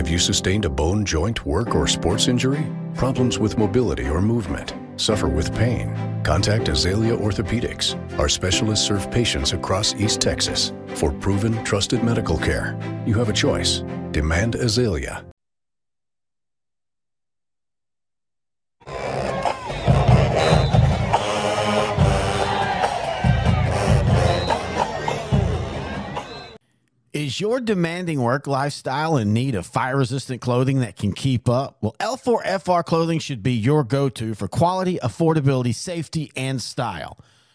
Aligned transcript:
Have 0.00 0.08
you 0.08 0.18
sustained 0.18 0.64
a 0.64 0.70
bone, 0.70 1.04
joint, 1.04 1.44
work, 1.44 1.74
or 1.74 1.86
sports 1.86 2.26
injury? 2.26 2.66
Problems 2.94 3.38
with 3.38 3.58
mobility 3.58 4.08
or 4.08 4.22
movement? 4.22 4.72
Suffer 4.96 5.28
with 5.28 5.54
pain? 5.54 5.94
Contact 6.24 6.70
Azalea 6.70 7.14
Orthopedics. 7.14 7.98
Our 8.18 8.30
specialists 8.30 8.86
serve 8.86 9.10
patients 9.10 9.52
across 9.52 9.94
East 9.96 10.22
Texas. 10.22 10.72
For 10.94 11.12
proven, 11.12 11.62
trusted 11.64 12.02
medical 12.02 12.38
care, 12.38 12.78
you 13.04 13.12
have 13.18 13.28
a 13.28 13.34
choice. 13.34 13.84
Demand 14.10 14.54
Azalea. 14.54 15.29
Your 27.40 27.58
demanding 27.58 28.20
work 28.20 28.46
lifestyle 28.46 29.16
in 29.16 29.32
need 29.32 29.54
of 29.54 29.64
fire 29.64 29.96
resistant 29.96 30.42
clothing 30.42 30.80
that 30.80 30.96
can 30.96 31.14
keep 31.14 31.48
up? 31.48 31.78
Well, 31.80 31.96
L4FR 31.98 32.84
clothing 32.84 33.18
should 33.18 33.42
be 33.42 33.54
your 33.54 33.82
go 33.82 34.10
to 34.10 34.34
for 34.34 34.46
quality, 34.46 34.98
affordability, 35.02 35.74
safety, 35.74 36.30
and 36.36 36.60
style. 36.60 37.16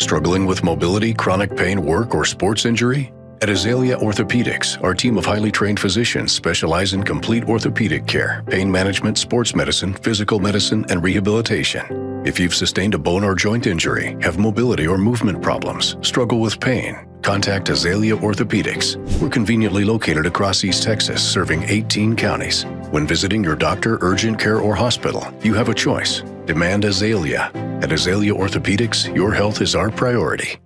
Struggling 0.00 0.46
with 0.46 0.62
mobility, 0.62 1.12
chronic 1.12 1.56
pain, 1.56 1.84
work, 1.84 2.14
or 2.14 2.24
sports 2.24 2.64
injury? 2.64 3.12
At 3.40 3.50
Azalea 3.50 3.96
Orthopedics, 3.96 4.82
our 4.82 4.94
team 4.94 5.16
of 5.16 5.24
highly 5.24 5.52
trained 5.52 5.78
physicians 5.78 6.32
specialize 6.32 6.92
in 6.92 7.04
complete 7.04 7.44
orthopedic 7.44 8.04
care, 8.04 8.42
pain 8.48 8.68
management, 8.68 9.16
sports 9.16 9.54
medicine, 9.54 9.94
physical 9.94 10.40
medicine, 10.40 10.84
and 10.88 11.04
rehabilitation. 11.04 12.24
If 12.26 12.40
you've 12.40 12.54
sustained 12.54 12.94
a 12.94 12.98
bone 12.98 13.22
or 13.22 13.36
joint 13.36 13.68
injury, 13.68 14.16
have 14.22 14.38
mobility 14.38 14.88
or 14.88 14.98
movement 14.98 15.40
problems, 15.40 15.96
struggle 16.02 16.40
with 16.40 16.58
pain, 16.58 16.98
contact 17.22 17.68
Azalea 17.68 18.16
Orthopedics. 18.16 18.96
We're 19.20 19.28
conveniently 19.28 19.84
located 19.84 20.26
across 20.26 20.64
East 20.64 20.82
Texas, 20.82 21.22
serving 21.22 21.62
18 21.62 22.16
counties. 22.16 22.64
When 22.90 23.06
visiting 23.06 23.44
your 23.44 23.56
doctor, 23.56 23.98
urgent 24.00 24.40
care, 24.40 24.58
or 24.58 24.74
hospital, 24.74 25.32
you 25.44 25.54
have 25.54 25.68
a 25.68 25.74
choice. 25.74 26.22
Demand 26.46 26.84
Azalea. 26.84 27.52
At 27.82 27.92
Azalea 27.92 28.34
Orthopedics, 28.34 29.14
your 29.14 29.32
health 29.32 29.60
is 29.60 29.76
our 29.76 29.90
priority. 29.90 30.58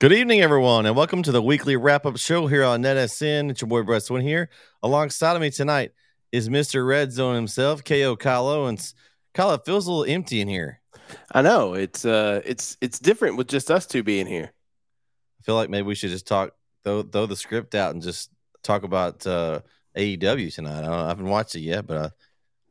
Good 0.00 0.14
evening, 0.14 0.40
everyone, 0.40 0.86
and 0.86 0.96
welcome 0.96 1.22
to 1.24 1.30
the 1.30 1.42
weekly 1.42 1.76
wrap 1.76 2.06
up 2.06 2.16
show 2.16 2.46
here 2.46 2.64
on 2.64 2.82
NetSN. 2.82 3.50
It's 3.50 3.60
your 3.60 3.68
boy 3.68 3.82
Bret 3.82 4.02
Swin 4.02 4.22
here. 4.22 4.48
Alongside 4.82 5.36
of 5.36 5.42
me 5.42 5.50
tonight 5.50 5.90
is 6.32 6.48
Mr. 6.48 6.88
Red 6.88 7.12
Zone 7.12 7.34
himself, 7.34 7.84
KO 7.84 8.16
Kahlo. 8.16 8.66
And 8.66 8.78
Kahlo, 9.34 9.58
it 9.58 9.66
feels 9.66 9.86
a 9.86 9.92
little 9.92 10.10
empty 10.10 10.40
in 10.40 10.48
here. 10.48 10.80
I 11.32 11.42
know. 11.42 11.74
It's 11.74 12.06
uh 12.06 12.40
it's 12.46 12.78
it's 12.80 12.98
different 12.98 13.36
with 13.36 13.48
just 13.48 13.70
us 13.70 13.86
two 13.86 14.02
being 14.02 14.26
here. 14.26 14.50
I 15.38 15.42
feel 15.42 15.54
like 15.54 15.68
maybe 15.68 15.86
we 15.86 15.94
should 15.94 16.12
just 16.12 16.26
talk 16.26 16.52
throw 16.82 17.02
throw 17.02 17.26
the 17.26 17.36
script 17.36 17.74
out 17.74 17.92
and 17.92 18.02
just 18.02 18.30
talk 18.62 18.84
about 18.84 19.26
uh 19.26 19.60
AEW 19.98 20.54
tonight. 20.54 20.78
I, 20.78 20.86
don't, 20.86 20.92
I 20.94 21.08
haven't 21.08 21.28
watched 21.28 21.56
it 21.56 21.60
yet, 21.60 21.86
but 21.86 21.98
I 21.98 22.10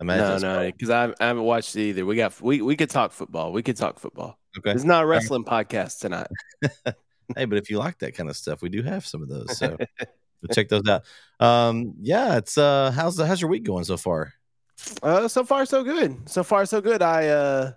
imagine 0.01 0.41
No, 0.41 0.63
no, 0.63 0.71
because 0.71 0.89
I, 0.89 1.13
I 1.19 1.27
haven't 1.27 1.43
watched 1.43 1.75
it 1.75 1.89
either. 1.89 2.07
We 2.07 2.15
got 2.15 2.41
we 2.41 2.63
we 2.63 2.75
could 2.75 2.89
talk 2.89 3.11
football. 3.11 3.53
We 3.53 3.61
could 3.61 3.77
talk 3.77 3.99
football. 3.99 4.39
Okay. 4.57 4.71
It's 4.71 4.83
not 4.83 5.03
a 5.03 5.05
wrestling 5.05 5.45
podcast 5.45 5.99
tonight. 5.99 6.25
hey, 7.35 7.45
but 7.45 7.57
if 7.57 7.69
you 7.69 7.77
like 7.77 7.99
that 7.99 8.15
kind 8.15 8.29
of 8.29 8.37
stuff, 8.37 8.61
we 8.61 8.69
do 8.69 8.81
have 8.83 9.05
some 9.05 9.21
of 9.21 9.29
those. 9.29 9.57
So 9.57 9.77
check 10.51 10.69
those 10.69 10.87
out. 10.87 11.03
Um, 11.39 11.95
yeah, 12.01 12.37
it's 12.37 12.57
uh, 12.57 12.91
how's 12.91 13.15
the 13.15 13.25
how's 13.25 13.41
your 13.41 13.49
week 13.49 13.63
going 13.63 13.83
so 13.83 13.97
far? 13.97 14.33
Uh, 15.03 15.27
so 15.27 15.43
far 15.43 15.65
so 15.65 15.83
good. 15.83 16.29
So 16.29 16.43
far 16.43 16.65
so 16.65 16.81
good. 16.81 17.01
I 17.01 17.27
uh, 17.27 17.71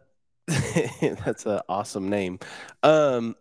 that's 1.25 1.46
an 1.46 1.60
awesome 1.69 2.08
name. 2.08 2.38
Um, 2.82 3.37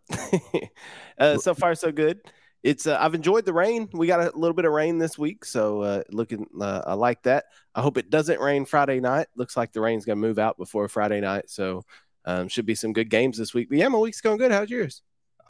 uh, 1.17 1.37
so 1.37 1.53
far 1.53 1.75
so 1.75 1.91
good. 1.91 2.19
It's 2.63 2.85
uh, 2.85 2.97
I've 2.99 3.15
enjoyed 3.15 3.45
the 3.45 3.53
rain. 3.53 3.89
We 3.91 4.07
got 4.07 4.19
a 4.19 4.37
little 4.37 4.53
bit 4.53 4.65
of 4.65 4.71
rain 4.71 4.99
this 4.99 5.17
week, 5.17 5.45
so 5.45 5.81
uh, 5.81 6.03
looking 6.11 6.45
uh, 6.59 6.81
I 6.85 6.93
like 6.93 7.23
that. 7.23 7.45
I 7.73 7.81
hope 7.81 7.97
it 7.97 8.09
doesn't 8.09 8.39
rain 8.39 8.65
Friday 8.65 8.99
night. 8.99 9.27
Looks 9.35 9.57
like 9.57 9.73
the 9.73 9.81
rain's 9.81 10.05
gonna 10.05 10.17
move 10.17 10.37
out 10.37 10.57
before 10.57 10.87
Friday 10.87 11.21
night, 11.21 11.49
so 11.49 11.83
um, 12.25 12.47
should 12.47 12.67
be 12.67 12.75
some 12.75 12.93
good 12.93 13.09
games 13.09 13.37
this 13.37 13.53
week. 13.53 13.69
But 13.69 13.79
yeah, 13.79 13.87
my 13.87 13.97
week's 13.97 14.21
going 14.21 14.37
good. 14.37 14.51
How's 14.51 14.69
yours? 14.69 15.01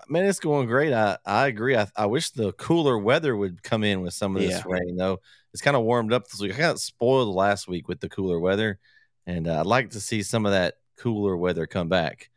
Man, 0.10 0.26
it's 0.26 0.40
going 0.40 0.68
great. 0.68 0.94
I, 0.94 1.18
I 1.26 1.48
agree. 1.48 1.76
I, 1.76 1.88
I 1.96 2.06
wish 2.06 2.32
the 2.32 2.52
cooler 2.54 2.98
weather 2.98 3.36
would 3.36 3.62
come 3.64 3.84
in 3.84 4.02
with 4.02 4.14
some 4.14 4.36
of 4.36 4.42
this 4.42 4.52
Yeah. 4.52 4.64
rain, 4.66 4.96
though. 4.96 5.20
It's 5.54 5.62
kind 5.62 5.76
of 5.78 5.84
warmed 5.84 6.14
up 6.14 6.28
this 6.28 6.40
week. 6.40 6.54
I 6.56 6.58
got 6.58 6.80
spoiled 6.80 7.34
last 7.36 7.68
week 7.68 7.88
with 7.88 8.00
the 8.00 8.10
cooler 8.10 8.40
weather, 8.40 8.80
and 9.28 9.48
uh, 9.48 9.60
I'd 9.60 9.66
like 9.66 9.92
to 9.92 10.00
see 10.00 10.24
some 10.24 10.46
of 10.46 10.52
that 10.54 10.76
cooler 10.98 11.36
weather 11.36 11.66
come 11.68 11.90
back. 11.90 12.30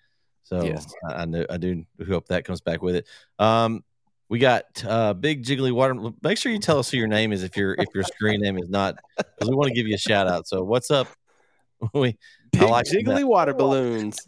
So 0.43 0.63
Yes. 0.65 0.87
I, 1.09 1.23
I, 1.23 1.25
know, 1.25 1.47
I 1.49 1.57
do 1.57 1.85
hope 2.07 2.29
that 2.29 2.45
comes 2.45 2.61
back 2.61 2.83
with 2.83 2.97
it. 2.97 3.07
Um, 3.39 3.85
we 4.29 4.39
got 4.39 4.65
uh, 4.85 5.15
big 5.15 5.45
jiggly 5.45 5.71
water. 5.73 5.95
Make 6.23 6.39
sure 6.39 6.51
you 6.51 6.59
tell 6.59 6.79
us 6.79 6.91
who 6.91 6.97
your 6.97 7.07
name 7.07 7.33
is 7.33 7.43
if 7.45 7.57
your 7.57 7.75
if 7.75 7.87
your 7.95 8.03
screen 8.05 8.41
name 8.41 8.59
is 8.59 8.69
not 8.69 8.97
because 9.17 9.49
we 9.49 9.55
want 9.55 9.69
to 9.69 9.75
give 9.75 9.87
you 9.87 9.95
a 9.95 9.99
shout 9.99 10.27
out. 10.27 10.49
So 10.49 10.65
what's 10.65 10.91
up? 10.91 11.09
we 11.95 12.17
Big 12.53 12.63
like 12.63 12.87
jiggly 12.87 13.19
that. 13.19 13.27
water 13.29 13.53
balloons. 13.55 14.19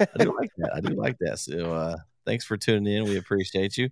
I 0.00 0.06
do 0.18 0.34
like 0.36 0.50
that. 0.58 0.70
I 0.74 0.80
do 0.80 0.94
like 0.94 1.16
that. 1.20 1.40
So 1.40 1.72
uh 1.74 1.96
thanks 2.24 2.44
for 2.44 2.56
tuning 2.56 2.92
in. 2.92 3.04
We 3.04 3.16
appreciate 3.16 3.76
you. 3.76 3.90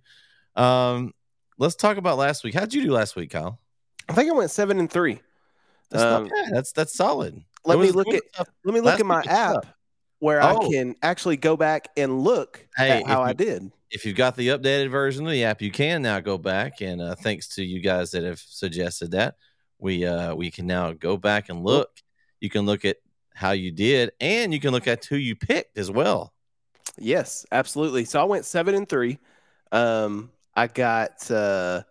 Um 0.55 1.13
let's 1.57 1.75
talk 1.75 1.97
about 1.97 2.17
last 2.17 2.43
week. 2.43 2.53
How'd 2.53 2.73
you 2.73 2.81
do 2.83 2.91
last 2.91 3.15
week, 3.15 3.31
Kyle? 3.31 3.59
I 4.07 4.13
think 4.13 4.29
I 4.29 4.33
went 4.33 4.51
seven 4.51 4.79
and 4.79 4.89
three. 4.89 5.19
That's 5.89 6.03
Um, 6.03 6.23
not 6.23 6.31
bad. 6.31 6.53
That's 6.53 6.71
that's 6.71 6.93
solid. 6.93 7.41
Let 7.65 7.79
me 7.79 7.91
look 7.91 8.07
at 8.13 8.23
let 8.63 8.73
me 8.73 8.79
look 8.81 8.85
Last 8.85 8.99
at 9.01 9.05
my 9.05 9.23
app 9.27 9.65
where 10.19 10.41
I 10.41 10.53
Oh. 10.53 10.69
can 10.69 10.95
actually 11.01 11.37
go 11.37 11.55
back 11.57 11.89
and 11.97 12.21
look 12.23 12.67
Hey, 12.75 13.01
at 13.01 13.07
how 13.07 13.21
if 13.23 13.29
I 13.29 13.33
did. 13.33 13.71
If 13.91 14.05
you've 14.05 14.15
got 14.15 14.35
the 14.35 14.49
updated 14.49 14.91
version 14.91 15.25
of 15.25 15.31
the 15.31 15.43
app, 15.43 15.61
you 15.61 15.71
can 15.71 16.01
now 16.03 16.19
go 16.19 16.37
back 16.37 16.81
and 16.81 17.01
uh, 17.01 17.15
thanks 17.15 17.55
to 17.55 17.63
you 17.63 17.81
guys 17.81 18.11
that 18.11 18.23
have 18.23 18.39
suggested 18.39 19.11
that, 19.11 19.35
we 19.79 20.05
uh 20.05 20.35
we 20.35 20.51
can 20.51 20.67
now 20.67 20.93
go 20.93 21.17
back 21.17 21.49
and 21.49 21.63
look. 21.63 21.89
You 22.39 22.49
can 22.49 22.65
look 22.65 22.85
at 22.85 22.97
how 23.33 23.51
you 23.51 23.71
did 23.71 24.11
and 24.19 24.53
you 24.53 24.59
can 24.59 24.71
look 24.71 24.87
at 24.87 25.03
who 25.05 25.15
you 25.15 25.35
picked 25.35 25.77
as 25.77 25.89
well. 25.89 26.33
Yes, 26.97 27.45
absolutely. 27.51 28.05
So 28.05 28.19
I 28.19 28.23
went 28.23 28.45
seven 28.45 28.75
and 28.75 28.87
three. 28.87 29.19
Um, 29.71 30.31
I 30.55 30.67
got 30.67 31.29
uh, 31.31 31.83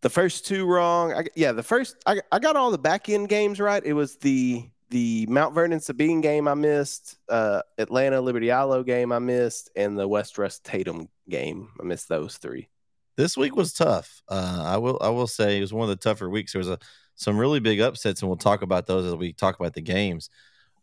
the 0.00 0.10
first 0.10 0.46
two 0.46 0.66
wrong. 0.66 1.12
I, 1.12 1.26
yeah, 1.36 1.52
the 1.52 1.62
first 1.62 1.96
I, 2.06 2.20
I 2.32 2.38
got 2.38 2.56
all 2.56 2.70
the 2.70 2.78
back 2.78 3.08
end 3.08 3.28
games 3.28 3.60
right. 3.60 3.84
It 3.84 3.92
was 3.92 4.16
the 4.16 4.68
the 4.90 5.26
Mount 5.28 5.54
Vernon 5.54 5.80
Sabine 5.80 6.20
game 6.20 6.46
I 6.46 6.54
missed, 6.54 7.16
uh, 7.28 7.62
Atlanta 7.78 8.20
Liberty 8.20 8.48
Eylau 8.48 8.84
game 8.86 9.12
I 9.12 9.18
missed, 9.18 9.70
and 9.76 9.98
the 9.98 10.06
West 10.08 10.38
Rusk 10.38 10.62
Tatum 10.62 11.08
game. 11.28 11.70
I 11.80 11.84
missed 11.84 12.08
those 12.08 12.36
three. 12.36 12.68
this 13.16 13.36
week 13.36 13.56
was 13.56 13.72
tough. 13.72 14.22
Uh, 14.28 14.62
I 14.64 14.76
will 14.78 14.98
I 15.00 15.08
will 15.10 15.26
say 15.26 15.58
it 15.58 15.60
was 15.60 15.72
one 15.72 15.88
of 15.88 15.96
the 15.96 16.02
tougher 16.02 16.28
weeks. 16.30 16.52
There 16.52 16.60
was 16.60 16.68
a 16.68 16.78
some 17.16 17.38
really 17.38 17.60
big 17.60 17.80
upsets, 17.80 18.22
and 18.22 18.28
we'll 18.28 18.36
talk 18.36 18.62
about 18.62 18.86
those 18.86 19.06
as 19.06 19.14
we 19.14 19.32
talk 19.32 19.58
about 19.58 19.74
the 19.74 19.80
games. 19.80 20.30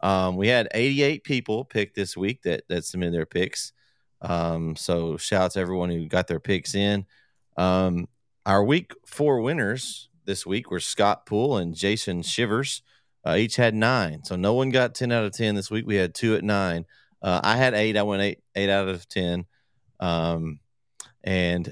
Um, 0.01 0.35
we 0.35 0.47
had 0.47 0.67
88 0.73 1.23
people 1.23 1.65
pick 1.65 1.93
this 1.93 2.17
week 2.17 2.41
that 2.43 2.63
that 2.69 2.85
submitted 2.85 3.13
their 3.13 3.25
picks. 3.25 3.73
Um, 4.21 4.75
so 4.75 5.17
shout 5.17 5.41
out 5.43 5.51
to 5.51 5.59
everyone 5.59 5.89
who 5.89 6.07
got 6.07 6.27
their 6.27 6.39
picks 6.39 6.75
in. 6.75 7.05
Um, 7.57 8.07
our 8.45 8.63
week 8.63 8.93
four 9.05 9.41
winners 9.41 10.09
this 10.25 10.45
week 10.45 10.71
were 10.71 10.79
Scott 10.79 11.25
Poole 11.25 11.57
and 11.57 11.75
Jason 11.75 12.21
Shivers. 12.21 12.81
Uh, 13.25 13.35
each 13.35 13.55
had 13.55 13.75
nine, 13.75 14.23
so 14.23 14.35
no 14.35 14.53
one 14.53 14.69
got 14.71 14.95
10 14.95 15.11
out 15.11 15.25
of 15.25 15.33
10 15.33 15.53
this 15.53 15.69
week. 15.69 15.85
We 15.85 15.95
had 15.95 16.15
two 16.15 16.35
at 16.35 16.43
nine. 16.43 16.85
Uh, 17.21 17.39
I 17.43 17.55
had 17.55 17.75
eight. 17.75 17.97
I 17.97 18.01
went 18.01 18.23
eight 18.23 18.39
eight 18.55 18.69
out 18.69 18.87
of 18.87 19.07
10. 19.07 19.45
Um, 19.99 20.59
and 21.23 21.71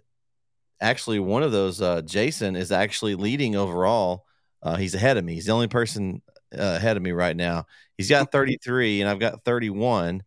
actually 0.81 1.19
one 1.19 1.43
of 1.43 1.51
those 1.51 1.81
uh, 1.81 2.01
jason 2.01 2.55
is 2.55 2.71
actually 2.71 3.15
leading 3.15 3.55
overall 3.55 4.25
uh, 4.63 4.75
he's 4.75 4.95
ahead 4.95 5.17
of 5.17 5.23
me 5.23 5.33
he's 5.33 5.45
the 5.45 5.51
only 5.51 5.67
person 5.67 6.21
uh, 6.53 6.75
ahead 6.77 6.97
of 6.97 7.03
me 7.03 7.11
right 7.11 7.35
now. 7.35 7.65
He's 7.97 8.09
got 8.09 8.31
33 8.31 9.01
and 9.01 9.09
i've 9.09 9.19
got 9.19 9.43
31 9.43 10.23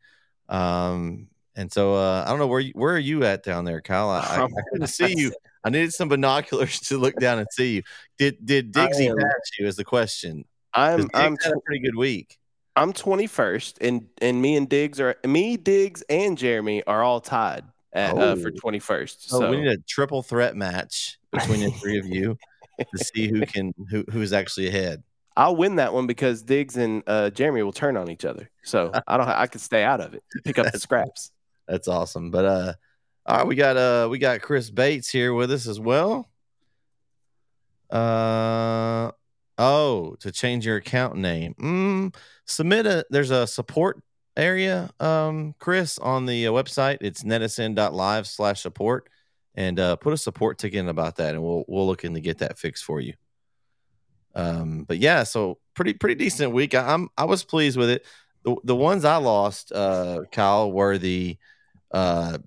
um, 0.48 1.28
and 1.56 1.72
so 1.72 1.94
uh, 1.94 2.24
i 2.26 2.30
don't 2.30 2.38
know 2.38 2.46
where 2.46 2.60
you, 2.60 2.72
where 2.74 2.94
are 2.94 2.98
you 2.98 3.24
at 3.24 3.42
down 3.42 3.64
there 3.64 3.80
kyle? 3.80 4.10
I, 4.10 4.20
I, 4.20 4.44
I 4.44 4.48
couldn't 4.72 4.88
see 4.88 5.14
you. 5.16 5.32
I 5.64 5.70
needed 5.70 5.92
some 5.92 6.08
binoculars 6.08 6.80
to 6.88 6.98
look 6.98 7.16
down 7.16 7.38
and 7.38 7.48
see 7.50 7.76
you. 7.76 7.82
Did 8.18 8.44
did 8.44 8.72
diggsy 8.72 9.08
pass 9.08 9.50
you 9.58 9.66
is 9.66 9.76
the 9.76 9.84
question. 9.84 10.44
I'm 10.74 11.08
I'm 11.14 11.36
had 11.42 11.52
a 11.52 11.60
pretty 11.60 11.82
good 11.82 11.96
week. 11.96 12.38
I'm 12.74 12.92
21st, 12.94 13.74
and 13.80 14.06
and 14.22 14.40
me 14.40 14.56
and 14.56 14.68
Diggs 14.68 14.98
are 14.98 15.16
me, 15.26 15.56
Diggs, 15.58 16.02
and 16.08 16.38
Jeremy 16.38 16.82
are 16.84 17.02
all 17.02 17.20
tied 17.20 17.64
at, 17.92 18.16
uh, 18.16 18.34
for 18.36 18.48
Oh. 18.48 18.70
21st. 18.70 19.28
so, 19.28 19.40
So, 19.40 19.50
we 19.50 19.58
need 19.60 19.68
a 19.68 19.76
triple 19.86 20.22
threat 20.22 20.56
match 20.56 21.18
between 21.30 21.60
the 21.60 21.70
three 21.70 21.98
of 21.98 22.06
you 22.06 22.36
to 22.80 23.04
see 23.04 23.28
who 23.28 23.44
can 23.46 23.74
who 23.90 24.04
who's 24.10 24.32
actually 24.32 24.68
ahead 24.68 25.02
I'll 25.36 25.56
win 25.56 25.76
that 25.76 25.92
one 25.94 26.06
because 26.06 26.42
Diggs 26.42 26.76
and 26.76 27.02
uh, 27.06 27.30
Jeremy 27.30 27.62
will 27.62 27.72
turn 27.72 27.96
on 27.96 28.10
each 28.10 28.24
other. 28.24 28.50
So 28.62 28.90
I 29.06 29.16
don't. 29.16 29.28
I 29.28 29.46
could 29.46 29.60
stay 29.60 29.84
out 29.84 30.00
of 30.00 30.14
it. 30.14 30.22
Pick 30.44 30.58
up 30.58 30.72
the 30.72 30.78
scraps. 30.78 31.30
That's 31.68 31.88
awesome. 31.88 32.30
But 32.30 32.44
uh 32.44 32.72
all 33.24 33.36
right, 33.38 33.46
we 33.46 33.54
got 33.54 33.76
uh 33.76 34.08
we 34.10 34.18
got 34.18 34.42
Chris 34.42 34.70
Bates 34.70 35.08
here 35.08 35.32
with 35.32 35.50
us 35.50 35.66
as 35.66 35.80
well. 35.80 36.28
Uh 37.90 39.12
oh, 39.58 40.16
to 40.20 40.32
change 40.32 40.66
your 40.66 40.76
account 40.76 41.16
name. 41.16 41.54
Mm, 41.60 42.14
submit 42.46 42.86
a 42.86 43.06
there's 43.10 43.30
a 43.30 43.46
support 43.46 44.02
area, 44.36 44.90
um, 44.98 45.54
Chris, 45.58 45.98
on 45.98 46.26
the 46.26 46.46
uh, 46.46 46.52
website. 46.52 46.98
It's 47.00 47.22
netizen.live 47.22 48.26
slash 48.26 48.60
support. 48.60 49.08
And 49.54 49.78
uh 49.78 49.96
put 49.96 50.14
a 50.14 50.18
support 50.18 50.58
ticket 50.58 50.80
in 50.80 50.88
about 50.88 51.16
that 51.16 51.34
and 51.34 51.42
we'll 51.42 51.64
we'll 51.68 51.86
look 51.86 52.04
in 52.04 52.14
to 52.14 52.20
get 52.20 52.38
that 52.38 52.58
fixed 52.58 52.84
for 52.84 53.00
you. 53.00 53.14
Um, 54.34 54.84
but 54.84 54.98
yeah, 54.98 55.24
so 55.24 55.58
pretty 55.74 55.94
pretty 55.94 56.14
decent 56.14 56.52
week. 56.52 56.74
I, 56.74 56.92
I'm 56.92 57.08
I 57.16 57.24
was 57.24 57.44
pleased 57.44 57.76
with 57.76 57.90
it. 57.90 58.04
The 58.44 58.56
the 58.64 58.76
ones 58.76 59.04
I 59.04 59.16
lost, 59.16 59.72
uh, 59.72 60.20
Kyle, 60.32 60.72
were 60.72 60.98
the 60.98 61.36
uh 61.90 62.38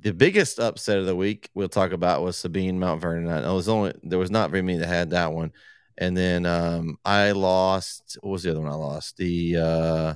the 0.00 0.12
biggest 0.12 0.60
upset 0.60 0.98
of 0.98 1.06
the 1.06 1.16
week 1.16 1.48
we'll 1.54 1.68
talk 1.68 1.92
about 1.92 2.22
was 2.22 2.36
Sabine 2.36 2.78
Mount 2.78 3.00
Vernon. 3.00 3.44
I 3.44 3.52
was 3.52 3.68
only 3.68 3.94
there 4.02 4.18
was 4.18 4.30
not 4.30 4.50
very 4.50 4.62
many 4.62 4.78
that 4.78 4.86
had 4.86 5.10
that 5.10 5.32
one. 5.32 5.52
And 5.96 6.16
then 6.16 6.44
um 6.44 6.98
I 7.04 7.32
lost 7.32 8.18
what 8.20 8.32
was 8.32 8.42
the 8.42 8.50
other 8.50 8.60
one 8.60 8.70
I 8.70 8.74
lost? 8.74 9.16
The 9.16 9.56
uh 9.56 10.14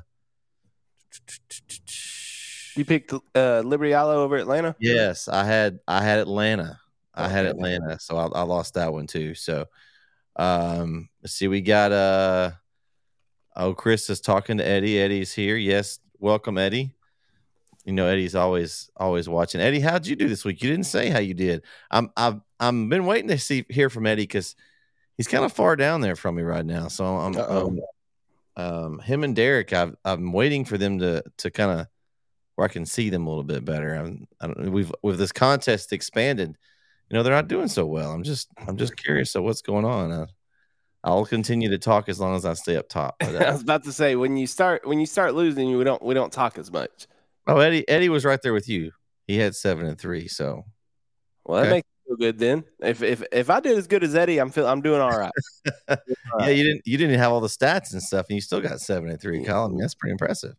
You 2.76 2.84
picked 2.84 3.12
uh, 3.34 3.60
Liberty 3.64 3.90
Eylau 3.92 4.16
over 4.16 4.36
Atlanta. 4.36 4.76
Yes, 4.78 5.26
I 5.26 5.44
had 5.44 5.80
I 5.88 6.02
had 6.02 6.20
Atlanta. 6.20 6.78
I 7.14 7.28
had 7.28 7.46
Atlanta, 7.46 7.98
so 7.98 8.16
I, 8.16 8.26
I 8.26 8.42
lost 8.42 8.74
that 8.74 8.92
one 8.92 9.08
too. 9.08 9.34
So, 9.34 9.66
um, 10.38 11.08
let's 11.22 11.34
see, 11.34 11.48
we 11.48 11.60
got 11.60 11.92
uh, 11.92 12.52
oh, 13.56 13.74
Chris 13.74 14.08
is 14.08 14.20
talking 14.20 14.58
to 14.58 14.66
Eddie. 14.66 14.98
Eddie's 14.98 15.32
here. 15.32 15.56
Yes, 15.56 15.98
welcome, 16.18 16.56
Eddie. 16.56 16.92
You 17.84 17.92
know, 17.92 18.06
Eddie's 18.06 18.34
always 18.34 18.90
always 18.96 19.28
watching. 19.28 19.60
Eddie, 19.60 19.80
how'd 19.80 20.06
you 20.06 20.14
do 20.14 20.28
this 20.28 20.44
week? 20.44 20.62
You 20.62 20.70
didn't 20.70 20.86
say 20.86 21.08
how 21.08 21.18
you 21.18 21.34
did. 21.34 21.64
I'm 21.90 22.10
I've 22.16 22.40
I'm 22.60 22.88
been 22.88 23.06
waiting 23.06 23.28
to 23.28 23.38
see 23.38 23.64
hear 23.68 23.90
from 23.90 24.06
Eddie 24.06 24.22
because 24.22 24.54
he's 25.16 25.28
kind 25.28 25.44
of 25.44 25.52
far 25.52 25.74
down 25.74 26.00
there 26.00 26.16
from 26.16 26.36
me 26.36 26.42
right 26.42 26.66
now. 26.66 26.88
So 26.88 27.04
I'm 27.04 27.36
um, 27.36 27.80
um 28.56 28.98
him 29.00 29.24
and 29.24 29.34
Derek. 29.34 29.72
I've 29.72 29.96
I'm 30.04 30.32
waiting 30.32 30.64
for 30.64 30.78
them 30.78 30.98
to 30.98 31.24
to 31.38 31.50
kind 31.50 31.80
of 31.80 31.86
where 32.58 32.66
I 32.66 32.72
can 32.72 32.84
see 32.84 33.08
them 33.08 33.26
a 33.26 33.28
little 33.28 33.44
bit 33.44 33.64
better. 33.64 33.94
I'm, 33.94 34.26
I 34.40 34.48
don't, 34.48 34.72
we've 34.72 34.92
with 35.02 35.16
this 35.16 35.32
contest 35.32 35.92
expanded, 35.92 36.58
you 37.10 37.16
know, 37.16 37.22
they're 37.22 37.34
not 37.34 37.48
doing 37.48 37.68
so 37.68 37.86
well. 37.86 38.12
I'm 38.12 38.22
just 38.22 38.48
I'm 38.66 38.76
just 38.76 38.96
curious 38.96 39.34
of 39.34 39.44
what's 39.44 39.62
going 39.62 39.84
on. 39.84 40.12
Uh, 40.12 40.26
I'll 41.04 41.24
continue 41.24 41.70
to 41.70 41.78
talk 41.78 42.08
as 42.08 42.20
long 42.20 42.34
as 42.34 42.44
I 42.44 42.54
stay 42.54 42.76
up 42.76 42.88
top. 42.88 43.16
But, 43.20 43.36
I 43.36 43.48
uh, 43.48 43.52
was 43.52 43.62
about 43.62 43.84
to 43.84 43.92
say 43.92 44.16
when 44.16 44.36
you 44.36 44.46
start 44.46 44.86
when 44.86 45.00
you 45.00 45.06
start 45.06 45.34
losing, 45.34 45.76
we 45.76 45.84
don't 45.84 46.02
we 46.02 46.14
don't 46.14 46.32
talk 46.32 46.58
as 46.58 46.70
much. 46.70 47.06
oh, 47.46 47.58
Eddie 47.58 47.88
Eddie 47.88 48.08
was 48.08 48.24
right 48.24 48.40
there 48.42 48.52
with 48.52 48.68
you. 48.68 48.92
He 49.26 49.38
had 49.38 49.54
seven 49.54 49.86
and 49.86 49.98
three. 49.98 50.28
So 50.28 50.64
Well, 51.44 51.60
that 51.60 51.66
Okay. 51.68 51.76
makes 51.76 51.86
me 51.86 52.08
feel 52.08 52.16
good 52.16 52.38
then. 52.38 52.64
If 52.80 53.02
if 53.02 53.22
if 53.32 53.50
I 53.50 53.60
did 53.60 53.78
as 53.78 53.86
good 53.86 54.04
as 54.04 54.14
Eddie, 54.14 54.38
I'm 54.38 54.50
feel 54.50 54.66
I'm 54.66 54.82
doing 54.82 55.00
all 55.00 55.16
right. 55.16 55.32
yeah, 55.88 56.48
you 56.48 56.64
didn't 56.64 56.82
you 56.86 56.98
didn't 56.98 57.18
have 57.18 57.32
all 57.32 57.40
the 57.40 57.48
stats 57.48 57.92
and 57.92 58.02
stuff, 58.02 58.26
and 58.28 58.34
you 58.34 58.40
still 58.40 58.60
got 58.60 58.80
seven 58.80 59.08
and 59.08 59.20
three. 59.20 59.44
Kyle, 59.44 59.64
I 59.64 59.68
mean, 59.68 59.78
that's 59.78 59.94
pretty 59.94 60.12
impressive. 60.12 60.54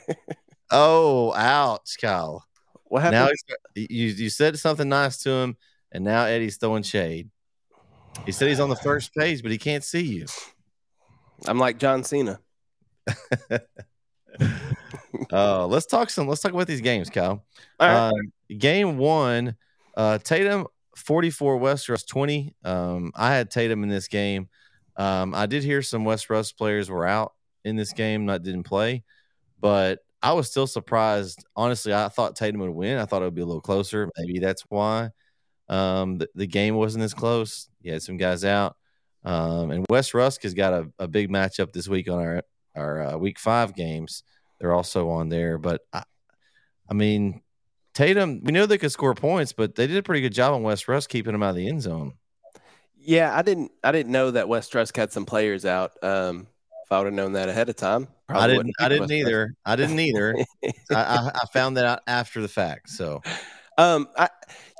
oh, 0.70 1.32
ouch, 1.34 1.96
Kyle. 2.00 2.44
what 2.84 3.02
happened? 3.02 3.32
Now 3.34 3.52
you 3.74 4.06
you 4.06 4.30
said 4.30 4.58
something 4.58 4.88
nice 4.88 5.18
to 5.22 5.30
him, 5.30 5.56
and 5.94 6.04
now 6.04 6.24
Eddie's 6.24 6.58
throwing 6.58 6.82
shade. 6.82 7.30
He 8.26 8.32
said 8.32 8.48
he's 8.48 8.60
on 8.60 8.68
the 8.68 8.76
first 8.76 9.14
page, 9.14 9.42
but 9.42 9.50
he 9.50 9.58
can't 9.58 9.84
see 9.84 10.02
you. 10.02 10.26
I'm 11.46 11.58
like 11.58 11.78
John 11.78 12.04
Cena. 12.04 12.40
Uh, 15.32 15.66
let's 15.66 15.86
talk 15.86 16.10
some. 16.10 16.26
Let's 16.26 16.40
talk 16.40 16.52
about 16.52 16.66
these 16.66 16.80
games, 16.80 17.08
Kyle. 17.08 17.44
All 17.80 17.88
right. 17.88 18.08
Uh, 18.08 18.12
game 18.56 18.98
one, 18.98 19.56
uh, 19.96 20.18
Tatum 20.18 20.66
forty 20.96 21.30
four, 21.30 21.56
West 21.56 21.88
Rusk 21.88 22.06
twenty. 22.06 22.54
Um, 22.64 23.12
I 23.14 23.32
had 23.32 23.50
Tatum 23.50 23.82
in 23.84 23.88
this 23.88 24.08
game. 24.08 24.48
Um, 24.96 25.34
I 25.34 25.46
did 25.46 25.62
hear 25.62 25.82
some 25.82 26.04
West 26.04 26.30
Rusk 26.30 26.56
players 26.56 26.90
were 26.90 27.06
out 27.06 27.32
in 27.64 27.76
this 27.76 27.92
game, 27.92 28.26
not 28.26 28.42
didn't 28.42 28.64
play, 28.64 29.04
but 29.60 30.00
I 30.22 30.32
was 30.32 30.50
still 30.50 30.66
surprised. 30.66 31.44
Honestly, 31.56 31.94
I 31.94 32.08
thought 32.08 32.36
Tatum 32.36 32.60
would 32.60 32.70
win. 32.70 32.98
I 32.98 33.04
thought 33.04 33.22
it 33.22 33.26
would 33.26 33.34
be 33.34 33.42
a 33.42 33.46
little 33.46 33.60
closer. 33.60 34.10
Maybe 34.18 34.40
that's 34.40 34.62
why 34.68 35.10
um, 35.68 36.18
the, 36.18 36.28
the 36.34 36.46
game 36.46 36.74
wasn't 36.74 37.04
as 37.04 37.14
close. 37.14 37.68
You 37.80 37.92
had 37.92 38.02
some 38.02 38.16
guys 38.16 38.44
out, 38.44 38.76
um, 39.24 39.70
and 39.70 39.86
West 39.88 40.14
Rusk 40.14 40.42
has 40.42 40.54
got 40.54 40.72
a, 40.72 40.90
a 40.98 41.08
big 41.08 41.30
matchup 41.30 41.72
this 41.72 41.88
week 41.88 42.08
on 42.08 42.18
our 42.18 42.42
our 42.76 43.02
uh, 43.02 43.16
week 43.16 43.38
five 43.38 43.74
games. 43.74 44.22
They're 44.60 44.74
also 44.74 45.10
on 45.10 45.28
there, 45.28 45.58
but 45.58 45.82
I, 45.92 46.04
I 46.90 46.94
mean, 46.94 47.42
Tatum, 47.94 48.42
we 48.42 48.52
know 48.52 48.66
they 48.66 48.78
could 48.78 48.92
score 48.92 49.14
points, 49.14 49.52
but 49.52 49.74
they 49.74 49.86
did 49.86 49.96
a 49.96 50.02
pretty 50.02 50.20
good 50.20 50.34
job 50.34 50.54
on 50.54 50.62
West 50.62 50.88
Rusk 50.88 51.08
keeping 51.08 51.34
him 51.34 51.42
out 51.42 51.50
of 51.50 51.56
the 51.56 51.68
end 51.68 51.82
zone. 51.82 52.14
Yeah, 52.96 53.36
I 53.36 53.42
didn't. 53.42 53.70
I 53.82 53.92
didn't 53.92 54.12
know 54.12 54.30
that 54.30 54.48
West 54.48 54.74
Rusk 54.74 54.96
had 54.96 55.12
some 55.12 55.26
players 55.26 55.64
out. 55.64 55.92
Um, 56.02 56.46
if 56.84 56.92
I 56.92 56.98
would 56.98 57.06
have 57.06 57.14
known 57.14 57.32
that 57.34 57.48
ahead 57.48 57.68
of 57.68 57.76
time, 57.76 58.08
I 58.28 58.46
didn't. 58.46 58.72
I 58.80 58.88
didn't 58.88 59.12
either. 59.12 59.54
I 59.64 59.76
didn't 59.76 60.00
either. 60.00 60.34
I, 60.90 61.30
I, 61.34 61.46
found 61.52 61.76
that 61.76 61.84
out 61.84 62.00
after 62.06 62.40
the 62.40 62.48
fact. 62.48 62.90
So, 62.90 63.22
um, 63.78 64.08
I, 64.16 64.28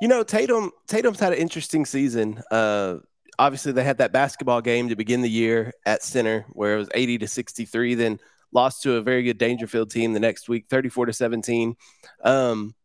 you 0.01 0.07
know, 0.07 0.23
Tatum. 0.23 0.71
Tatum's 0.87 1.19
had 1.19 1.33
an 1.33 1.39
interesting 1.39 1.85
season. 1.85 2.41
Uh, 2.51 2.97
obviously 3.37 3.71
they 3.71 3.83
had 3.83 3.97
that 3.97 4.11
basketball 4.11 4.61
game 4.61 4.89
to 4.89 4.95
begin 4.95 5.21
the 5.21 5.29
year 5.29 5.73
at 5.85 6.03
center 6.03 6.45
where 6.49 6.75
it 6.75 6.79
was 6.79 6.89
80 6.93 7.19
to 7.19 7.27
63. 7.27 7.95
Then 7.95 8.19
lost 8.51 8.83
to 8.83 8.95
a 8.95 9.01
very 9.01 9.23
good 9.23 9.39
Daingerfield 9.39 9.89
team 9.89 10.13
the 10.13 10.19
next 10.19 10.47
week, 10.47 10.65
34 10.69 11.07
to 11.07 11.13
17. 11.13 11.75
Um, 12.23 12.75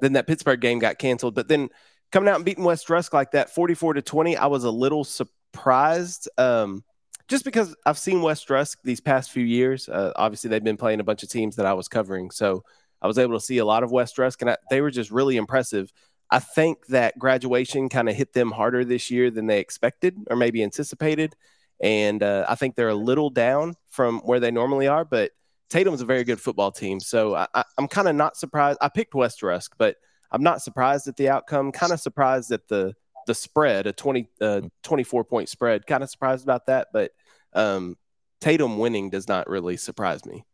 then 0.00 0.12
that 0.14 0.26
Pittsburgh 0.26 0.60
game 0.60 0.78
got 0.78 0.98
canceled. 0.98 1.34
But 1.34 1.48
then 1.48 1.70
coming 2.12 2.28
out 2.28 2.36
and 2.36 2.44
beating 2.44 2.64
West 2.64 2.90
Rusk 2.90 3.12
like 3.12 3.32
that, 3.32 3.50
44 3.50 3.94
to 3.94 4.02
20, 4.02 4.36
I 4.36 4.46
was 4.46 4.64
a 4.64 4.70
little 4.70 5.04
surprised. 5.04 6.28
Um, 6.36 6.84
just 7.28 7.44
because 7.44 7.74
I've 7.84 7.98
seen 7.98 8.22
West 8.22 8.50
Rusk 8.50 8.78
these 8.84 9.00
past 9.00 9.32
few 9.32 9.44
years. 9.44 9.88
Uh, 9.88 10.12
obviously, 10.14 10.48
they've 10.48 10.62
been 10.62 10.76
playing 10.76 11.00
a 11.00 11.04
bunch 11.04 11.24
of 11.24 11.28
teams 11.28 11.56
that 11.56 11.66
I 11.66 11.72
was 11.72 11.88
covering. 11.88 12.30
So 12.30 12.62
I 13.06 13.08
was 13.08 13.18
able 13.18 13.38
to 13.38 13.44
see 13.44 13.58
a 13.58 13.64
lot 13.64 13.84
of 13.84 13.92
West 13.92 14.18
Rusk, 14.18 14.42
and 14.42 14.50
I, 14.50 14.56
they 14.68 14.80
were 14.80 14.90
just 14.90 15.12
really 15.12 15.36
impressive. 15.36 15.92
I 16.28 16.40
think 16.40 16.86
that 16.88 17.16
graduation 17.18 17.88
kind 17.88 18.08
of 18.08 18.16
hit 18.16 18.32
them 18.32 18.50
harder 18.50 18.84
this 18.84 19.12
year 19.12 19.30
than 19.30 19.46
they 19.46 19.60
expected 19.60 20.16
or 20.28 20.36
maybe 20.36 20.62
anticipated. 20.62 21.36
And 21.80 22.20
uh, 22.20 22.46
I 22.48 22.56
think 22.56 22.74
they're 22.74 22.88
a 22.88 22.94
little 22.96 23.30
down 23.30 23.74
from 23.90 24.18
where 24.20 24.40
they 24.40 24.50
normally 24.50 24.88
are, 24.88 25.04
but 25.04 25.30
Tatum's 25.70 26.00
a 26.00 26.04
very 26.04 26.24
good 26.24 26.40
football 26.40 26.72
team. 26.72 26.98
So 26.98 27.36
I, 27.36 27.64
am 27.78 27.86
kind 27.86 28.08
of 28.08 28.16
not 28.16 28.36
surprised. 28.36 28.78
I 28.80 28.88
picked 28.88 29.14
West 29.14 29.40
Rusk, 29.42 29.76
but 29.78 29.96
I'm 30.32 30.42
not 30.42 30.62
surprised 30.62 31.06
at 31.06 31.16
the 31.16 31.28
outcome. 31.28 31.70
Kind 31.70 31.92
of 31.92 32.00
surprised 32.00 32.50
at 32.50 32.66
the 32.66 32.94
the 33.26 33.34
spread, 33.34 33.88
a 33.88 33.92
20, 33.92 34.28
uh, 34.40 34.60
24 34.84 35.24
point 35.24 35.48
spread. 35.48 35.86
Kind 35.86 36.02
of 36.02 36.10
surprised 36.10 36.44
about 36.44 36.66
that, 36.66 36.88
but 36.92 37.10
um, 37.52 37.96
Tatum 38.40 38.78
winning 38.78 39.10
does 39.10 39.28
not 39.28 39.48
really 39.48 39.76
surprise 39.76 40.24
me. 40.24 40.44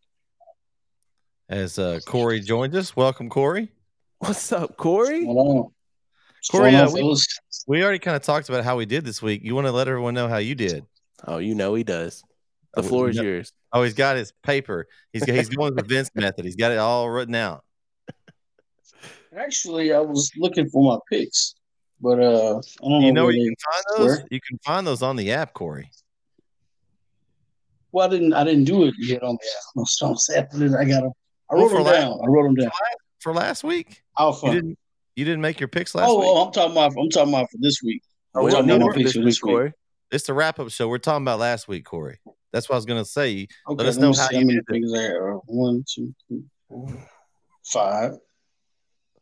As 1.48 1.78
uh, 1.78 2.00
Corey 2.06 2.40
joined 2.40 2.74
us, 2.74 2.96
welcome, 2.96 3.28
Corey. 3.28 3.70
What's 4.18 4.52
up, 4.52 4.76
Corey? 4.76 5.24
Corey, 6.50 6.74
uh, 6.74 6.90
we, 6.90 7.16
we 7.66 7.82
already 7.82 7.98
kind 7.98 8.16
of 8.16 8.22
talked 8.22 8.48
about 8.48 8.64
how 8.64 8.76
we 8.76 8.86
did 8.86 9.04
this 9.04 9.20
week. 9.20 9.42
You 9.44 9.54
want 9.54 9.66
to 9.66 9.72
let 9.72 9.88
everyone 9.88 10.14
know 10.14 10.28
how 10.28 10.38
you 10.38 10.54
did? 10.54 10.86
Oh, 11.26 11.38
you 11.38 11.54
know 11.54 11.74
he 11.74 11.84
does. 11.84 12.22
The 12.74 12.80
oh, 12.80 12.84
floor 12.84 13.10
is 13.10 13.16
yours. 13.16 13.52
Oh, 13.72 13.82
he's 13.82 13.94
got 13.94 14.16
his 14.16 14.32
paper. 14.42 14.86
He's 15.12 15.24
he's 15.24 15.48
going 15.48 15.74
with 15.74 15.88
Vince 15.88 16.10
method. 16.14 16.44
He's 16.44 16.56
got 16.56 16.72
it 16.72 16.78
all 16.78 17.10
written 17.10 17.34
out. 17.34 17.64
Actually, 19.36 19.92
I 19.92 20.00
was 20.00 20.30
looking 20.36 20.68
for 20.68 20.82
my 20.82 20.98
picks, 21.10 21.54
but 22.00 22.18
uh, 22.18 22.58
I 22.58 22.88
don't 22.88 23.02
you 23.02 23.12
know, 23.12 23.22
know 23.22 23.24
where 23.26 23.34
you 23.34 23.46
can 23.46 23.56
find 23.72 23.84
those. 23.98 24.18
Where? 24.18 24.26
You 24.30 24.40
can 24.40 24.58
find 24.64 24.86
those 24.86 25.02
on 25.02 25.16
the 25.16 25.32
app, 25.32 25.52
Corey. 25.52 25.90
Well, 27.92 28.06
I 28.06 28.10
didn't. 28.10 28.32
I 28.32 28.44
didn't 28.44 28.64
do 28.64 28.84
it 28.84 28.94
yet 28.98 29.22
on 29.22 29.36
the 29.40 29.46
app. 29.46 29.64
No, 29.76 29.84
so 29.86 30.14
I 30.78 30.84
got 30.84 31.02
them. 31.02 31.12
I 31.52 31.54
wrote 31.54 31.70
them 31.70 31.84
down. 31.84 32.20
I 32.22 32.26
wrote 32.26 32.44
them 32.44 32.54
down 32.54 32.70
for 33.20 33.32
last 33.32 33.64
week. 33.64 34.02
Alpha. 34.18 34.46
You 34.46 34.52
didn't. 34.52 34.78
You 35.14 35.26
didn't 35.26 35.42
make 35.42 35.60
your 35.60 35.68
picks 35.68 35.94
last 35.94 36.08
oh, 36.08 36.20
week. 36.20 36.28
Oh, 36.28 36.46
I'm 36.46 36.52
talking 36.52 36.72
about. 36.72 36.94
I'm 36.98 37.10
talking 37.10 37.34
about 37.34 37.50
for 37.50 37.58
this 37.60 37.82
week. 37.82 38.02
Oh, 38.34 38.44
we 38.44 38.50
don't 38.50 38.66
need 38.66 38.80
more 38.80 38.94
picks 38.94 39.12
this 39.14 39.24
week. 39.24 39.40
Corey. 39.42 39.72
It's 40.10 40.26
the 40.26 40.34
wrap 40.34 40.58
up 40.58 40.70
show. 40.70 40.88
We're 40.88 40.98
talking 40.98 41.24
about 41.24 41.38
last 41.38 41.68
week, 41.68 41.84
Corey. 41.84 42.18
That's 42.52 42.68
what 42.68 42.76
I 42.76 42.78
was 42.78 42.86
gonna 42.86 43.04
say. 43.04 43.48
Okay, 43.68 43.76
let 43.76 43.86
us 43.86 43.96
know 43.96 44.12
how 44.12 44.30
you 44.30 44.46
did. 44.46 44.64
Things 44.70 44.92
there. 44.92 45.34
Uh, 45.34 45.38
one, 45.46 45.84
two, 45.86 46.14
three, 46.28 46.42
four, 46.68 47.08
five, 47.64 48.12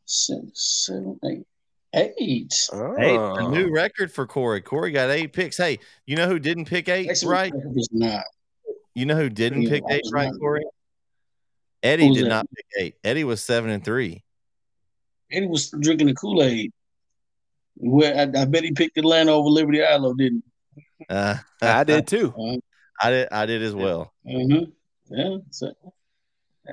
six, 0.04 0.84
seven, 0.86 1.18
eight. 1.24 1.46
Eight. 1.92 2.68
Oh. 2.72 2.94
Eight. 2.98 3.44
A 3.44 3.48
new 3.48 3.68
oh. 3.68 3.72
record 3.72 4.12
for 4.12 4.26
Corey. 4.26 4.60
Corey 4.60 4.92
got 4.92 5.10
eight 5.10 5.32
picks. 5.32 5.56
Hey, 5.56 5.80
you 6.06 6.14
know 6.14 6.28
who 6.28 6.38
didn't 6.38 6.66
pick 6.66 6.88
eight 6.88 7.10
Actually, 7.10 7.32
right? 7.32 7.52
not. 7.90 8.24
You 8.94 9.06
know 9.06 9.16
who 9.16 9.28
didn't 9.28 9.68
pick 9.68 9.82
eight 9.90 10.04
right, 10.12 10.30
Corey? 10.38 10.62
Eddie 11.82 12.12
did 12.12 12.26
that? 12.26 12.28
not 12.28 12.46
pick 12.54 12.66
eight. 12.78 12.94
Eddie 13.04 13.24
was 13.24 13.42
seven 13.42 13.70
and 13.70 13.84
three. 13.84 14.22
Eddie 15.32 15.46
was 15.46 15.70
drinking 15.70 16.08
the 16.08 16.14
Kool 16.14 16.42
Aid. 16.42 16.72
Where 17.76 18.14
I, 18.14 18.42
I, 18.42 18.44
bet 18.44 18.64
he 18.64 18.72
picked 18.72 18.98
Atlanta 18.98 19.32
over 19.32 19.48
Liberty 19.48 19.78
Eylau, 19.78 20.14
didn't 20.16 20.44
uh, 21.08 21.36
I 21.62 21.84
did 21.84 22.06
too. 22.06 22.34
Uh, 22.38 22.56
I 23.00 23.10
did. 23.10 23.28
I 23.32 23.46
did 23.46 23.62
as 23.62 23.74
well. 23.74 24.12
Mm-hmm. 24.26 24.70
Yeah, 25.14 25.36
so, 25.50 25.72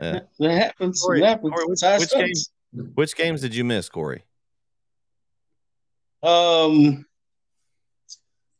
yeah. 0.01 0.19
that 0.39 0.51
happens. 0.51 1.01
Corey, 1.01 1.23
happens. 1.23 1.51
Corey, 1.51 1.65
which, 1.65 1.79
which 1.81 2.11
games? 2.11 2.49
Which 2.93 3.15
games 3.15 3.41
did 3.41 3.55
you 3.55 3.63
miss, 3.63 3.89
Corey? 3.89 4.23
Um, 6.21 7.05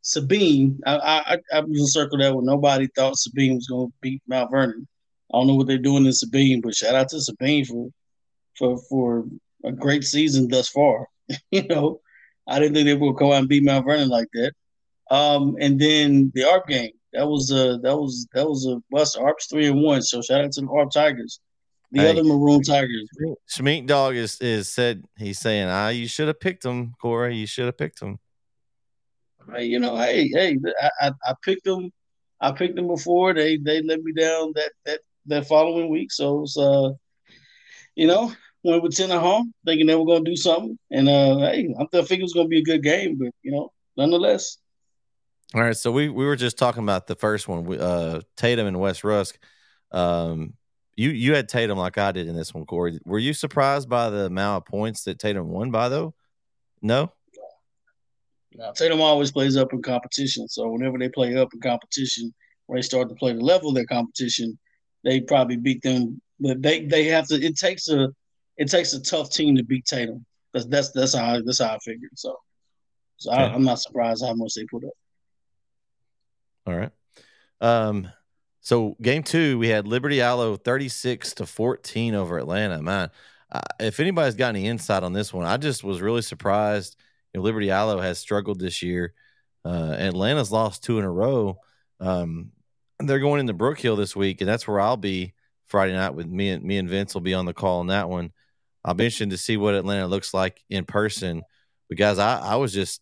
Sabine. 0.00 0.80
I 0.86 0.96
I, 0.96 1.38
I 1.52 1.60
was 1.60 1.78
in 1.78 1.86
circle 1.86 2.18
that 2.18 2.34
where 2.34 2.44
nobody 2.44 2.88
thought 2.96 3.18
Sabine 3.18 3.56
was 3.56 3.66
going 3.66 3.88
to 3.88 3.92
beat 4.00 4.22
Mount 4.26 4.50
Vernon. 4.50 4.88
I 5.32 5.38
don't 5.38 5.46
know 5.46 5.54
what 5.54 5.66
they're 5.66 5.78
doing 5.78 6.06
in 6.06 6.12
Sabine, 6.12 6.60
but 6.60 6.74
shout 6.74 6.94
out 6.94 7.08
to 7.10 7.20
Sabine 7.20 7.64
for 7.64 7.88
for 8.56 8.78
for 8.88 9.24
a 9.64 9.72
great 9.72 10.04
season 10.04 10.48
thus 10.48 10.68
far. 10.68 11.06
you 11.50 11.66
know, 11.66 12.00
I 12.46 12.58
didn't 12.58 12.74
think 12.74 12.86
they 12.86 12.94
would 12.94 13.16
come 13.16 13.28
out 13.28 13.34
and 13.34 13.48
beat 13.48 13.64
Mount 13.64 13.84
Vernon 13.84 14.08
like 14.08 14.28
that. 14.32 14.52
Um, 15.10 15.56
and 15.60 15.78
then 15.78 16.32
the 16.34 16.44
ARP 16.44 16.66
game. 16.68 16.92
That 17.14 17.26
was 17.26 17.50
a 17.50 17.78
that 17.82 17.96
was 17.96 18.26
that 18.34 18.46
was 18.46 18.66
a 18.66 18.82
bust. 18.90 19.16
ARP's 19.16 19.46
three 19.46 19.66
and 19.66 19.82
one. 19.82 20.02
So 20.02 20.20
shout 20.20 20.44
out 20.44 20.52
to 20.52 20.60
the 20.60 20.68
ARP 20.68 20.90
Tigers. 20.90 21.40
The 21.90 22.00
hey, 22.00 22.10
other 22.10 22.22
Maroon 22.22 22.62
Tigers. 22.62 23.08
Schmeek 23.50 23.86
Dog 23.86 24.14
is 24.14 24.38
is 24.42 24.68
said 24.68 25.04
he's 25.16 25.38
saying, 25.38 25.68
ah, 25.68 25.88
you 25.88 26.06
should 26.06 26.28
have 26.28 26.38
picked 26.38 26.64
them, 26.64 26.92
Corey. 27.00 27.36
You 27.36 27.46
should 27.46 27.64
have 27.64 27.78
picked 27.78 28.00
them. 28.00 28.18
Hey, 29.54 29.64
you 29.64 29.78
know, 29.78 29.96
hey, 29.96 30.28
hey, 30.28 30.58
I, 30.82 30.90
I, 31.00 31.12
I 31.24 31.34
picked 31.42 31.64
them. 31.64 31.90
I 32.40 32.52
picked 32.52 32.76
them 32.76 32.88
before. 32.88 33.32
They 33.32 33.56
they 33.56 33.80
let 33.80 34.02
me 34.02 34.12
down 34.12 34.52
that 34.54 34.72
that 34.84 35.00
that 35.26 35.46
following 35.46 35.88
week. 35.88 36.12
So 36.12 36.42
it's 36.42 36.56
uh, 36.56 36.90
you 37.94 38.06
know, 38.06 38.32
went 38.64 38.82
with 38.82 38.96
ten 38.96 39.10
at 39.10 39.20
home, 39.20 39.52
thinking 39.64 39.86
they 39.86 39.94
were 39.94 40.06
gonna 40.06 40.24
do 40.24 40.36
something. 40.36 40.78
And 40.90 41.08
uh, 41.08 41.38
hey, 41.38 41.74
I'm 41.78 41.88
thinking 41.88 42.20
it 42.20 42.22
was 42.22 42.34
gonna 42.34 42.48
be 42.48 42.60
a 42.60 42.64
good 42.64 42.82
game, 42.82 43.16
but 43.18 43.32
you 43.42 43.52
know, 43.52 43.72
nonetheless. 43.96 44.58
All 45.54 45.62
right, 45.62 45.76
so 45.76 45.90
we 45.90 46.08
we 46.08 46.26
were 46.26 46.36
just 46.36 46.58
talking 46.58 46.82
about 46.82 47.06
the 47.06 47.16
first 47.16 47.48
one, 47.48 47.80
uh, 47.80 48.20
Tatum 48.36 48.66
and 48.66 48.78
West 48.78 49.02
Rusk. 49.02 49.38
Um, 49.92 50.54
you 50.94 51.10
you 51.10 51.34
had 51.34 51.48
Tatum 51.48 51.78
like 51.78 51.96
I 51.96 52.12
did 52.12 52.28
in 52.28 52.36
this 52.36 52.52
one, 52.52 52.66
Corey. 52.66 52.98
Were 53.04 53.18
you 53.18 53.32
surprised 53.32 53.88
by 53.88 54.10
the 54.10 54.26
amount 54.26 54.58
of 54.58 54.70
points 54.70 55.04
that 55.04 55.18
Tatum 55.18 55.48
won 55.48 55.70
by 55.70 55.88
though? 55.88 56.14
No. 56.82 57.12
Now 58.54 58.72
Tatum 58.72 59.00
always 59.00 59.32
plays 59.32 59.56
up 59.56 59.72
in 59.72 59.80
competition, 59.80 60.48
so 60.48 60.68
whenever 60.68 60.98
they 60.98 61.08
play 61.08 61.34
up 61.36 61.48
in 61.54 61.60
competition, 61.60 62.34
when 62.66 62.76
they 62.76 62.82
start 62.82 63.08
to 63.08 63.14
play 63.14 63.32
the 63.32 63.40
level 63.40 63.70
of 63.70 63.74
their 63.74 63.86
competition, 63.86 64.58
they 65.04 65.20
probably 65.20 65.56
beat 65.56 65.82
them. 65.82 66.20
But 66.40 66.62
they 66.62 66.86
they 66.86 67.04
have 67.06 67.26
to. 67.28 67.34
It 67.34 67.56
takes 67.56 67.88
a 67.88 68.08
it 68.56 68.68
takes 68.68 68.92
a 68.92 69.02
tough 69.02 69.30
team 69.30 69.56
to 69.56 69.64
beat 69.64 69.86
Tatum. 69.86 70.24
That's 70.52 70.66
that's 70.66 70.90
that's 70.92 71.14
how 71.14 71.40
that's 71.42 71.60
how 71.60 71.74
I 71.74 71.78
figured. 71.78 72.10
So, 72.14 72.36
so 73.16 73.32
okay. 73.32 73.42
I, 73.42 73.54
I'm 73.54 73.64
not 73.64 73.80
surprised 73.80 74.24
how 74.24 74.34
much 74.34 74.54
they 74.54 74.64
put 74.64 74.84
up. 74.84 74.92
All 76.66 76.76
right. 76.76 76.90
Um, 77.60 78.08
so 78.60 78.96
game 79.00 79.22
two, 79.22 79.58
we 79.58 79.68
had 79.68 79.86
Liberty 79.86 80.18
Eylau 80.18 80.62
36 80.62 81.34
to 81.34 81.46
14 81.46 82.14
over 82.14 82.38
Atlanta. 82.38 82.82
Man, 82.82 83.10
uh, 83.50 83.60
if 83.80 84.00
anybody's 84.00 84.34
got 84.34 84.50
any 84.50 84.66
insight 84.66 85.02
on 85.02 85.12
this 85.12 85.32
one, 85.32 85.46
I 85.46 85.56
just 85.56 85.82
was 85.82 86.02
really 86.02 86.22
surprised. 86.22 86.96
You 87.32 87.38
know, 87.38 87.44
Liberty 87.44 87.68
Eylau 87.68 88.02
has 88.02 88.18
struggled 88.18 88.60
this 88.60 88.82
year. 88.82 89.14
Uh, 89.64 89.96
Atlanta's 89.98 90.52
lost 90.52 90.84
two 90.84 90.98
in 90.98 91.04
a 91.04 91.10
row. 91.10 91.58
Um, 92.00 92.52
they're 93.00 93.18
going 93.18 93.40
into 93.40 93.52
Brook 93.52 93.78
Hill 93.78 93.96
this 93.96 94.16
week, 94.16 94.40
and 94.40 94.48
that's 94.48 94.66
where 94.66 94.80
I'll 94.80 94.96
be 94.96 95.34
Friday 95.66 95.92
night 95.92 96.14
with 96.14 96.26
me 96.26 96.50
and 96.50 96.64
me 96.64 96.78
and 96.78 96.88
Vince 96.88 97.14
will 97.14 97.20
be 97.20 97.34
on 97.34 97.44
the 97.44 97.54
call 97.54 97.80
on 97.80 97.88
that 97.88 98.08
one. 98.08 98.32
I'll 98.84 98.94
be 98.94 99.04
interested 99.04 99.30
to 99.30 99.36
see 99.38 99.56
what 99.56 99.74
Atlanta 99.74 100.06
looks 100.06 100.32
like 100.32 100.62
in 100.70 100.84
person. 100.84 101.42
But 101.88 101.98
guys, 101.98 102.18
I, 102.18 102.38
I 102.38 102.56
was 102.56 102.72
just, 102.72 103.00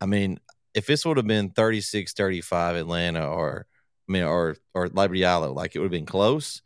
I 0.00 0.06
mean, 0.06 0.40
if 0.74 0.86
this 0.86 1.04
would 1.04 1.16
have 1.16 1.26
been 1.26 1.50
36 1.50 2.12
35 2.12 2.76
Atlanta 2.76 3.26
or 3.26 3.66
I 4.08 4.12
mean 4.12 4.24
or 4.24 4.56
or 4.74 4.88
Liberty 4.88 5.20
Eylau, 5.20 5.54
like 5.54 5.74
it 5.74 5.78
would 5.78 5.86
have 5.86 5.92
been 5.92 6.06
close, 6.06 6.62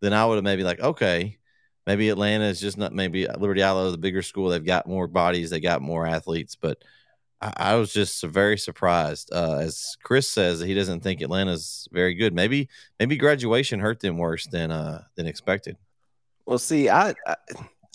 then 0.00 0.12
I 0.12 0.24
would 0.24 0.36
have 0.36 0.44
maybe 0.44 0.64
like, 0.64 0.80
okay, 0.80 1.38
maybe 1.86 2.08
Atlanta 2.08 2.44
is 2.44 2.60
just 2.60 2.78
not 2.78 2.92
maybe 2.92 3.26
Liberty 3.26 3.60
Eylau, 3.60 3.90
the 3.90 3.98
bigger 3.98 4.22
school. 4.22 4.48
They've 4.48 4.64
got 4.64 4.88
more 4.88 5.06
bodies, 5.06 5.50
they 5.50 5.60
got 5.60 5.82
more 5.82 6.06
athletes, 6.06 6.56
but 6.56 6.82
I, 7.44 7.72
I 7.72 7.74
was 7.74 7.92
just 7.92 8.22
very 8.22 8.56
surprised. 8.56 9.30
Uh, 9.32 9.58
as 9.60 9.96
Chris 10.02 10.28
says, 10.28 10.60
he 10.60 10.74
doesn't 10.74 11.02
think 11.02 11.20
Atlanta's 11.20 11.86
very 11.92 12.14
good. 12.14 12.34
Maybe 12.34 12.68
maybe 12.98 13.16
graduation 13.16 13.80
hurt 13.80 14.00
them 14.00 14.16
worse 14.18 14.46
than 14.46 14.70
uh 14.70 15.02
than 15.16 15.26
expected. 15.26 15.76
Well, 16.46 16.58
see, 16.58 16.88
I, 16.88 17.14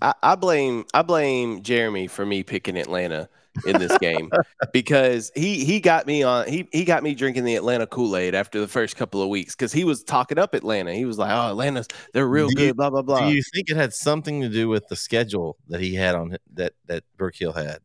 I 0.02 0.14
I 0.24 0.36
blame 0.36 0.86
I 0.94 1.02
blame 1.02 1.64
Jeremy 1.64 2.08
for 2.08 2.26
me 2.26 2.44
picking 2.44 2.78
Atlanta 2.78 3.30
in 3.66 3.78
this 3.80 3.98
game 3.98 4.30
because 4.74 5.32
he 5.36 5.66
he 5.66 5.80
got 5.80 6.06
me 6.06 6.24
on 6.24 6.48
he 6.48 6.68
he 6.72 6.86
got 6.86 7.04
me 7.04 7.16
drinking 7.16 7.44
the 7.44 7.56
Atlanta 7.56 7.88
Kool 7.88 8.16
Aid 8.16 8.36
after 8.36 8.60
the 8.60 8.68
first 8.68 8.96
couple 8.96 9.22
of 9.22 9.30
weeks 9.30 9.56
because 9.56 9.74
he 9.74 9.84
was 9.84 10.04
talking 10.04 10.38
up 10.38 10.54
Atlanta. 10.54 10.94
He 10.94 11.06
was 11.06 11.18
like, 11.18 11.32
"Oh, 11.32 11.50
Atlanta's 11.50 11.88
they're 12.14 12.28
real 12.28 12.50
Do 12.50 12.56
good." 12.56 12.66
you- 12.68 12.74
blah 12.76 12.90
blah 12.90 13.02
blah. 13.02 13.28
Do 13.28 13.34
you 13.36 13.42
think 13.54 13.70
it 13.70 13.78
had 13.78 13.94
something 13.94 14.42
to 14.42 14.50
do 14.50 14.70
with 14.70 14.88
the 14.88 14.96
schedule 14.96 15.58
that 15.70 15.82
he 15.82 15.96
had 15.96 16.16
on 16.16 16.38
that 16.54 16.74
that 16.86 17.04
Brook 17.18 17.36
Hill 17.36 17.54
had? 17.54 17.80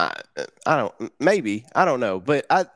I, 0.00 0.44
I 0.66 0.76
don't 0.76 1.12
maybe 1.20 1.66
I 1.74 1.84
don't 1.84 2.00
know, 2.00 2.20
but 2.20 2.46
I 2.48 2.66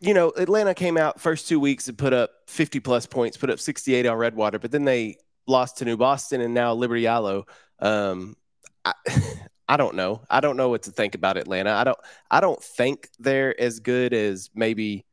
you 0.00 0.14
know 0.14 0.32
Atlanta 0.36 0.74
came 0.74 0.96
out 0.96 1.20
first 1.20 1.48
two 1.48 1.60
weeks 1.60 1.88
and 1.88 1.98
put 1.98 2.12
up 2.12 2.30
50 2.46 2.80
plus 2.80 3.06
points, 3.06 3.36
put 3.36 3.50
up 3.50 3.60
68 3.60 4.06
on 4.06 4.16
Redwater, 4.16 4.58
but 4.58 4.70
then 4.70 4.84
they 4.84 5.18
lost 5.46 5.78
to 5.78 5.84
New 5.84 5.96
Boston 5.96 6.40
and 6.40 6.54
now 6.54 6.72
Liberty 6.72 7.02
Eylau. 7.02 7.44
Um, 7.78 8.36
I, 8.84 8.94
I 9.68 9.76
don't 9.76 9.94
know. 9.94 10.22
I 10.28 10.40
don't 10.40 10.56
know 10.56 10.68
what 10.68 10.82
to 10.84 10.90
think 10.90 11.14
about 11.14 11.36
Atlanta. 11.36 11.72
I 11.72 11.84
don't. 11.84 11.98
I 12.30 12.40
don't 12.40 12.62
think 12.62 13.08
they're 13.18 13.58
as 13.58 13.80
good 13.80 14.12
as 14.12 14.50
maybe 14.54 15.06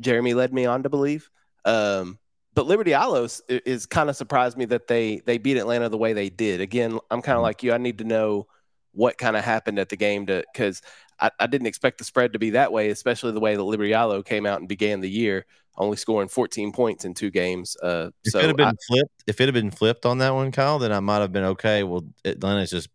Jeremy 0.00 0.34
led 0.34 0.52
me 0.52 0.66
on 0.66 0.82
to 0.82 0.90
believe. 0.90 1.30
Um, 1.64 2.18
but 2.54 2.66
Liberty 2.66 2.90
Eylau's 2.90 3.42
is, 3.48 3.60
is 3.64 3.86
kind 3.86 4.10
of 4.10 4.16
surprised 4.16 4.56
me 4.58 4.66
that 4.66 4.86
they 4.86 5.22
they 5.24 5.38
beat 5.38 5.56
Atlanta 5.56 5.88
the 5.88 5.96
way 5.96 6.12
they 6.12 6.28
did. 6.28 6.60
Again, 6.60 6.98
I'm 7.10 7.22
kind 7.22 7.36
of 7.36 7.42
like 7.42 7.62
you. 7.62 7.72
I 7.72 7.78
need 7.78 7.98
to 7.98 8.04
know 8.04 8.46
what 8.94 9.18
kind 9.18 9.36
of 9.36 9.44
happened 9.44 9.78
at 9.78 9.88
the 9.88 9.96
game 9.96 10.26
to 10.26 10.44
because 10.52 10.80
I, 11.20 11.30
I 11.38 11.46
didn't 11.46 11.66
expect 11.66 11.98
the 11.98 12.04
spread 12.04 12.32
to 12.32 12.38
be 12.38 12.50
that 12.50 12.72
way, 12.72 12.90
especially 12.90 13.32
the 13.32 13.40
way 13.40 13.54
that 13.56 13.62
Liberty 13.62 13.90
Eylau 13.90 14.24
came 14.24 14.46
out 14.46 14.58
and 14.60 14.68
began 14.68 15.00
the 15.00 15.10
year, 15.10 15.46
only 15.76 15.96
scoring 15.96 16.28
14 16.28 16.72
points 16.72 17.04
in 17.04 17.14
two 17.14 17.30
games. 17.30 17.76
Uh, 17.82 18.10
If 18.24 18.32
so 18.32 18.38
it 18.40 18.46
had 18.46 18.56
been 18.56 18.68
I- 18.68 18.72
flipped, 18.88 19.22
if 19.26 19.40
it 19.40 19.44
had 19.44 19.54
been 19.54 19.70
flipped 19.70 20.06
on 20.06 20.18
that 20.18 20.34
one, 20.34 20.50
Kyle, 20.52 20.78
then 20.78 20.92
I 20.92 21.00
might 21.00 21.18
have 21.20 21.32
been 21.32 21.44
okay. 21.44 21.82
Well, 21.82 22.04
Atlanta's 22.24 22.70
just 22.70 22.88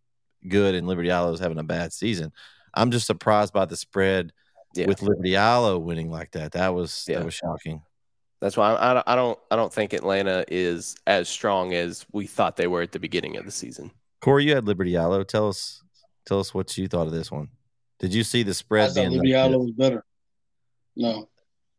good, 0.48 0.76
and 0.76 0.88
Liberty 0.88 1.10
Eylau 1.10 1.34
is 1.34 1.40
having 1.40 1.60
a 1.60 1.64
bad 1.64 1.94
season. 1.94 2.32
I'm 2.74 2.92
just 2.92 3.08
surprised 3.08 3.54
by 3.54 3.66
the 3.66 3.76
spread 3.78 4.32
Yeah. 4.76 4.88
with 4.88 5.02
Liberty 5.02 5.32
Eylau 5.32 5.82
winning 5.82 6.10
like 6.10 6.32
that. 6.32 6.52
That 6.54 6.74
was 6.74 7.06
Yeah. 7.08 7.20
that 7.20 7.26
was 7.26 7.34
shocking. 7.34 7.82
That's 8.42 8.56
why 8.56 8.74
I, 8.74 8.92
I 8.92 8.94
don't- 8.94 9.08
I 9.08 9.16
don't 9.16 9.40
I 9.52 9.56
don't 9.58 9.74
think 9.74 9.92
Atlanta 9.94 10.46
is 10.48 10.96
as 11.08 11.28
strong 11.28 11.74
as 11.74 12.06
we 12.14 12.26
thought 12.28 12.56
they 12.58 12.68
were 12.68 12.82
at 12.82 12.92
the 12.94 13.00
beginning 13.00 13.36
of 13.38 13.46
the 13.46 13.52
season. 13.52 13.92
Corey, 14.22 14.46
you 14.46 14.56
had 14.56 14.66
Liberty 14.68 14.92
Eylau. 14.94 15.26
Tell 15.28 15.48
us, 15.50 15.82
tell 16.30 16.40
us 16.40 16.54
what 16.54 16.78
you 16.78 16.88
thought 16.88 17.08
of 17.08 17.14
this 17.14 17.30
one. 17.32 17.50
Did 18.00 18.14
you 18.14 18.24
see 18.24 18.44
the 18.44 18.52
I 18.52 18.54
spread 18.54 18.88
thought 18.92 18.96
being 18.96 19.12
Liberty 19.12 19.34
like 19.34 19.52
Eylau 19.52 19.60
was 19.60 19.72
better. 19.72 20.06
No, 20.96 21.28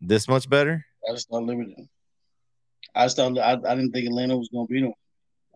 this 0.00 0.28
much 0.28 0.49
better? 0.50 0.85
I 1.09 1.12
just 1.12 1.28
thought 1.30 1.45
Liberty. 1.45 1.88
I 2.95 3.04
just 3.07 3.16
thought 3.16 3.38
I, 3.38 3.52
I 3.52 3.75
didn't 3.75 3.92
think 3.92 4.07
Atlanta 4.07 4.37
was 4.37 4.49
going 4.52 4.66
to 4.66 4.73
beat 4.73 4.83
them. 4.83 4.92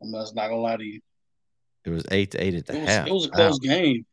I'm 0.00 0.10
not 0.10 0.32
gonna 0.34 0.56
lie 0.56 0.76
to 0.76 0.84
you. 0.84 1.00
It 1.84 1.90
was 1.90 2.04
eight 2.10 2.30
to 2.32 2.42
eight 2.42 2.54
at 2.54 2.66
the 2.66 2.76
It 2.76 2.80
was, 2.80 2.88
half. 2.88 3.06
it 3.06 3.12
was 3.12 3.26
a 3.26 3.30
Wow. 3.30 3.34
close 3.36 3.58
game. 3.58 4.06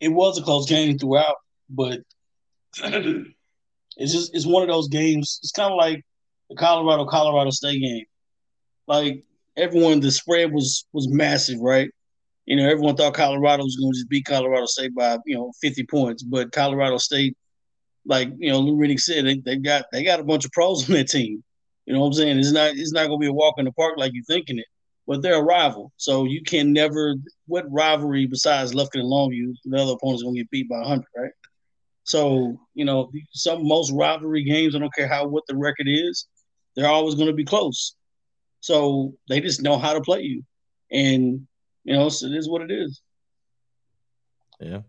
It 0.00 0.08
was 0.08 0.38
a 0.38 0.42
close 0.42 0.68
game 0.68 0.98
throughout, 0.98 1.36
but 1.70 2.00
it's 2.82 4.12
just 4.12 4.34
it's 4.34 4.46
one 4.46 4.62
of 4.62 4.68
those 4.68 4.88
games. 4.88 5.40
It's 5.42 5.52
kind 5.52 5.72
of 5.72 5.76
like 5.76 6.04
the 6.50 6.56
Colorado 6.56 7.06
Colorado 7.06 7.50
State 7.50 7.80
game. 7.80 8.04
Like 8.86 9.24
everyone, 9.56 10.00
the 10.00 10.10
spread 10.10 10.52
was 10.52 10.86
was 10.92 11.08
massive, 11.08 11.60
right? 11.60 11.90
You 12.48 12.56
know, 12.56 12.66
everyone 12.66 12.96
thought 12.96 13.12
Colorado 13.12 13.62
was 13.62 13.76
going 13.76 13.92
to 13.92 13.98
just 13.98 14.08
beat 14.08 14.24
Colorado 14.24 14.64
State 14.64 14.94
by 14.94 15.18
you 15.26 15.36
know 15.36 15.52
50 15.60 15.84
points, 15.84 16.22
but 16.22 16.50
Colorado 16.50 16.96
State, 16.96 17.36
like 18.06 18.30
you 18.38 18.50
know, 18.50 18.58
Lou 18.58 18.74
Riddick 18.74 19.00
said, 19.00 19.26
they, 19.26 19.38
they 19.44 19.56
got 19.56 19.84
they 19.92 20.02
got 20.02 20.18
a 20.18 20.24
bunch 20.24 20.46
of 20.46 20.52
pros 20.52 20.84
on 20.88 20.94
their 20.94 21.04
team. 21.04 21.44
You 21.84 21.92
know 21.92 22.00
what 22.00 22.06
I'm 22.06 22.12
saying? 22.14 22.38
It's 22.38 22.52
not 22.52 22.70
it's 22.70 22.92
not 22.92 23.08
going 23.08 23.20
to 23.20 23.24
be 23.24 23.28
a 23.28 23.34
walk 23.34 23.56
in 23.58 23.66
the 23.66 23.72
park 23.72 23.98
like 23.98 24.12
you're 24.14 24.24
thinking 24.24 24.58
it, 24.58 24.64
but 25.06 25.20
they're 25.20 25.40
a 25.40 25.42
rival, 25.42 25.92
so 25.98 26.24
you 26.24 26.42
can 26.42 26.72
never. 26.72 27.16
What 27.48 27.66
rivalry 27.70 28.24
besides 28.24 28.72
Lufkin 28.72 29.00
and 29.00 29.12
Longview, 29.12 29.52
the 29.66 29.76
other 29.76 29.92
opponent's 29.92 30.22
going 30.22 30.36
to 30.36 30.40
get 30.40 30.50
beat 30.50 30.70
by 30.70 30.78
100, 30.78 31.04
right? 31.18 31.32
So 32.04 32.58
you 32.72 32.86
know, 32.86 33.10
some 33.34 33.68
most 33.68 33.92
rivalry 33.92 34.44
games, 34.44 34.74
I 34.74 34.78
don't 34.78 34.94
care 34.94 35.06
how 35.06 35.26
what 35.26 35.44
the 35.48 35.56
record 35.56 35.86
is, 35.86 36.26
they're 36.76 36.88
always 36.88 37.14
going 37.14 37.28
to 37.28 37.34
be 37.34 37.44
close. 37.44 37.94
So 38.60 39.12
they 39.28 39.42
just 39.42 39.60
know 39.60 39.76
how 39.76 39.92
to 39.92 40.00
play 40.00 40.22
you, 40.22 40.44
and 40.90 41.46
you 41.88 41.96
know, 41.96 42.08
so 42.08 42.26
it 42.26 42.34
is 42.34 42.48
what 42.48 42.62
it 42.62 42.70
is. 42.70 43.00
Yeah. 44.60 44.80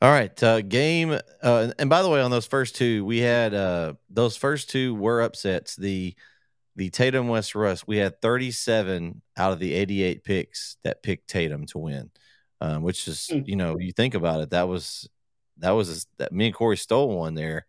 All 0.00 0.10
right. 0.10 0.42
Uh, 0.42 0.60
game. 0.62 1.18
Uh, 1.42 1.72
and 1.78 1.88
by 1.88 2.02
the 2.02 2.08
way, 2.08 2.20
on 2.20 2.30
those 2.30 2.46
first 2.46 2.74
two, 2.76 3.04
we 3.04 3.18
had 3.18 3.54
uh, 3.54 3.94
those 4.10 4.36
first 4.36 4.68
two 4.70 4.94
were 4.94 5.22
upsets. 5.22 5.76
The 5.76 6.14
the 6.74 6.90
Tatum 6.90 7.28
West 7.28 7.54
Rusk, 7.54 7.86
we 7.86 7.98
had 7.98 8.20
37 8.22 9.20
out 9.36 9.52
of 9.52 9.58
the 9.58 9.74
88 9.74 10.24
picks 10.24 10.76
that 10.84 11.02
picked 11.02 11.28
Tatum 11.28 11.66
to 11.66 11.78
win, 11.78 12.10
um, 12.62 12.82
which 12.82 13.06
is 13.08 13.28
Hmm. 13.30 13.40
you 13.44 13.56
know 13.56 13.78
you 13.78 13.92
think 13.92 14.14
about 14.14 14.40
it, 14.40 14.50
that 14.50 14.68
was 14.68 15.08
that 15.58 15.72
was 15.72 16.06
that 16.18 16.32
me 16.32 16.46
and 16.46 16.54
Corey 16.54 16.76
stole 16.78 17.16
one 17.16 17.34
there 17.34 17.66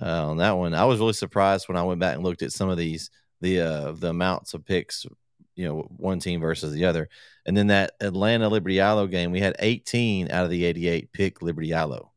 uh, 0.00 0.28
on 0.28 0.38
that 0.38 0.52
one. 0.52 0.74
I 0.74 0.84
was 0.84 0.98
really 0.98 1.12
surprised 1.12 1.68
when 1.68 1.76
I 1.76 1.84
went 1.84 2.00
back 2.00 2.16
and 2.16 2.24
looked 2.24 2.42
at 2.42 2.52
some 2.52 2.68
of 2.68 2.76
these 2.76 3.10
the 3.40 3.60
uh, 3.60 3.92
the 3.92 4.10
amounts 4.10 4.54
of 4.54 4.64
picks, 4.66 5.06
you 5.54 5.66
know, 5.66 5.86
one 5.96 6.18
team 6.18 6.40
versus 6.40 6.72
the 6.72 6.84
other. 6.84 7.08
And 7.46 7.56
then 7.56 7.68
that 7.68 7.92
Atlanta 8.00 8.48
Liberty 8.48 8.76
Eylau 8.76 9.10
game, 9.10 9.32
we 9.32 9.40
had 9.40 9.56
18 9.58 10.30
out 10.30 10.44
of 10.44 10.50
the 10.50 10.64
88 10.64 11.12
pick 11.12 11.42
Liberty 11.42 11.70
Eylau. 11.70 12.08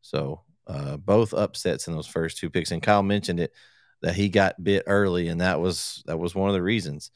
So 0.00 0.42
uh, 0.66 0.96
both 0.96 1.34
upsets 1.34 1.88
in 1.88 1.94
those 1.94 2.06
first 2.06 2.38
two 2.38 2.50
picks. 2.50 2.70
And 2.70 2.82
Kyle 2.82 3.02
mentioned 3.02 3.40
it 3.40 3.52
that 4.02 4.14
he 4.14 4.28
got 4.28 4.62
bit 4.62 4.84
early, 4.86 5.28
and 5.28 5.40
that 5.40 5.60
was 5.60 6.02
that 6.06 6.18
was 6.18 6.34
one 6.34 6.48
of 6.48 6.54
the 6.54 6.62
reasons. 6.62 7.10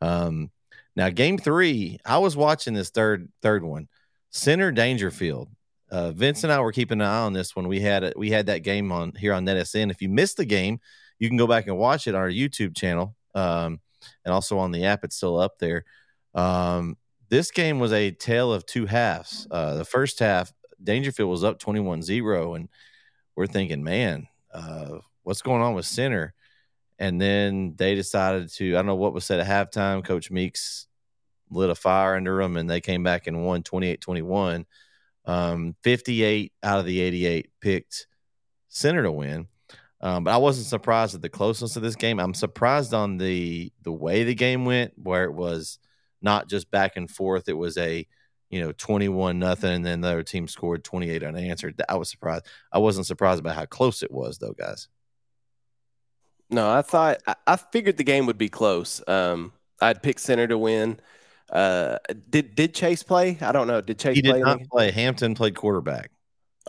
Um, 0.00 0.50
now, 0.94 1.10
game 1.10 1.38
three, 1.38 1.98
I 2.04 2.18
was 2.18 2.36
watching 2.36 2.74
this 2.74 2.90
third 2.90 3.30
third 3.42 3.64
one. 3.64 3.88
Center 4.30 4.72
Daingerfield. 4.72 5.48
Uh, 5.90 6.10
Vince 6.10 6.42
and 6.42 6.52
I 6.52 6.60
were 6.60 6.72
keeping 6.72 7.00
an 7.00 7.06
eye 7.06 7.20
on 7.20 7.32
this 7.32 7.54
one. 7.54 7.68
we 7.68 7.80
had 7.80 8.02
it. 8.02 8.18
We 8.18 8.30
had 8.30 8.46
that 8.46 8.64
game 8.64 8.90
on 8.90 9.12
here 9.12 9.32
on 9.32 9.46
NetSN. 9.46 9.90
If 9.90 10.02
you 10.02 10.08
missed 10.08 10.36
the 10.36 10.44
game, 10.44 10.80
you 11.18 11.28
can 11.28 11.36
go 11.36 11.46
back 11.46 11.68
and 11.68 11.78
watch 11.78 12.06
it 12.08 12.14
on 12.14 12.20
our 12.20 12.28
YouTube 12.28 12.76
channel, 12.76 13.14
um, 13.34 13.80
and 14.24 14.32
also 14.32 14.58
on 14.58 14.72
the 14.72 14.84
app. 14.84 15.04
It's 15.04 15.16
still 15.16 15.38
up 15.38 15.58
there. 15.58 15.84
Um, 16.34 16.96
this 17.28 17.50
game 17.50 17.78
was 17.78 17.92
a 17.92 18.10
tale 18.10 18.52
of 18.52 18.66
two 18.66 18.86
halves. 18.86 19.46
Uh, 19.50 19.74
the 19.74 19.84
first 19.84 20.18
half, 20.18 20.52
Daingerfield 20.82 21.28
was 21.28 21.44
up 21.44 21.58
21 21.58 22.02
0, 22.02 22.54
and 22.54 22.68
we're 23.34 23.46
thinking, 23.46 23.82
man, 23.82 24.28
uh, 24.52 24.98
what's 25.22 25.42
going 25.42 25.62
on 25.62 25.74
with 25.74 25.86
center? 25.86 26.34
And 26.98 27.20
then 27.20 27.74
they 27.76 27.94
decided 27.94 28.48
to, 28.54 28.72
I 28.72 28.76
don't 28.76 28.86
know 28.86 28.94
what 28.94 29.12
was 29.12 29.24
said 29.24 29.40
at 29.40 29.46
halftime. 29.46 30.04
Coach 30.04 30.30
Meeks 30.30 30.86
lit 31.50 31.70
a 31.70 31.74
fire 31.74 32.16
under 32.16 32.38
them, 32.38 32.56
and 32.56 32.68
they 32.68 32.80
came 32.80 33.02
back 33.02 33.26
and 33.26 33.44
won 33.44 33.62
28 33.62 34.00
21. 34.00 34.66
Um, 35.24 35.74
58 35.82 36.52
out 36.62 36.78
of 36.78 36.86
the 36.86 37.00
88 37.00 37.50
picked 37.60 38.06
center 38.68 39.02
to 39.02 39.12
win. 39.12 39.48
Um, 40.00 40.24
but 40.24 40.34
I 40.34 40.36
wasn't 40.36 40.66
surprised 40.66 41.14
at 41.14 41.22
the 41.22 41.28
closeness 41.28 41.76
of 41.76 41.82
this 41.82 41.96
game. 41.96 42.20
I'm 42.20 42.34
surprised 42.34 42.92
on 42.92 43.16
the 43.16 43.72
the 43.82 43.92
way 43.92 44.24
the 44.24 44.34
game 44.34 44.64
went, 44.64 44.92
where 44.96 45.24
it 45.24 45.32
was 45.32 45.78
not 46.20 46.48
just 46.48 46.70
back 46.70 46.96
and 46.96 47.10
forth. 47.10 47.48
It 47.48 47.54
was 47.54 47.78
a 47.78 48.06
you 48.50 48.60
know 48.60 48.72
21 48.72 49.38
nothing, 49.38 49.72
and 49.72 49.86
then 49.86 50.02
the 50.02 50.08
other 50.08 50.22
team 50.22 50.48
scored 50.48 50.84
28 50.84 51.22
unanswered. 51.22 51.80
I 51.88 51.96
was 51.96 52.10
surprised. 52.10 52.46
I 52.72 52.78
wasn't 52.78 53.06
surprised 53.06 53.40
about 53.40 53.56
how 53.56 53.64
close 53.64 54.02
it 54.02 54.10
was, 54.10 54.38
though, 54.38 54.52
guys. 54.52 54.88
No, 56.50 56.70
I 56.70 56.82
thought 56.82 57.22
I, 57.26 57.34
I 57.46 57.56
figured 57.56 57.96
the 57.96 58.04
game 58.04 58.26
would 58.26 58.38
be 58.38 58.48
close. 58.48 59.02
Um, 59.08 59.52
I'd 59.80 60.02
pick 60.02 60.18
center 60.18 60.46
to 60.46 60.58
win. 60.58 61.00
Uh, 61.50 61.98
did 62.28 62.54
did 62.54 62.74
Chase 62.74 63.02
play? 63.02 63.38
I 63.40 63.52
don't 63.52 63.66
know. 63.66 63.80
Did 63.80 63.98
Chase 63.98 64.16
He 64.16 64.22
did 64.22 64.36
in 64.36 64.42
not 64.42 64.60
play. 64.70 64.90
Hampton 64.90 65.34
played 65.34 65.54
quarterback. 65.54 66.10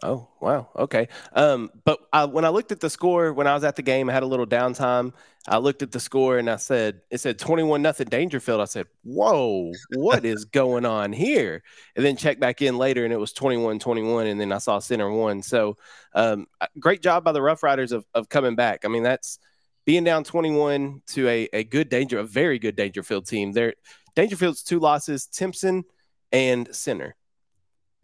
Oh 0.04 0.28
wow, 0.40 0.70
okay. 0.76 1.08
Um, 1.34 1.72
but 1.84 2.00
I, 2.14 2.26
when 2.26 2.46
I 2.46 2.50
looked 2.50 2.72
at 2.72 2.80
the 2.80 2.90
score 2.90 3.34
when 3.34 3.48
I 3.48 3.56
was 3.56 3.64
at 3.64 3.76
the 3.76 3.82
game, 3.82 4.10
I 4.10 4.14
had 4.14 4.22
a 4.22 4.28
little 4.28 4.46
downtime. 4.46 5.12
I 5.48 5.58
looked 5.58 5.82
at 5.82 5.92
the 5.92 6.00
score 6.00 6.38
and 6.38 6.50
I 6.52 6.58
said 6.58 7.02
it 7.10 7.20
said 7.20 7.40
twenty 7.40 7.64
one 7.64 7.82
nothing 7.82 8.08
Daingerfield. 8.08 8.60
I 8.60 8.66
said, 8.66 8.86
"Whoa, 9.04 9.72
what 9.96 10.24
is 10.24 10.46
going 10.46 10.86
on 10.86 11.14
here?" 11.14 11.64
And 11.96 12.06
then 12.06 12.16
checked 12.16 12.40
back 12.40 12.62
in 12.62 12.78
later 12.78 13.06
and 13.06 13.14
it 13.14 13.18
was 13.18 13.34
21-21 13.34 14.30
and 14.30 14.40
then 14.40 14.52
I 14.52 14.60
saw 14.60 14.78
center 14.78 15.10
one. 15.10 15.42
So, 15.42 15.78
um, 16.14 16.46
great 16.80 17.02
job 17.02 17.24
by 17.24 17.32
the 17.32 17.42
Rough 17.42 17.64
Riders 17.64 17.92
of 17.92 18.06
of 18.14 18.30
coming 18.30 18.56
back. 18.56 18.86
I 18.86 18.90
mean, 18.90 19.04
that's 19.04 19.40
being 19.86 20.04
down 20.04 20.24
twenty 20.24 20.52
one 20.52 21.02
to 21.08 21.28
a 21.28 21.50
a 21.54 21.64
good 21.64 21.90
danger, 21.90 22.20
a 22.20 22.24
very 22.24 22.60
good 22.60 22.78
Daingerfield 22.78 23.28
team. 23.28 23.52
There, 23.52 23.74
Daingerfield's 24.16 24.62
two 24.62 24.80
losses, 24.80 25.26
Timpson 25.26 25.86
and 26.32 26.74
Center 26.76 27.16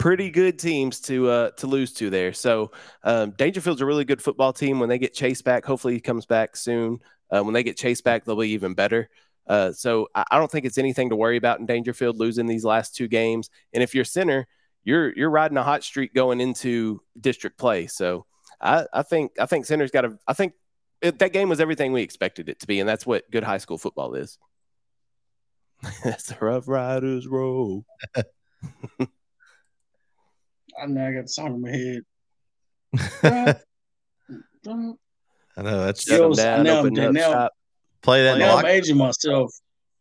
pretty 0.04 0.30
good 0.30 0.60
teams 0.60 1.00
to 1.00 1.30
uh, 1.30 1.50
to 1.52 1.66
lose 1.66 1.94
to 1.94 2.10
there. 2.10 2.34
So 2.34 2.72
um, 3.06 3.32
Daingerfield's 3.32 3.80
a 3.80 3.86
really 3.86 4.04
good 4.04 4.22
football 4.22 4.52
team. 4.52 4.78
When 4.82 4.90
they 4.90 5.00
get 5.00 5.14
chased 5.14 5.46
back, 5.46 5.64
hopefully 5.64 5.94
he 5.94 6.02
comes 6.02 6.26
back 6.26 6.58
soon. 6.58 7.00
Uh, 7.34 7.42
when 7.42 7.54
they 7.54 7.64
get 7.64 7.78
chased 7.78 8.04
back, 8.04 8.26
they'll 8.26 8.36
be 8.36 8.50
even 8.50 8.74
better. 8.74 9.10
Uh, 9.48 9.72
so 9.72 10.10
I, 10.14 10.26
I 10.32 10.40
don't 10.40 10.52
think 10.52 10.66
it's 10.66 10.78
anything 10.78 11.10
to 11.12 11.16
worry 11.16 11.38
about 11.38 11.62
in 11.62 11.68
Daingerfield 11.68 12.18
losing 12.18 12.48
these 12.48 12.66
last 12.66 12.94
two 12.94 13.08
games. 13.08 13.50
And 13.72 13.82
if 13.82 13.96
you're 13.96 14.04
center, 14.04 14.46
you're 14.84 15.16
you're 15.16 15.30
riding 15.30 15.58
a 15.58 15.64
hot 15.64 15.86
streak 15.86 16.14
going 16.14 16.42
into 16.42 17.02
district 17.18 17.58
play. 17.58 17.88
So 17.88 18.26
I, 18.60 18.86
I 18.92 19.04
think 19.04 19.40
I 19.40 19.46
think 19.46 19.66
center's 19.66 19.92
got 19.92 20.04
a. 20.04 20.20
I 20.28 20.34
think 20.34 20.52
it, 21.02 21.18
that 21.20 21.32
game 21.32 21.48
was 21.48 21.62
everything 21.62 21.94
we 21.94 22.02
expected 22.02 22.50
it 22.50 22.60
to 22.60 22.68
be, 22.68 22.82
and 22.82 22.90
that's 22.90 23.06
what 23.06 23.32
good 23.32 23.46
high 23.46 23.58
school 23.58 23.78
football 23.78 24.16
is. 24.16 24.38
that's 26.04 26.26
the 26.26 26.36
Rough 26.42 26.68
Riders 26.68 27.26
roll. 27.26 27.86
I 30.82 30.86
know 30.88 31.08
I 31.08 31.12
got 31.14 31.24
the 31.24 31.28
song 31.28 31.56
in 31.56 31.62
my 31.62 31.72
head. 31.72 32.02
I 34.66 35.62
know 35.62 35.86
that's 35.86 36.08
Yo, 36.08 36.18
Shut 36.18 36.26
'em 36.26 36.34
so 36.36 36.44
down, 36.44 36.64
now- 36.64 36.80
open 36.80 37.00
up 37.00 37.14
now- 37.14 37.32
shop. 37.32 37.52
play 38.02 38.24
that. 38.24 38.38
now 38.38 38.58
I'm 38.58 38.66
aging 38.66 38.98
myself. 38.98 39.54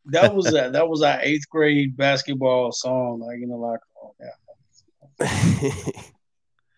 That 0.07 0.35
was 0.35 0.47
a, 0.55 0.71
that 0.71 0.89
was 0.89 1.03
our 1.03 1.21
eighth 1.23 1.49
grade 1.51 1.97
basketball 1.97 2.73
song, 2.73 3.21
like 3.21 3.41
in 3.43 3.49
the 3.51 3.57
locker 3.57 3.81
room. 4.03 4.13
Yeah. 5.21 5.83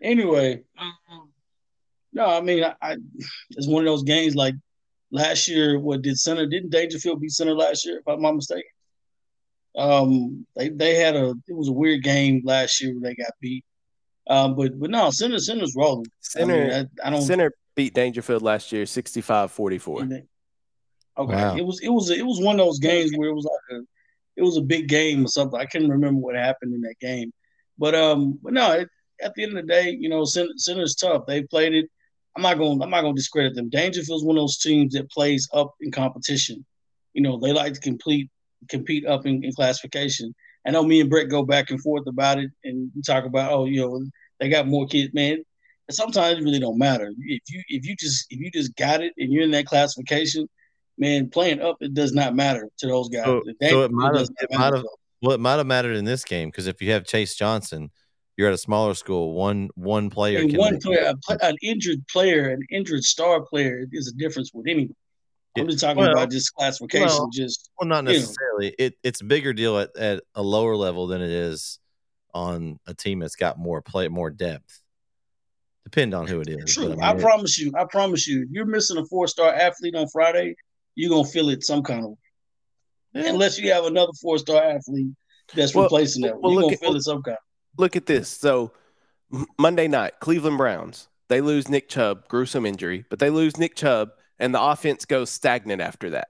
Anyway, 0.02 0.62
um, 0.78 1.30
no, 2.12 2.26
I 2.26 2.42
mean, 2.42 2.62
I, 2.62 2.74
I 2.83 2.96
it's 3.52 3.66
one 3.66 3.85
of 3.85 3.87
those 3.87 4.02
games 4.02 4.35
like 4.35 4.54
last 5.11 5.48
year. 5.48 5.78
What 5.80 6.02
did 6.02 6.18
Center? 6.18 6.44
Didn't 6.46 6.74
Daingerfield 6.74 7.20
beat 7.22 7.30
Center 7.30 7.54
last 7.54 7.87
year? 7.87 8.00
If 8.00 8.07
I'm 8.07 8.20
not 8.20 8.35
mistaken. 8.35 8.68
Um, 9.78 10.46
they 10.57 10.68
they 10.68 10.96
had 10.96 11.16
a 11.16 11.30
it 11.48 11.57
was 11.57 11.68
a 11.68 11.72
weird 11.72 12.02
game 12.02 12.42
last 12.44 12.83
year 12.83 12.92
where 12.92 13.00
they 13.00 13.14
got 13.14 13.30
beat. 13.40 13.64
Um, 14.28 14.54
but 14.56 14.78
but 14.78 14.90
no, 14.90 15.10
Center 15.10 15.38
Center's 15.38 15.74
rolling. 15.76 16.06
I, 16.37 16.44
mean, 16.44 16.48
Center, 16.48 16.88
I, 17.02 17.06
I 17.08 17.10
don't. 17.10 17.22
Center 17.22 17.52
beat 17.74 17.94
Daingerfield 17.94 18.42
last 18.42 18.72
year 18.72 18.84
65-44. 18.84 20.26
Okay, 21.16 21.34
Wow. 21.34 21.56
it 21.56 21.64
was 21.64 21.80
it 21.80 21.88
was 21.88 22.10
it 22.10 22.26
was 22.26 22.40
one 22.40 22.58
of 22.58 22.66
those 22.66 22.78
games 22.78 23.12
where 23.16 23.28
it 23.28 23.34
was 23.34 23.44
like 23.44 23.78
a 23.78 23.82
it 24.37 24.42
was 24.42 24.56
a 24.56 24.62
big 24.62 24.88
game 24.88 25.24
or 25.24 25.28
something. 25.28 25.60
I 25.60 25.66
can't 25.66 25.88
remember 25.88 26.20
what 26.20 26.34
happened 26.34 26.74
in 26.74 26.80
that 26.82 26.98
game, 27.00 27.32
but 27.78 27.94
um, 27.94 28.38
but 28.42 28.52
no, 28.52 28.72
it, 28.72 28.88
at 29.22 29.32
the 29.34 29.44
end 29.44 29.56
of 29.56 29.64
the 29.64 29.72
day, 29.72 29.90
you 29.90 30.08
know, 30.08 30.24
Center, 30.24 30.52
Center's 30.56 30.96
tough. 30.96 31.24
They 31.26 31.42
played 31.44 31.74
it. 31.74 31.88
I'm 32.37 32.42
not 32.42 32.58
going. 32.58 32.82
I'm 32.82 32.90
not 32.90 33.02
going 33.02 33.14
to 33.14 33.20
discredit 33.20 33.54
them. 33.54 33.70
Daingerfield's 33.70 34.24
one 34.24 34.37
of 34.37 34.42
those 34.42 34.58
teams 34.58 34.94
that 34.94 35.10
plays 35.10 35.48
up 35.52 35.74
in 35.80 35.92
competition. 35.92 36.64
You 37.12 37.22
know, 37.22 37.38
they 37.38 37.52
like 37.52 37.74
to 37.74 37.80
complete 37.80 38.28
compete 38.68 39.06
up 39.06 39.26
in, 39.26 39.44
in 39.44 39.52
classification. 39.52 40.34
I 40.66 40.70
know 40.70 40.83
me 40.83 41.00
and 41.00 41.11
Bret 41.11 41.29
go 41.29 41.42
back 41.44 41.70
and 41.70 41.81
forth 41.81 42.07
about 42.07 42.38
it, 42.38 42.50
and 42.64 42.90
we 42.94 43.03
talk 43.03 43.24
about, 43.24 43.53
oh, 43.53 43.64
you 43.66 43.81
know, 43.81 44.05
they 44.40 44.48
got 44.48 44.66
more 44.66 44.87
kids, 44.87 45.12
man. 45.14 45.44
Sometimes 45.90 46.38
it 46.38 46.42
really 46.42 46.59
don't 46.59 46.79
matter 46.79 47.12
if 47.18 47.42
you 47.50 47.62
if 47.68 47.85
you 47.87 47.94
just 47.96 48.27
if 48.31 48.40
you 48.40 48.50
just 48.50 48.74
got 48.77 49.03
it 49.03 49.12
and 49.18 49.31
you're 49.31 49.42
in 49.42 49.50
that 49.50 49.66
classification, 49.66 50.48
man, 50.96 51.29
playing 51.29 51.61
up 51.61 51.77
it 51.81 51.92
does 51.92 52.14
not 52.14 52.35
matter 52.35 52.68
to 52.79 52.87
those 52.87 53.11
guys. 53.11 53.24
So- 53.27 53.42
That- 53.61 53.70
so 53.70 53.83
it 53.83 53.90
might 53.92 54.14
have- 54.16 54.29
it 54.40 54.50
might 54.50 54.72
have- 54.74 54.85
Well, 55.20 55.33
it 55.35 55.40
might 55.40 55.57
have 55.57 55.66
mattered 55.66 55.96
in 55.96 56.05
this 56.07 56.24
game 56.24 56.48
because 56.48 56.66
if 56.66 56.81
you 56.81 56.90
have 56.92 57.05
Chase 57.05 57.35
Johnson, 57.35 57.90
you're 58.38 58.48
at 58.48 58.55
a 58.55 58.59
smaller 58.59 58.94
school. 58.94 59.35
One 59.35 59.68
one 59.74 60.09
player 60.09 60.38
And 60.40 60.48
can 60.50 60.59
one 60.59 60.72
make- 60.74 60.83
player, 60.83 61.12
a 61.29 61.38
an 61.46 61.57
injured 61.62 62.07
player, 62.09 62.48
an 62.48 62.61
injured 62.70 63.05
star 63.05 63.42
player 63.44 63.87
is 63.92 64.09
a 64.09 64.12
difference 64.16 64.53
with 64.55 64.66
anyone. 64.66 64.96
I'm 65.59 65.68
just 65.68 65.81
talking 65.81 66.03
Well, 66.03 66.12
about 66.12 66.31
just 66.31 66.53
classification. 66.55 67.09
well, 67.09 67.29
just 67.33 67.70
Well, 67.79 67.88
not 67.88 68.11
you 68.11 68.20
know. 68.20 68.27
Necessarily. 68.58 68.74
It 68.78 68.94
it's 69.02 69.20
a 69.20 69.24
bigger 69.24 69.52
deal 69.52 69.78
at, 69.78 69.96
at 69.96 70.22
a 70.34 70.42
lower 70.42 70.76
level 70.76 71.06
than 71.06 71.20
it 71.22 71.30
is 71.30 71.78
on 72.32 72.78
a 72.86 72.94
team 72.94 73.20
that's 73.20 73.36
got 73.36 73.58
more 73.58 73.80
play, 73.82 74.08
more 74.08 74.30
depth. 74.30 74.80
Depend 75.84 76.14
on 76.14 76.26
who 76.26 76.40
it 76.40 76.48
is. 76.48 76.72
true. 76.74 76.88
but 76.94 77.02
I, 77.02 77.08
mean, 77.12 77.20
it- 77.20 77.22
promise 77.22 77.58
you. 77.58 77.72
I 77.78 77.84
promise 77.84 78.26
you. 78.26 78.46
You're 78.50 78.64
missing 78.66 78.96
a 78.96 79.04
four 79.06 79.28
star 79.28 79.52
athlete 79.52 79.94
on 79.94 80.08
Friday, 80.08 80.54
you're 80.94 81.10
gonna 81.10 81.28
feel 81.28 81.48
it 81.50 81.62
some 81.64 81.82
kind 81.82 82.04
of 82.04 82.10
way. 82.10 82.16
Yeah. 83.14 83.28
Unless 83.30 83.58
you 83.58 83.70
have 83.72 83.84
another 83.84 84.12
four 84.20 84.38
star 84.38 84.62
athlete 84.62 85.08
that's 85.54 85.74
Well- 85.74 85.84
replacing 85.84 86.22
that. 86.22 86.40
well, 86.40 86.52
you're 86.52 86.62
look 86.62 86.70
gonna 86.70 86.74
at- 86.74 86.80
feel 86.80 86.96
it 86.96 87.02
some 87.02 87.22
kind. 87.22 87.38
Look 87.76 87.96
at 87.96 88.06
this. 88.06 88.28
So 88.28 88.72
Monday 89.58 89.88
night, 89.88 90.14
Cleveland 90.20 90.58
Browns. 90.58 91.08
They 91.28 91.40
lose 91.40 91.68
Nick 91.68 91.88
Chubb, 91.88 92.28
gruesome 92.28 92.66
injury, 92.66 93.04
but 93.08 93.18
they 93.18 93.30
lose 93.30 93.56
Nick 93.56 93.74
Chubb, 93.74 94.10
and 94.38 94.54
the 94.54 94.60
offense 94.62 95.04
goes 95.06 95.30
stagnant 95.30 95.80
after 95.80 96.10
that. 96.10 96.28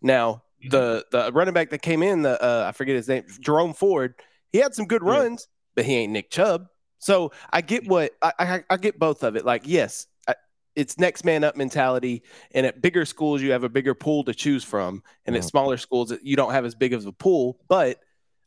Now, 0.00 0.44
the 0.70 1.04
the 1.10 1.30
running 1.32 1.54
back 1.54 1.70
that 1.70 1.82
came 1.82 2.02
in, 2.02 2.22
the 2.22 2.42
uh, 2.42 2.66
I 2.68 2.72
forget 2.72 2.96
his 2.96 3.08
name, 3.08 3.24
Jerome 3.40 3.74
Ford. 3.74 4.14
He 4.52 4.58
had 4.58 4.74
some 4.74 4.86
good 4.86 5.02
Yeah. 5.04 5.10
runs, 5.12 5.46
but 5.76 5.84
he 5.84 5.94
ain't 5.96 6.12
Nick 6.12 6.30
Chubb. 6.30 6.66
So 6.98 7.32
I 7.52 7.60
get 7.60 7.86
what 7.86 8.12
I 8.22 8.32
I, 8.38 8.64
I 8.70 8.76
get 8.76 8.98
both 8.98 9.22
of 9.22 9.36
it. 9.36 9.44
Like, 9.44 9.62
yes, 9.66 10.06
I, 10.26 10.34
it's 10.74 10.98
next 10.98 11.24
man 11.24 11.44
up 11.44 11.56
mentality, 11.56 12.22
and 12.52 12.66
at 12.66 12.80
bigger 12.82 13.04
schools 13.04 13.40
you 13.42 13.52
have 13.52 13.62
a 13.64 13.68
bigger 13.68 13.94
pool 13.94 14.24
to 14.24 14.34
choose 14.34 14.64
from, 14.64 15.02
and 15.26 15.36
at 15.36 15.44
smaller 15.44 15.76
schools 15.76 16.12
you 16.22 16.34
don't 16.36 16.52
have 16.52 16.64
as 16.64 16.74
big 16.74 16.92
of 16.92 17.06
a 17.06 17.12
pool. 17.12 17.58
But 17.68 17.98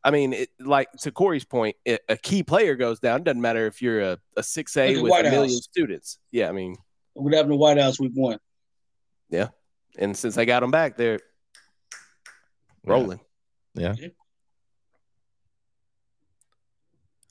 I 0.03 0.09
mean, 0.11 0.33
it, 0.33 0.49
like 0.59 0.91
to 1.01 1.11
Corey's 1.11 1.45
point, 1.45 1.75
it, 1.85 2.01
a 2.09 2.17
key 2.17 2.41
player 2.43 2.75
goes 2.75 2.99
down. 2.99 3.21
It 3.21 3.23
doesn't 3.23 3.41
matter 3.41 3.67
if 3.67 3.81
you're 3.83 4.01
a, 4.01 4.17
a 4.35 4.41
6A 4.41 4.99
with 5.01 5.11
White 5.11 5.27
a 5.27 5.29
million 5.29 5.51
House. 5.51 5.63
students. 5.63 6.17
Yeah, 6.31 6.49
I 6.49 6.53
mean, 6.53 6.75
What 7.13 7.33
happened 7.35 7.51
to 7.51 7.55
Whitehouse 7.57 7.99
week 7.99 8.13
one? 8.15 8.39
Yeah. 9.29 9.49
And 9.99 10.17
since 10.17 10.33
they 10.35 10.45
got 10.45 10.61
them 10.61 10.71
back, 10.71 10.97
they're 10.97 11.19
Yeah. 12.85 12.91
rolling. 12.91 13.19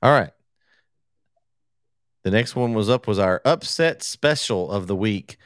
All 0.02 0.12
right. 0.12 0.30
The 2.22 2.30
next 2.30 2.54
one 2.54 2.74
was 2.74 2.88
up 2.88 3.06
was 3.06 3.18
our 3.18 3.40
upset 3.44 4.02
special 4.02 4.70
of 4.70 4.86
the 4.86 4.96
week. 4.96 5.36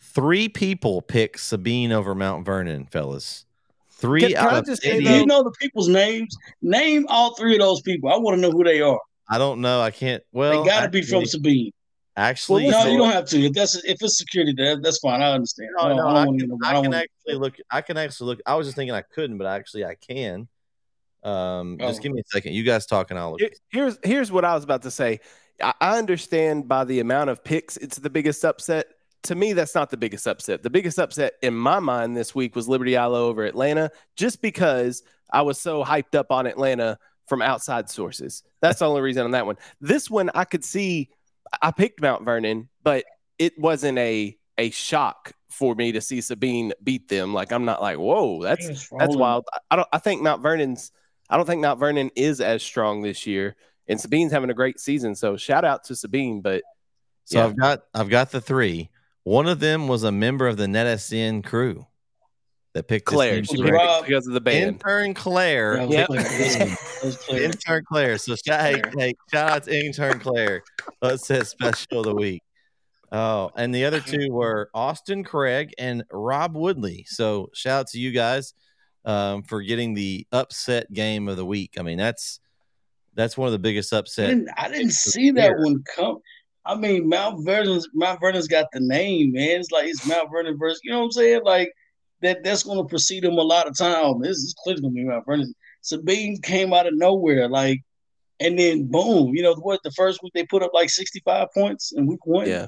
Three 0.00 0.48
people 0.48 1.02
pick 1.02 1.38
Sabine 1.38 1.92
over 1.92 2.14
Mount 2.14 2.44
Vernon, 2.44 2.86
fellas. 2.86 3.44
Three 3.90 4.20
Can- 4.20 4.32
can 4.32 4.38
out 4.38 4.52
I 4.54 4.58
of 4.58 4.66
just 4.66 4.82
say, 4.82 4.96
80. 4.96 5.04
Do 5.04 5.10
you 5.12 5.26
know 5.26 5.42
the 5.42 5.50
people's 5.60 5.88
names? 5.88 6.34
Name 6.62 7.06
all 7.08 7.34
three 7.34 7.54
of 7.54 7.60
those 7.60 7.80
people. 7.82 8.10
I 8.10 8.16
want 8.16 8.36
to 8.36 8.40
know 8.40 8.50
who 8.50 8.64
they 8.64 8.80
are. 8.80 9.00
I 9.28 9.38
don't 9.38 9.60
know. 9.60 9.80
I 9.80 9.90
can't. 9.90 10.22
Well, 10.32 10.62
they 10.62 10.68
got 10.68 10.82
to 10.82 10.88
be 10.88 11.02
from 11.02 11.26
Sabine. 11.26 11.72
Actually, 12.18 12.68
no, 12.68 12.82
so- 12.82 12.88
you 12.88 12.98
don't 12.98 13.12
have 13.12 13.26
to. 13.26 13.40
If 13.44 13.52
that's 13.52 13.76
if 13.84 13.98
it's 14.02 14.18
security, 14.18 14.52
that, 14.56 14.82
that's 14.82 14.98
fine. 14.98 15.22
I 15.22 15.30
understand. 15.32 15.70
No, 15.78 15.84
I 15.84 15.88
no, 15.88 15.94
I 15.94 15.96
don't 15.96 16.16
I 16.16 16.26
want 16.26 16.40
can, 16.40 16.48
know. 16.48 16.58
I 16.64 16.68
I 16.68 16.72
can 16.72 16.82
want 16.90 16.94
actually 16.94 17.34
look. 17.36 17.54
I 17.70 17.80
can 17.80 17.96
actually 17.96 18.26
look. 18.26 18.40
I 18.44 18.54
was 18.56 18.66
just 18.66 18.76
thinking 18.76 18.92
I 18.94 19.02
couldn't, 19.02 19.38
but 19.38 19.46
actually 19.46 19.84
I 19.84 19.94
can. 19.94 20.48
Um, 21.22 21.78
just 21.78 22.00
Oh. 22.00 22.02
give 22.02 22.12
me 22.12 22.20
a 22.20 22.24
second. 22.28 22.54
You 22.54 22.62
guys 22.64 22.86
talking? 22.86 23.16
I'll 23.16 23.32
look. 23.32 23.40
Here's 23.70 23.98
here's 24.02 24.32
what 24.32 24.44
I 24.44 24.54
was 24.54 24.64
about 24.64 24.82
to 24.82 24.90
say. 24.90 25.20
I, 25.62 25.74
I 25.80 25.98
understand 25.98 26.66
by 26.68 26.84
the 26.84 27.00
amount 27.00 27.30
of 27.30 27.42
picks, 27.44 27.76
it's 27.76 27.98
the 27.98 28.10
biggest 28.10 28.44
upset. 28.44 28.86
To 29.24 29.34
me, 29.34 29.52
that's 29.52 29.74
not 29.74 29.90
the 29.90 29.96
biggest 29.96 30.26
upset. 30.26 30.62
The 30.62 30.70
biggest 30.70 30.98
upset 30.98 31.34
in 31.42 31.54
my 31.54 31.78
mind 31.80 32.16
this 32.16 32.34
week 32.34 32.56
was 32.56 32.68
Liberty 32.68 32.92
Eylau 32.92 33.14
over 33.14 33.44
Atlanta, 33.44 33.90
just 34.16 34.42
because 34.42 35.02
I 35.32 35.42
was 35.42 35.60
so 35.60 35.84
hyped 35.84 36.14
up 36.16 36.30
on 36.32 36.46
Atlanta 36.46 36.98
from 37.28 37.42
outside 37.42 37.90
sources. 37.90 38.42
That's 38.60 38.78
the 38.78 38.88
only 38.88 39.02
reason 39.02 39.24
on 39.24 39.32
that 39.32 39.44
one. 39.46 39.56
This 39.80 40.08
one, 40.10 40.30
I 40.34 40.44
could 40.44 40.64
see. 40.64 41.10
I 41.62 41.70
picked 41.70 42.00
Mount 42.00 42.24
Vernon, 42.24 42.68
but 42.82 43.04
it 43.38 43.58
wasn't 43.58 43.98
a 43.98 44.36
a 44.56 44.70
shock 44.70 45.32
for 45.50 45.74
me 45.74 45.92
to 45.92 46.00
see 46.00 46.20
Sabine 46.20 46.72
beat 46.82 47.08
them. 47.08 47.32
Like 47.32 47.52
I'm 47.52 47.64
not 47.64 47.80
like, 47.80 47.98
whoa, 47.98 48.42
that's 48.42 48.88
that's 48.98 49.16
wild. 49.16 49.46
I 49.70 49.76
don't. 49.76 49.88
I 49.92 49.98
think 49.98 50.22
Mount 50.22 50.42
Vernon's. 50.42 50.92
I 51.30 51.36
don't 51.36 51.46
think 51.46 51.60
Mount 51.60 51.78
Vernon 51.78 52.10
is 52.16 52.40
as 52.40 52.62
strong 52.62 53.02
this 53.02 53.26
year, 53.26 53.56
and 53.86 54.00
Sabine's 54.00 54.32
having 54.32 54.50
a 54.50 54.54
great 54.54 54.80
season. 54.80 55.14
So 55.14 55.36
shout 55.36 55.64
out 55.64 55.84
to 55.84 55.96
Sabine. 55.96 56.40
But 56.40 56.62
So 57.24 57.38
yeah. 57.38 57.44
I've 57.44 57.56
got 57.56 57.80
I've 57.94 58.08
got 58.08 58.30
the 58.30 58.40
three. 58.40 58.90
One 59.24 59.46
of 59.46 59.60
them 59.60 59.88
was 59.88 60.04
a 60.04 60.12
member 60.12 60.48
of 60.48 60.56
the 60.56 60.66
NetSN 60.66 61.44
crew 61.44 61.86
that 62.78 62.86
picked 62.88 63.06
Claire, 63.06 63.34
team 63.34 63.44
she 63.44 63.52
Was 63.56 63.60
for 63.60 63.66
it 63.66 63.70
picked 63.72 63.84
Rob? 63.84 64.06
because 64.06 64.26
of 64.26 64.34
the 64.34 64.40
band. 64.40 64.74
Intern 64.74 65.14
Claire. 65.14 65.76
That 65.76 65.88
was 65.88 65.96
Yep. 65.96 66.06
clear. 66.06 66.22
That 66.22 66.78
was 67.04 67.16
clear. 67.16 67.42
Intern 67.42 67.84
Claire. 67.88 68.18
So 68.18 68.36
shout, 68.36 68.60
hey, 68.60 68.82
hey, 68.96 69.14
shout 69.32 69.50
out 69.50 69.64
to 69.64 69.84
intern 69.84 70.20
Claire. 70.20 70.62
Let's 71.02 71.26
say 71.26 71.42
special 71.42 72.00
of 72.00 72.04
the 72.06 72.14
week. 72.14 72.42
Oh, 73.10 73.50
and 73.56 73.74
the 73.74 73.84
other 73.84 74.00
two 74.00 74.30
were 74.30 74.70
Austin 74.74 75.24
Craig 75.24 75.72
and 75.78 76.04
Rob 76.12 76.54
Woodley. 76.56 77.04
So 77.08 77.50
shout 77.52 77.80
out 77.80 77.86
to 77.88 77.98
you 77.98 78.12
guys 78.12 78.54
um, 79.04 79.42
for 79.42 79.62
getting 79.62 79.94
the 79.94 80.26
upset 80.30 80.92
game 80.92 81.28
of 81.28 81.36
the 81.36 81.46
week. 81.46 81.74
I 81.78 81.82
mean, 81.82 81.98
that's 81.98 82.40
that's 83.14 83.36
one 83.36 83.46
of 83.48 83.52
the 83.52 83.58
biggest 83.58 83.92
I 83.92 84.02
didn't, 84.02 84.48
I 84.56 84.68
didn't 84.68 84.92
see 84.92 85.32
that 85.32 85.58
one 85.58 85.82
come. 85.96 86.18
I 86.64 86.76
mean, 86.76 87.08
Mount 87.08 87.44
Vernon's 87.44 87.88
Mount 87.94 88.20
Vernon's 88.20 88.46
got 88.46 88.66
the 88.72 88.80
name, 88.80 89.32
man. 89.32 89.58
It's 89.60 89.70
like 89.72 89.86
it's 89.86 90.06
Mount 90.06 90.30
Vernon 90.30 90.56
versus, 90.58 90.80
you 90.84 90.92
know 90.92 90.98
what 90.98 91.04
I'm 91.06 91.12
saying? 91.12 91.40
Like 91.44 91.72
that. 92.22 92.42
That's 92.44 92.62
going 92.62 92.78
to 92.78 92.84
precede 92.84 93.24
them 93.24 93.34
a 93.38 93.42
lot 93.42 93.66
of 93.66 93.76
time. 93.76 94.20
This 94.20 94.38
is 94.38 94.54
clearly 94.62 94.82
going 94.82 94.94
to 94.94 95.00
be 95.00 95.04
my 95.04 95.20
Vernon. 95.26 95.54
Sabine 95.82 96.40
came 96.42 96.72
out 96.72 96.86
of 96.86 96.94
nowhere, 96.96 97.48
like, 97.48 97.80
and 98.40 98.58
then 98.58 98.86
boom. 98.90 99.34
You 99.34 99.42
know 99.42 99.54
what? 99.54 99.80
The 99.84 99.90
first 99.92 100.22
week 100.22 100.32
they 100.34 100.44
put 100.46 100.62
up 100.62 100.72
like 100.74 100.90
65 100.90 101.48
points 101.54 101.92
in 101.92 102.06
week 102.06 102.24
one. 102.26 102.46
Yeah, 102.48 102.66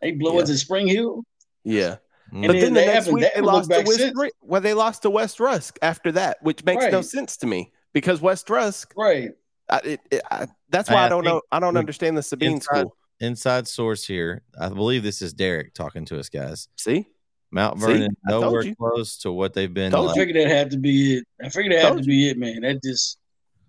they 0.00 0.12
blew 0.12 0.34
Yeah. 0.34 0.40
it 0.42 0.46
to 0.46 0.56
Spring 0.58 0.86
Hill. 0.88 1.22
yeah. 1.64 1.96
Mm. 2.32 2.46
But 2.46 2.52
then 2.54 2.72
then 2.72 2.74
the 2.74 2.80
next 2.86 3.08
week 3.08 3.24
they 3.24 3.30
they 3.34 3.40
lost 3.42 3.70
to 3.70 3.76
West. 3.84 3.96
since. 3.98 4.18
Well, 4.40 4.60
they 4.62 4.72
lost 4.72 5.02
to 5.02 5.10
West 5.10 5.38
Rusk 5.38 5.78
after 5.82 6.12
that, 6.12 6.38
which 6.42 6.64
makes 6.64 6.86
no 6.90 7.02
sense 7.02 7.36
to 7.38 7.46
me 7.46 7.72
because 7.92 8.22
West 8.22 8.48
Rusk. 8.48 8.94
Right. 8.96 9.32
I, 9.68 9.76
it, 9.84 10.00
it, 10.10 10.22
I, 10.30 10.46
that's 10.70 10.88
why 10.88 10.96
I, 11.02 11.06
I 11.06 11.08
don't 11.10 11.24
know. 11.24 11.42
I 11.52 11.60
don't 11.60 11.74
we- 11.74 11.80
understand 11.80 12.16
the 12.16 12.22
Sabine 12.22 12.52
inside- 12.52 12.78
school. 12.80 12.96
Inside 13.20 13.68
source 13.68 14.04
here. 14.06 14.42
I 14.58 14.68
believe 14.70 15.02
this 15.04 15.20
is 15.22 15.32
Derek 15.34 15.74
talking 15.74 16.04
to 16.06 16.18
us, 16.18 16.28
guys. 16.30 16.68
See, 16.76 17.06
Mount 17.52 17.78
Vernon 17.78 18.16
I 18.26 18.30
told 18.30 18.42
nowhere 18.44 18.74
close 18.74 19.18
to 19.18 19.30
what 19.30 19.52
they've 19.54 19.72
been. 19.72 19.92
Told 19.92 20.06
like. 20.08 20.16
I 20.16 20.20
figured 20.20 20.36
that 20.44 20.48
had 20.54 20.70
to 20.72 20.78
be 20.78 21.18
it. 21.18 21.24
I 21.42 21.48
figured 21.50 21.72
that 21.76 21.84
had 21.84 21.98
to 21.98 22.02
be 22.02 22.28
it, 22.30 22.38
man. 22.38 22.62
That 22.62 22.82
just, 22.82 23.18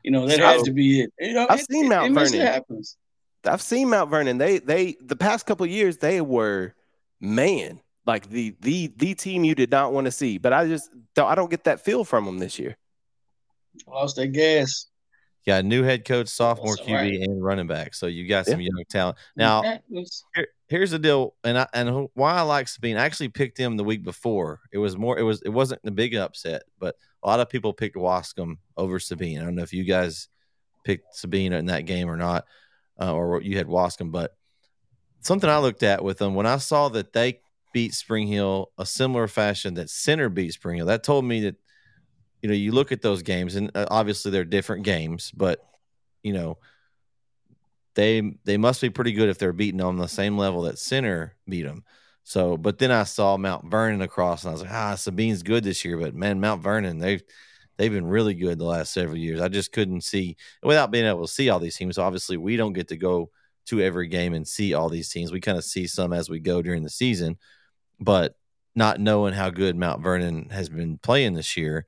you 0.03 0.11
know, 0.11 0.25
that 0.27 0.37
So- 0.37 0.43
had 0.43 0.63
to 0.65 0.71
be 0.71 1.01
it. 1.01 1.13
You 1.19 1.33
know, 1.33 1.45
I've 1.49 1.59
it- 1.59 1.67
seen 1.69 1.85
it- 1.85 1.89
Mount 1.89 2.13
Vernon. 2.13 2.39
Happens. 2.41 2.97
I've 3.45 3.61
seen 3.61 3.89
Mount 3.89 4.09
Vernon. 4.09 4.37
They 4.37 4.59
they 4.59 4.95
the 5.01 5.17
past 5.17 5.45
couple 5.45 5.65
of 5.65 5.69
years 5.69 5.97
they 5.97 6.21
were 6.21 6.73
man 7.19 7.81
like 8.05 8.29
the 8.29 8.55
the 8.61 8.87
the 8.95 9.13
team 9.15 9.43
you 9.43 9.53
did 9.53 9.69
not 9.69 9.91
want 9.91 10.05
to 10.05 10.11
see. 10.11 10.37
But 10.37 10.53
I 10.53 10.65
just 10.65 10.89
don't 11.13 11.27
I 11.29 11.35
don't 11.35 11.51
get 11.51 11.65
that 11.65 11.81
feel 11.81 12.05
from 12.05 12.23
them 12.25 12.37
this 12.39 12.57
year. 12.57 12.77
Lost 13.85 14.15
their 14.15 14.27
gas. 14.27 14.87
You 15.43 15.51
got 15.51 15.59
a 15.59 15.67
new 15.67 15.83
head 15.83 16.05
coach, 16.05 16.29
sophomore 16.29 16.77
QB, 16.77 16.93
right. 16.93 17.13
and 17.13 17.43
running 17.43 17.67
back. 17.67 17.93
So 17.93 18.07
you 18.07 18.27
got 18.27 18.45
some 18.45 18.61
young 18.61 18.83
talent. 18.89 19.17
Now, 19.35 19.61
here, 20.33 20.47
here's 20.67 20.91
the 20.91 20.99
deal, 20.99 21.35
and 21.43 21.57
I, 21.57 21.67
and 21.73 22.07
why 22.13 22.33
I 22.33 22.41
like 22.41 22.69
Sabine. 22.69 22.95
I 22.95 23.03
actually 23.03 23.29
picked 23.29 23.57
him 23.57 23.75
the 23.75 23.83
week 23.83 24.03
before. 24.03 24.61
It 24.71 24.77
was 24.77 24.97
more. 24.97 25.19
It 25.19 25.23
was. 25.23 25.41
It 25.41 25.49
wasn't 25.49 25.83
the 25.83 25.91
big 25.91 26.15
upset, 26.15 26.63
but 26.79 26.95
a 27.23 27.27
lot 27.27 27.41
of 27.41 27.49
people 27.49 27.73
picked 27.73 27.97
Waskom 27.97 28.57
over 28.77 28.99
Sabine. 28.99 29.39
I 29.39 29.43
don't 29.43 29.55
know 29.55 29.63
if 29.63 29.73
you 29.73 29.83
guys 29.83 30.29
picked 30.85 31.15
Sabine 31.15 31.51
in 31.51 31.65
that 31.65 31.85
game 31.85 32.09
or 32.09 32.17
not, 32.17 32.45
uh, 33.01 33.13
or 33.13 33.41
you 33.41 33.57
had 33.57 33.67
Waskom. 33.67 34.11
But 34.11 34.37
something 35.19 35.49
I 35.49 35.57
looked 35.57 35.83
at 35.83 36.03
with 36.03 36.19
them 36.19 36.35
when 36.35 36.45
I 36.45 36.57
saw 36.57 36.87
that 36.89 37.11
they 37.11 37.41
beat 37.73 37.93
Spring 37.93 38.27
Hill 38.27 38.71
a 38.77 38.85
similar 38.85 39.27
fashion 39.27 39.73
that 39.73 39.89
Center 39.89 40.29
beat 40.29 40.53
Spring 40.53 40.77
Hill, 40.77 40.85
that 40.85 41.03
told 41.03 41.25
me 41.25 41.41
that 41.41 41.55
you 42.43 42.49
know 42.49 42.55
you 42.55 42.73
look 42.73 42.91
at 42.91 43.01
those 43.01 43.23
games, 43.23 43.55
and 43.55 43.71
uh, 43.73 43.85
obviously 43.89 44.29
they're 44.29 44.43
different 44.43 44.83
games, 44.83 45.31
but 45.31 45.65
you 46.21 46.33
know 46.33 46.57
they 47.95 48.21
they 48.43 48.57
must 48.57 48.81
be 48.81 48.89
pretty 48.89 49.13
good 49.13 49.29
if 49.29 49.39
they're 49.39 49.53
beating 49.53 49.81
on 49.81 49.97
the 49.97 50.07
same 50.07 50.37
level 50.37 50.63
that 50.63 50.77
Center 50.77 51.35
beat 51.47 51.63
them. 51.63 51.85
So, 52.25 52.57
but 52.57 52.77
then 52.77 52.91
I 52.91 53.03
saw 53.03 53.37
Mount 53.37 53.71
Vernon 53.71 54.01
across, 54.01 54.43
and 54.43 54.49
I 54.49 54.53
was 54.53 54.61
like, 54.61 54.71
ah, 54.71 54.95
Sabine's 54.95 55.41
good 55.41 55.63
this 55.63 55.83
year, 55.85 55.97
but 55.97 56.13
man, 56.13 56.41
Mount 56.41 56.61
Vernon 56.61 56.99
they've 56.99 57.23
they've 57.77 57.91
been 57.91 58.05
really 58.05 58.33
good 58.33 58.59
the 58.59 58.65
last 58.65 58.91
several 58.91 59.17
years. 59.17 59.39
I 59.39 59.47
just 59.47 59.71
couldn't 59.71 60.01
see 60.01 60.35
without 60.61 60.91
being 60.91 61.05
able 61.05 61.25
to 61.25 61.31
see 61.31 61.49
all 61.49 61.59
these 61.59 61.77
teams. 61.77 61.97
Obviously, 61.97 62.35
we 62.35 62.57
don't 62.57 62.73
get 62.73 62.89
to 62.89 62.97
go 62.97 63.31
to 63.67 63.79
every 63.79 64.09
game 64.09 64.33
and 64.33 64.45
see 64.45 64.73
all 64.73 64.89
these 64.89 65.07
teams. 65.07 65.31
We 65.31 65.39
kind 65.39 65.57
of 65.57 65.63
see 65.63 65.87
some 65.87 66.11
as 66.11 66.29
we 66.29 66.41
go 66.41 66.61
during 66.61 66.83
the 66.83 66.89
season, 66.89 67.37
but 68.01 68.35
not 68.75 68.99
knowing 68.99 69.33
how 69.33 69.49
good 69.49 69.77
Mount 69.77 70.03
Vernon 70.03 70.49
has 70.49 70.67
been 70.67 70.97
playing 70.97 71.35
this 71.35 71.55
year, 71.55 71.85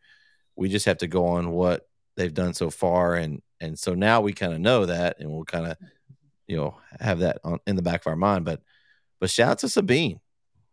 we 0.56 0.70
just 0.70 0.86
have 0.86 1.00
to 1.00 1.08
go 1.08 1.28
on 1.28 1.52
what 1.52 1.88
they've 2.15 2.34
done 2.34 2.54
so 2.54 2.70
far, 2.70 3.15
and 3.15 3.41
and 3.60 3.78
so 3.78 3.94
now 3.94 4.22
we 4.22 4.34
kind 4.34 4.54
of 4.54 4.60
know 4.60 4.86
that, 4.86 5.20
and 5.20 5.30
we'll 5.32 5.46
kind 5.46 5.68
of 5.68 5.78
you 6.48 6.58
know 6.58 6.78
have 7.00 7.20
that 7.20 7.39
on, 7.44 7.60
in 7.68 7.76
the 7.76 7.82
back 7.82 8.02
of 8.02 8.08
our 8.08 8.15
mind. 8.15 8.46
But 8.46 8.62
but 9.20 9.30
shout 9.30 9.52
out 9.52 9.60
to 9.60 9.70
Sabine, 9.70 10.20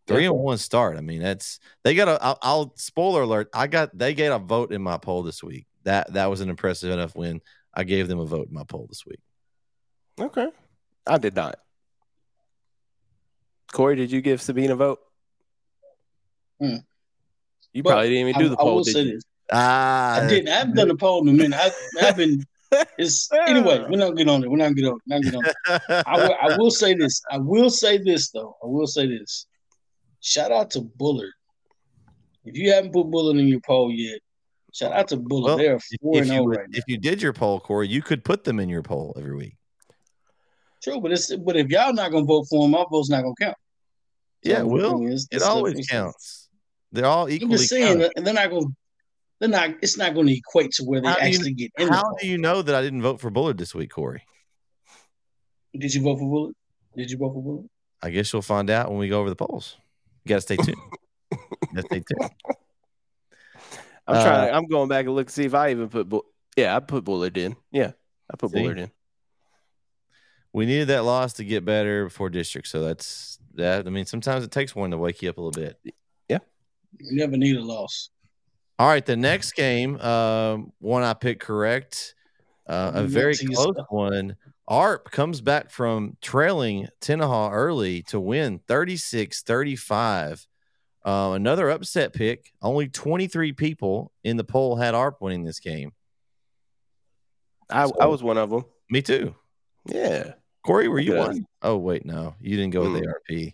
three 0.07 0.25
and 0.25 0.35
one 0.35 0.57
start. 0.57 0.97
I 0.97 1.01
mean 1.01 1.21
that's 1.21 1.59
they 1.83 1.95
got 1.95 2.07
a. 2.07 2.23
I'll, 2.23 2.39
I'll 2.41 2.73
spoiler 2.77 3.23
alert. 3.23 3.49
I 3.53 3.67
got 3.67 3.97
they 3.97 4.13
get 4.13 4.31
a 4.31 4.39
vote 4.39 4.71
in 4.71 4.81
my 4.81 4.97
poll 4.97 5.23
this 5.23 5.43
week. 5.43 5.67
That 5.83 6.13
that 6.13 6.29
was 6.29 6.41
an 6.41 6.49
impressive 6.49 6.91
enough 6.91 7.15
win. 7.15 7.41
I 7.73 7.83
gave 7.83 8.07
them 8.07 8.19
a 8.19 8.25
vote 8.25 8.47
in 8.47 8.53
my 8.53 8.63
poll 8.63 8.85
this 8.87 9.05
week. 9.05 9.19
Okay. 10.19 10.47
I 11.07 11.17
did 11.17 11.35
not. 11.35 11.59
Corey, 13.71 13.95
did 13.95 14.11
you 14.11 14.21
give 14.21 14.41
Sabine 14.41 14.69
a 14.71 14.75
vote? 14.75 14.99
Hmm. 16.59 16.77
You 17.73 17.81
But 17.81 17.89
probably 17.89 18.09
didn't 18.09 18.29
even 18.29 18.39
do 18.39 18.45
I, 18.45 18.49
the 18.49 18.55
I 18.55 18.61
poll, 18.61 18.75
will 18.75 18.83
did 18.83 18.93
say 18.93 19.01
you? 19.01 19.13
this. 19.13 19.23
Ah, 19.51 20.21
I 20.23 20.27
didn't. 20.27 20.49
I 20.49 20.55
haven't 20.59 20.75
done 20.75 20.89
a 20.89 20.95
poll 20.95 21.21
in 21.21 21.29
a 21.29 21.33
minute. 21.33 21.59
I, 21.59 21.71
I've 22.07 22.17
been. 22.17 22.43
It's 22.97 23.31
anyway. 23.31 23.85
We're 23.87 23.97
not 23.99 24.15
get 24.17 24.27
on 24.27 24.43
it. 24.43 24.49
We're 24.49 24.57
not 24.57 24.73
get 24.75 24.85
on. 24.85 24.95
it. 24.95 25.01
Not 25.05 25.21
get 25.21 25.35
on. 25.35 25.45
It. 25.45 26.03
I 26.07 26.17
will, 26.17 26.35
I 26.41 26.57
will 26.57 26.71
say 26.71 26.95
this. 26.95 27.21
I 27.29 27.37
will 27.37 27.69
say 27.69 27.99
this 27.99 28.31
though. 28.31 28.55
I 28.63 28.65
will 28.65 28.87
say 28.87 29.05
this. 29.05 29.45
Shout 30.21 30.51
out 30.51 30.71
to 30.71 30.81
Bullard. 30.81 31.29
If 32.45 32.57
you 32.57 32.71
haven't 32.73 32.91
put 32.91 33.11
Bullard 33.11 33.37
in 33.37 33.47
your 33.47 33.59
poll 33.59 33.91
yet, 33.91 34.21
shout 34.73 34.91
out 34.91 35.07
to 35.09 35.17
Bullard. 35.17 35.49
Well, 35.49 35.57
They're 35.57 35.75
if, 35.75 35.83
four 36.01 36.15
if 36.15 36.21
and 36.21 36.27
you 36.29 36.33
zero 36.33 36.43
would- 36.45 36.57
right 36.57 36.67
now. 36.67 36.77
if 36.79 36.83
you 36.87 36.97
did 36.97 37.21
your 37.21 37.31
poll, 37.31 37.59
Corey, 37.59 37.87
you 37.89 38.01
could 38.01 38.23
put 38.23 38.43
them 38.43 38.59
in 38.59 38.69
your 38.69 38.81
poll 38.81 39.13
every 39.19 39.35
week. 39.35 39.55
True, 40.83 40.99
but 40.99 41.11
it's 41.11 41.33
but 41.35 41.55
if 41.55 41.67
y'all 41.69 41.93
not 41.93 42.11
gonna 42.11 42.25
vote 42.25 42.47
for 42.49 42.65
him, 42.65 42.71
my 42.71 42.83
vote's 42.89 43.07
not 43.11 43.21
gonna 43.21 43.35
count. 43.39 43.57
Yeah, 44.41 44.61
it 44.61 44.65
will. 44.67 44.99
It's- 45.03 45.27
It 45.29 45.35
it's- 45.35 45.47
always 45.47 45.87
counts. 45.87 46.49
They're 46.91 47.05
all 47.05 47.25
I'm 47.27 47.31
equally. 47.33 47.57
just 47.57 47.69
saying, 47.69 47.99
counted. 47.99 48.13
and 48.15 48.25
they're 48.25 48.33
not 48.33 48.49
gonna. 48.49 48.65
They're 49.43 49.49
not. 49.49 49.71
It's 49.81 49.97
not 49.97 50.13
going 50.13 50.27
to 50.27 50.33
equate 50.37 50.71
to 50.75 50.85
where 50.85 51.01
they 51.01 51.07
How 51.09 51.15
do 51.15 51.27
you- 51.27 51.33
actually 51.35 51.53
get 51.53 51.69
in. 51.77 51.89
How 51.89 52.13
do 52.21 52.25
you 52.25 52.37
know 52.37 52.61
that 52.61 52.73
I 52.73 52.81
didn't 52.81 53.01
vote 53.01 53.19
for 53.19 53.29
Bullard 53.29 53.57
this 53.57 53.75
week, 53.75 53.89
Corey? 53.91 54.23
Did 55.77 55.93
you 55.93 56.01
vote 56.01 56.19
for 56.19 56.29
Bullard? 56.29 56.55
Did 56.95 57.11
you 57.11 57.17
vote 57.17 57.33
for 57.33 57.43
Bullard? 57.43 57.65
I 58.01 58.09
guess 58.09 58.31
you'll 58.31 58.41
find 58.41 58.69
out 58.69 58.89
when 58.89 58.99
we 58.99 59.09
go 59.09 59.19
over 59.19 59.29
the 59.29 59.35
polls. 59.35 59.75
You 60.23 60.29
got 60.29 60.35
to 60.35 60.41
stay 60.43 60.55
tuned. 60.55 60.77
you 61.29 61.37
got 61.75 61.81
to 61.81 61.87
stay 61.87 62.03
tuned. 62.09 62.31
I'm 64.07 64.15
Uh, 64.15 64.23
trying. 64.23 64.53
I'm 64.53 64.65
going 64.67 64.87
back 64.87 65.07
and 65.07 65.13
look 65.13 65.27
to 65.27 65.33
see 65.33 65.43
if 65.43 65.53
I 65.53 65.71
even 65.71 65.89
put. 65.89 66.07
Bull- 66.07 66.25
yeah, 66.55 66.73
I 66.73 66.79
put 66.79 67.03
Bullard 67.03 67.35
in. 67.37 67.57
Yeah, 67.69 67.91
I 68.31 68.37
put 68.37 68.51
See? 68.51 68.59
Bullard 68.61 68.79
in. 68.79 68.91
We 70.53 70.65
needed 70.65 70.87
that 70.87 71.03
loss 71.03 71.33
to 71.33 71.43
get 71.43 71.65
better 71.65 72.05
before 72.05 72.29
district, 72.29 72.69
so 72.69 72.81
that's 72.81 73.39
that. 73.55 73.87
I 73.87 73.89
mean, 73.89 74.05
sometimes 74.05 74.45
it 74.45 74.51
takes 74.51 74.73
one 74.73 74.91
to 74.91 74.97
wake 74.97 75.21
you 75.21 75.29
up 75.29 75.37
a 75.37 75.41
little 75.41 75.61
bit. 75.63 75.77
Yeah. 76.29 76.37
You 76.99 77.17
never 77.17 77.35
need 77.35 77.57
a 77.57 77.61
loss. 77.61 78.09
All 78.79 78.87
right, 78.87 79.05
the 79.05 79.15
next 79.15 79.51
game, 79.53 79.99
um, 80.01 80.71
one 80.79 81.03
I 81.03 81.13
picked 81.13 81.41
correct, 81.41 82.15
uh, 82.67 82.91
a 82.95 83.03
very 83.03 83.35
went 83.43 83.55
close 83.55 83.75
one. 83.89 84.35
ARP 84.67 85.11
comes 85.11 85.41
back 85.41 85.69
from 85.69 86.17
trailing 86.21 86.87
Tenaha 87.01 87.51
early 87.51 88.01
to 88.03 88.19
win 88.19 88.59
36 88.67 89.43
35. 89.43 90.47
Uh, 91.05 91.33
another 91.35 91.69
upset 91.69 92.13
pick. 92.13 92.51
Only 92.61 92.87
23 92.87 93.51
people 93.51 94.11
in 94.23 94.37
the 94.37 94.43
poll 94.45 94.77
had 94.77 94.95
ARP 94.95 95.21
winning 95.21 95.43
this 95.43 95.59
game. 95.59 95.91
I, 97.69 97.87
So- 97.87 97.95
I 97.99 98.05
was 98.05 98.23
one 98.23 98.37
of 98.37 98.49
them. 98.49 98.63
Me 98.89 99.01
too. 99.01 99.35
Yeah. 99.85 100.33
Corey, 100.65 100.87
were 100.87 100.99
you 100.99 101.15
Look 101.15 101.21
at 101.23 101.27
one? 101.33 101.45
Oh, 101.61 101.77
wait, 101.77 102.05
no, 102.05 102.35
you 102.39 102.55
didn't 102.55 102.71
go 102.71 102.89
with 102.89 103.03
Mm. 103.03 103.51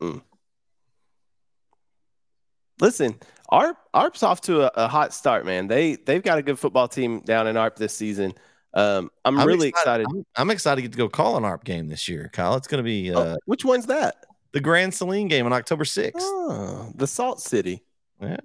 ARP. 0.00 0.22
Listen, 2.80 3.14
ARP 3.54 3.76
ARP's 3.94 4.22
off 4.22 4.40
to 4.42 4.62
a, 4.62 4.84
a 4.84 4.88
hot 4.88 5.14
start, 5.14 5.46
man. 5.46 5.68
They 5.68 5.96
they've 5.96 6.22
got 6.22 6.38
a 6.38 6.42
good 6.42 6.58
football 6.58 6.88
team 6.88 7.20
down 7.20 7.46
in 7.46 7.56
ARP 7.56 7.76
this 7.76 7.94
season. 7.94 8.32
Um, 8.74 9.10
I'm, 9.24 9.38
really 9.46 9.68
excited. 9.68 10.06
I'm, 10.10 10.24
I'm 10.36 10.50
excited 10.50 10.76
to 10.76 10.82
get 10.82 10.92
to 10.92 10.98
go 10.98 11.08
call 11.08 11.36
an 11.36 11.44
ARP 11.44 11.62
game 11.62 11.88
this 11.88 12.08
year, 12.08 12.28
Kyle. 12.32 12.56
It's 12.56 12.66
going 12.66 12.78
to 12.78 12.84
be 12.84 13.14
uh, 13.14 13.20
Oh, 13.20 13.36
which 13.46 13.64
one's 13.64 13.86
that? 13.86 14.16
the 14.52 14.60
Grand 14.60 14.94
Saline 14.94 15.28
game 15.28 15.46
on 15.46 15.52
October 15.52 15.84
6th. 15.84 16.12
Oh, 16.16 16.90
the 16.94 17.06
Salt 17.06 17.40
City. 17.40 17.82
Yeah. 18.20 18.36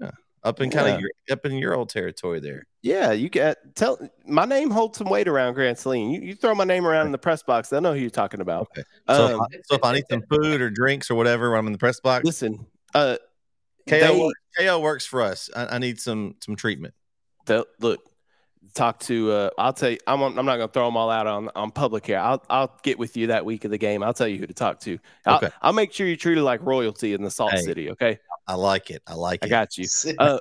Up 0.43 0.61
in 0.61 0.69
kind 0.69 0.87
of 0.87 1.01
your 1.01 1.09
up 1.29 1.45
in 1.45 1.53
your 1.53 1.75
old 1.75 1.89
territory 1.89 2.39
there. 2.39 2.63
Yeah, 2.81 3.11
you 3.11 3.29
can 3.29 3.55
tell 3.75 3.99
my 4.25 4.45
name 4.45 4.71
holds 4.71 4.97
some 4.97 5.09
weight 5.09 5.27
around 5.27 5.53
Grand 5.53 5.77
Saline. 5.77 6.11
You, 6.11 6.21
you 6.21 6.35
throw 6.35 6.55
my 6.55 6.63
name 6.63 6.87
around 6.87 7.07
in 7.07 7.11
the 7.11 7.17
press 7.17 7.43
box, 7.43 7.67
they'll 7.69 7.81
know 7.81 7.93
who 7.93 7.99
you're 7.99 8.09
talking 8.09 8.39
about. 8.39 8.69
Okay. 8.71 8.83
So, 9.09 9.25
Um, 9.25 9.31
if 9.31 9.39
I, 9.39 9.61
so 9.65 9.75
if 9.75 9.83
I 9.83 9.93
need 9.93 10.05
some 10.09 10.23
food 10.31 10.61
or 10.61 10.69
drinks 10.69 11.11
or 11.11 11.15
whatever 11.15 11.49
when 11.51 11.59
I'm 11.59 11.67
in 11.67 11.73
the 11.73 11.79
press 11.79 11.99
box, 11.99 12.23
listen, 12.23 12.65
uh, 12.95 13.17
KO, 13.89 13.99
they- 13.99 14.19
works, 14.19 14.39
KO 14.57 14.79
works 14.79 15.05
for 15.05 15.21
us. 15.21 15.49
I, 15.55 15.75
I 15.75 15.77
need 15.79 15.99
some 15.99 16.35
some 16.43 16.55
treatment. 16.55 16.93
look 17.79 18.01
talk 18.75 18.99
to 18.99 19.31
uh 19.31 19.49
i'll 19.57 19.73
tell 19.73 19.89
you 19.89 19.97
i'm, 20.05 20.21
I'm 20.21 20.35
not 20.45 20.57
gonna 20.57 20.67
throw 20.67 20.85
them 20.85 20.95
all 20.95 21.09
out 21.09 21.25
on 21.25 21.49
on 21.55 21.71
public 21.71 22.05
here 22.05 22.19
i'll 22.19 22.43
i'll 22.51 22.77
get 22.83 22.99
with 22.99 23.17
you 23.17 23.27
that 23.27 23.43
week 23.43 23.65
of 23.65 23.71
the 23.71 23.79
game 23.79 24.03
i'll 24.03 24.13
tell 24.13 24.27
you 24.27 24.37
who 24.37 24.45
to 24.45 24.53
talk 24.53 24.79
to 24.81 24.99
I'll, 25.25 25.37
Okay. 25.37 25.49
I'll 25.63 25.73
make 25.73 25.91
sure 25.91 26.05
you're 26.05 26.17
treated 26.17 26.43
like 26.43 26.61
royalty 26.63 27.13
in 27.13 27.23
the 27.23 27.31
salt 27.31 27.51
Hey. 27.53 27.61
city 27.61 27.89
okay 27.91 28.19
I 28.47 28.53
like 28.55 28.91
it. 28.91 29.01
I 29.07 29.13
like 29.15 29.39
i 29.43 29.45
it. 29.45 29.47
I 29.47 29.49
got 29.49 29.77
you 29.77 29.85
uh 30.19 30.39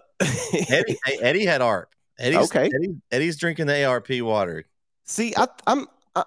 Eddie, 0.69 0.99
Eddie 1.23 1.47
had 1.47 1.63
ARP. 1.63 1.95
Eddie's, 2.19 2.51
Okay. 2.51 2.67
Eddie, 2.75 2.97
Eddie's 3.11 3.37
drinking 3.39 3.67
the 3.67 3.85
ARP 3.85 4.11
water. 4.21 4.65
see 5.05 5.33
I, 5.37 5.47
i'm 5.67 5.83
I- 5.83 5.85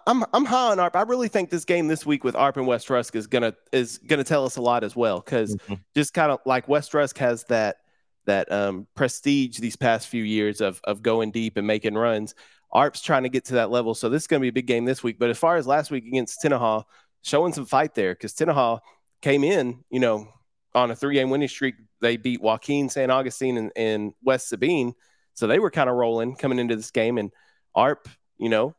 I'm 0.08 0.24
I'm 0.34 0.46
high 0.46 0.72
on 0.72 0.80
ARP. 0.80 0.96
I 0.96 1.02
really 1.04 1.28
think 1.28 1.50
this 1.50 1.66
game 1.66 1.88
this 1.88 2.06
week 2.06 2.24
with 2.24 2.36
ARP 2.36 2.58
and 2.58 2.68
West 2.68 2.90
Rusk 2.90 3.16
is 3.16 3.28
gonna 3.28 3.54
is 3.72 3.98
gonna 4.00 4.24
tell 4.24 4.46
us 4.46 4.58
a 4.58 4.62
lot 4.62 4.84
as 4.84 4.96
well 4.96 5.20
because 5.20 5.56
Mhm. 5.56 5.80
just 5.96 6.14
kind 6.14 6.32
of 6.32 6.40
like 6.46 6.68
West 6.68 6.94
Rusk 6.94 7.18
has 7.18 7.44
that 7.46 7.78
that 8.26 8.52
um, 8.52 8.88
prestige 8.96 9.58
these 9.60 9.76
past 9.76 10.08
few 10.08 10.24
years 10.24 10.62
of 10.62 10.80
of 10.84 11.02
going 11.02 11.32
deep 11.32 11.58
and 11.58 11.66
making 11.68 11.96
runs. 11.96 12.36
ARP's 12.74 13.02
trying 13.02 13.24
to 13.24 13.30
get 13.30 13.46
to 13.46 13.56
that 13.56 13.70
level, 13.70 13.94
so 13.94 14.08
this 14.08 14.24
is 14.24 14.28
going 14.28 14.40
to 14.40 14.44
be 14.44 14.48
a 14.50 14.54
big 14.54 14.68
game 14.68 14.86
this 14.86 15.04
week. 15.04 15.20
But 15.20 15.30
as 15.30 15.38
far 15.38 15.58
as 15.58 15.68
last 15.68 15.92
week 15.92 16.06
against 16.06 16.42
Tenaha, 16.42 16.86
showing 17.22 17.52
some 17.52 17.66
fight 17.66 17.96
there 17.96 18.14
because 18.14 18.34
Tenaha 18.34 18.80
came 19.22 19.44
in, 19.44 19.84
you 19.90 20.00
know, 20.00 20.28
on 20.74 20.90
a 20.90 20.96
three 20.96 21.16
game 21.16 21.30
winning 21.30 21.50
streak. 21.50 21.76
They 22.00 22.16
beat 22.16 22.42
Joaquin, 22.42 22.88
San 22.90 23.12
Augustine, 23.12 23.58
and, 23.58 23.72
and 23.76 24.14
West 24.24 24.48
Sabine, 24.50 24.94
so 25.34 25.48
they 25.48 25.60
were 25.60 25.70
kind 25.70 25.90
of 25.90 25.98
rolling 25.98 26.36
coming 26.36 26.60
into 26.60 26.76
this 26.78 26.92
game. 26.92 27.18
And 27.18 27.32
ARP, 27.76 28.08
you 28.38 28.48
know, 28.50 28.74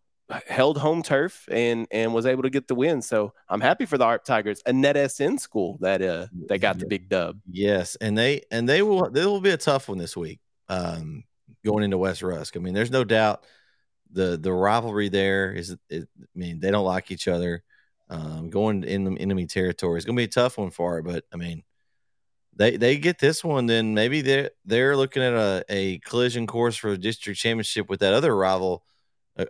held 0.46 0.78
home 0.78 1.02
turf 1.02 1.48
and 1.50 1.86
and 1.90 2.14
was 2.14 2.26
able 2.26 2.42
to 2.42 2.50
get 2.50 2.68
the 2.68 2.74
win. 2.74 3.02
So 3.02 3.32
I'm 3.48 3.60
happy 3.60 3.86
for 3.86 3.98
the 3.98 4.04
ARP 4.04 4.24
Tigers, 4.24 4.62
a 4.66 4.72
net 4.72 5.10
SN 5.10 5.38
school 5.38 5.78
that 5.80 6.02
uh 6.02 6.26
that 6.48 6.58
got 6.58 6.78
the 6.78 6.86
big 6.86 7.08
dub. 7.08 7.38
Yes, 7.50 7.96
and 7.96 8.16
they 8.16 8.42
and 8.50 8.68
they 8.68 8.82
will 8.82 9.10
they 9.10 9.26
will 9.26 9.40
be 9.40 9.50
a 9.50 9.56
tough 9.56 9.88
one 9.88 9.98
this 9.98 10.16
week. 10.16 10.40
Um, 10.68 11.24
going 11.64 11.84
into 11.84 11.98
West 11.98 12.22
Rusk. 12.22 12.56
I 12.56 12.60
mean, 12.60 12.74
there's 12.74 12.90
no 12.90 13.04
doubt 13.04 13.44
the 14.10 14.36
the 14.36 14.52
rivalry 14.52 15.08
there 15.08 15.52
is. 15.52 15.76
is 15.90 16.06
I 16.20 16.26
mean, 16.34 16.60
they 16.60 16.70
don't 16.70 16.84
like 16.84 17.10
each 17.10 17.28
other. 17.28 17.62
Um, 18.08 18.50
going 18.50 18.84
in 18.84 19.04
the 19.04 19.18
enemy 19.20 19.46
territory 19.46 19.98
is 19.98 20.04
going 20.04 20.16
to 20.16 20.20
be 20.20 20.24
a 20.24 20.28
tough 20.28 20.58
one 20.58 20.70
for 20.70 20.98
it. 20.98 21.04
But 21.04 21.24
I 21.32 21.36
mean, 21.36 21.62
they 22.54 22.76
they 22.76 22.98
get 22.98 23.18
this 23.18 23.42
one, 23.42 23.66
then 23.66 23.94
maybe 23.94 24.20
they're 24.20 24.50
they're 24.64 24.96
looking 24.96 25.22
at 25.22 25.32
a, 25.32 25.64
a 25.68 25.98
collision 26.00 26.46
course 26.46 26.76
for 26.76 26.90
a 26.90 26.98
district 26.98 27.40
championship 27.40 27.88
with 27.88 28.00
that 28.00 28.14
other 28.14 28.36
rival 28.36 28.84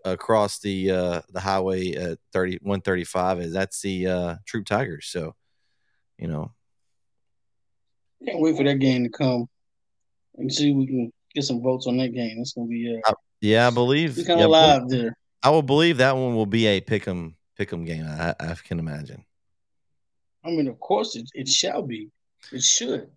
across 0.04 0.58
the 0.60 0.90
uh, 0.90 1.20
the 1.30 1.40
highway 1.40 1.92
at 1.92 2.18
30 2.32 2.58
135 2.62 3.40
is 3.40 3.52
that's 3.52 3.80
the 3.80 4.06
uh, 4.06 4.34
Troup 4.46 4.66
Tigers. 4.66 5.06
So, 5.06 5.34
you 6.18 6.28
know, 6.28 6.52
Can't 8.24 8.40
wait 8.40 8.56
for 8.56 8.64
that 8.64 8.78
game 8.78 9.04
to 9.04 9.10
come 9.10 9.48
and 10.36 10.52
see 10.52 10.70
if 10.70 10.76
we 10.76 10.86
can 10.86 11.12
get 11.34 11.44
some 11.44 11.62
votes 11.62 11.86
on 11.86 11.96
that 11.98 12.14
game. 12.14 12.38
It's 12.38 12.52
gonna 12.52 12.68
be 12.68 13.00
uh, 13.06 13.12
Yeah, 13.40 13.66
I 13.66 13.70
believe. 13.70 14.16
Kind 14.26 14.38
yeah, 14.40 14.44
of 14.44 14.50
live 14.50 14.88
there. 14.88 15.16
I 15.42 15.50
will 15.50 15.62
believe 15.62 15.98
that 15.98 16.16
one 16.16 16.36
will 16.36 16.46
be 16.46 16.66
a 16.66 16.80
pick'em 16.80 17.34
pick'em 17.58 17.84
game. 17.84 18.06
I, 18.06 18.34
I 18.38 18.54
can 18.54 18.78
imagine. 18.78 19.24
I 20.44 20.50
mean, 20.50 20.68
of 20.68 20.78
course, 20.80 21.16
it, 21.16 21.28
it 21.34 21.48
shall 21.48 21.82
be. 21.82 22.10
It 22.52 22.62
should. 22.62 23.08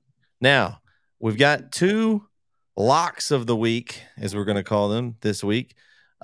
Now 0.41 0.79
we've 1.19 1.37
got 1.37 1.71
two 1.71 2.27
locks 2.77 3.31
of 3.31 3.47
the 3.47 3.55
week, 3.55 4.01
as 4.17 4.35
we're 4.35 4.45
going 4.45 4.57
to 4.57 4.63
call 4.63 4.89
them 4.89 5.15
this 5.21 5.43
week. 5.43 5.75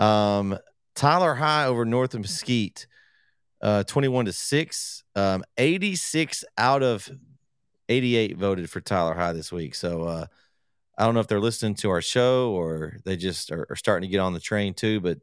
Um, 0.02 0.58
Tyler 0.96 1.34
High 1.36 1.66
over 1.66 1.86
North 1.86 2.14
of 2.14 2.22
Mesquite, 2.22 2.88
uh, 3.62 3.84
twenty-one 3.84 4.26
to 4.26 4.34
six. 4.34 5.04
Um, 5.16 5.44
Eighty-six 5.58 6.44
out 6.58 6.84
of 6.84 7.10
eighty-eight 7.88 8.38
voted 8.38 8.70
for 8.70 8.82
Tyler 8.82 9.14
High 9.14 9.34
this 9.34 9.52
week. 9.52 9.76
So 9.76 10.04
uh, 10.04 10.26
I 10.98 11.06
don't 11.06 11.14
know 11.14 11.20
if 11.20 11.28
they're 11.28 11.40
listening 11.40 11.76
to 11.76 11.90
our 11.92 12.02
show 12.02 12.52
or 12.52 12.98
they 13.06 13.16
just 13.16 13.52
are, 13.52 13.66
are 13.70 13.76
starting 13.76 14.08
to 14.10 14.12
get 14.12 14.20
on 14.20 14.34
the 14.34 14.40
train 14.40 14.74
too. 14.74 15.00
But 15.00 15.20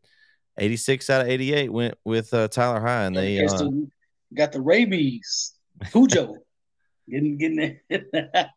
eighty-six 0.58 1.10
out 1.10 1.22
of 1.22 1.28
eighty-eight 1.28 1.72
went 1.72 1.94
with 2.04 2.32
uh, 2.32 2.48
Tyler 2.48 2.80
High, 2.80 3.04
and 3.04 3.16
they 3.16 3.36
Guess 3.36 3.54
uh, 3.54 3.58
the- 3.64 3.90
got 4.34 4.52
the 4.52 4.60
rabies. 4.60 5.54
Cujo. 5.90 6.36
getting 7.10 7.36
getting 7.38 7.78
it. 7.88 8.06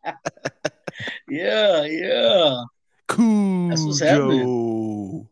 yeah, 1.28 1.84
yeah. 1.84 2.62
That's 3.08 3.82
what's 3.82 4.00
happening. 4.00 5.28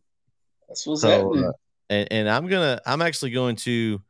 That's 0.70 0.86
what's 0.86 1.02
So, 1.02 1.08
happening. 1.10 1.44
uh, 1.44 1.52
and, 1.90 2.08
and 2.12 2.30
I'm 2.30 2.46
gonna 2.46 2.80
I'm 2.86 3.02
actually 3.02 3.32
going 3.32 3.56
to 3.56 4.00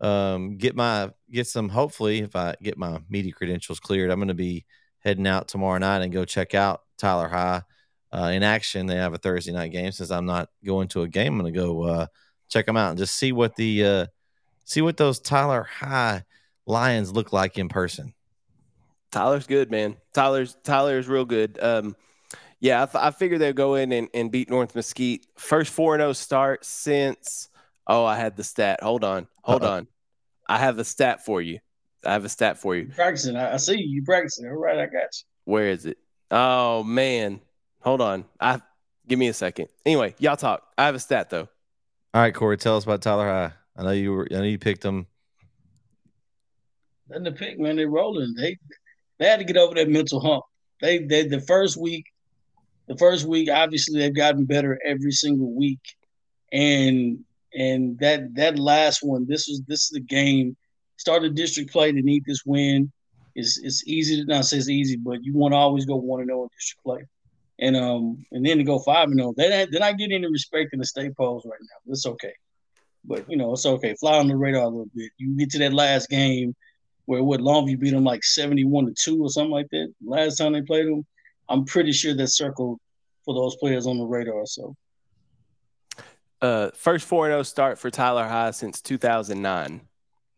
um, 0.00 0.56
get 0.56 0.74
my 0.76 1.10
get 1.30 1.46
some 1.46 1.68
hopefully 1.68 2.20
if 2.20 2.36
I 2.36 2.54
get 2.62 2.78
my 2.78 3.00
media 3.10 3.32
credentials 3.32 3.80
cleared, 3.80 4.10
I'm 4.10 4.20
gonna 4.20 4.32
be 4.34 4.64
heading 5.00 5.26
out 5.26 5.48
tomorrow 5.48 5.78
night 5.78 6.02
and 6.02 6.12
go 6.12 6.24
check 6.24 6.54
out 6.54 6.82
Tyler 6.96 7.28
High 7.28 7.62
uh, 8.12 8.30
in 8.32 8.42
action. 8.42 8.86
They 8.86 8.96
have 8.96 9.12
a 9.14 9.18
Thursday 9.18 9.52
night 9.52 9.72
game. 9.72 9.92
Since 9.92 10.10
I'm 10.10 10.26
not 10.26 10.48
going 10.64 10.88
to 10.88 11.02
a 11.02 11.08
game, 11.08 11.34
I'm 11.34 11.38
gonna 11.40 11.50
go 11.52 11.82
uh, 11.82 12.06
check 12.48 12.66
them 12.66 12.76
out 12.76 12.90
and 12.90 12.98
just 12.98 13.16
see 13.16 13.32
what 13.32 13.56
the 13.56 13.84
uh, 13.84 14.06
see 14.64 14.80
what 14.82 14.96
those 14.96 15.18
Tyler 15.18 15.64
High 15.64 16.22
Lions 16.66 17.12
look 17.12 17.32
like 17.32 17.58
in 17.58 17.68
person. 17.68 18.14
Tyler's 19.10 19.46
good, 19.46 19.70
man. 19.70 19.96
Tyler's 20.12 20.56
Tyler's 20.64 21.08
real 21.08 21.24
good. 21.24 21.58
Um, 21.60 21.96
yeah, 22.60 22.82
I, 22.82 22.86
th- 22.86 23.04
I 23.04 23.10
figured 23.10 23.40
they'd 23.40 23.56
go 23.56 23.74
in 23.74 23.92
and, 23.92 24.08
and 24.14 24.30
beat 24.30 24.50
North 24.50 24.74
Mesquite. 24.74 25.26
First 25.36 25.72
four 25.72 25.94
and 25.94 26.00
zero 26.00 26.12
start 26.12 26.64
since. 26.64 27.48
Oh, 27.86 28.04
I 28.04 28.16
had 28.16 28.36
the 28.36 28.44
stat. 28.44 28.82
Hold 28.82 29.04
on, 29.04 29.26
hold 29.42 29.62
Uh-oh. 29.62 29.72
on. 29.72 29.88
I 30.48 30.58
have 30.58 30.78
a 30.78 30.84
stat 30.84 31.24
for 31.24 31.40
you. 31.42 31.58
I 32.04 32.12
have 32.12 32.24
a 32.24 32.28
stat 32.28 32.58
for 32.58 32.74
you. 32.76 32.82
You 32.84 32.92
practicing. 32.94 33.36
I, 33.36 33.54
I 33.54 33.56
see 33.56 33.78
you. 33.78 33.86
You 33.96 34.02
practicing. 34.02 34.46
All 34.46 34.54
right, 34.54 34.78
I 34.78 34.86
got 34.86 34.92
you. 34.92 35.24
Where 35.44 35.68
is 35.68 35.86
it? 35.86 35.98
Oh 36.30 36.82
man, 36.82 37.40
hold 37.80 38.00
on. 38.00 38.24
I 38.40 38.60
give 39.06 39.18
me 39.18 39.28
a 39.28 39.34
second. 39.34 39.68
Anyway, 39.84 40.14
y'all 40.18 40.36
talk. 40.36 40.62
I 40.78 40.86
have 40.86 40.94
a 40.94 40.98
stat 41.00 41.30
though. 41.30 41.48
All 42.14 42.20
right, 42.22 42.34
Corey, 42.34 42.56
tell 42.56 42.76
us 42.76 42.84
about 42.84 43.02
Tyler 43.02 43.26
High. 43.26 43.52
I 43.76 43.82
know 43.82 43.90
you 43.90 44.12
were 44.12 44.28
I 44.30 44.34
know 44.36 44.42
you 44.44 44.58
picked 44.58 44.82
them. 44.82 45.06
Then 47.08 47.22
the 47.22 47.32
pick, 47.32 47.58
man, 47.58 47.76
They're 47.76 47.88
rolling. 47.88 48.34
They 48.34 48.56
they 49.18 49.26
had 49.26 49.38
to 49.38 49.44
get 49.44 49.56
over 49.56 49.74
that 49.74 49.88
mental 49.88 50.20
hump. 50.20 50.44
They 50.80 50.98
they 50.98 51.26
the 51.26 51.40
first 51.40 51.76
week, 51.76 52.06
the 52.86 52.96
first 52.96 53.26
week, 53.26 53.48
obviously 53.50 53.98
they've 53.98 54.14
gotten 54.14 54.44
better 54.44 54.78
every 54.84 55.12
single 55.12 55.52
week. 55.52 55.80
And 56.52 57.24
and 57.54 57.98
that 58.00 58.34
that 58.34 58.58
last 58.58 59.02
one, 59.02 59.26
this 59.26 59.48
was 59.48 59.62
this 59.66 59.84
is 59.84 59.90
the 59.90 60.00
game. 60.00 60.56
Start 60.96 61.16
Started 61.16 61.34
district 61.34 61.72
play 61.72 61.92
to 61.92 62.02
need 62.02 62.24
this 62.24 62.44
win. 62.44 62.92
It's 63.34 63.58
it's 63.58 63.86
easy 63.86 64.20
to 64.20 64.24
not 64.26 64.44
say 64.44 64.58
it's 64.58 64.68
easy, 64.68 64.96
but 64.96 65.24
you 65.24 65.34
want 65.34 65.52
to 65.52 65.56
always 65.56 65.86
go 65.86 65.96
one 65.96 66.20
and 66.20 66.28
zero 66.28 66.42
in 66.42 66.48
district 66.56 66.84
play. 66.84 67.06
And 67.60 67.76
um 67.76 68.24
and 68.32 68.44
then 68.44 68.58
to 68.58 68.64
go 68.64 68.78
five 68.78 69.08
and 69.08 69.18
zero, 69.18 69.34
they're 69.36 69.50
not, 69.50 69.68
they're 69.70 69.80
not 69.80 69.98
getting 69.98 70.16
any 70.16 70.30
respect 70.30 70.72
in 70.72 70.78
the 70.78 70.86
state 70.86 71.16
polls 71.16 71.44
right 71.44 71.60
now. 71.60 71.92
It's 71.92 72.06
okay, 72.06 72.34
but 73.04 73.28
you 73.28 73.36
know 73.36 73.52
it's 73.52 73.66
okay. 73.66 73.94
Fly 73.94 74.18
on 74.18 74.28
the 74.28 74.36
radar 74.36 74.62
a 74.62 74.68
little 74.68 74.90
bit. 74.94 75.10
You 75.18 75.36
get 75.36 75.50
to 75.50 75.58
that 75.60 75.72
last 75.72 76.08
game 76.08 76.54
where 77.06 77.22
what 77.22 77.40
Longview 77.40 77.78
beat 77.78 77.90
them 77.90 78.04
like 78.04 78.24
71 78.24 78.86
to 78.86 78.94
2 78.96 79.22
or 79.22 79.28
something 79.28 79.50
like 79.50 79.68
that. 79.70 79.92
Last 80.04 80.36
time 80.36 80.52
they 80.52 80.62
played 80.62 80.86
them, 80.86 81.04
I'm 81.48 81.64
pretty 81.64 81.92
sure 81.92 82.14
that 82.14 82.28
circled 82.28 82.78
for 83.24 83.34
those 83.34 83.56
players 83.56 83.86
on 83.86 83.98
the 83.98 84.04
radar. 84.04 84.46
So 84.46 84.74
Uh, 86.42 86.70
first 86.74 87.06
four 87.06 87.26
and 87.26 87.32
zero 87.32 87.42
start 87.42 87.78
for 87.78 87.90
Tyler 87.90 88.24
High 88.26 88.50
since 88.50 88.80
2009. 88.82 89.80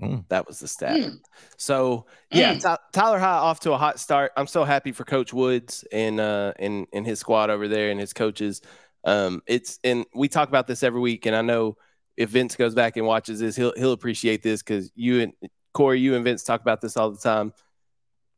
Mm. 0.01 0.25
That 0.29 0.47
was 0.47 0.61
the 0.61 0.69
stat. 0.69 0.99
Mm. 0.99 1.19
So 1.57 2.07
yeah, 2.31 2.55
Mm. 2.55 2.61
Ty- 2.63 2.79
Tyler 2.93 3.19
High 3.19 3.39
off 3.39 3.61
to 3.61 3.73
a 3.73 3.79
hot 3.79 3.99
start. 3.99 4.31
I'm 4.37 4.47
so 4.47 4.63
happy 4.65 4.93
for 4.93 5.05
Coach 5.05 5.33
Woods 5.33 5.85
and 5.91 6.21
uh 6.21 6.53
and 6.59 6.87
and 6.93 7.07
his 7.07 7.19
squad 7.19 7.51
over 7.51 7.67
there 7.67 7.91
and 7.91 7.99
his 7.99 8.13
coaches. 8.13 8.61
Um, 9.05 9.43
it's 9.47 9.79
and 9.85 10.05
we 10.15 10.29
talk 10.29 10.49
about 10.49 10.67
this 10.67 10.83
every 10.83 11.01
week, 11.01 11.27
and 11.27 11.35
I 11.35 11.41
know 11.43 11.77
if 12.17 12.31
Vince 12.31 12.57
goes 12.57 12.75
back 12.75 12.97
and 12.97 13.07
watches 13.07 13.41
this, 13.41 13.57
he'll 13.57 13.73
he'll 13.77 13.93
appreciate 13.93 14.43
this 14.43 14.63
because 14.63 14.93
you 14.95 15.23
and 15.23 15.33
Corey, 15.73 15.99
you 16.01 16.15
and 16.15 16.25
Vince 16.25 16.43
talk 16.45 16.61
about 16.61 16.81
this 16.81 16.97
all 16.97 17.11
the 17.11 17.19
time. 17.19 17.53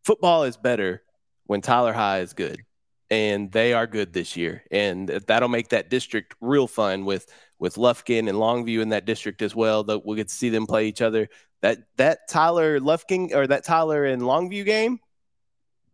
Football 0.05 0.45
is 0.45 0.57
better 0.57 1.03
when 1.49 1.61
Tyler 1.63 1.93
High 1.93 2.21
is 2.21 2.33
good, 2.35 2.61
and 3.11 3.51
they 3.51 3.73
are 3.73 3.87
good 3.87 4.13
this 4.13 4.37
year, 4.37 4.63
and 4.71 5.09
that'll 5.09 5.49
make 5.49 5.71
that 5.71 5.91
district 5.91 6.37
real 6.41 6.69
fun 6.69 7.05
with 7.05 7.27
with 7.59 7.75
Lufkin 7.75 8.29
and 8.29 8.39
Longview 8.39 8.81
in 8.83 8.91
that 8.91 9.05
district 9.07 9.43
as 9.43 9.57
well. 9.57 9.83
That 9.83 10.05
we'll 10.07 10.15
get 10.17 10.29
to 10.29 10.35
see 10.35 10.51
them 10.51 10.67
play 10.67 10.87
each 10.87 11.03
other. 11.03 11.29
That 11.63 11.79
that 11.97 12.29
Tyler 12.29 12.79
Lufkin 12.79 13.35
or 13.35 13.47
that 13.49 13.65
Tyler 13.65 14.05
and 14.05 14.23
Longview 14.23 14.65
game, 14.65 15.01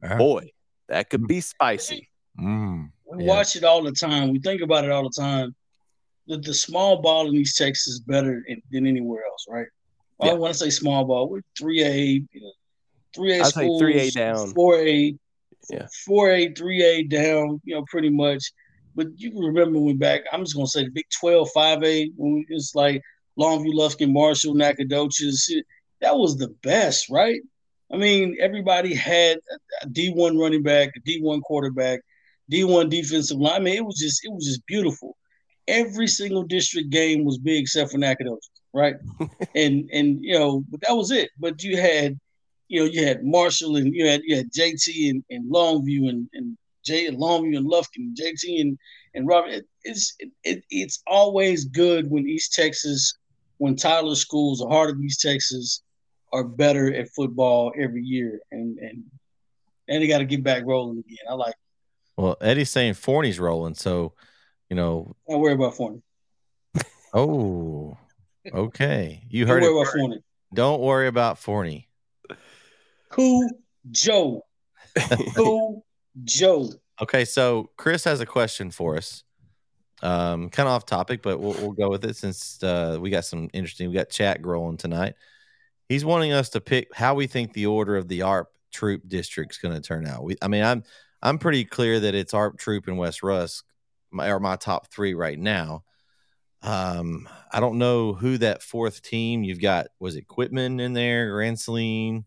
Uh-huh. 0.02 0.16
boy, 0.18 0.50
that 0.88 1.08
could 1.08 1.26
be 1.26 1.40
spicy. 1.40 2.10
Mm. 2.38 2.90
we 3.06 3.22
Yeah. 3.24 3.28
watch 3.28 3.54
it 3.56 3.62
all 3.64 3.82
the 3.82 3.92
time. 3.92 4.32
We 4.32 4.40
think 4.40 4.60
about 4.60 4.84
it 4.84 4.90
all 4.90 5.04
the 5.04 5.14
time. 5.22 5.54
The, 6.26 6.36
the 6.38 6.52
small 6.54 7.00
ball 7.00 7.28
in 7.28 7.34
East 7.36 7.56
Texas 7.56 7.86
is 7.94 8.00
better 8.00 8.42
in, 8.48 8.60
than 8.72 8.86
anywhere 8.88 9.22
else, 9.30 9.46
right? 9.48 9.66
Well, 10.18 10.32
Yeah. 10.32 10.38
When 10.38 10.48
I 10.48 10.52
say 10.52 10.70
small 10.70 11.04
ball, 11.04 11.28
we're 11.28 11.42
3A, 11.58 12.26
3A 13.16 13.40
I'd 13.40 13.46
say 13.46 13.50
schools, 13.66 13.82
3A 13.82 14.10
down. 14.14 14.52
4A, 14.54 15.16
Yeah. 15.70 15.86
4A, 16.08 16.56
3A 16.56 17.08
down, 17.08 17.60
you 17.64 17.74
know, 17.74 17.84
pretty 17.88 18.10
much. 18.10 18.52
But 18.94 19.08
you 19.16 19.30
can 19.30 19.40
remember 19.40 19.78
when 19.80 19.96
back, 19.98 20.22
I'm 20.32 20.44
just 20.44 20.54
going 20.54 20.66
to 20.66 20.70
say 20.70 20.84
the 20.84 20.90
Big 20.90 21.06
12, 21.20 21.48
5A, 21.56 22.10
when 22.16 22.34
we, 22.34 22.46
it's 22.48 22.74
like 22.74 23.02
Longview, 23.38 23.74
Lufkin, 23.74 24.12
Marshall, 24.12 24.54
Nacogdoches. 24.54 25.50
That 26.00 26.16
was 26.16 26.36
the 26.36 26.48
best, 26.62 27.10
right? 27.10 27.40
I 27.92 27.96
mean, 27.96 28.36
everybody 28.40 28.94
had 28.94 29.38
a 29.82 29.88
D1 29.88 30.38
running 30.40 30.62
back, 30.62 30.90
a 30.96 31.00
D1 31.00 31.42
quarterback, 31.42 32.00
D1 32.50 32.90
defensive 32.90 33.38
line. 33.38 33.54
I 33.54 33.58
mean, 33.60 33.76
it 33.76 33.84
was 33.84 33.98
just 33.98 34.24
it 34.24 34.32
was 34.32 34.46
just 34.46 34.66
beautiful. 34.66 35.16
Every 35.68 36.08
single 36.08 36.42
district 36.42 36.90
game 36.90 37.24
was 37.24 37.38
big 37.38 37.62
except 37.62 37.92
for 37.92 37.98
Nacogdoches, 37.98 38.50
right? 38.72 38.96
and 39.54 39.88
and 39.92 40.22
you 40.22 40.38
know, 40.38 40.64
but 40.70 40.80
that 40.82 40.94
was 40.94 41.10
it. 41.10 41.30
But 41.38 41.62
you 41.62 41.76
had, 41.76 42.18
you 42.68 42.80
know, 42.80 42.86
you 42.86 43.04
had 43.04 43.24
Marshall 43.24 43.76
and 43.76 43.94
you 43.94 44.06
had 44.06 44.22
you 44.24 44.36
had 44.36 44.50
JT 44.50 45.10
and, 45.10 45.24
and 45.30 45.50
Longview 45.50 46.08
and 46.08 46.28
and 46.34 46.56
Jay 46.84 47.06
and 47.06 47.18
Longview 47.18 47.56
and 47.56 47.70
Lufkin, 47.70 48.14
JT 48.14 48.60
and 48.60 48.78
and 49.14 49.26
Robert. 49.26 49.50
It, 49.50 49.66
it's 49.84 50.14
it, 50.18 50.30
it, 50.44 50.64
it's 50.70 51.02
always 51.06 51.64
good 51.64 52.10
when 52.10 52.28
East 52.28 52.54
Texas, 52.54 53.14
when 53.58 53.76
Tyler 53.76 54.14
schools, 54.14 54.58
the 54.58 54.68
heart 54.68 54.90
of 54.90 55.00
East 55.00 55.20
Texas, 55.20 55.82
are 56.32 56.44
better 56.44 56.92
at 56.92 57.08
football 57.10 57.72
every 57.78 58.02
year, 58.02 58.40
and 58.50 58.78
and 58.78 59.04
and 59.88 60.02
they 60.02 60.06
got 60.06 60.18
to 60.18 60.24
get 60.24 60.42
back 60.42 60.64
rolling 60.64 60.98
again. 60.98 61.18
I 61.28 61.34
like. 61.34 61.54
Well, 62.16 62.36
Eddie's 62.40 62.70
saying 62.70 62.94
Forney's 62.94 63.40
rolling, 63.40 63.74
so 63.74 64.12
you 64.70 64.76
know. 64.76 65.16
Don't 65.28 65.40
worry 65.40 65.54
about 65.54 65.74
Forney. 65.74 66.02
Oh, 67.12 67.96
okay. 68.52 69.22
You 69.30 69.44
Don't 69.44 69.54
heard 69.54 69.62
worry 69.62 69.72
it. 69.72 69.82
about. 69.82 69.92
Forney. 69.92 70.24
Don't 70.52 70.80
worry 70.80 71.06
about 71.06 71.38
Forney. 71.38 71.88
Cool 73.14 73.48
Joe. 73.90 74.42
Cool 75.34 75.84
Joe. 76.24 76.70
Okay, 77.02 77.24
so 77.24 77.70
Chris 77.76 78.04
has 78.04 78.20
a 78.20 78.26
question 78.26 78.70
for 78.70 78.96
us. 78.96 79.24
Um, 80.02 80.50
kind 80.50 80.68
of 80.68 80.74
off 80.74 80.86
topic, 80.86 81.22
but 81.22 81.40
we'll 81.40 81.54
we'll 81.54 81.72
go 81.72 81.88
with 81.88 82.04
it 82.04 82.16
since 82.16 82.62
uh, 82.62 82.98
we 83.00 83.10
got 83.10 83.24
some 83.24 83.48
interesting. 83.52 83.88
We 83.88 83.94
got 83.94 84.10
chat 84.10 84.42
growing 84.42 84.76
tonight. 84.76 85.14
He's 85.88 86.04
wanting 86.04 86.32
us 86.32 86.50
to 86.50 86.60
pick 86.60 86.94
how 86.94 87.14
we 87.14 87.26
think 87.26 87.52
the 87.52 87.66
order 87.66 87.96
of 87.96 88.08
the 88.08 88.22
ARP 88.22 88.48
Troup 88.72 89.02
district's 89.06 89.58
going 89.58 89.74
to 89.74 89.80
turn 89.80 90.06
out. 90.06 90.24
We, 90.24 90.36
I 90.42 90.48
mean, 90.48 90.62
I'm 90.62 90.84
I'm 91.22 91.38
pretty 91.38 91.64
clear 91.64 92.00
that 92.00 92.14
it's 92.14 92.34
ARP 92.34 92.58
Troup 92.58 92.86
and 92.86 92.98
West 92.98 93.22
Rusk 93.22 93.64
my, 94.10 94.30
are 94.30 94.40
my 94.40 94.56
top 94.56 94.88
three 94.88 95.14
right 95.14 95.38
now. 95.38 95.84
Um, 96.62 97.28
I 97.52 97.60
don't 97.60 97.78
know 97.78 98.14
who 98.14 98.38
that 98.38 98.62
fourth 98.62 99.02
team 99.02 99.44
you've 99.44 99.60
got. 99.60 99.88
Was 99.98 100.16
it 100.16 100.26
Quitman 100.26 100.80
in 100.80 100.94
there? 100.94 101.30
Grand 101.30 101.58
Saline? 101.58 102.24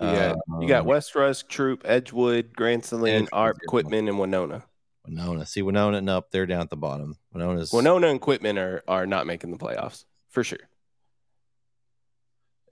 You 0.00 0.06
got, 0.06 0.36
you 0.60 0.68
got 0.68 0.80
Um, 0.80 0.86
West 0.86 1.14
Rusk, 1.14 1.48
Troup, 1.48 1.82
Edgewood, 1.84 2.52
Grand 2.54 2.84
Saline, 2.84 3.28
Arp. 3.32 3.58
Quitman, 3.68 4.08
and 4.08 4.18
Winona. 4.18 4.64
Winona. 5.06 5.46
See 5.46 5.62
Winona 5.62 5.98
and 5.98 6.10
up 6.10 6.30
there 6.30 6.46
down 6.46 6.62
at 6.62 6.70
the 6.70 6.76
bottom. 6.76 7.16
Winona's 7.32 7.72
Winona 7.72 8.08
and 8.08 8.20
Quitman 8.20 8.58
are, 8.58 8.82
are 8.88 9.06
not 9.06 9.26
making 9.26 9.50
the 9.50 9.58
playoffs 9.58 10.04
for 10.30 10.42
sure. 10.42 10.58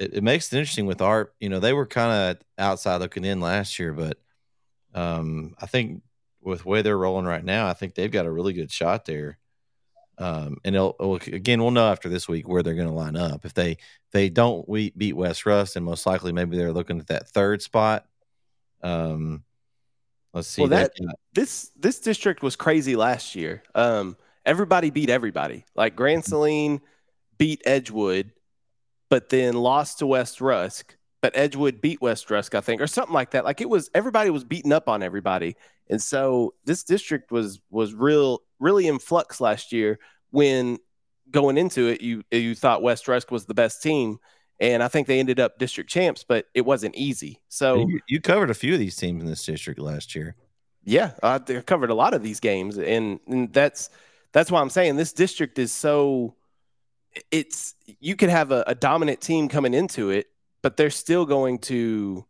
it, 0.00 0.14
it 0.14 0.22
makes 0.24 0.52
it 0.52 0.58
interesting 0.58 0.86
with 0.86 1.00
Arp. 1.00 1.34
You 1.40 1.48
know, 1.48 1.60
they 1.60 1.72
were 1.72 1.86
kind 1.86 2.36
of 2.38 2.42
outside 2.58 2.96
looking 2.96 3.24
in 3.24 3.40
last 3.40 3.78
year, 3.78 3.92
but 3.92 4.18
um, 4.94 5.54
I 5.60 5.66
think 5.66 6.02
with 6.40 6.62
the 6.62 6.68
way 6.68 6.82
they're 6.82 6.98
rolling 6.98 7.26
right 7.26 7.44
now, 7.44 7.68
I 7.68 7.72
think 7.72 7.94
they've 7.94 8.10
got 8.10 8.26
a 8.26 8.30
really 8.32 8.52
good 8.52 8.70
shot 8.70 9.04
there 9.04 9.38
Um, 10.18 10.58
and 10.64 10.76
again, 10.76 11.60
we'll 11.60 11.70
know 11.70 11.90
after 11.90 12.08
this 12.08 12.28
week 12.28 12.46
where 12.46 12.62
they're 12.62 12.74
going 12.74 12.88
to 12.88 12.94
line 12.94 13.16
up. 13.16 13.44
If 13.44 13.54
they 13.54 13.78
they 14.12 14.28
don't 14.28 14.68
we 14.68 14.90
beat 14.90 15.16
West 15.16 15.46
Rusk, 15.46 15.76
and 15.76 15.84
most 15.84 16.06
likely 16.06 16.32
maybe 16.32 16.56
they're 16.56 16.72
looking 16.72 17.00
at 17.00 17.08
that 17.08 17.28
third 17.28 17.62
spot. 17.62 18.06
Um, 18.82 19.42
let's 20.34 20.48
see. 20.48 20.62
Well, 20.62 20.68
they've 20.68 20.88
that- 21.06 21.16
this 21.34 21.70
this 21.76 22.00
district 22.00 22.42
was 22.42 22.56
crazy 22.56 22.94
last 22.96 23.34
year. 23.34 23.62
Um, 23.74 24.16
everybody 24.44 24.90
beat 24.90 25.10
everybody. 25.10 25.64
Like 25.74 25.96
Grand 25.96 26.24
Saline 26.24 26.80
beat 27.38 27.62
Edgewood, 27.64 28.32
but 29.08 29.30
then 29.30 29.54
lost 29.54 29.98
to 30.00 30.06
West 30.06 30.40
Rusk. 30.40 30.96
But 31.22 31.36
Edgewood 31.36 31.80
beat 31.80 32.00
West 32.00 32.30
Rusk, 32.30 32.54
I 32.54 32.60
think, 32.60 32.80
or 32.80 32.88
something 32.88 33.14
like 33.14 33.30
that. 33.30 33.44
Like 33.44 33.60
it 33.60 33.68
was 33.68 33.90
everybody 33.94 34.30
was 34.30 34.44
beating 34.44 34.72
up 34.72 34.88
on 34.88 35.02
everybody, 35.02 35.56
and 35.88 36.02
so 36.02 36.54
this 36.64 36.82
district 36.82 37.30
was 37.30 37.60
was 37.70 37.94
real 37.94 38.42
really 38.62 38.86
in 38.86 38.98
flux 38.98 39.40
last 39.40 39.72
year. 39.72 39.98
When 40.30 40.78
going 41.30 41.58
into 41.58 41.88
it, 41.88 42.00
you 42.00 42.22
you 42.30 42.54
thought 42.54 42.82
West 42.82 43.08
Rusk 43.08 43.30
was 43.30 43.44
the 43.44 43.54
best 43.54 43.82
team, 43.82 44.18
and 44.60 44.82
I 44.82 44.88
think 44.88 45.06
they 45.06 45.18
ended 45.18 45.40
up 45.40 45.58
district 45.58 45.90
champs, 45.90 46.24
but 46.24 46.46
it 46.54 46.62
wasn't 46.62 46.94
easy. 46.94 47.40
So 47.48 47.86
you, 47.88 48.00
you 48.08 48.20
covered 48.20 48.50
a 48.50 48.54
few 48.54 48.72
of 48.72 48.78
these 48.78 48.96
teams 48.96 49.22
in 49.22 49.28
this 49.28 49.44
district 49.44 49.80
last 49.80 50.14
year. 50.14 50.36
yeah, 50.84 51.12
I 51.22 51.34
I 51.34 51.60
covered 51.66 51.90
a 51.90 51.94
lot 51.94 52.14
of 52.14 52.22
these 52.22 52.40
games, 52.40 52.78
and, 52.78 53.20
and 53.26 53.52
that's 53.52 53.90
that's 54.32 54.50
why 54.50 54.60
I'm 54.60 54.70
saying 54.70 54.96
this 54.96 55.12
district 55.12 55.58
is 55.58 55.72
so. 55.72 56.36
It's 57.30 57.74
you 58.00 58.16
could 58.16 58.30
have 58.30 58.52
a, 58.52 58.64
a 58.66 58.74
dominant 58.74 59.20
team 59.20 59.48
coming 59.48 59.74
into 59.74 60.10
it, 60.10 60.28
but 60.62 60.76
they're 60.76 60.90
still 60.90 61.26
going 61.26 61.58
to. 61.60 62.24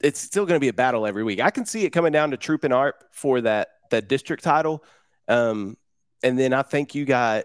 It's 0.00 0.20
still 0.20 0.46
going 0.46 0.56
to 0.56 0.60
be 0.60 0.68
a 0.68 0.72
battle 0.72 1.06
every 1.06 1.24
week. 1.24 1.40
I 1.40 1.50
can 1.50 1.66
see 1.66 1.84
it 1.84 1.90
coming 1.90 2.12
down 2.12 2.30
to 2.30 2.36
Troup 2.36 2.64
and 2.64 2.72
Arp 2.72 3.04
for 3.10 3.40
that 3.40 3.68
that 3.90 4.08
district 4.08 4.44
title, 4.44 4.84
um, 5.28 5.76
and 6.22 6.38
then 6.38 6.52
I 6.52 6.62
think 6.62 6.94
you 6.94 7.04
got 7.04 7.44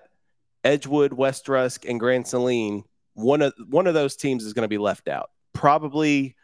Edgewood, 0.63 1.13
West 1.13 1.47
Rusk, 1.47 1.85
and 1.85 1.99
Grand 1.99 2.27
Saline. 2.27 2.83
One 3.13 3.41
of 3.41 3.53
one 3.69 3.87
of 3.87 3.93
those 3.93 4.15
teams 4.15 4.43
is 4.43 4.53
going 4.53 4.63
to 4.63 4.69
be 4.69 4.77
left 4.77 5.07
out. 5.07 5.29
Probably, 5.53 6.35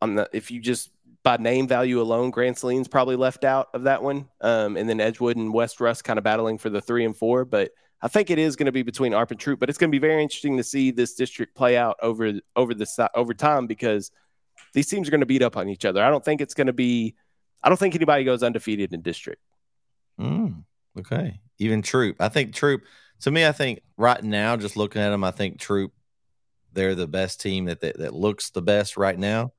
on 0.00 0.16
the 0.16 0.28
if 0.32 0.50
you 0.50 0.60
just 0.60 0.90
by 1.22 1.36
name 1.36 1.68
value 1.68 2.00
alone, 2.00 2.30
Grand 2.30 2.58
Saline's 2.58 2.88
probably 2.88 3.16
left 3.16 3.44
out 3.44 3.68
of 3.74 3.84
that 3.84 4.02
one. 4.02 4.28
Um, 4.40 4.76
and 4.76 4.88
then 4.88 5.00
Edgewood 5.00 5.36
and 5.36 5.54
West 5.54 5.80
Rusk 5.80 6.04
kind 6.04 6.18
of 6.18 6.24
battling 6.24 6.58
for 6.58 6.70
the 6.70 6.80
three 6.80 7.04
and 7.04 7.16
four. 7.16 7.44
But 7.44 7.70
I 8.00 8.08
think 8.08 8.30
it 8.30 8.38
is 8.38 8.56
going 8.56 8.66
to 8.66 8.72
be 8.72 8.82
between 8.82 9.14
ARP 9.14 9.30
and 9.30 9.38
Troup. 9.38 9.60
But 9.60 9.68
it's 9.68 9.78
going 9.78 9.90
to 9.90 9.94
be 9.94 10.04
very 10.04 10.22
interesting 10.22 10.56
to 10.56 10.64
see 10.64 10.90
this 10.90 11.14
district 11.14 11.54
play 11.54 11.76
out 11.76 11.96
over 12.02 12.32
over 12.56 12.74
the 12.74 13.10
over 13.14 13.34
time 13.34 13.66
because 13.66 14.10
these 14.72 14.88
teams 14.88 15.06
are 15.06 15.10
going 15.10 15.20
to 15.20 15.26
beat 15.26 15.42
up 15.42 15.56
on 15.56 15.68
each 15.68 15.84
other. 15.84 16.02
I 16.02 16.10
don't 16.10 16.24
think 16.24 16.40
it's 16.40 16.54
going 16.54 16.66
to 16.66 16.72
be. 16.72 17.14
I 17.62 17.68
don't 17.68 17.78
think 17.78 17.94
anybody 17.94 18.24
goes 18.24 18.42
undefeated 18.42 18.92
in 18.92 19.02
district. 19.02 19.40
Mm, 20.22 20.64
okay. 20.98 21.40
Even 21.58 21.82
Troup. 21.82 22.16
I 22.20 22.28
think 22.28 22.54
Troup, 22.54 22.82
to 23.20 23.30
me, 23.30 23.46
I 23.46 23.52
think 23.52 23.80
right 23.96 24.22
now, 24.22 24.56
just 24.56 24.76
looking 24.76 25.02
at 25.02 25.10
them, 25.10 25.24
I 25.24 25.32
think 25.32 25.58
Troup, 25.58 25.92
they're 26.72 26.94
the 26.94 27.08
best 27.08 27.40
team 27.40 27.66
that, 27.66 27.80
that, 27.80 27.98
that 27.98 28.14
looks 28.14 28.50
the 28.50 28.62
best 28.62 28.96
right 28.96 29.18
now. 29.18 29.52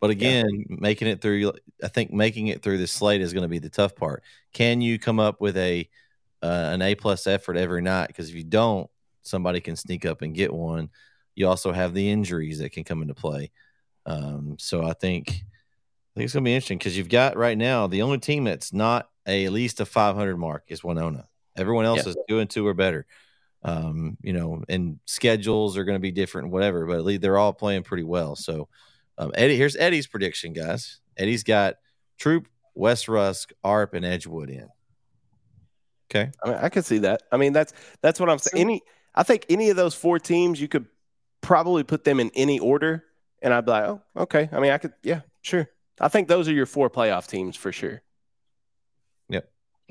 But 0.00 0.10
again, 0.10 0.64
making 0.68 1.08
it 1.08 1.22
through, 1.22 1.52
I 1.82 1.88
think 1.88 2.12
making 2.12 2.48
it 2.48 2.60
through 2.60 2.78
this 2.78 2.90
slate 2.90 3.20
is 3.20 3.32
going 3.32 3.44
to 3.44 3.48
be 3.48 3.60
the 3.60 3.70
tough 3.70 3.94
part. 3.94 4.24
Can 4.52 4.80
you 4.80 4.98
come 4.98 5.20
up 5.20 5.40
with 5.40 5.56
a 5.56 5.88
uh, 6.42 6.70
an 6.72 6.82
A 6.82 6.96
plus 6.96 7.28
effort 7.28 7.56
every 7.56 7.82
night? 7.82 8.08
Because 8.08 8.28
if 8.28 8.34
you 8.34 8.42
don't, 8.42 8.90
somebody 9.22 9.60
can 9.60 9.76
sneak 9.76 10.04
up 10.04 10.22
and 10.22 10.34
get 10.34 10.52
one. 10.52 10.90
You 11.36 11.46
also 11.46 11.70
have 11.70 11.94
the 11.94 12.10
injuries 12.10 12.58
that 12.58 12.72
can 12.72 12.82
come 12.82 13.00
into 13.00 13.14
play. 13.14 13.52
Um, 14.04 14.56
so 14.58 14.82
I 14.82 14.92
think 14.92 15.28
I 15.28 16.12
think 16.16 16.24
it's 16.24 16.32
going 16.32 16.44
to 16.44 16.48
be 16.48 16.54
interesting 16.54 16.78
because 16.78 16.98
you've 16.98 17.08
got 17.08 17.36
right 17.36 17.56
now 17.56 17.86
the 17.86 18.02
only 18.02 18.18
team 18.18 18.42
that's 18.42 18.72
not 18.72 19.08
a 19.26 19.44
at 19.46 19.52
least 19.52 19.80
a 19.80 19.84
500 19.84 20.36
mark 20.36 20.64
is 20.68 20.82
Winona. 20.82 21.28
Everyone 21.56 21.84
else 21.84 22.04
Yeah. 22.04 22.10
is 22.10 22.16
two 22.28 22.38
and 22.38 22.48
two 22.50 22.66
or 22.66 22.74
better. 22.74 23.06
Um, 23.64 24.16
you 24.22 24.32
know, 24.32 24.64
and 24.68 24.98
schedules 25.04 25.76
are 25.76 25.84
going 25.84 25.94
to 25.96 26.00
be 26.00 26.10
different, 26.10 26.50
whatever. 26.50 26.84
But 26.86 26.96
at 26.96 27.04
least 27.04 27.22
they're 27.22 27.38
all 27.38 27.52
playing 27.52 27.84
pretty 27.84 28.02
well. 28.02 28.34
So, 28.34 28.68
um, 29.18 29.30
Eddie, 29.34 29.56
here's 29.56 29.76
Eddie's 29.76 30.06
prediction, 30.08 30.52
guys. 30.52 30.98
Eddie's 31.16 31.44
got 31.44 31.76
Troup, 32.18 32.48
West 32.74 33.06
Rusk, 33.08 33.52
Arp, 33.62 33.94
and 33.94 34.04
Edgewood 34.04 34.50
in. 34.50 34.68
Okay. 36.10 36.30
I 36.42 36.48
mean, 36.48 36.58
I 36.60 36.68
could 36.68 36.84
see 36.84 36.98
that. 36.98 37.22
I 37.30 37.36
mean, 37.36 37.52
that's 37.52 37.72
that's 38.00 38.18
what 38.20 38.28
I'm 38.28 38.38
saying. 38.38 38.60
Any, 38.60 38.82
I 39.14 39.22
think 39.22 39.46
any 39.48 39.70
of 39.70 39.76
those 39.76 39.94
four 39.94 40.18
teams, 40.18 40.60
you 40.60 40.68
could 40.68 40.86
probably 41.40 41.84
put 41.84 42.04
them 42.04 42.18
in 42.20 42.30
any 42.34 42.58
order, 42.58 43.04
and 43.40 43.52
I'd 43.54 43.64
be 43.64 43.70
like, 43.70 43.84
oh, 43.84 44.02
okay. 44.16 44.48
I 44.52 44.60
mean, 44.60 44.72
I 44.72 44.78
could, 44.78 44.92
yeah, 45.02 45.20
sure. 45.42 45.68
I 46.00 46.08
think 46.08 46.28
those 46.28 46.48
are 46.48 46.52
your 46.52 46.66
four 46.66 46.90
playoff 46.90 47.26
teams 47.28 47.56
for 47.56 47.72
sure. 47.72 48.02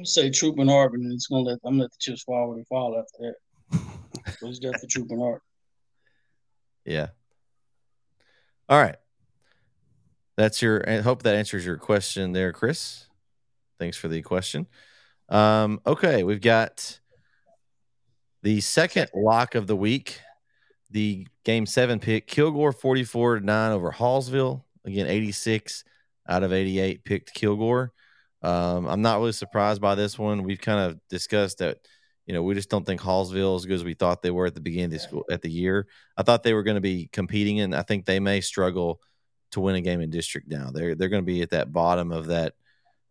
Say 0.06 0.30
Troup 0.30 0.60
and 0.60 0.70
Arp, 0.70 0.94
and 0.94 1.12
it's 1.12 1.28
gonna 1.28 1.44
let 1.44 1.60
I'm 1.66 1.74
gonna 1.74 1.84
let 1.84 1.92
the 1.92 1.98
chips 2.00 2.24
fall 2.24 2.50
where 2.50 2.58
they 2.58 2.64
fall 2.66 2.98
after 2.98 3.34
that. 3.72 3.82
he's 4.42 4.60
got 4.60 4.80
the 4.80 4.88
Troup 4.88 5.12
and 5.12 5.22
Arp. 5.22 5.42
Yeah. 6.86 7.08
All 8.70 8.82
right. 8.82 8.96
That's 10.38 10.62
your. 10.62 10.88
I 10.90 11.02
hope 11.02 11.24
that 11.24 11.36
answers 11.36 11.66
your 11.66 11.78
question 11.78 12.32
there, 12.32 12.54
Chris. 12.54 13.06
Thanks 13.80 13.98
for 13.98 14.08
the 14.08 14.22
question. 14.22 14.68
Um, 15.30 15.82
okay, 15.86 16.24
we've 16.24 16.42
got 16.42 17.00
the 18.44 18.62
second 18.62 19.10
lock 19.14 19.56
of 19.56 19.68
the 19.68 19.76
week. 19.76 20.20
The 20.92 21.26
game 21.46 21.66
seven 21.66 22.00
pick 22.00 22.28
Kilgore 22.28 22.74
44 22.74 23.40
to 23.40 23.46
9 23.46 23.72
over 23.72 23.92
Hallsville. 23.92 24.64
Again, 24.86 25.08
86 25.08 25.86
out 26.28 26.44
of 26.44 26.52
88 26.52 27.06
picked 27.06 27.34
Kilgore. 27.34 27.94
Um, 28.42 28.88
I'm 28.88 29.02
not 29.02 29.20
really 29.20 29.32
surprised 29.34 29.82
by 29.82 29.96
this 29.96 30.18
one. 30.18 30.44
We've 30.44 30.62
kind 30.62 30.92
of 30.92 31.00
discussed 31.10 31.60
that, 31.60 31.78
you 32.26 32.34
know, 32.34 32.44
we 32.44 32.56
just 32.56 32.70
don't 32.70 32.86
think 32.86 33.02
Hallsville 33.02 33.56
is 33.56 33.64
as 33.64 33.66
good 33.66 33.76
as 33.76 33.84
we 33.84 33.94
thought 33.94 34.22
they 34.22 34.32
were 34.32 34.48
at 34.48 34.56
the 34.56 34.62
beginning 34.62 34.86
of 34.86 34.92
the 34.92 35.00
school 35.00 35.26
at 35.30 35.42
the 35.42 35.52
year. 35.52 35.88
I 36.18 36.24
thought 36.24 36.44
they 36.44 36.54
were 36.54 36.64
going 36.64 36.76
to 36.76 36.82
be 36.82 37.10
competing, 37.12 37.60
and 37.60 37.76
I 37.76 37.84
think 37.84 38.06
they 38.06 38.20
may 38.20 38.42
struggle 38.42 39.00
to 39.52 39.60
win 39.60 39.76
a 39.76 39.82
game 39.82 40.02
in 40.02 40.10
district 40.10 40.48
now. 40.50 40.72
They're 40.72 40.96
they're 40.96 41.10
going 41.10 41.24
to 41.24 41.32
be 41.32 41.42
at 41.42 41.52
that 41.52 41.72
bottom 41.72 42.12
of 42.12 42.28
that 42.28 42.54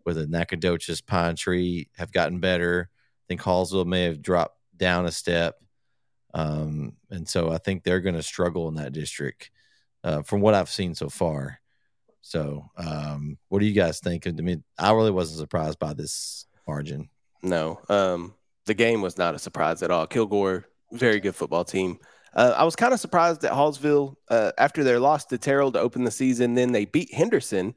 where 0.03 0.15
the 0.15 0.27
Nacogdoches 0.27 1.01
Pine 1.01 1.37
Tree 1.37 1.89
have 1.97 2.13
gotten 2.13 2.41
better. 2.41 2.89
I 2.91 3.25
think 3.29 3.43
Hallsville 3.43 3.87
may 3.87 4.05
have 4.05 4.23
dropped 4.23 4.59
down 4.77 5.07
a 5.07 5.13
step. 5.13 5.57
Um, 6.33 6.95
and 7.11 7.29
so 7.29 7.51
I 7.51 7.59
think 7.59 7.83
they're 7.83 8.01
going 8.01 8.15
to 8.15 8.23
struggle 8.23 8.69
in 8.69 8.75
that 8.75 8.93
district 8.93 9.51
uh, 10.05 10.23
from 10.23 10.41
what 10.41 10.55
I've 10.55 10.71
seen 10.71 10.95
so 10.95 11.09
far. 11.09 11.60
So, 12.23 12.71
um, 12.77 13.39
what 13.49 13.61
do 13.61 13.67
you 13.67 13.73
guys 13.73 14.01
think? 14.01 14.27
I 14.27 14.31
mean, 14.33 14.63
I 14.79 14.93
really 14.93 15.11
wasn't 15.11 15.41
surprised 15.41 15.79
by 15.79 15.95
this 15.95 16.47
margin. 16.67 17.09
No, 17.43 17.81
um, 17.89 18.35
the 18.67 18.75
game 18.75 19.01
was 19.03 19.17
not 19.17 19.35
a 19.35 19.39
surprise 19.39 19.83
at 19.83 19.91
all. 19.91 20.07
Kilgore, 20.07 20.67
very 20.93 21.21
good 21.21 21.35
football 21.35 21.65
team. 21.65 21.99
Uh, 22.35 22.55
I 22.57 22.65
was 22.65 22.77
kind 22.77 22.95
of 22.95 23.01
surprised 23.01 23.45
at 23.45 23.53
Hallsville 23.53 24.15
uh, 24.29 24.53
after 24.59 24.85
their 24.85 25.01
loss 25.01 25.25
to 25.27 25.39
Terrell 25.39 25.73
to 25.73 25.81
open 25.81 26.05
the 26.05 26.11
season. 26.11 26.55
Then 26.55 26.73
they 26.73 26.85
beat 26.85 27.13
Henderson, 27.13 27.75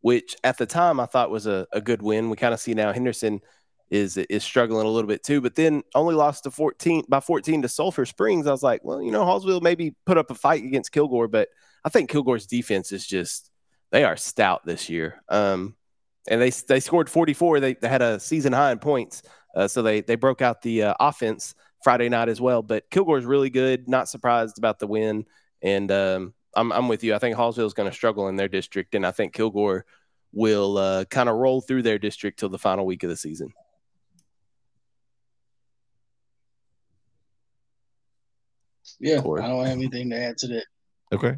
which 0.00 0.36
at 0.44 0.58
the 0.58 0.66
time 0.66 1.00
I 1.00 1.06
thought 1.06 1.30
was 1.30 1.46
a, 1.46 1.66
a 1.72 1.80
good 1.80 2.02
win. 2.02 2.30
We 2.30 2.36
kind 2.36 2.54
of 2.54 2.60
see 2.60 2.74
now 2.74 2.92
Henderson 2.92 3.40
is 3.90 4.16
is 4.16 4.42
struggling 4.42 4.86
a 4.86 4.90
little 4.90 5.08
bit 5.08 5.22
too, 5.22 5.40
but 5.40 5.54
then 5.54 5.82
only 5.94 6.14
lost 6.14 6.44
to 6.44 6.50
14 6.50 7.04
by 7.08 7.20
14 7.20 7.62
to 7.62 7.68
Sulphur 7.68 8.04
Springs. 8.04 8.46
I 8.46 8.50
was 8.50 8.62
like, 8.62 8.84
well, 8.84 9.00
you 9.00 9.10
know, 9.10 9.24
Hallsville 9.24 9.62
maybe 9.62 9.94
put 10.04 10.18
up 10.18 10.30
a 10.30 10.34
fight 10.34 10.64
against 10.64 10.92
Kilgore, 10.92 11.28
but 11.28 11.48
I 11.84 11.88
think 11.88 12.10
Kilgore's 12.10 12.46
defense 12.46 12.92
is 12.92 13.06
just 13.06 13.50
they 13.90 14.04
are 14.04 14.16
stout 14.16 14.64
this 14.66 14.88
year. 14.88 15.22
Um, 15.28 15.74
and 16.28 16.40
they 16.40 16.50
they 16.50 16.80
scored 16.80 17.08
44. 17.08 17.60
They, 17.60 17.74
they 17.74 17.88
had 17.88 18.02
a 18.02 18.18
season 18.18 18.52
high 18.52 18.72
in 18.72 18.78
points, 18.78 19.22
uh, 19.54 19.68
so 19.68 19.82
they 19.82 20.00
they 20.00 20.16
broke 20.16 20.42
out 20.42 20.60
the 20.62 20.82
uh, 20.84 20.94
offense 20.98 21.54
Friday 21.84 22.08
night 22.08 22.28
as 22.28 22.40
well. 22.40 22.62
But 22.62 22.90
Kilgore's 22.90 23.24
really 23.24 23.50
good. 23.50 23.88
Not 23.88 24.08
surprised 24.08 24.58
about 24.58 24.80
the 24.80 24.88
win, 24.88 25.24
and 25.62 25.90
um, 25.92 26.34
I'm 26.56 26.72
I'm 26.72 26.88
with 26.88 27.04
you. 27.04 27.14
I 27.14 27.18
think 27.18 27.36
Hallsville 27.36 27.66
is 27.66 27.74
going 27.74 27.88
to 27.88 27.94
struggle 27.94 28.26
in 28.26 28.34
their 28.34 28.48
district, 28.48 28.96
and 28.96 29.06
I 29.06 29.12
think 29.12 29.34
Kilgore 29.34 29.84
will 30.32 30.78
uh, 30.78 31.04
kind 31.04 31.28
of 31.28 31.36
roll 31.36 31.60
through 31.60 31.82
their 31.82 31.98
district 31.98 32.40
till 32.40 32.48
the 32.48 32.58
final 32.58 32.84
week 32.84 33.04
of 33.04 33.08
the 33.08 33.16
season. 33.16 33.52
Yeah, 38.98 39.20
Corey. 39.20 39.42
I 39.42 39.48
don't 39.48 39.64
have 39.64 39.76
anything 39.76 40.10
to 40.10 40.16
add 40.20 40.38
to 40.38 40.48
that. 40.48 40.64
Okay. 41.12 41.36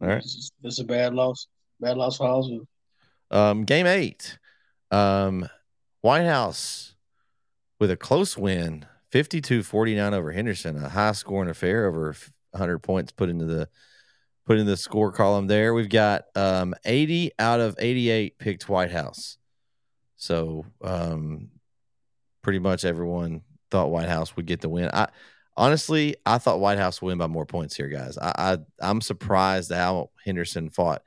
All 0.00 0.08
right. 0.08 0.18
It's, 0.18 0.34
just- 0.34 0.52
it's 0.62 0.80
a 0.80 0.84
bad 0.84 1.14
loss. 1.14 1.46
Bad 1.82 1.96
loss 1.96 2.16
for 2.16 2.26
Hallsville. 2.26 2.66
Um, 3.30 3.64
game 3.64 3.86
eight. 3.86 4.38
Um, 4.90 5.48
Whitehouse 6.00 6.94
with 7.80 7.90
a 7.90 7.96
close 7.96 8.38
win, 8.38 8.86
52-49 9.12 10.12
over 10.12 10.30
Henderson, 10.32 10.82
a 10.82 10.88
high 10.88 11.12
scoring 11.12 11.50
affair 11.50 11.86
over 11.86 12.14
100 12.52 12.78
points 12.78 13.12
put 13.12 13.28
into 13.28 13.44
the 13.44 13.68
put 14.46 14.58
in 14.58 14.66
the 14.66 14.76
score 14.76 15.12
column 15.12 15.46
there. 15.48 15.74
We've 15.74 15.88
got 15.88 16.24
um 16.36 16.74
80 16.84 17.32
out 17.38 17.60
of 17.60 17.76
88 17.78 18.38
picked 18.38 18.68
Whitehouse. 18.68 19.38
So, 20.16 20.66
um 20.82 21.48
pretty 22.42 22.58
much 22.58 22.84
everyone 22.84 23.42
thought 23.70 23.90
Whitehouse 23.90 24.36
would 24.36 24.46
get 24.46 24.60
the 24.60 24.68
win. 24.68 24.90
I 24.92 25.08
honestly, 25.56 26.16
I 26.26 26.38
thought 26.38 26.60
Whitehouse 26.60 27.00
would 27.00 27.08
win 27.08 27.18
by 27.18 27.26
more 27.28 27.46
points 27.46 27.76
here, 27.76 27.88
guys. 27.88 28.18
I, 28.18 28.32
I 28.36 28.58
I'm 28.80 29.00
surprised 29.00 29.72
how 29.72 30.10
Henderson 30.24 30.70
fought. 30.70 31.02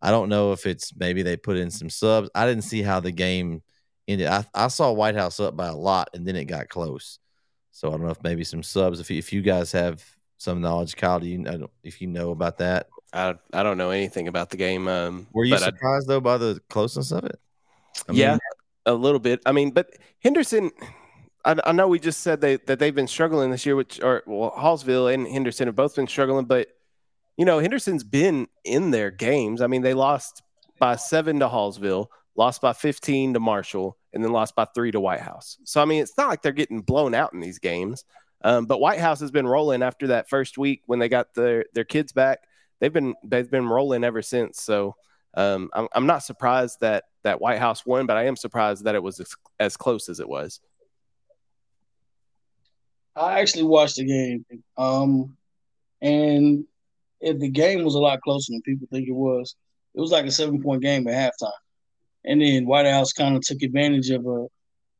I 0.00 0.10
don't 0.10 0.28
know 0.28 0.52
if 0.52 0.66
it's 0.66 0.94
maybe 0.96 1.22
they 1.22 1.36
put 1.36 1.56
in 1.56 1.70
some 1.70 1.90
subs. 1.90 2.30
I 2.34 2.46
didn't 2.46 2.64
see 2.64 2.82
how 2.82 3.00
the 3.00 3.10
game 3.10 3.62
ended. 4.06 4.28
I, 4.28 4.44
I 4.54 4.68
saw 4.68 4.92
Whitehouse 4.92 5.40
up 5.40 5.56
by 5.56 5.68
a 5.68 5.74
lot 5.76 6.10
and 6.14 6.26
then 6.26 6.36
it 6.36 6.44
got 6.44 6.68
close. 6.68 7.18
So 7.72 7.88
I 7.88 7.92
don't 7.92 8.02
know 8.02 8.10
if 8.10 8.22
maybe 8.22 8.44
some 8.44 8.62
subs. 8.62 9.00
If 9.00 9.10
you, 9.10 9.18
if 9.18 9.32
you 9.32 9.42
guys 9.42 9.72
have 9.72 10.04
some 10.36 10.60
knowledge, 10.60 10.96
Kyle, 10.96 11.20
do 11.20 11.26
you 11.26 11.68
if 11.82 12.00
you 12.00 12.06
know 12.08 12.30
about 12.30 12.58
that? 12.58 12.88
I 13.12 13.34
I 13.52 13.62
don't 13.62 13.78
know 13.78 13.90
anything 13.90 14.28
about 14.28 14.50
the 14.50 14.56
game. 14.56 14.88
Um, 14.88 15.26
Were 15.32 15.44
you 15.44 15.54
but 15.54 15.62
I- 15.62 15.66
surprised 15.66 16.08
though 16.08 16.20
by 16.20 16.38
the 16.38 16.60
closeness 16.68 17.12
of 17.12 17.24
it? 17.24 17.38
I 18.08 18.12
yeah, 18.12 18.32
mean, 18.32 18.38
a 18.86 18.94
little 18.94 19.18
bit. 19.18 19.40
I 19.46 19.52
mean, 19.52 19.70
but 19.70 19.90
Henderson, 20.20 20.70
I, 21.44 21.56
I 21.64 21.72
know 21.72 21.88
we 21.88 21.98
just 21.98 22.20
said 22.20 22.40
they, 22.40 22.56
that 22.56 22.78
they've 22.78 22.94
been 22.94 23.08
struggling 23.08 23.50
this 23.50 23.66
year, 23.66 23.76
which 23.76 24.00
or 24.02 24.22
well, 24.26 24.52
Hallsville 24.56 25.12
and 25.12 25.26
Henderson 25.26 25.66
have 25.66 25.76
both 25.76 25.96
been 25.96 26.06
struggling, 26.06 26.44
but 26.44 26.68
you 27.38 27.44
know, 27.44 27.60
Henderson's 27.60 28.02
been 28.02 28.48
in 28.64 28.90
their 28.90 29.12
games. 29.12 29.62
I 29.62 29.68
mean, 29.68 29.82
they 29.82 29.94
lost 29.94 30.42
by 30.80 30.96
seven 30.96 31.38
to 31.38 31.48
Hallsville, 31.48 32.08
lost 32.36 32.60
by 32.60 32.72
15 32.72 33.34
to 33.34 33.40
Marshall, 33.40 33.96
and 34.12 34.22
then 34.22 34.32
lost 34.32 34.56
by 34.56 34.64
three 34.64 34.90
to 34.90 35.00
Whitehouse. 35.00 35.56
So, 35.62 35.80
I 35.80 35.84
mean, 35.84 36.02
it's 36.02 36.18
not 36.18 36.28
like 36.28 36.42
they're 36.42 36.52
getting 36.52 36.82
blown 36.82 37.14
out 37.14 37.32
in 37.32 37.40
these 37.40 37.60
games. 37.60 38.04
Um, 38.42 38.66
but 38.66 38.80
Whitehouse 38.80 39.20
has 39.20 39.30
been 39.30 39.46
rolling 39.46 39.82
after 39.82 40.08
that 40.08 40.28
first 40.28 40.58
week 40.58 40.82
when 40.86 40.98
they 40.98 41.08
got 41.08 41.32
their, 41.34 41.64
their 41.74 41.84
kids 41.84 42.12
back. 42.12 42.40
They've 42.80 42.92
been 42.92 43.14
they've 43.24 43.50
been 43.50 43.68
rolling 43.68 44.04
ever 44.04 44.22
since. 44.22 44.62
So 44.62 44.94
um, 45.34 45.70
I'm, 45.72 45.88
I'm 45.92 46.06
not 46.06 46.22
surprised 46.22 46.80
that 46.80 47.04
that 47.24 47.40
Whitehouse 47.40 47.84
won, 47.84 48.06
but 48.06 48.16
I 48.16 48.26
am 48.26 48.36
surprised 48.36 48.84
that 48.84 48.94
it 48.94 49.02
was 49.02 49.18
as, 49.18 49.34
as 49.58 49.76
close 49.76 50.08
as 50.08 50.20
it 50.20 50.28
was. 50.28 50.60
I 53.16 53.40
actually 53.40 53.64
watched 53.64 53.96
the 53.96 54.04
game, 54.04 54.44
um, 54.76 55.36
and 56.00 56.64
it, 57.20 57.38
the 57.40 57.50
game 57.50 57.84
was 57.84 57.94
a 57.94 58.00
lot 58.00 58.20
closer 58.20 58.52
than 58.52 58.62
people 58.62 58.86
think 58.90 59.08
it 59.08 59.14
was. 59.14 59.54
It 59.94 60.00
was 60.00 60.12
like 60.12 60.26
a 60.26 60.30
seven 60.30 60.62
point 60.62 60.82
game 60.82 61.06
at 61.08 61.14
halftime, 61.14 61.50
and 62.24 62.40
then 62.40 62.66
Whitehouse 62.66 63.12
kind 63.12 63.36
of 63.36 63.42
took 63.42 63.62
advantage 63.62 64.10
of 64.10 64.26
a 64.26 64.46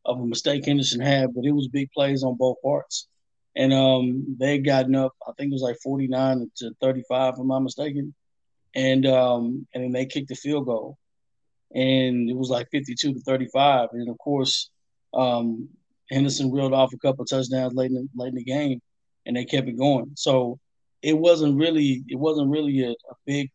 of 0.05 0.21
a 0.21 0.27
mistake 0.27 0.65
Henderson 0.65 1.01
had, 1.01 1.35
but 1.35 1.45
it 1.45 1.53
was 1.53 1.69
big 1.69 1.91
plays 1.93 2.23
on 2.23 2.37
both 2.37 2.57
parts, 2.63 3.07
and 3.55 3.73
um, 3.73 4.37
they 4.39 4.53
had 4.53 4.65
gotten 4.65 4.95
up. 4.95 5.13
I 5.27 5.33
think 5.37 5.51
it 5.51 5.55
was 5.55 5.63
like 5.63 5.77
forty 5.83 6.09
nine 6.09 6.51
to 6.57 6.73
thirty 6.81 7.03
five, 7.09 7.35
if 7.35 7.41
I'm 7.41 7.49
not 7.49 7.61
mistaken, 7.61 8.15
and 8.75 9.07
um, 9.07 9.67
and 9.75 9.85
then 9.85 9.93
they 9.93 10.07
kicked 10.07 10.29
the 10.29 10.35
field 10.35 10.67
goal, 10.67 10.99
and 11.75 12.29
it 12.29 12.37
was 12.37 12.51
like 12.51 12.69
fifty 12.71 12.95
two 12.95 13.15
to 13.15 13.21
thirty 13.21 13.49
five, 13.53 13.89
and 13.93 14.09
of 14.09 14.19
course. 14.19 14.71
Um, 15.15 15.71
Henderson 16.11 16.51
reeled 16.51 16.73
off 16.73 16.93
a 16.93 16.99
couple 16.99 17.23
of 17.23 17.29
touchdowns 17.29 17.75
late 17.75 17.91
in 17.91 18.09
late 18.15 18.29
in 18.29 18.35
the 18.35 18.45
game, 18.45 18.81
and 19.27 19.37
they 19.37 19.45
kept 19.45 19.69
it 19.69 19.79
going. 19.79 20.13
So 20.17 20.59
it 21.03 21.17
wasn't 21.17 21.57
really 21.57 22.05
it 22.09 22.19
wasn't 22.19 22.51
really 22.51 22.83
a, 22.83 22.91
a 22.91 23.15
big 23.27 23.51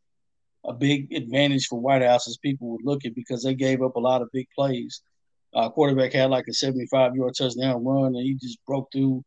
a 0.66 0.74
big 0.74 1.12
advantage 1.14 1.68
for 1.68 1.80
Whitehouse 1.80 2.28
as 2.28 2.38
people 2.38 2.70
would 2.70 2.86
look 2.86 3.06
at 3.06 3.16
because 3.16 3.44
they 3.44 3.54
gave 3.54 3.82
up 3.82 3.96
a 3.96 4.00
lot 4.00 4.22
of 4.22 4.32
big 4.32 4.48
plays. 4.56 5.02
Uh, 5.54 5.70
quarterback 5.70 6.14
had 6.14 6.30
like 6.30 6.48
a 6.48 6.54
75 6.54 7.16
yard 7.16 7.34
touchdown 7.38 7.84
run, 7.84 8.16
and 8.16 8.24
he 8.24 8.36
just 8.36 8.64
broke 8.66 8.90
through. 8.92 9.24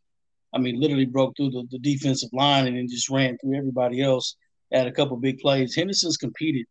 I 0.54 0.58
mean, 0.58 0.80
literally 0.80 1.04
broke 1.04 1.36
through 1.36 1.50
the, 1.50 1.66
the 1.70 1.78
defensive 1.78 2.30
line 2.32 2.66
and 2.66 2.76
then 2.76 2.88
just 2.88 3.10
ran 3.10 3.36
through 3.38 3.56
everybody 3.58 4.00
else. 4.00 4.36
Had 4.72 4.86
a 4.86 4.92
couple 4.92 5.16
big 5.18 5.38
plays. 5.38 5.74
Henderson's 5.74 6.16
competed, 6.16 6.66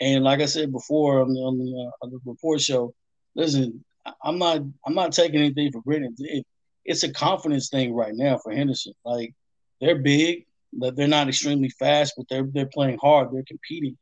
and 0.00 0.22
like 0.22 0.40
I 0.40 0.46
said 0.46 0.70
before 0.70 1.22
on 1.22 1.32
the, 1.32 1.40
on 1.40 1.58
the, 1.58 1.64
uh, 1.64 2.04
on 2.04 2.10
the 2.10 2.20
report 2.24 2.60
show, 2.60 2.94
listen, 3.34 3.84
I'm 4.22 4.38
not 4.38 4.60
I'm 4.86 4.94
not 4.94 5.12
taking 5.12 5.40
anything 5.40 5.72
for 5.72 5.82
granted. 5.82 6.14
It, 6.18 6.46
it's 6.84 7.02
a 7.02 7.12
confidence 7.12 7.68
thing 7.68 7.94
right 7.94 8.14
now 8.14 8.38
for 8.38 8.52
Henderson. 8.52 8.92
Like 9.04 9.34
they're 9.80 9.98
big, 9.98 10.46
but 10.72 10.96
they're 10.96 11.08
not 11.08 11.28
extremely 11.28 11.68
fast, 11.70 12.14
but 12.16 12.26
they're 12.28 12.46
they're 12.52 12.66
playing 12.66 12.98
hard. 13.00 13.28
They're 13.32 13.44
competing, 13.46 13.96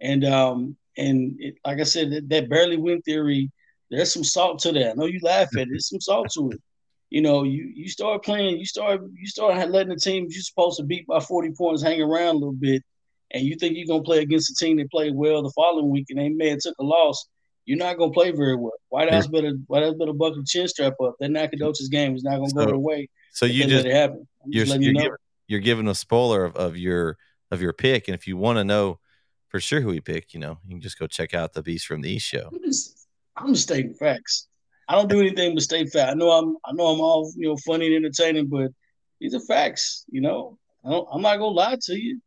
and 0.00 0.24
um 0.24 0.76
and 0.96 1.36
it, 1.38 1.56
like 1.64 1.80
I 1.80 1.84
said, 1.84 2.10
that, 2.12 2.28
that 2.30 2.48
barely 2.48 2.76
win 2.76 3.02
theory. 3.02 3.50
There's 3.90 4.12
some 4.12 4.24
salt 4.24 4.58
to 4.60 4.72
that. 4.72 4.90
I 4.90 4.94
know 4.94 5.04
you 5.06 5.20
laugh 5.22 5.48
at 5.54 5.62
it. 5.62 5.68
There's 5.70 5.88
some 5.88 6.00
salt 6.00 6.28
to 6.34 6.50
it. 6.50 6.60
You 7.10 7.20
know, 7.22 7.44
you 7.44 7.70
you 7.74 7.88
start 7.88 8.24
playing, 8.24 8.58
you 8.58 8.66
start 8.66 9.00
you 9.14 9.26
start 9.26 9.70
letting 9.70 9.90
the 9.94 9.96
team 10.00 10.26
you're 10.28 10.42
supposed 10.42 10.78
to 10.78 10.84
beat 10.84 11.06
by 11.06 11.20
40 11.20 11.52
points 11.52 11.82
hang 11.82 12.02
around 12.02 12.36
a 12.36 12.38
little 12.38 12.52
bit, 12.52 12.82
and 13.30 13.44
you 13.44 13.56
think 13.56 13.76
you're 13.76 13.86
gonna 13.86 14.02
play 14.02 14.18
against 14.20 14.50
a 14.50 14.54
team 14.64 14.78
that 14.78 14.90
played 14.90 15.14
well 15.14 15.42
the 15.42 15.52
following 15.54 15.90
week 15.90 16.06
and 16.10 16.18
they 16.18 16.28
may 16.30 16.50
have 16.50 16.58
took 16.60 16.76
a 16.80 16.84
loss 16.84 17.26
you're 17.66 17.76
not 17.76 17.98
gonna 17.98 18.12
play 18.12 18.30
very 18.30 18.56
well. 18.56 18.72
Whitehouse 18.88 19.26
better 19.26 19.50
Whitehouse 19.66 19.94
better 19.98 20.12
buckle 20.12 20.44
chin 20.44 20.68
strap 20.68 20.94
up. 21.02 21.16
That 21.18 21.30
Nacogdoches 21.30 21.88
game 21.88 22.14
is 22.14 22.22
not 22.22 22.36
gonna 22.36 22.50
So- 22.50 22.56
go 22.56 22.66
their 22.66 22.78
way. 22.78 23.08
so 23.32 23.44
you 23.44 23.66
just 23.66 23.84
just 23.84 24.70
letting 24.70 24.82
you're, 24.82 24.92
you 24.92 24.92
know. 24.92 25.16
You're 25.48 25.60
giving 25.60 25.88
a 25.88 25.94
spoiler 25.94 26.44
of, 26.44 26.56
of 26.56 26.76
your 26.76 27.16
of 27.50 27.60
your 27.60 27.72
pick, 27.72 28.08
and 28.08 28.14
if 28.14 28.26
you 28.26 28.36
want 28.36 28.58
to 28.58 28.64
know 28.64 28.98
for 29.48 29.60
sure 29.60 29.80
who 29.80 29.90
he 29.90 30.00
picked, 30.00 30.34
you 30.34 30.40
know, 30.40 30.58
you 30.64 30.70
can 30.70 30.80
just 30.80 30.98
go 30.98 31.06
check 31.06 31.34
out 31.34 31.52
the 31.52 31.62
Beast 31.62 31.86
from 31.86 32.00
the 32.00 32.10
East 32.10 32.26
show. 32.26 32.50
I'm 32.52 32.62
just, 32.64 33.08
I'm 33.36 33.54
just 33.54 33.62
stating 33.62 33.94
facts. 33.94 34.48
I 34.88 34.94
don't 34.94 35.08
do 35.08 35.20
anything 35.20 35.54
but 35.54 35.62
state 35.62 35.90
facts. 35.90 36.12
I 36.12 36.14
know 36.14 36.30
I'm 36.30 36.56
I 36.64 36.72
know 36.72 36.86
I'm 36.86 37.00
all 37.00 37.32
you 37.36 37.48
know 37.48 37.56
funny 37.66 37.86
and 37.86 38.04
entertaining, 38.04 38.46
but 38.46 38.70
these 39.20 39.34
are 39.34 39.40
facts. 39.40 40.04
You 40.10 40.20
know, 40.20 40.58
I 40.84 40.90
don't, 40.90 41.08
I'm 41.12 41.22
not 41.22 41.36
gonna 41.36 41.46
lie 41.46 41.76
to 41.82 41.94
you. 41.94 42.20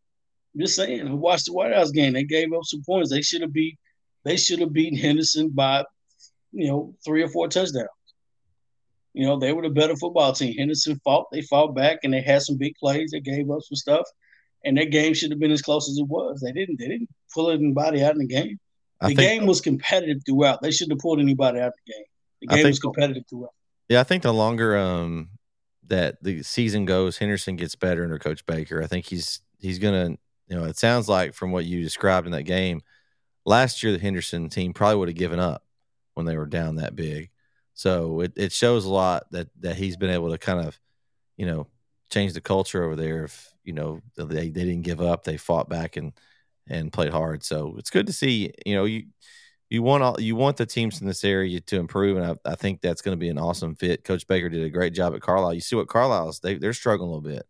I'm 0.53 0.61
just 0.61 0.75
saying. 0.75 1.07
I 1.07 1.13
watched 1.13 1.45
the 1.45 1.53
Whitehouse 1.53 1.91
game. 1.91 2.13
They 2.13 2.23
gave 2.23 2.51
up 2.53 2.63
some 2.63 2.83
points. 2.85 3.09
They 3.09 3.21
should 3.21 3.41
have 3.41 3.53
beat. 3.53 3.77
They 4.25 4.35
should 4.35 4.59
have 4.59 4.73
beaten 4.73 4.97
Henderson 4.97 5.49
by, 5.49 5.85
you 6.51 6.67
know, 6.67 6.95
three 7.05 7.23
or 7.23 7.29
four 7.29 7.47
touchdowns. 7.47 7.87
You 9.13 9.25
know, 9.25 9.37
they 9.37 9.53
were 9.53 9.63
the 9.63 9.69
better 9.69 9.95
football 9.95 10.33
team. 10.33 10.55
Henderson 10.55 10.99
fought. 11.03 11.27
They 11.31 11.41
fought 11.41 11.75
back, 11.75 11.99
and 12.03 12.13
they 12.13 12.21
had 12.21 12.41
some 12.41 12.57
big 12.57 12.75
plays. 12.75 13.11
They 13.11 13.19
gave 13.19 13.49
up 13.49 13.61
some 13.63 13.75
stuff, 13.75 14.05
and 14.63 14.77
that 14.77 14.91
game 14.91 15.13
should 15.13 15.31
have 15.31 15.39
been 15.39 15.51
as 15.51 15.61
close 15.61 15.89
as 15.89 15.97
it 15.97 16.07
was. 16.07 16.41
They 16.41 16.51
didn't. 16.51 16.79
They 16.79 16.87
didn't 16.87 17.09
pull 17.33 17.49
anybody 17.49 18.03
out 18.03 18.13
in 18.13 18.19
the 18.19 18.27
game. 18.27 18.59
The 19.01 19.07
think 19.07 19.19
game 19.19 19.45
was 19.45 19.61
competitive 19.61 20.21
throughout. 20.25 20.61
They 20.61 20.71
shouldn't 20.71 20.93
have 20.93 21.01
pulled 21.01 21.19
anybody 21.19 21.59
out 21.59 21.69
of 21.69 21.73
the 21.85 21.93
game. 21.93 22.03
The 22.41 22.47
game 22.47 22.57
think- 22.57 22.67
was 22.67 22.79
competitive 22.79 23.23
throughout. 23.29 23.53
Yeah, 23.87 24.01
I 24.01 24.03
think 24.03 24.21
the 24.21 24.33
longer 24.33 24.77
um 24.77 25.29
that 25.87 26.21
the 26.21 26.43
season 26.43 26.85
goes, 26.85 27.17
Henderson 27.17 27.55
gets 27.55 27.75
better 27.75 28.03
under 28.03 28.19
Coach 28.19 28.45
Baker. 28.45 28.83
I 28.83 28.87
think 28.87 29.05
he's 29.05 29.41
he's 29.57 29.79
gonna 29.79 30.17
you 30.49 30.55
know, 30.55 30.65
it 30.65 30.77
sounds 30.77 31.07
like 31.07 31.33
from 31.33 31.51
what 31.51 31.65
you 31.65 31.81
described 31.81 32.25
in 32.25 32.31
that 32.33 32.43
game, 32.43 32.81
last 33.45 33.83
year 33.83 33.93
the 33.93 33.99
Henderson 33.99 34.49
team 34.49 34.73
probably 34.73 34.97
would 34.97 35.09
have 35.09 35.17
given 35.17 35.39
up 35.39 35.63
when 36.15 36.25
they 36.25 36.35
were 36.35 36.47
down 36.47 36.77
that 36.77 36.95
big. 36.95 37.29
So 37.79 38.19
it, 38.19 38.33
it 38.35 38.51
shows 38.51 38.83
a 38.83 38.89
lot 38.89 39.31
that 39.31 39.47
that 39.61 39.77
he's 39.77 39.95
been 39.95 40.09
able 40.09 40.31
to 40.31 40.37
kind 40.37 40.59
of, 40.59 40.77
you 41.37 41.45
know, 41.45 41.67
change 42.09 42.33
the 42.33 42.41
culture 42.41 42.83
over 42.83 42.97
there. 42.97 43.23
If 43.23 43.53
you 43.63 43.71
know 43.71 44.01
they, 44.17 44.49
they 44.49 44.65
didn't 44.65 44.81
give 44.81 44.99
up, 44.99 45.23
they 45.23 45.37
fought 45.37 45.69
back 45.69 45.95
and 45.95 46.11
and 46.67 46.91
played 46.91 47.13
hard. 47.13 47.41
So 47.41 47.75
it's 47.77 47.89
good 47.89 48.07
to 48.07 48.11
see. 48.11 48.51
You 48.65 48.75
know, 48.75 48.83
you 48.83 49.05
you 49.69 49.81
want 49.81 50.03
all 50.03 50.19
you 50.19 50.35
want 50.35 50.57
the 50.57 50.65
teams 50.65 50.99
in 50.99 51.07
this 51.07 51.23
area 51.23 51.61
to 51.61 51.79
improve, 51.79 52.17
and 52.17 52.25
I, 52.25 52.51
I 52.51 52.55
think 52.55 52.81
that's 52.81 53.01
going 53.01 53.13
to 53.13 53.17
be 53.17 53.29
an 53.29 53.39
awesome 53.39 53.75
fit. 53.75 54.03
Coach 54.03 54.27
Baker 54.27 54.49
did 54.49 54.65
a 54.65 54.69
great 54.69 54.93
job 54.93 55.15
at 55.15 55.21
Carlisle. 55.21 55.53
You 55.53 55.61
see 55.61 55.77
what 55.77 55.87
Carlisle's 55.87 56.41
they 56.41 56.55
they're 56.55 56.73
struggling 56.73 57.09
a 57.09 57.13
little 57.13 57.37
bit, 57.37 57.47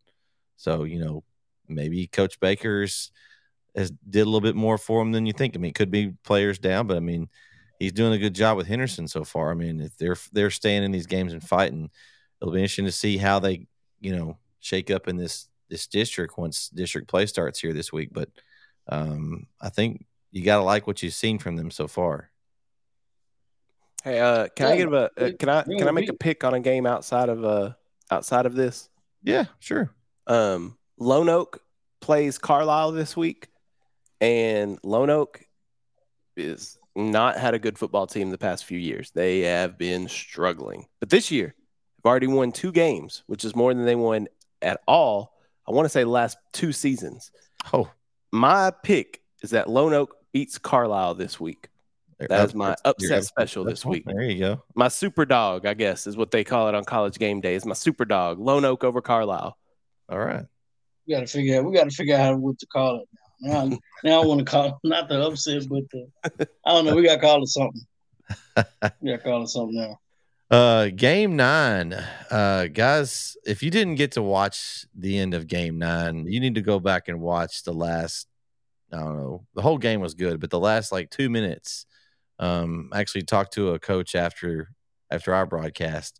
so 0.57 0.83
you 0.83 0.99
know 0.99 1.23
maybe 1.67 2.05
Coach 2.05 2.39
Baker's 2.39 3.11
has 3.75 3.89
did 4.07 4.21
a 4.21 4.25
little 4.25 4.41
bit 4.41 4.55
more 4.55 4.77
for 4.77 5.01
them 5.01 5.11
than 5.11 5.25
you 5.25 5.33
think. 5.33 5.55
I 5.55 5.57
mean, 5.57 5.69
it 5.69 5.75
could 5.75 5.89
be 5.89 6.13
players 6.23 6.59
down, 6.59 6.85
but 6.85 6.97
I 6.97 6.99
mean 6.99 7.29
he's 7.79 7.93
doing 7.93 8.13
a 8.13 8.17
good 8.17 8.35
job 8.35 8.57
with 8.57 8.67
Henderson 8.67 9.07
so 9.07 9.23
far. 9.23 9.51
I 9.51 9.55
mean, 9.55 9.81
if 9.81 9.97
they're 9.97 10.17
they're 10.31 10.51
staying 10.51 10.83
in 10.83 10.91
these 10.91 11.07
games 11.07 11.33
and 11.33 11.43
fighting, 11.43 11.89
it'll 12.41 12.53
be 12.53 12.59
interesting 12.59 12.85
to 12.85 12.91
see 12.91 13.17
how 13.17 13.39
they 13.39 13.67
you 13.99 14.15
know 14.15 14.37
shake 14.59 14.91
up 14.91 15.07
in 15.07 15.17
this 15.17 15.47
this 15.69 15.87
district 15.87 16.37
once 16.37 16.69
district 16.69 17.07
play 17.07 17.25
starts 17.25 17.59
here 17.59 17.73
this 17.73 17.91
week. 17.91 18.09
But 18.11 18.29
um, 18.87 19.47
I 19.61 19.69
think 19.69 20.05
you 20.31 20.43
got 20.43 20.57
to 20.57 20.63
like 20.63 20.85
what 20.87 21.01
you've 21.01 21.13
seen 21.13 21.39
from 21.39 21.55
them 21.55 21.71
so 21.71 21.87
far. 21.87 22.29
Hey, 24.03 24.19
uh, 24.19 24.47
can 24.55 24.67
I 24.67 24.69
Yeah, 24.71 24.77
give 24.77 24.93
a 24.93 25.11
uh, 25.17 25.31
can 25.37 25.49
I 25.49 25.63
can 25.63 25.87
I 25.87 25.91
make 25.91 26.09
a 26.09 26.13
pick 26.13 26.43
on 26.43 26.53
a 26.53 26.59
game 26.59 26.85
outside 26.85 27.29
of 27.29 27.43
uh 27.43 27.73
outside 28.11 28.45
of 28.45 28.55
this? 28.55 28.89
Yeah, 29.23 29.45
sure. 29.59 29.93
Um, 30.27 30.77
Lone 30.97 31.29
Oak 31.29 31.61
plays 31.99 32.37
Carlisle 32.37 32.93
this 32.93 33.17
week, 33.17 33.49
and 34.21 34.79
Lone 34.83 35.09
Oak 35.09 35.43
is 36.37 36.78
not 36.95 37.37
had 37.37 37.53
a 37.53 37.59
good 37.59 37.77
football 37.77 38.07
team 38.07 38.29
the 38.29 38.37
past 38.37 38.65
few 38.65 38.77
years. 38.77 39.11
They 39.11 39.41
have 39.41 39.77
been 39.77 40.07
struggling, 40.07 40.87
but 40.99 41.09
this 41.09 41.31
year 41.31 41.55
they've 41.97 42.09
already 42.09 42.27
won 42.27 42.51
two 42.51 42.71
games, 42.71 43.23
which 43.27 43.45
is 43.45 43.55
more 43.55 43.73
than 43.73 43.85
they 43.85 43.95
won 43.95 44.27
at 44.61 44.81
all. 44.87 45.33
I 45.67 45.71
want 45.71 45.85
to 45.85 45.89
say 45.89 46.03
the 46.03 46.09
last 46.09 46.37
two 46.51 46.71
seasons. 46.71 47.31
Oh, 47.73 47.89
My 48.31 48.71
pick 48.83 49.21
is 49.41 49.51
that 49.51 49.69
Lone 49.69 49.93
Oak 49.93 50.15
beats 50.31 50.57
Carlisle 50.57 51.15
this 51.15 51.39
week. 51.39 51.69
That 52.19 52.49
is 52.49 52.53
my 52.53 52.75
upset 52.83 53.23
special 53.23 53.63
this 53.63 53.85
week. 53.85 54.03
There 54.05 54.21
you 54.23 54.39
go. 54.39 54.63
My 54.75 54.89
super 54.89 55.25
dog, 55.25 55.65
I 55.65 55.73
guess, 55.73 56.05
is 56.05 56.17
what 56.17 56.31
they 56.31 56.43
call 56.43 56.67
it 56.67 56.75
on 56.75 56.83
college 56.83 57.17
game 57.17 57.39
days. 57.39 57.65
My 57.65 57.73
super 57.73 58.03
dog, 58.03 58.39
Lone 58.39 58.65
Oak 58.65 58.83
over 58.83 59.01
Carlisle. 59.01 59.57
All 60.09 60.19
right. 60.19 60.45
We 61.07 61.13
got 61.13 61.21
to 61.21 61.27
figure 61.27 61.57
out. 61.57 61.65
We 61.65 61.73
got 61.73 61.85
to 61.85 61.95
figure 61.95 62.17
out 62.17 62.37
what 62.39 62.59
to 62.59 62.65
call 62.65 62.97
it 63.01 63.07
now. 63.41 63.69
Now, 64.03 64.21
I 64.21 64.25
want 64.25 64.39
to 64.39 64.45
call 64.45 64.79
not 64.83 65.09
the 65.09 65.21
upset, 65.21 65.67
but 65.69 65.83
the 65.91 66.07
I 66.65 66.73
don't 66.73 66.85
know. 66.85 66.95
We 66.95 67.03
got 67.03 67.15
to 67.15 67.21
call 67.21 67.43
it 67.43 67.47
something. 67.47 67.81
We 69.01 69.11
got 69.11 69.17
to 69.17 69.23
call 69.23 69.43
it 69.43 69.47
something 69.47 69.75
now. 69.75 69.99
Uh, 70.51 70.89
game 70.95 71.35
nine, 71.35 71.93
uh, 72.31 72.67
guys. 72.67 73.37
If 73.45 73.61
you 73.61 73.69
didn't 73.69 73.95
get 73.95 74.13
to 74.13 74.21
watch 74.21 74.85
the 74.95 75.17
end 75.17 75.33
of 75.33 75.47
game 75.47 75.77
nine, 75.77 76.25
you 76.27 76.39
need 76.39 76.55
to 76.55 76.61
go 76.61 76.79
back 76.79 77.07
and 77.07 77.21
watch 77.21 77.63
the 77.63 77.73
last. 77.73 78.27
I 78.91 78.97
don't 78.97 79.17
know. 79.17 79.45
The 79.53 79.61
whole 79.61 79.77
game 79.77 80.01
was 80.01 80.15
good, 80.15 80.39
but 80.39 80.49
the 80.49 80.59
last 80.59 80.91
like 80.91 81.09
two 81.09 81.29
minutes. 81.29 81.85
Um, 82.39 82.89
I 82.93 82.99
actually 82.99 83.23
talked 83.23 83.53
to 83.53 83.71
a 83.71 83.79
coach 83.79 84.15
after 84.15 84.69
after 85.11 85.33
our 85.33 85.45
broadcast, 85.45 86.19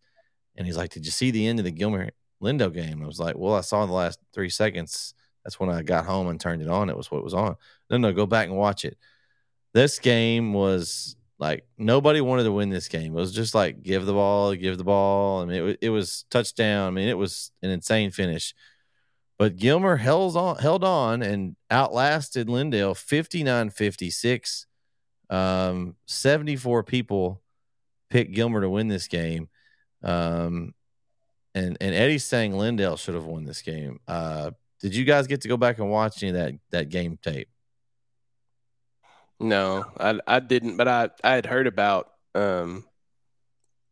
And 0.56 0.66
he's 0.66 0.78
like, 0.78 0.92
Did 0.92 1.06
you 1.06 1.12
see 1.12 1.32
the 1.32 1.48
end 1.48 1.60
of 1.60 1.66
the 1.66 1.72
Gilmer 1.72 2.10
Lindale 2.42 2.74
game? 2.74 3.02
I 3.04 3.08
was 3.08 3.20
like, 3.20 3.38
Well, 3.38 3.56
I 3.56 3.62
saw 3.62 3.86
the 3.86 3.94
last 3.94 4.20
three 4.34 4.50
seconds. 4.50 5.14
That's 5.44 5.60
when 5.60 5.70
I 5.70 5.82
got 5.82 6.06
home 6.06 6.28
and 6.28 6.40
turned 6.40 6.62
it 6.62 6.68
on. 6.68 6.90
It 6.90 6.98
was 6.98 7.10
what 7.12 7.24
was 7.24 7.34
on. 7.34 7.56
No, 7.90 7.98
no, 7.98 8.14
go 8.14 8.26
back 8.26 8.48
and 8.48 8.58
watch 8.58 8.86
it. 8.86 8.98
This 9.74 10.00
game 10.00 10.54
was 10.54 11.16
like 11.40 11.66
nobody 11.78 12.22
wanted 12.22 12.44
to 12.44 12.52
win 12.52 12.70
this 12.70 12.88
game. 12.88 13.14
It 13.14 13.20
was 13.20 13.34
just 13.34 13.56
like 13.56 13.82
give 13.82 14.06
the 14.06 14.14
ball, 14.14 14.54
give 14.56 14.78
the 14.78 14.84
ball. 14.84 15.42
I 15.42 15.46
mean, 15.46 15.70
it, 15.70 15.80
it 15.84 15.90
was 15.90 16.26
touchdown. 16.30 16.88
I 16.88 16.92
mean, 16.92 17.08
it 17.08 17.18
was 17.18 17.52
an 17.62 17.70
insane 17.70 18.12
finish. 18.12 18.54
But 19.38 19.56
Gilmer 19.56 19.96
held 19.96 20.36
on, 20.36 20.58
held 20.58 20.84
on 20.84 21.22
and 21.22 21.56
outlasted 21.72 22.48
Lindale 22.48 22.96
59 22.96 23.70
56. 23.70 24.66
Um, 25.30 25.96
74 26.08 26.84
people 26.84 27.42
picked 28.10 28.34
Gilmer 28.34 28.62
to 28.62 28.70
win 28.70 28.90
this 28.90 29.08
game. 29.08 29.48
Um, 30.04 30.74
and, 31.56 31.78
and 31.80 31.96
Eddie's 31.96 32.26
saying 32.26 32.52
Lindale 32.52 32.98
should 33.00 33.16
have 33.16 33.26
won 33.26 33.46
this 33.46 33.62
game. 33.62 34.00
Uh, 34.08 34.52
did 34.82 34.96
you 34.96 35.06
guys 35.06 35.28
get 35.28 35.42
to 35.42 35.48
go 35.48 35.58
back 35.58 35.80
and 35.80 35.90
watch 35.90 36.24
any 36.24 36.30
of 36.30 36.36
that, 36.36 36.54
that 36.72 36.90
game 36.90 37.18
tape? 37.22 37.50
No, 39.40 39.86
I 39.98 40.20
I 40.28 40.40
didn't, 40.40 40.78
but 40.78 40.88
I 40.88 41.10
I 41.24 41.32
had 41.32 41.46
heard 41.46 41.68
about 41.68 42.12
um 42.36 42.84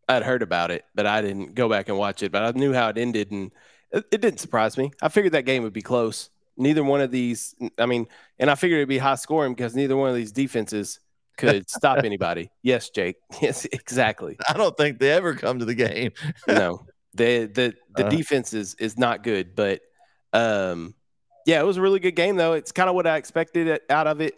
I'd 0.09 0.23
heard 0.23 0.41
about 0.41 0.71
it, 0.71 0.85
but 0.95 1.05
I 1.05 1.21
didn't 1.21 1.53
go 1.55 1.69
back 1.69 1.89
and 1.89 1.97
watch 1.97 2.23
it. 2.23 2.31
But 2.31 2.43
I 2.43 2.57
knew 2.57 2.73
how 2.73 2.89
it 2.89 2.97
ended, 2.97 3.31
and 3.31 3.51
it, 3.91 4.05
it 4.11 4.21
didn't 4.21 4.39
surprise 4.39 4.77
me. 4.77 4.91
I 5.01 5.09
figured 5.09 5.33
that 5.33 5.45
game 5.45 5.63
would 5.63 5.73
be 5.73 5.81
close. 5.81 6.29
Neither 6.57 6.83
one 6.83 7.01
of 7.01 7.11
these, 7.11 7.53
I 7.77 7.85
mean, 7.85 8.07
and 8.39 8.49
I 8.49 8.55
figured 8.55 8.79
it'd 8.79 8.89
be 8.89 8.97
high 8.97 9.15
scoring 9.15 9.53
because 9.53 9.75
neither 9.75 9.95
one 9.95 10.09
of 10.09 10.15
these 10.15 10.31
defenses 10.31 10.99
could 11.37 11.69
stop 11.69 12.03
anybody. 12.03 12.49
Yes, 12.63 12.89
Jake. 12.89 13.17
Yes, 13.41 13.65
exactly. 13.65 14.37
I 14.49 14.53
don't 14.53 14.75
think 14.75 14.99
they 14.99 15.11
ever 15.11 15.35
come 15.35 15.59
to 15.59 15.65
the 15.65 15.75
game. 15.75 16.11
no, 16.47 16.85
the 17.13 17.45
the 17.45 17.73
the 17.95 18.07
uh, 18.07 18.09
defense 18.09 18.53
is 18.53 18.75
is 18.75 18.97
not 18.97 19.23
good, 19.23 19.55
but 19.55 19.81
um, 20.33 20.93
yeah, 21.45 21.59
it 21.59 21.65
was 21.65 21.77
a 21.77 21.81
really 21.81 21.99
good 21.99 22.15
game 22.15 22.35
though. 22.35 22.53
It's 22.53 22.71
kind 22.71 22.89
of 22.89 22.95
what 22.95 23.07
I 23.07 23.17
expected 23.17 23.79
out 23.89 24.07
of 24.07 24.21
it 24.21 24.37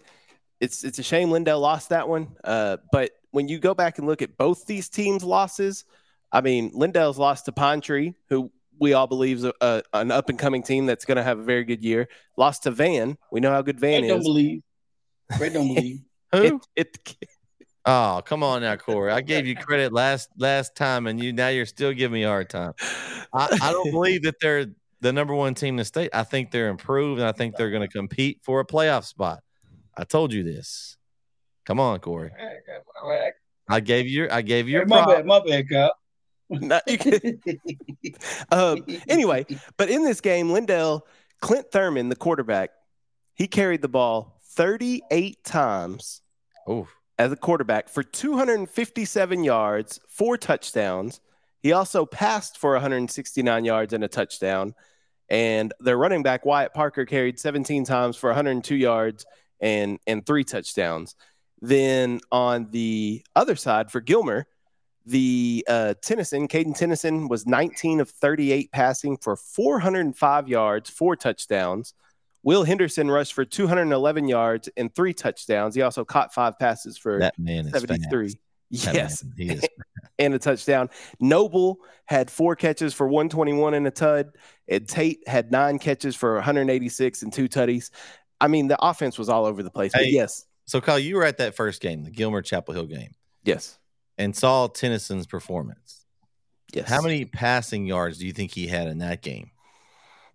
it's 0.59 0.83
it's 0.83 0.99
a 0.99 1.03
shame 1.03 1.29
Lindale 1.29 1.59
lost 1.59 1.89
that 1.89 2.07
one. 2.07 2.35
Uh, 2.43 2.77
but 2.91 3.11
when 3.31 3.47
you 3.47 3.59
go 3.59 3.73
back 3.73 3.97
and 3.97 4.07
look 4.07 4.21
at 4.21 4.37
both 4.37 4.65
these 4.65 4.89
teams' 4.89 5.23
losses, 5.23 5.85
I 6.31 6.41
mean, 6.41 6.71
Lindale's 6.71 7.17
lost 7.17 7.45
to 7.45 7.51
Pine 7.51 7.81
Tree, 7.81 8.15
who 8.29 8.51
we 8.79 8.93
all 8.93 9.07
believe 9.07 9.37
is 9.37 9.43
a, 9.45 9.53
a, 9.61 9.83
an 9.93 10.11
up 10.11 10.29
and 10.29 10.39
coming 10.39 10.63
team 10.63 10.85
that's 10.85 11.05
going 11.05 11.17
to 11.17 11.23
have 11.23 11.39
a 11.39 11.43
very 11.43 11.63
good 11.63 11.83
year. 11.83 12.07
Lost 12.37 12.63
to 12.63 12.71
Van. 12.71 13.17
We 13.31 13.39
know 13.39 13.51
how 13.51 13.61
good 13.61 13.79
Van 13.79 14.03
is. 14.03 14.09
Don't 14.09 14.23
believe. 14.23 14.61
Ray 15.39 15.49
don't 15.49 15.73
believe. 15.73 15.99
Who? 16.31 16.61
It, 16.75 16.97
it, 17.15 17.29
oh, 17.85 18.21
come 18.25 18.43
on 18.43 18.61
now, 18.61 18.75
Corey. 18.75 19.11
I 19.11 19.21
gave 19.21 19.47
you 19.47 19.55
credit 19.55 19.93
last 19.93 20.29
last 20.37 20.75
time, 20.75 21.07
and 21.07 21.23
you 21.23 21.33
now 21.33 21.49
you're 21.49 21.65
still 21.65 21.93
giving 21.93 22.13
me 22.13 22.23
a 22.23 22.27
hard 22.27 22.49
time. 22.49 22.73
I, 23.33 23.57
I 23.61 23.71
don't 23.71 23.91
believe 23.91 24.23
that 24.23 24.35
they're 24.41 24.67
the 25.01 25.13
number 25.13 25.33
one 25.33 25.53
team 25.53 25.75
in 25.75 25.77
the 25.77 25.85
state. 25.85 26.09
I 26.13 26.23
think 26.23 26.51
they're 26.51 26.69
improved, 26.69 27.19
and 27.19 27.27
I 27.27 27.31
think 27.31 27.55
they're 27.55 27.71
going 27.71 27.87
to 27.87 27.87
compete 27.87 28.39
for 28.43 28.59
a 28.59 28.65
playoff 28.65 29.05
spot. 29.05 29.39
I 29.97 30.03
told 30.03 30.33
you 30.33 30.43
this. 30.43 30.97
Come 31.65 31.79
on, 31.79 31.99
Corey. 31.99 32.31
I 33.69 33.79
gave 33.79 34.07
you. 34.07 34.27
I 34.31 34.41
gave 34.41 34.67
you. 34.67 34.79
Hey, 34.79 34.85
my 34.85 35.05
bad. 35.05 35.25
My 35.25 35.39
bad, 35.39 35.69
Kyle. 35.69 35.93
um, 38.51 38.83
anyway, 39.07 39.45
but 39.77 39.89
in 39.89 40.03
this 40.03 40.19
game, 40.19 40.49
Lindale 40.49 41.01
Clint 41.41 41.71
Thurman, 41.71 42.09
the 42.09 42.15
quarterback, 42.15 42.71
he 43.35 43.47
carried 43.47 43.83
the 43.83 43.87
ball 43.87 44.39
38 44.55 45.43
times 45.43 46.21
Oof. 46.69 46.91
as 47.19 47.31
a 47.31 47.35
quarterback 47.35 47.87
for 47.87 48.01
257 48.01 49.43
yards, 49.43 49.99
four 50.07 50.37
touchdowns. 50.37 51.21
He 51.61 51.73
also 51.73 52.05
passed 52.05 52.57
for 52.57 52.73
169 52.73 53.65
yards 53.65 53.93
and 53.93 54.03
a 54.03 54.07
touchdown. 54.07 54.73
And 55.29 55.73
their 55.79 55.97
running 55.97 56.23
back, 56.23 56.45
Wyatt 56.45 56.73
Parker, 56.73 57.05
carried 57.05 57.39
17 57.39 57.83
times 57.83 58.15
for 58.15 58.29
102 58.29 58.75
yards 58.75 59.25
and 59.59 59.99
and 60.07 60.25
three 60.25 60.43
touchdowns. 60.43 61.15
Then 61.61 62.21
on 62.31 62.71
the 62.71 63.23
other 63.35 63.55
side 63.55 63.91
for 63.91 63.99
Gilmer, 63.99 64.47
the 65.05 65.65
uh, 65.67 65.95
Tennyson, 66.01 66.47
Caden 66.47 66.77
Tennyson 66.77 67.27
was 67.27 67.45
19 67.45 67.99
of 67.99 68.09
38 68.09 68.71
passing 68.71 69.17
for 69.17 69.35
405 69.35 70.47
yards, 70.47 70.89
four 70.89 71.15
touchdowns. 71.15 71.93
Will 72.43 72.63
Henderson 72.63 73.11
rushed 73.11 73.33
for 73.33 73.43
211 73.43 74.27
yards 74.27 74.69
and 74.77 74.93
three 74.93 75.13
touchdowns. 75.13 75.75
He 75.75 75.81
also 75.81 76.05
caught 76.05 76.33
five 76.33 76.57
passes 76.57 76.97
for 76.97 77.19
that 77.19 77.37
man 77.37 77.69
73. 77.69 78.35
Yes, 78.69 79.23
and 80.19 80.33
a 80.33 80.39
touchdown. 80.39 80.89
Noble 81.19 81.79
had 82.05 82.29
four 82.29 82.55
catches 82.55 82.93
for 82.93 83.07
121 83.07 83.73
and 83.73 83.87
a 83.87 83.91
tud. 83.91 84.31
And 84.67 84.87
Tate 84.87 85.27
had 85.27 85.51
nine 85.51 85.79
catches 85.79 86.15
for 86.15 86.35
186 86.35 87.23
and 87.23 87.33
two 87.33 87.49
tutties. 87.49 87.89
I 88.39 88.47
mean, 88.47 88.67
the 88.67 88.77
offense 88.83 89.17
was 89.17 89.29
all 89.29 89.45
over 89.45 89.63
the 89.63 89.71
place. 89.71 89.91
But 89.93 90.03
hey, 90.03 90.11
yes. 90.11 90.45
So, 90.65 90.79
Kyle, 90.81 90.99
you 90.99 91.15
were 91.15 91.23
at 91.23 91.37
that 91.37 91.55
first 91.55 91.81
game, 91.81 92.03
the 92.03 92.11
Gilmer 92.11 92.41
Chapel 92.41 92.73
Hill 92.73 92.85
game. 92.85 93.11
Yes. 93.43 93.79
And 94.17 94.35
saw 94.35 94.67
Tennyson's 94.67 95.25
performance. 95.25 96.05
Yes. 96.73 96.87
How 96.87 97.01
many 97.01 97.25
passing 97.25 97.85
yards 97.87 98.19
do 98.19 98.27
you 98.27 98.33
think 98.33 98.51
he 98.51 98.67
had 98.67 98.87
in 98.87 98.99
that 98.99 99.23
game? 99.23 99.49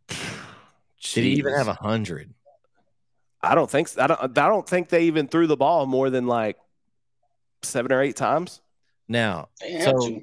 Did 0.09 1.25
he 1.25 1.35
even 1.35 1.55
have 1.55 1.69
a 1.69 1.75
hundred? 1.75 2.35
I 3.41 3.55
don't 3.55 3.71
think 3.71 3.89
so. 3.89 4.03
I 4.03 4.07
don't. 4.07 4.39
I 4.39 4.49
don't 4.49 4.69
think 4.69 4.89
they 4.89 5.05
even 5.05 5.29
threw 5.29 5.47
the 5.47 5.57
ball 5.57 5.87
more 5.87 6.11
than 6.11 6.27
like 6.27 6.57
seven 7.65 7.93
or 7.93 8.03
eight 8.03 8.17
times. 8.17 8.61
Now, 9.09 9.49
so 9.83 10.23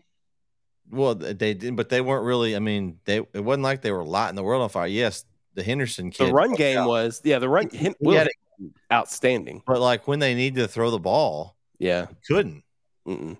well, 0.92 1.16
they 1.16 1.54
did, 1.54 1.76
but 1.76 1.90
they 1.90 2.02
weren't 2.02 2.26
really. 2.26 2.56
I 2.56 2.60
mean, 2.60 3.00
they 3.06 3.18
it 3.18 3.44
wasn't 3.44 3.64
like 3.64 3.82
they 3.82 3.92
were 3.92 4.04
lighting 4.04 4.36
the 4.36 4.44
world 4.44 4.62
on 4.62 4.70
fire. 4.70 4.88
Yes, 4.88 5.26
the 5.54 5.64
Henderson 5.64 6.12
kid. 6.12 6.28
The 6.28 6.34
run 6.34 6.54
game 6.54 6.80
out. 6.80 6.88
was 6.88 7.22
yeah, 7.24 7.40
the 7.40 7.50
run 7.50 7.70
he, 7.70 7.94
he 8.00 8.72
outstanding. 8.92 9.64
But 9.66 9.80
like 9.80 10.08
when 10.08 10.20
they 10.20 10.34
need 10.34 10.56
to 10.56 10.68
throw 10.68 10.92
the 10.92 11.00
ball, 11.00 11.56
yeah, 11.80 12.08
couldn't. 12.28 12.64
Mm-mm. 13.08 13.38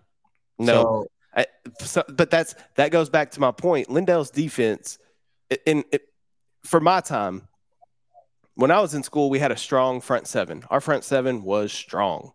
No, 0.58 0.74
so, 0.74 1.08
I, 1.36 1.46
so, 1.80 2.04
but 2.10 2.30
that's 2.30 2.56
that 2.76 2.92
goes 2.92 3.10
back 3.10 3.32
to 3.32 3.40
my 3.40 3.52
point. 3.52 3.90
Lindale's 3.90 4.30
defense, 4.30 4.98
in, 5.66 5.84
in 5.92 6.00
for 6.64 6.80
my 6.80 7.02
time, 7.02 7.48
when 8.56 8.72
I 8.72 8.80
was 8.80 8.94
in 8.94 9.04
school, 9.04 9.30
we 9.30 9.40
had 9.40 9.52
a 9.52 9.58
strong 9.58 10.02
front 10.02 10.28
seven. 10.28 10.64
Our 10.70 10.82
front 10.82 11.04
seven 11.04 11.44
was 11.44 11.72
strong. 11.74 12.34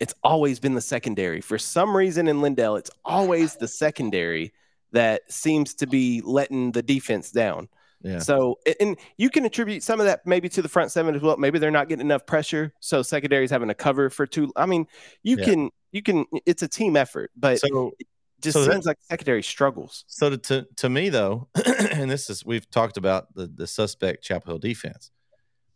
It's 0.00 0.14
always 0.22 0.58
been 0.58 0.74
the 0.74 0.80
secondary. 0.80 1.40
For 1.40 1.58
some 1.58 1.96
reason 1.96 2.28
in 2.28 2.38
Lindale, 2.38 2.78
it's 2.78 2.90
always 3.04 3.56
the 3.56 3.68
secondary 3.68 4.52
that 4.92 5.22
seems 5.30 5.74
to 5.74 5.86
be 5.86 6.20
letting 6.24 6.72
the 6.72 6.82
defense 6.82 7.30
down. 7.30 7.68
Yeah. 8.02 8.18
So, 8.18 8.58
and 8.80 8.98
you 9.16 9.30
can 9.30 9.46
attribute 9.46 9.82
some 9.82 9.98
of 9.98 10.06
that 10.06 10.26
maybe 10.26 10.48
to 10.50 10.62
the 10.62 10.68
front 10.68 10.92
seven 10.92 11.14
as 11.14 11.22
well. 11.22 11.38
Maybe 11.38 11.58
they're 11.58 11.70
not 11.70 11.88
getting 11.88 12.04
enough 12.04 12.26
pressure, 12.26 12.72
so 12.80 13.02
secondary's 13.02 13.50
having 13.50 13.68
to 13.68 13.74
cover 13.74 14.10
for 14.10 14.26
two. 14.26 14.52
I 14.56 14.66
mean, 14.66 14.86
you 15.22 15.38
yeah. 15.38 15.44
can, 15.44 15.70
you 15.90 16.02
can. 16.02 16.26
It's 16.44 16.62
a 16.62 16.68
team 16.68 16.96
effort, 16.96 17.30
but 17.34 17.60
so, 17.60 17.92
it 17.98 18.06
just 18.42 18.58
so 18.58 18.70
seems 18.70 18.84
that, 18.84 18.90
like 18.90 18.98
secondary 19.00 19.42
struggles. 19.42 20.04
So 20.06 20.30
to, 20.30 20.36
to 20.36 20.66
to 20.76 20.88
me 20.90 21.08
though, 21.08 21.48
and 21.92 22.10
this 22.10 22.28
is 22.28 22.44
we've 22.44 22.70
talked 22.70 22.98
about 22.98 23.34
the 23.34 23.46
the 23.46 23.66
suspect 23.66 24.22
Chapel 24.22 24.52
Hill 24.52 24.58
defense. 24.58 25.10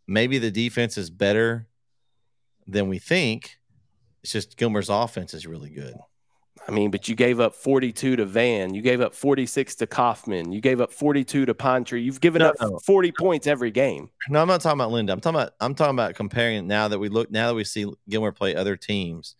Maybe 0.07 0.37
the 0.37 0.51
defense 0.51 0.97
is 0.97 1.09
better 1.09 1.67
than 2.67 2.87
we 2.87 2.99
think. 2.99 3.58
It's 4.23 4.31
just 4.31 4.57
Gilmer's 4.57 4.89
offense 4.89 5.33
is 5.33 5.47
really 5.47 5.69
good. 5.69 5.95
I 6.67 6.71
mean, 6.71 6.91
but 6.91 7.07
you 7.07 7.15
gave 7.15 7.39
up 7.39 7.55
42 7.55 8.17
to 8.17 8.25
Van. 8.25 8.73
You 8.73 8.81
gave 8.81 9.01
up 9.01 9.15
46 9.15 9.75
to 9.75 9.87
Kaufman. 9.87 10.51
You 10.51 10.61
gave 10.61 10.81
up 10.81 10.91
42 10.91 11.45
to 11.45 11.55
Pine 11.55 11.83
Tree. 11.83 12.01
You've 12.01 12.21
given 12.21 12.41
no, 12.41 12.49
up 12.49 12.55
no. 12.61 12.79
40 12.85 13.11
points 13.17 13.47
every 13.47 13.71
game. 13.71 14.09
No, 14.29 14.41
I'm 14.41 14.47
not 14.47 14.61
talking 14.61 14.79
about 14.79 14.91
Linda. 14.91 15.13
I'm 15.13 15.19
talking 15.19 15.39
about 15.39 15.53
I'm 15.59 15.73
talking 15.73 15.95
about 15.95 16.15
comparing 16.15 16.67
now 16.67 16.87
that 16.87 16.99
we 16.99 17.09
look 17.09 17.31
now 17.31 17.47
that 17.47 17.55
we 17.55 17.63
see 17.63 17.91
Gilmer 18.09 18.31
play 18.31 18.55
other 18.55 18.75
teams. 18.75 19.35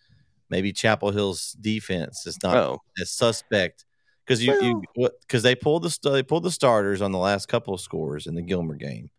Maybe 0.49 0.71
Chapel 0.71 1.11
Hill's 1.11 1.51
defense 1.53 2.25
is 2.25 2.41
not 2.41 2.57
oh. 2.57 2.81
as 2.99 3.11
suspect 3.11 3.85
because 4.25 4.43
you 4.43 4.81
because 4.95 5.43
they 5.43 5.55
pulled 5.55 5.83
the 5.83 6.09
they 6.09 6.23
pulled 6.23 6.43
the 6.43 6.51
starters 6.51 7.01
on 7.01 7.11
the 7.11 7.19
last 7.19 7.47
couple 7.47 7.73
of 7.73 7.81
scores 7.81 8.27
in 8.27 8.33
the 8.33 8.41
Gilmer 8.41 8.75
game. 8.75 9.09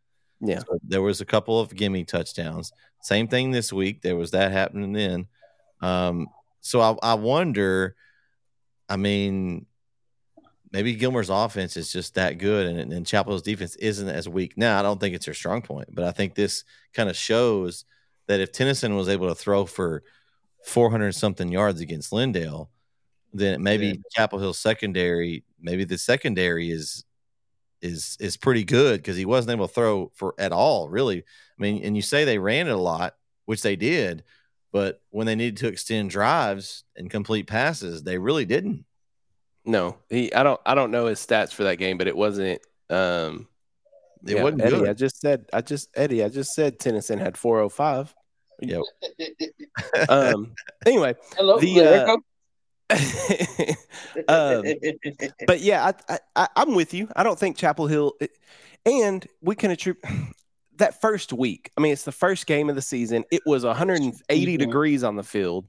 Yeah, 0.40 0.60
so 0.60 0.78
there 0.82 1.02
was 1.02 1.20
a 1.20 1.26
couple 1.26 1.60
of 1.60 1.74
gimme 1.74 2.04
touchdowns. 2.04 2.72
Same 3.02 3.28
thing 3.28 3.50
this 3.50 3.72
week. 3.72 4.02
There 4.02 4.16
was 4.16 4.30
that 4.30 4.52
happening 4.52 4.92
then. 4.92 5.26
Um, 5.80 6.28
so 6.60 6.80
I, 6.80 6.96
I 7.02 7.14
wonder. 7.14 7.96
I 8.88 8.96
mean, 8.96 9.66
maybe 10.72 10.94
Gilmer's 10.94 11.30
offense 11.30 11.76
is 11.76 11.92
just 11.92 12.14
that 12.14 12.38
good, 12.38 12.66
and, 12.66 12.92
and 12.92 13.06
Chapel's 13.06 13.42
defense 13.42 13.76
isn't 13.76 14.08
as 14.08 14.28
weak. 14.28 14.56
Now, 14.56 14.78
I 14.78 14.82
don't 14.82 15.00
think 15.00 15.14
it's 15.14 15.26
their 15.26 15.34
strong 15.34 15.62
point, 15.62 15.88
but 15.92 16.04
I 16.04 16.10
think 16.10 16.34
this 16.34 16.64
kind 16.92 17.08
of 17.08 17.16
shows 17.16 17.84
that 18.26 18.40
if 18.40 18.52
Tennyson 18.52 18.96
was 18.96 19.08
able 19.08 19.28
to 19.28 19.34
throw 19.34 19.64
for 19.66 20.02
400 20.64 21.12
something 21.14 21.50
yards 21.50 21.80
against 21.80 22.12
Lindale, 22.12 22.68
then 23.32 23.62
maybe 23.62 23.86
yeah. 23.86 23.94
Chapel 24.12 24.38
Hill 24.38 24.52
secondary, 24.52 25.44
maybe 25.60 25.84
the 25.84 25.98
secondary 25.98 26.70
is 26.70 27.04
is 27.82 28.16
is 28.20 28.36
pretty 28.36 28.62
good 28.64 28.98
because 28.98 29.16
he 29.16 29.24
wasn't 29.24 29.52
able 29.52 29.66
to 29.66 29.74
throw 29.74 30.12
for 30.14 30.34
at 30.38 30.52
all, 30.52 30.88
really. 30.88 31.18
I 31.18 31.22
mean, 31.58 31.82
and 31.84 31.96
you 31.96 32.02
say 32.02 32.24
they 32.24 32.38
ran 32.38 32.68
it 32.68 32.72
a 32.72 32.76
lot, 32.76 33.14
which 33.46 33.62
they 33.62 33.76
did, 33.76 34.24
but 34.72 35.00
when 35.10 35.26
they 35.26 35.34
needed 35.34 35.58
to 35.58 35.68
extend 35.68 36.10
drives 36.10 36.84
and 36.96 37.10
complete 37.10 37.46
passes, 37.46 38.02
they 38.02 38.18
really 38.18 38.44
didn't. 38.44 38.84
No, 39.64 39.96
he. 40.08 40.32
I 40.32 40.42
don't. 40.42 40.60
I 40.64 40.74
don't 40.74 40.90
know 40.90 41.06
his 41.06 41.18
stats 41.24 41.52
for 41.52 41.64
that 41.64 41.76
game, 41.76 41.98
but 41.98 42.08
it 42.08 42.16
wasn't. 42.16 42.60
Um, 42.88 43.46
It 44.26 44.36
yeah, 44.36 44.42
wasn't 44.42 44.62
Eddie. 44.62 44.76
good. 44.76 44.88
I 44.88 44.92
just 44.94 45.20
said. 45.20 45.46
I 45.52 45.60
just 45.60 45.88
Eddie. 45.94 46.24
I 46.24 46.28
just 46.28 46.54
said 46.54 46.78
Tennyson 46.78 47.18
had 47.18 47.36
405. 47.36 48.14
Yep. 48.62 48.82
Um. 50.08 50.54
anyway, 50.86 51.14
Hello, 51.36 51.58
The, 51.58 51.80
uh, 51.80 52.16
um, 54.28 54.64
but 55.46 55.60
yeah, 55.60 55.92
I, 56.08 56.18
I, 56.36 56.48
I'm 56.56 56.74
with 56.74 56.92
you. 56.94 57.08
I 57.14 57.22
don't 57.22 57.38
think 57.38 57.56
Chapel 57.56 57.86
Hill, 57.86 58.14
and 58.84 59.26
we 59.40 59.54
can 59.54 59.70
attribute 59.70 60.04
that 60.80 61.00
first 61.00 61.32
week. 61.32 61.70
I 61.78 61.80
mean, 61.80 61.92
it's 61.92 62.04
the 62.04 62.12
first 62.12 62.46
game 62.46 62.68
of 62.68 62.74
the 62.76 62.82
season. 62.82 63.24
It 63.30 63.42
was 63.46 63.64
180 63.64 64.56
Mhm. 64.56 64.58
degrees 64.58 65.02
on 65.04 65.16
the 65.16 65.22
field. 65.22 65.66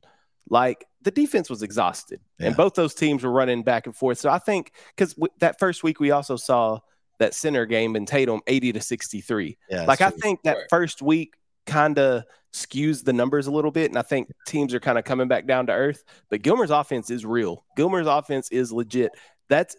Like 0.50 0.86
the 1.02 1.12
defense 1.12 1.50
was 1.50 1.62
exhausted, 1.64 2.20
Yeah. 2.40 2.48
and 2.48 2.58
both 2.58 2.74
those 2.74 2.94
teams 2.94 3.24
were 3.24 3.32
running 3.32 3.64
back 3.64 3.86
and 3.86 3.96
forth. 3.96 4.18
So 4.18 4.30
I 4.30 4.40
think 4.40 4.72
because 4.96 5.16
that 5.40 5.60
first 5.60 5.84
week 5.84 6.00
we 6.00 6.12
also 6.12 6.36
saw 6.36 6.80
that 7.20 7.34
center 7.34 7.66
game 7.66 7.96
in 7.96 8.06
Tatum 8.06 8.42
80 8.48 8.74
to 8.74 8.82
63 8.82 9.58
Yeah. 9.70 9.86
like 9.86 10.02
I 10.02 10.10
think 10.10 10.42
that 10.44 10.58
first 10.70 11.02
week 11.02 11.36
kind 11.68 12.00
of 12.00 12.24
skews 12.52 13.04
the 13.06 13.14
numbers 13.14 13.48
a 13.48 13.52
little 13.52 13.72
bit, 13.72 13.92
and 13.92 13.98
I 13.98 14.02
think 14.02 14.30
teams 14.48 14.74
are 14.74 14.80
kind 14.80 14.98
of 14.98 15.06
coming 15.06 15.28
back 15.28 15.46
down 15.46 15.68
to 15.68 15.74
earth. 15.74 16.04
But 16.30 16.42
Gilmer's 16.42 16.72
offense 16.72 17.10
is 17.10 17.26
real. 17.26 17.64
Gilmer's 17.78 18.08
offense 18.08 18.50
is 18.52 18.74
legit. 18.74 19.12
That's 19.48 19.76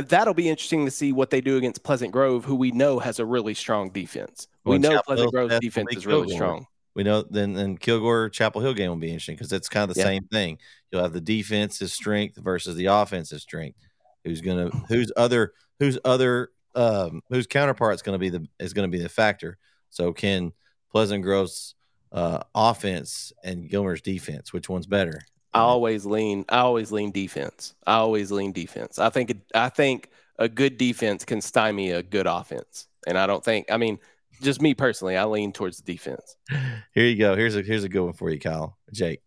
that'll 0.00 0.34
be 0.34 0.48
interesting 0.48 0.84
to 0.84 0.90
see 0.90 1.12
what 1.12 1.30
they 1.30 1.40
do 1.40 1.56
against 1.56 1.82
Pleasant 1.82 2.12
Grove, 2.12 2.44
who 2.44 2.54
we 2.54 2.70
know 2.70 2.98
has 2.98 3.18
a 3.18 3.24
really 3.26 3.54
strong 3.54 3.90
defense. 3.90 4.48
Well, 4.64 4.72
we 4.74 4.78
know 4.78 4.90
Chapel 4.90 5.02
Pleasant 5.06 5.32
Grove's 5.32 5.58
defense 5.60 5.88
is 5.96 6.06
really 6.06 6.26
Kilgore. 6.28 6.34
strong. 6.36 6.66
we 6.94 7.02
know 7.04 7.22
then 7.22 7.54
then 7.54 7.76
Kilgore 7.76 8.28
Chapel 8.28 8.60
Hill 8.60 8.74
game 8.74 8.90
will 8.90 8.96
be 8.96 9.08
interesting 9.08 9.36
because 9.36 9.52
it's 9.52 9.68
kind 9.68 9.88
of 9.88 9.94
the 9.94 10.00
Yeah. 10.00 10.06
same 10.06 10.24
thing. 10.24 10.58
You'll 10.90 11.02
have 11.02 11.12
the 11.12 11.20
defensive 11.20 11.90
strength 11.90 12.36
versus 12.36 12.76
the 12.76 12.86
offensive 12.86 13.40
strength. 13.40 13.78
Who's 14.24 14.40
gonna 14.40 14.70
who's 14.88 15.10
other 15.16 15.52
who's 15.78 15.98
other 16.04 16.50
um 16.74 17.22
whose 17.28 17.46
counterpart's 17.46 18.02
gonna 18.02 18.18
be 18.18 18.28
the 18.28 18.46
is 18.58 18.72
gonna 18.74 18.88
be 18.88 19.00
the 19.02 19.08
factor. 19.08 19.58
So 19.90 20.12
can 20.12 20.52
Pleasant 20.90 21.22
Grove's 21.22 21.74
uh 22.12 22.42
offense 22.54 23.32
and 23.44 23.68
Gilmer's 23.70 24.02
defense, 24.02 24.52
which 24.52 24.68
one's 24.68 24.86
better? 24.86 25.20
I 25.52 25.58
mm-hmm. 25.58 25.66
always 25.66 26.06
lean. 26.06 26.44
I 26.48 26.58
always 26.58 26.92
lean 26.92 27.10
defense. 27.10 27.74
I 27.86 27.94
always 27.96 28.30
lean 28.30 28.52
defense. 28.52 28.98
I 28.98 29.10
think. 29.10 29.34
I 29.54 29.68
think 29.68 30.10
a 30.38 30.48
good 30.48 30.78
defense 30.78 31.24
can 31.24 31.40
stymie 31.40 31.90
a 31.90 32.02
good 32.02 32.26
offense, 32.26 32.86
and 33.06 33.18
I 33.18 33.26
don't 33.26 33.44
think. 33.44 33.70
I 33.70 33.76
mean, 33.76 33.98
just 34.42 34.60
me 34.60 34.74
personally, 34.74 35.16
I 35.16 35.24
lean 35.24 35.52
towards 35.52 35.78
the 35.78 35.92
defense. 35.92 36.36
Here 36.94 37.06
you 37.06 37.16
go. 37.16 37.34
Here's 37.34 37.56
a 37.56 37.62
here's 37.62 37.84
a 37.84 37.88
good 37.88 38.04
one 38.04 38.12
for 38.12 38.30
you, 38.30 38.38
Kyle. 38.38 38.76
Jake. 38.92 39.20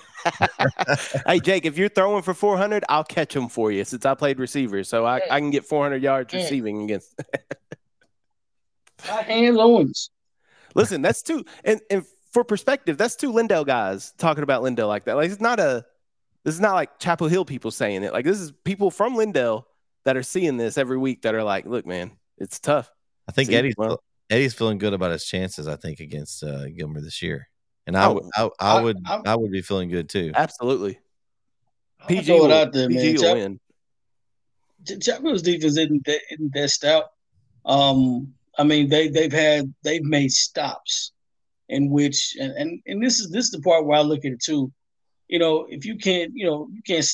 hey 1.26 1.40
Jake, 1.40 1.66
if 1.66 1.76
you're 1.76 1.88
throwing 1.88 2.22
for 2.22 2.32
400, 2.32 2.84
I'll 2.88 3.02
catch 3.02 3.34
them 3.34 3.48
for 3.48 3.72
you 3.72 3.84
since 3.84 4.06
I 4.06 4.14
played 4.14 4.38
receiver, 4.38 4.84
so 4.84 5.04
I, 5.04 5.20
I 5.28 5.40
can 5.40 5.50
get 5.50 5.64
400 5.64 6.00
yards 6.00 6.32
receiving 6.32 6.84
against. 6.84 7.12
Hot 9.02 9.24
hands 9.24 9.58
Owens. 9.58 10.10
Listen, 10.76 11.02
that's 11.02 11.22
two, 11.22 11.44
and 11.64 11.80
and 11.90 12.04
for 12.32 12.44
perspective, 12.44 12.96
that's 12.96 13.16
two 13.16 13.32
Lindale 13.32 13.66
guys 13.66 14.12
talking 14.18 14.42
about 14.42 14.62
Lindale 14.62 14.88
like 14.88 15.04
that. 15.06 15.16
Like 15.16 15.30
it's 15.30 15.40
not 15.40 15.58
a, 15.60 15.84
this 16.44 16.54
is 16.54 16.60
not 16.60 16.74
like 16.74 16.98
Chapel 16.98 17.28
Hill 17.28 17.44
people 17.44 17.70
saying 17.70 18.02
it. 18.04 18.12
Like 18.12 18.24
this 18.24 18.40
is 18.40 18.52
people 18.64 18.90
from 18.90 19.14
Lindale 19.16 19.64
that 20.04 20.16
are 20.16 20.22
seeing 20.22 20.56
this 20.56 20.78
every 20.78 20.96
week 20.98 21.22
that 21.22 21.34
are 21.34 21.42
like, 21.44 21.66
look, 21.66 21.86
man, 21.86 22.12
it's 22.38 22.58
tough. 22.58 22.90
I 23.28 23.32
think 23.32 23.48
See, 23.50 23.56
Eddie's 23.56 23.74
well- 23.76 24.02
Eddie's 24.30 24.54
feeling 24.54 24.78
good 24.78 24.94
about 24.94 25.10
his 25.10 25.24
chances. 25.24 25.66
I 25.66 25.74
think 25.76 25.98
against 26.00 26.44
uh, 26.44 26.68
Gilmer 26.68 27.00
this 27.00 27.20
year, 27.20 27.48
and 27.86 27.96
I 27.98 28.06
Oh, 28.06 28.14
would 28.14 28.24
I, 28.36 28.42
I 28.60 28.78
I- 28.78 28.80
would 28.82 28.96
I'm- 29.06 29.22
I 29.26 29.34
would 29.36 29.50
be 29.50 29.60
feeling 29.60 29.88
good 29.88 30.08
too. 30.08 30.30
Absolutely, 30.34 31.00
I'll 32.00 32.06
PG 32.06 32.32
will, 32.32 32.52
out 32.52 32.72
there, 32.72 32.88
PG 32.88 33.02
man. 33.02 33.14
will 33.14 33.22
Chap- 33.22 33.34
win. 33.36 33.60
Ch- 34.86 35.04
Chapel 35.04 35.24
Hill's 35.30 35.42
defense 35.42 35.76
isn't 35.76 36.06
that, 36.06 36.20
isn't 36.30 36.54
that 36.54 36.70
stout. 36.70 37.06
Um, 37.66 38.32
I 38.56 38.62
mean, 38.64 38.88
they 38.88 39.08
they've 39.08 39.32
had 39.32 39.74
they've 39.82 40.04
made 40.04 40.30
stops 40.30 41.10
in 41.70 41.90
which 41.90 42.36
and, 42.40 42.52
and 42.52 42.80
and 42.86 43.02
this 43.02 43.20
is 43.20 43.30
this 43.30 43.46
is 43.46 43.50
the 43.52 43.60
part 43.60 43.86
where 43.86 43.98
I 43.98 44.02
look 44.02 44.24
at 44.24 44.32
it 44.32 44.42
too. 44.42 44.70
You 45.28 45.38
know, 45.38 45.66
if 45.68 45.84
you 45.84 45.96
can't, 45.96 46.32
you 46.34 46.46
know, 46.46 46.68
you 46.72 46.82
can't 46.82 47.06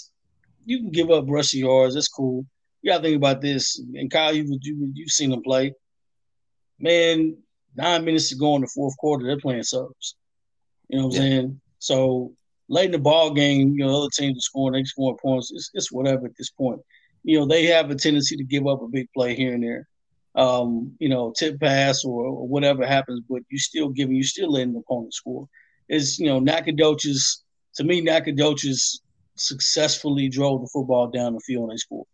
you 0.64 0.78
can 0.80 0.90
give 0.90 1.10
up 1.10 1.26
rushing 1.28 1.60
yards, 1.60 1.94
that's 1.94 2.08
cool. 2.08 2.44
You 2.82 2.92
gotta 2.92 3.04
think 3.04 3.16
about 3.16 3.40
this. 3.40 3.78
And 3.94 4.10
Kyle, 4.10 4.34
you 4.34 4.44
you 4.62 4.90
you've 4.94 5.10
seen 5.10 5.30
them 5.30 5.42
play. 5.42 5.72
Man, 6.78 7.36
nine 7.76 8.04
minutes 8.04 8.28
to 8.30 8.36
go 8.36 8.56
in 8.56 8.62
the 8.62 8.68
fourth 8.74 8.96
quarter, 8.98 9.26
they're 9.26 9.38
playing 9.38 9.62
subs. 9.62 10.16
You 10.88 10.98
know 10.98 11.06
what 11.06 11.16
I'm 11.18 11.22
Yeah. 11.22 11.28
saying? 11.28 11.60
So 11.78 12.32
late 12.68 12.86
in 12.86 12.92
the 12.92 12.98
ball 12.98 13.32
game, 13.32 13.74
you 13.76 13.84
know, 13.84 14.02
other 14.02 14.10
teams 14.12 14.38
are 14.38 14.40
scoring, 14.40 14.74
they 14.74 14.84
scoring 14.84 15.18
points. 15.22 15.52
It's, 15.54 15.70
it's 15.74 15.92
whatever 15.92 16.26
at 16.26 16.36
this 16.38 16.50
point. 16.50 16.80
You 17.24 17.40
know, 17.40 17.46
they 17.46 17.66
have 17.66 17.90
a 17.90 17.94
tendency 17.94 18.36
to 18.36 18.44
give 18.44 18.66
up 18.66 18.82
a 18.82 18.88
big 18.88 19.08
play 19.14 19.34
here 19.34 19.54
and 19.54 19.62
there. 19.62 19.86
Um, 20.36 20.94
you 20.98 21.08
know, 21.08 21.32
tip 21.36 21.58
pass 21.58 22.04
or, 22.04 22.26
or 22.26 22.46
whatever 22.46 22.86
happens, 22.86 23.22
but 23.28 23.42
you 23.48 23.58
still 23.58 23.88
giving, 23.88 24.14
you 24.16 24.22
still 24.22 24.52
letting 24.52 24.74
the 24.74 24.80
opponent 24.80 25.14
score. 25.14 25.48
It's 25.88 26.18
you 26.18 26.26
know, 26.26 26.38
Nacogdoches. 26.40 27.42
To 27.76 27.84
me, 27.84 28.00
Nacogdoches 28.00 29.00
successfully 29.36 30.28
drove 30.28 30.60
the 30.60 30.68
football 30.72 31.08
down 31.08 31.34
the 31.34 31.40
field 31.40 31.64
and 31.64 31.72
they 31.72 31.76
scored. 31.78 32.06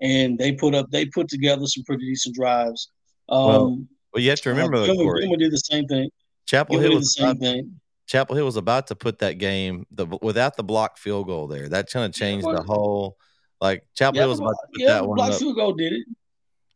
And 0.00 0.38
they 0.38 0.52
put 0.52 0.74
up, 0.74 0.90
they 0.90 1.06
put 1.06 1.28
together 1.28 1.66
some 1.66 1.84
pretty 1.84 2.04
decent 2.04 2.34
drives. 2.34 2.90
Um, 3.28 3.46
Well, 3.46 3.78
Well, 4.14 4.22
you 4.22 4.30
have 4.30 4.40
to 4.42 4.50
remember 4.50 4.76
uh, 4.78 4.86
Gilmer, 4.86 5.20
Gilmer 5.20 5.36
did 5.36 5.52
the 5.52 5.58
same 5.58 5.86
thing. 5.86 6.10
Chapel 6.46 6.78
Hill 6.78 6.90
did 6.90 6.96
the 6.96 6.98
was 7.00 7.14
same 7.14 7.30
about, 7.30 7.38
thing. 7.40 7.80
Chapel 8.06 8.36
Hill 8.36 8.44
was 8.44 8.56
about 8.56 8.88
to 8.88 8.94
put 8.94 9.20
that 9.20 9.38
game 9.38 9.86
the 9.90 10.06
without 10.20 10.56
the 10.56 10.64
block 10.64 10.98
field 10.98 11.26
goal 11.26 11.46
there. 11.46 11.68
That 11.68 11.90
kind 11.90 12.04
of 12.04 12.12
changed 12.12 12.46
the 12.46 12.62
whole. 12.62 13.16
Like 13.60 13.84
Chapel 13.94 14.16
Yeah, 14.16 14.22
Hill 14.22 14.30
was 14.30 14.40
about 14.40 14.50
to 14.50 14.66
put 14.72 14.80
yeah, 14.80 14.86
that 14.88 15.06
one 15.06 15.16
block 15.16 15.32
up. 15.32 15.38
field 15.38 15.56
goal 15.56 15.72
did 15.72 15.94
it. 15.94 16.06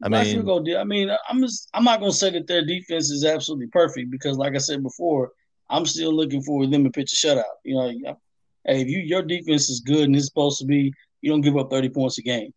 I 0.02 0.08
Black 0.08 0.26
mean, 0.26 0.64
did. 0.64 0.76
I 0.76 0.84
mean, 0.84 1.10
I'm 1.28 1.40
just, 1.42 1.68
I'm 1.74 1.84
not 1.84 2.00
gonna 2.00 2.12
say 2.12 2.30
that 2.30 2.46
their 2.46 2.64
defense 2.64 3.10
is 3.10 3.24
absolutely 3.24 3.66
perfect 3.68 4.10
because, 4.10 4.36
like 4.38 4.54
I 4.54 4.58
said 4.58 4.82
before, 4.82 5.32
I'm 5.70 5.86
still 5.86 6.14
looking 6.14 6.42
for 6.42 6.66
them 6.66 6.84
to 6.84 6.90
pitch 6.90 7.12
a 7.12 7.16
shutout. 7.16 7.42
You 7.64 7.74
know, 7.74 8.18
hey, 8.64 8.80
if 8.82 8.88
you 8.88 8.98
your 9.00 9.22
defense 9.22 9.68
is 9.68 9.80
good 9.80 10.04
and 10.04 10.14
it's 10.16 10.26
supposed 10.26 10.58
to 10.60 10.64
be, 10.66 10.92
you 11.20 11.30
don't 11.30 11.40
give 11.40 11.56
up 11.56 11.70
30 11.70 11.88
points 11.90 12.18
a 12.18 12.22
game. 12.22 12.52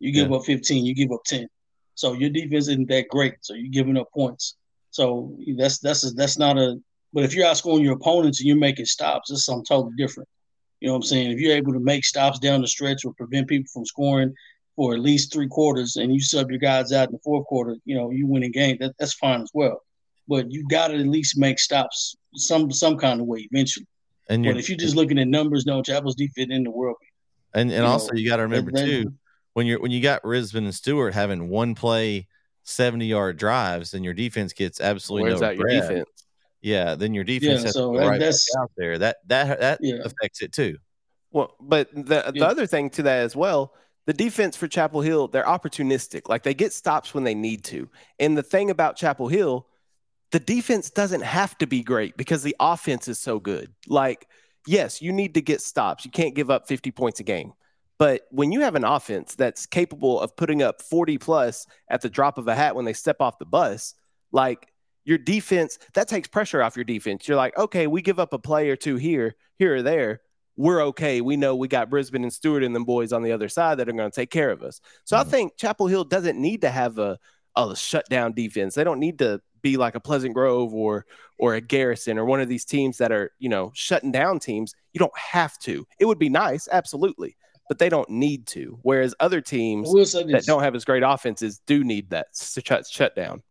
You 0.00 0.12
give 0.12 0.30
Yeah. 0.30 0.36
up 0.36 0.44
15, 0.44 0.84
you 0.84 0.94
give 0.94 1.12
up 1.12 1.22
10. 1.26 1.46
So 1.94 2.14
your 2.14 2.30
defense 2.30 2.68
isn't 2.68 2.88
that 2.88 3.08
great. 3.08 3.34
So 3.42 3.54
you're 3.54 3.70
giving 3.70 3.96
up 3.96 4.10
points. 4.12 4.56
So 4.90 5.36
that's 5.56 5.78
that's 5.78 6.04
a, 6.04 6.10
that's 6.10 6.38
not 6.38 6.58
a. 6.58 6.76
But 7.12 7.24
if 7.24 7.34
you're 7.34 7.46
outscoring 7.46 7.82
your 7.84 7.94
opponents 7.94 8.40
and 8.40 8.48
you're 8.48 8.56
making 8.56 8.86
stops, 8.86 9.30
it's 9.30 9.44
something 9.44 9.64
totally 9.64 9.94
different. 9.96 10.28
You 10.80 10.88
know 10.88 10.94
what 10.94 10.98
I'm 10.98 11.02
saying? 11.04 11.30
If 11.32 11.38
you're 11.38 11.54
able 11.56 11.72
to 11.74 11.80
make 11.80 12.04
stops 12.04 12.38
down 12.38 12.62
the 12.62 12.68
stretch 12.68 13.04
or 13.04 13.12
prevent 13.14 13.48
people 13.48 13.68
from 13.72 13.84
scoring 13.84 14.34
for 14.80 14.94
at 14.94 15.00
least 15.00 15.30
three 15.30 15.46
quarters 15.46 15.96
and 15.96 16.10
you 16.14 16.18
sub 16.22 16.48
your 16.50 16.58
guys 16.58 16.90
out 16.90 17.08
in 17.08 17.12
the 17.12 17.18
fourth 17.22 17.44
quarter, 17.48 17.76
you 17.84 17.94
know, 17.94 18.10
you 18.10 18.26
win 18.26 18.44
a 18.44 18.48
game, 18.48 18.78
that, 18.80 18.94
that's 18.98 19.12
fine 19.12 19.42
as 19.42 19.50
well. 19.52 19.82
But 20.26 20.50
you 20.50 20.66
got 20.70 20.88
to 20.88 20.94
at 20.94 21.06
least 21.06 21.36
make 21.36 21.58
stops 21.58 22.16
some 22.34 22.72
some 22.72 22.96
kind 22.96 23.20
of 23.20 23.26
way 23.26 23.46
eventually. 23.52 23.86
and 24.30 24.42
But 24.42 24.56
if 24.56 24.70
you're 24.70 24.78
just 24.78 24.96
looking 24.96 25.18
at 25.18 25.28
numbers, 25.28 25.66
no, 25.66 25.82
Chapel's 25.82 26.14
defense 26.14 26.48
in 26.50 26.64
the 26.64 26.70
world. 26.70 26.96
and 27.52 27.70
and 27.70 27.82
you 27.84 27.84
also 27.84 28.12
know, 28.14 28.18
you 28.18 28.26
got 28.26 28.36
to 28.36 28.44
remember 28.44 28.70
they- 28.72 28.86
too 28.86 29.12
when 29.52 29.66
you're 29.66 29.80
when 29.82 29.90
you 29.90 30.00
got 30.00 30.22
Brisbon 30.22 30.64
and 30.64 30.74
Stewart 30.74 31.12
having 31.12 31.50
one 31.50 31.74
play, 31.74 32.26
seventy 32.62 33.04
yard 33.06 33.36
drives, 33.36 33.92
and 33.92 34.02
your 34.02 34.14
defense 34.14 34.54
gets 34.54 34.80
absolutely 34.80 35.34
no 35.38 35.44
out 35.46 35.58
your 35.58 35.68
defense? 35.68 36.08
Yeah, 36.62 36.94
then 36.94 37.12
your 37.12 37.24
defense 37.24 37.60
Yeah, 37.60 37.64
has 37.66 37.74
so 37.74 37.92
to 37.92 37.98
go 37.98 38.00
that- 38.04 38.08
right 38.08 38.12
back 38.12 38.20
that's- 38.20 38.46
out 38.58 38.70
there. 38.78 38.96
That 38.98 39.16
that 39.26 39.60
that 39.60 39.78
Yeah. 39.82 39.96
affects 40.06 40.40
it 40.40 40.52
too. 40.52 40.78
Well, 41.32 41.54
but 41.60 41.92
the 41.92 42.02
the 42.02 42.32
Yeah. 42.36 42.44
other 42.46 42.66
thing 42.66 42.88
to 42.90 43.02
that 43.02 43.18
as 43.24 43.36
well, 43.36 43.74
the 44.06 44.12
defense 44.12 44.56
for 44.56 44.68
Chapel 44.68 45.00
Hill, 45.00 45.28
they're 45.28 45.44
opportunistic. 45.44 46.28
Like 46.28 46.42
they 46.42 46.54
get 46.54 46.72
stops 46.72 47.14
when 47.14 47.24
they 47.24 47.34
need 47.34 47.64
to. 47.64 47.88
And 48.18 48.36
the 48.36 48.42
thing 48.42 48.70
about 48.70 48.96
Chapel 48.96 49.28
Hill, 49.28 49.66
the 50.32 50.40
defense 50.40 50.90
doesn't 50.90 51.22
have 51.22 51.56
to 51.58 51.66
be 51.66 51.82
great 51.82 52.16
because 52.16 52.42
the 52.42 52.56
offense 52.60 53.08
is 53.08 53.18
so 53.18 53.38
good. 53.38 53.72
Like, 53.86 54.26
yes, 54.66 55.02
you 55.02 55.12
need 55.12 55.34
to 55.34 55.42
get 55.42 55.60
stops. 55.60 56.04
You 56.04 56.10
can't 56.10 56.34
give 56.34 56.50
up 56.50 56.66
50 56.66 56.90
points 56.92 57.20
a 57.20 57.24
game. 57.24 57.52
But 57.98 58.22
when 58.30 58.50
you 58.50 58.62
have 58.62 58.76
an 58.76 58.84
offense 58.84 59.34
that's 59.34 59.66
capable 59.66 60.20
of 60.20 60.34
putting 60.34 60.62
up 60.62 60.80
40 60.80 61.18
plus 61.18 61.66
at 61.88 62.00
the 62.00 62.08
drop 62.08 62.38
of 62.38 62.48
a 62.48 62.54
hat 62.54 62.74
when 62.74 62.86
they 62.86 62.94
step 62.94 63.20
off 63.20 63.38
the 63.38 63.44
bus, 63.44 63.94
like 64.32 64.68
your 65.04 65.18
defense, 65.18 65.78
that 65.94 66.08
takes 66.08 66.28
pressure 66.28 66.62
off 66.62 66.76
your 66.76 66.84
defense. 66.84 67.28
You're 67.28 67.36
like, 67.36 67.56
okay, 67.58 67.86
we 67.86 68.00
give 68.00 68.18
up 68.18 68.32
a 68.32 68.38
play 68.38 68.70
or 68.70 68.76
two 68.76 68.96
here, 68.96 69.34
here 69.58 69.76
or 69.76 69.82
there 69.82 70.20
we're 70.60 70.82
okay. 70.82 71.22
We 71.22 71.38
know 71.38 71.56
we 71.56 71.68
got 71.68 71.88
Brisbon 71.88 72.22
and 72.22 72.30
Stewart 72.32 72.62
and 72.62 72.74
them 72.74 72.84
boys 72.84 73.14
on 73.14 73.22
the 73.22 73.32
other 73.32 73.48
side 73.48 73.78
that 73.78 73.88
are 73.88 73.92
going 73.92 74.10
to 74.10 74.14
take 74.14 74.30
care 74.30 74.50
of 74.50 74.62
us. 74.62 74.78
So 75.04 75.16
I 75.16 75.24
Mhm. 75.24 75.28
think 75.28 75.56
Chapel 75.56 75.86
Hill 75.86 76.04
doesn't 76.04 76.38
need 76.38 76.60
to 76.60 76.70
have 76.70 76.98
a 76.98 77.18
a 77.56 77.74
shutdown 77.74 78.32
defense. 78.32 78.74
They 78.74 78.84
don't 78.84 79.00
need 79.00 79.18
to 79.18 79.40
be 79.60 79.76
like 79.76 79.94
a 79.96 80.00
Pleasant 80.00 80.34
Grove 80.34 80.72
or 80.74 81.06
or 81.38 81.54
a 81.54 81.60
Garrison 81.62 82.18
or 82.18 82.24
one 82.26 82.40
of 82.40 82.48
these 82.48 82.64
teams 82.66 82.98
that 82.98 83.10
are 83.10 83.32
you 83.38 83.48
know 83.48 83.72
shutting 83.74 84.12
down 84.12 84.38
teams. 84.38 84.74
You 84.92 84.98
don't 84.98 85.18
have 85.18 85.58
to. 85.60 85.86
It 85.98 86.04
would 86.04 86.18
be 86.18 86.28
nice, 86.28 86.68
absolutely, 86.70 87.36
but 87.68 87.78
they 87.78 87.88
don't 87.88 88.08
need 88.10 88.46
to. 88.48 88.78
Whereas 88.82 89.14
other 89.18 89.40
teams 89.40 89.90
that 90.34 90.44
don't 90.46 90.62
have 90.62 90.74
as 90.74 90.84
great 90.84 91.02
offenses 91.02 91.60
do 91.66 91.82
need 91.82 92.10
that 92.10 92.26
shut 92.36 92.86
shut 92.86 93.16
down. 93.16 93.42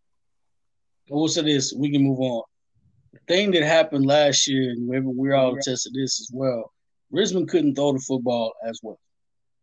I 1.12 1.16
will 1.16 1.28
say 1.28 1.42
this. 1.42 1.74
We 1.74 1.92
can 1.92 2.04
move 2.04 2.20
on. 2.20 2.44
The 3.14 3.20
thing 3.28 3.52
that 3.52 3.64
happened 3.64 4.06
last 4.06 4.48
year, 4.48 4.70
and 4.70 4.88
maybe 4.88 5.08
we 5.08 5.34
all 5.34 5.56
attested 5.58 5.94
this 5.94 6.22
as 6.22 6.30
well. 6.32 6.72
Risman 7.14 7.48
couldn't 7.48 7.76
throw 7.76 7.94
the 7.94 8.00
football 8.00 8.54
as 8.64 8.80
well. 8.84 9.00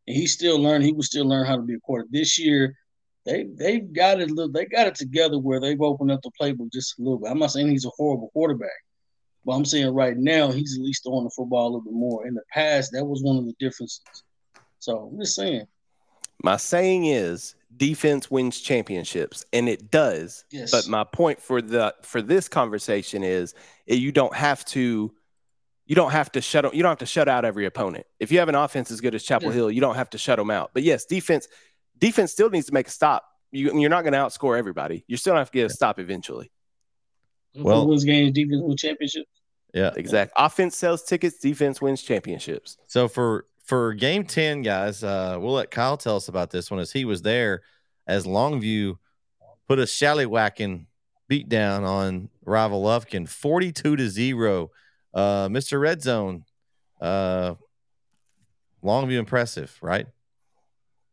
and 0.07 0.17
he 0.17 0.27
still 0.27 0.61
learning. 0.61 0.87
He 0.87 0.93
was 0.93 1.07
still 1.07 1.27
learning 1.27 1.47
how 1.47 1.57
to 1.57 1.63
be 1.63 1.75
a 1.75 1.81
quarterback. 1.81 2.13
This 2.13 2.39
year, 2.39 2.77
they 3.25 3.45
they've 3.55 3.93
got 3.93 4.21
it. 4.21 4.31
They 4.53 4.67
got 4.67 4.87
it 4.87 4.95
together 4.95 5.39
where 5.39 5.61
they've 5.61 5.81
opened 5.81 6.11
up 6.11 6.21
the 6.23 6.31
playbook 6.41 6.73
just 6.73 6.99
a 6.99 7.03
little 7.03 7.19
bit. 7.19 7.31
I'm 7.31 7.39
not 7.39 7.51
saying 7.51 7.69
he's 7.69 7.85
a 7.87 7.91
horrible 7.97 8.31
quarterback, 8.33 8.71
but 9.45 9.53
I'm 9.53 9.65
saying 9.65 9.93
right 9.95 10.17
now 10.17 10.51
he's 10.51 10.77
at 10.79 10.85
least 10.85 11.05
throwing 11.05 11.25
the 11.25 11.31
football 11.31 11.65
a 11.65 11.69
little 11.69 11.81
bit 11.83 11.93
more. 11.93 12.27
In 12.27 12.35
the 12.35 12.43
past, 12.53 12.93
that 12.93 13.05
was 13.05 13.23
one 13.23 13.37
of 13.37 13.47
the 13.47 13.55
differences. 13.59 14.01
So 14.79 15.11
I'm 15.13 15.19
just 15.19 15.35
saying. 15.35 15.67
My 16.43 16.57
saying 16.57 17.07
is 17.07 17.57
defense 17.77 18.31
wins 18.31 18.61
championships, 18.61 19.45
and 19.53 19.69
it 19.69 19.91
does. 19.91 20.45
Yes. 20.51 20.71
But 20.71 20.87
my 20.87 21.03
point 21.03 21.41
for 21.41 21.61
the 21.63 21.95
for 22.03 22.23
this 22.23 22.49
conversation 22.49 23.25
is 23.25 23.55
eh, 23.89 23.95
you 23.95 24.13
don't 24.13 24.35
have 24.35 24.65
to 24.67 25.13
you 25.87 25.95
don't 25.95 26.11
have 26.11 26.31
to 26.33 26.41
shut 26.41 26.75
you 26.75 26.83
don't 26.83 26.91
have 26.91 26.99
to 26.99 27.07
shut 27.07 27.29
out 27.29 27.45
every 27.45 27.65
opponent. 27.65 28.07
If 28.21 28.33
you 28.33 28.39
have 28.41 28.49
an 28.49 28.55
offense 28.55 28.91
as 28.91 29.01
good 29.01 29.15
as 29.15 29.23
Chapel 29.23 29.49
Yeah. 29.49 29.55
Hill, 29.55 29.71
you 29.71 29.81
don't 29.81 29.95
have 29.95 30.11
to 30.11 30.19
shut 30.19 30.39
them 30.39 30.51
out. 30.51 30.71
But 30.75 30.83
yes, 30.83 31.05
defense 31.05 31.49
defense 31.99 32.33
still 32.33 32.51
needs 32.51 32.67
to 32.67 32.75
make 32.75 32.89
a 32.89 32.91
stop. 32.91 33.25
You, 33.53 33.79
you're 33.79 33.91
not 33.91 34.03
going 34.03 34.13
to 34.13 34.19
outscore 34.19 34.59
everybody. 34.59 35.05
You're 35.07 35.17
still 35.19 35.33
going 35.33 35.39
to 35.39 35.41
have 35.43 35.51
to 35.53 35.59
get 35.59 35.71
a 35.71 35.75
stop 35.75 35.99
eventually. 35.99 36.51
Well- 37.55 37.83
Who 37.83 37.89
wins 37.89 38.05
games, 38.05 38.33
defense 38.33 38.61
wins 38.63 38.81
championships. 38.81 39.31
Yeah. 39.73 39.93
Exact. 39.97 40.33
Offense 40.37 40.77
sells 40.77 41.03
tickets. 41.05 41.39
Defense 41.39 41.81
wins 41.81 42.03
championships. 42.03 42.77
So 42.87 43.09
for 43.09 43.47
for 43.65 43.95
game 43.95 44.25
10, 44.25 44.63
guys, 44.63 45.03
uh, 45.03 45.37
we'll 45.41 45.55
let 45.55 45.71
Kyle 45.71 45.97
tell 45.97 46.17
us 46.17 46.29
about 46.29 46.51
this 46.51 46.71
one 46.71 46.79
as 46.81 46.93
he 46.93 47.05
was 47.05 47.23
there 47.23 47.63
as 48.07 48.25
Longview 48.27 48.97
put 49.69 49.79
a 49.81 49.83
shallywhacking 49.83 50.87
beat 51.29 51.49
down 51.49 51.83
on 51.83 52.29
rival 52.45 52.83
Lufkin 52.85 53.29
42 53.29 53.97
to 53.97 54.09
0. 54.09 54.71
Uh, 55.17 55.49
Mr. 55.49 55.81
Red 55.81 56.03
Zone, 56.03 56.45
uh, 57.01 57.55
Longview 58.85 59.19
impressive, 59.19 59.77
right? 59.81 60.07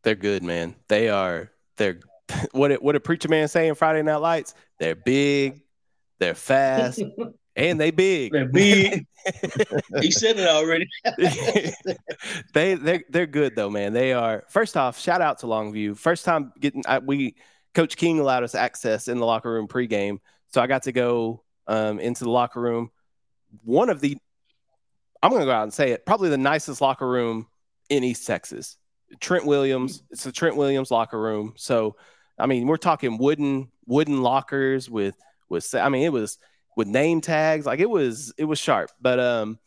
They're 0.02 0.14
good, 0.14 0.42
man. 0.42 0.74
They 0.88 1.08
are. 1.08 1.50
They're 1.78 2.00
what 2.52 2.70
it, 2.70 2.82
what 2.82 2.96
a 2.96 3.00
preacher 3.00 3.28
man 3.30 3.48
saying 3.48 3.76
Friday 3.76 4.02
Night 4.02 4.16
Lights. 4.16 4.54
They're 4.78 4.94
big. 4.94 5.62
They're 6.18 6.34
fast. 6.34 7.02
and 7.56 7.80
they 7.80 7.90
big. 7.90 8.32
They're 8.32 8.46
big. 8.46 9.06
he 10.02 10.10
said 10.10 10.38
it 10.38 10.48
already. 10.48 10.86
they 12.52 12.74
they 12.74 13.04
they're 13.08 13.26
good 13.26 13.56
though, 13.56 13.70
man. 13.70 13.94
They 13.94 14.12
are. 14.12 14.44
First 14.50 14.76
off, 14.76 15.00
shout 15.00 15.22
out 15.22 15.38
to 15.38 15.46
Longview. 15.46 15.96
First 15.96 16.26
time 16.26 16.52
getting 16.60 16.82
I, 16.86 16.98
we 16.98 17.36
Coach 17.72 17.96
King 17.96 18.20
allowed 18.20 18.42
us 18.42 18.54
access 18.54 19.08
in 19.08 19.18
the 19.18 19.24
locker 19.24 19.50
room 19.50 19.66
pregame, 19.66 20.18
so 20.48 20.60
I 20.60 20.66
got 20.66 20.82
to 20.82 20.92
go 20.92 21.42
um, 21.66 21.98
into 22.00 22.24
the 22.24 22.30
locker 22.30 22.60
room. 22.60 22.90
One 23.62 23.90
of 23.90 24.00
the 24.00 24.16
I'm 25.22 25.30
going 25.30 25.40
to 25.40 25.46
go 25.46 25.52
out 25.52 25.62
and 25.62 25.72
say 25.72 25.92
it, 25.92 26.04
probably 26.04 26.28
the 26.28 26.36
nicest 26.36 26.82
locker 26.82 27.08
room 27.08 27.46
in 27.88 28.04
East 28.04 28.26
Texas. 28.26 28.76
Trent 29.20 29.46
Williams. 29.46 30.02
It's 30.10 30.24
the 30.24 30.32
Trent 30.32 30.56
Williams 30.56 30.90
locker 30.90 31.18
room. 31.18 31.54
So, 31.56 31.96
I 32.38 32.44
mean, 32.44 32.66
we're 32.66 32.76
talking 32.76 33.16
wooden 33.16 33.68
wooden 33.86 34.22
lockers 34.22 34.90
with 34.90 35.16
with. 35.48 35.74
I 35.74 35.88
mean, 35.88 36.02
it 36.02 36.12
was 36.12 36.38
with 36.76 36.88
name 36.88 37.22
tags. 37.22 37.64
Like 37.64 37.80
it 37.80 37.88
was 37.88 38.34
it 38.36 38.44
was 38.44 38.58
sharp. 38.58 38.90
But 39.00 39.18
um, 39.18 39.58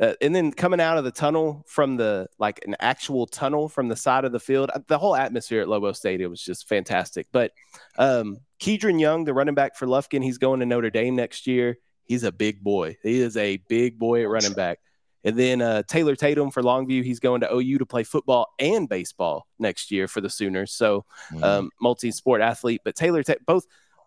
uh, 0.00 0.14
and 0.20 0.34
then 0.34 0.52
coming 0.52 0.80
out 0.80 0.98
of 0.98 1.04
the 1.04 1.10
tunnel 1.10 1.64
from 1.66 1.96
the 1.96 2.28
like 2.38 2.60
an 2.66 2.76
actual 2.80 3.26
tunnel 3.26 3.68
from 3.68 3.88
the 3.88 3.96
side 3.96 4.24
of 4.24 4.32
the 4.32 4.40
field, 4.40 4.70
uh, 4.74 4.80
the 4.88 4.98
whole 4.98 5.16
atmosphere 5.16 5.62
at 5.62 5.68
Lobo 5.68 5.92
Stadium 5.92 6.30
was 6.30 6.42
just 6.42 6.68
fantastic. 6.68 7.28
But 7.32 7.52
um, 7.96 8.38
Kedren 8.60 9.00
Young, 9.00 9.24
the 9.24 9.32
running 9.32 9.54
back 9.54 9.76
for 9.76 9.86
Lufkin, 9.86 10.22
he's 10.22 10.38
going 10.38 10.60
to 10.60 10.66
Notre 10.66 10.90
Dame 10.90 11.16
next 11.16 11.46
year. 11.46 11.78
He's 12.04 12.24
a 12.24 12.32
big 12.32 12.62
boy. 12.62 12.96
He 13.02 13.20
is 13.20 13.36
a 13.36 13.58
big 13.68 13.98
boy 13.98 14.22
at 14.22 14.28
running 14.28 14.52
back. 14.54 14.78
And 15.24 15.38
then 15.38 15.62
uh, 15.62 15.82
Taylor 15.84 16.16
Tatum 16.16 16.50
for 16.50 16.62
Longview, 16.62 17.04
he's 17.04 17.20
going 17.20 17.42
to 17.42 17.54
OU 17.54 17.78
to 17.78 17.86
play 17.86 18.02
football 18.02 18.52
and 18.58 18.88
baseball 18.88 19.46
next 19.58 19.90
year 19.90 20.08
for 20.08 20.20
the 20.20 20.28
Sooners. 20.30 20.72
So 20.72 21.04
um, 21.42 21.70
multi-sport 21.80 22.40
athlete. 22.40 22.80
But 22.84 22.96
Taylor, 22.96 23.22
Ta- 23.22 23.34
both 23.46 23.64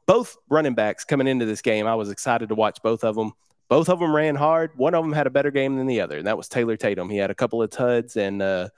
both 0.08 0.38
running 0.50 0.76
backs 0.76 1.04
coming 1.04 1.28
into 1.28 1.46
this 1.46 1.62
game, 1.62 1.88
I 1.88 1.96
was 1.96 2.12
excited 2.12 2.50
to 2.50 2.56
watch 2.56 2.80
both 2.84 3.04
of 3.04 3.16
them. 3.16 3.32
Both 3.70 3.90
of 3.90 4.00
them 4.00 4.16
ran 4.16 4.36
hard. 4.36 4.72
One 4.76 4.94
of 4.94 5.04
them 5.04 5.14
had 5.14 5.26
a 5.26 5.32
better 5.32 5.50
game 5.50 5.78
than 5.78 5.88
the 5.88 6.02
other, 6.02 6.18
and 6.18 6.28
that 6.28 6.38
was 6.38 6.48
Taylor 6.48 6.78
Tatum. 6.78 7.10
He 7.10 7.18
had 7.18 7.32
a 7.32 7.36
couple 7.36 7.64
of 7.64 7.72
tuds, 7.72 8.16
and 8.16 8.42
uh, 8.42 8.70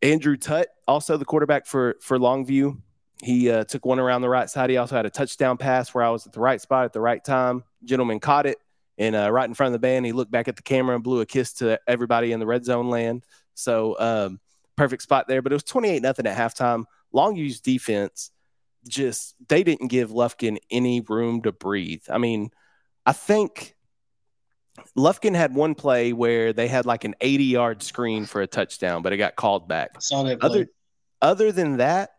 Andrew 0.00 0.36
Tutt, 0.36 0.68
also 0.88 1.16
the 1.18 1.26
quarterback 1.26 1.66
for 1.66 1.96
for 2.00 2.18
Longview, 2.18 2.80
he 3.22 3.50
uh, 3.50 3.64
took 3.64 3.86
one 3.86 4.00
around 4.00 4.22
the 4.22 4.28
right 4.28 4.50
side. 4.50 4.68
He 4.68 4.76
also 4.76 4.96
had 4.96 5.06
a 5.06 5.10
touchdown 5.10 5.56
pass 5.56 5.94
where 5.94 6.04
I 6.04 6.10
was 6.10 6.26
at 6.26 6.32
the 6.32 6.40
right 6.40 6.60
spot 6.60 6.84
at 6.84 6.92
the 6.92 7.00
right 7.00 7.22
time. 7.24 7.62
Gentleman 7.84 8.20
caught 8.20 8.46
it, 8.46 8.58
and 8.98 9.14
uh, 9.14 9.30
right 9.30 9.48
in 9.48 9.54
front 9.54 9.68
of 9.68 9.80
the 9.80 9.86
band, 9.86 10.04
he 10.04 10.12
looked 10.12 10.32
back 10.32 10.48
at 10.48 10.56
the 10.56 10.62
camera 10.62 10.94
and 10.94 11.04
blew 11.04 11.20
a 11.20 11.26
kiss 11.26 11.54
to 11.54 11.80
everybody 11.86 12.32
in 12.32 12.40
the 12.40 12.46
red 12.46 12.64
zone 12.64 12.90
land. 12.90 13.24
So 13.54 13.96
um, 13.98 14.40
perfect 14.76 15.02
spot 15.02 15.28
there. 15.28 15.40
But 15.40 15.52
it 15.52 15.54
was 15.54 15.62
twenty 15.62 15.88
eight 15.88 16.02
nothing 16.02 16.26
at 16.26 16.36
halftime. 16.36 16.84
Longview's 17.14 17.60
defense 17.60 18.30
just 18.88 19.36
they 19.48 19.62
didn't 19.62 19.88
give 19.88 20.10
Lufkin 20.10 20.58
any 20.70 21.00
room 21.00 21.42
to 21.42 21.52
breathe. 21.52 22.02
I 22.10 22.18
mean, 22.18 22.50
I 23.06 23.12
think 23.12 23.76
Lufkin 24.96 25.34
had 25.34 25.54
one 25.54 25.74
play 25.74 26.12
where 26.12 26.52
they 26.52 26.68
had 26.68 26.86
like 26.86 27.04
an 27.04 27.14
80 27.20 27.44
yard 27.44 27.82
screen 27.82 28.26
for 28.26 28.42
a 28.42 28.46
touchdown, 28.46 29.02
but 29.02 29.12
it 29.12 29.18
got 29.18 29.36
called 29.36 29.68
back. 29.68 29.90
I 29.96 30.00
saw 30.00 30.22
that 30.24 30.40
play. 30.40 30.48
Other 30.48 30.66
other 31.20 31.52
than 31.52 31.76
that, 31.76 32.10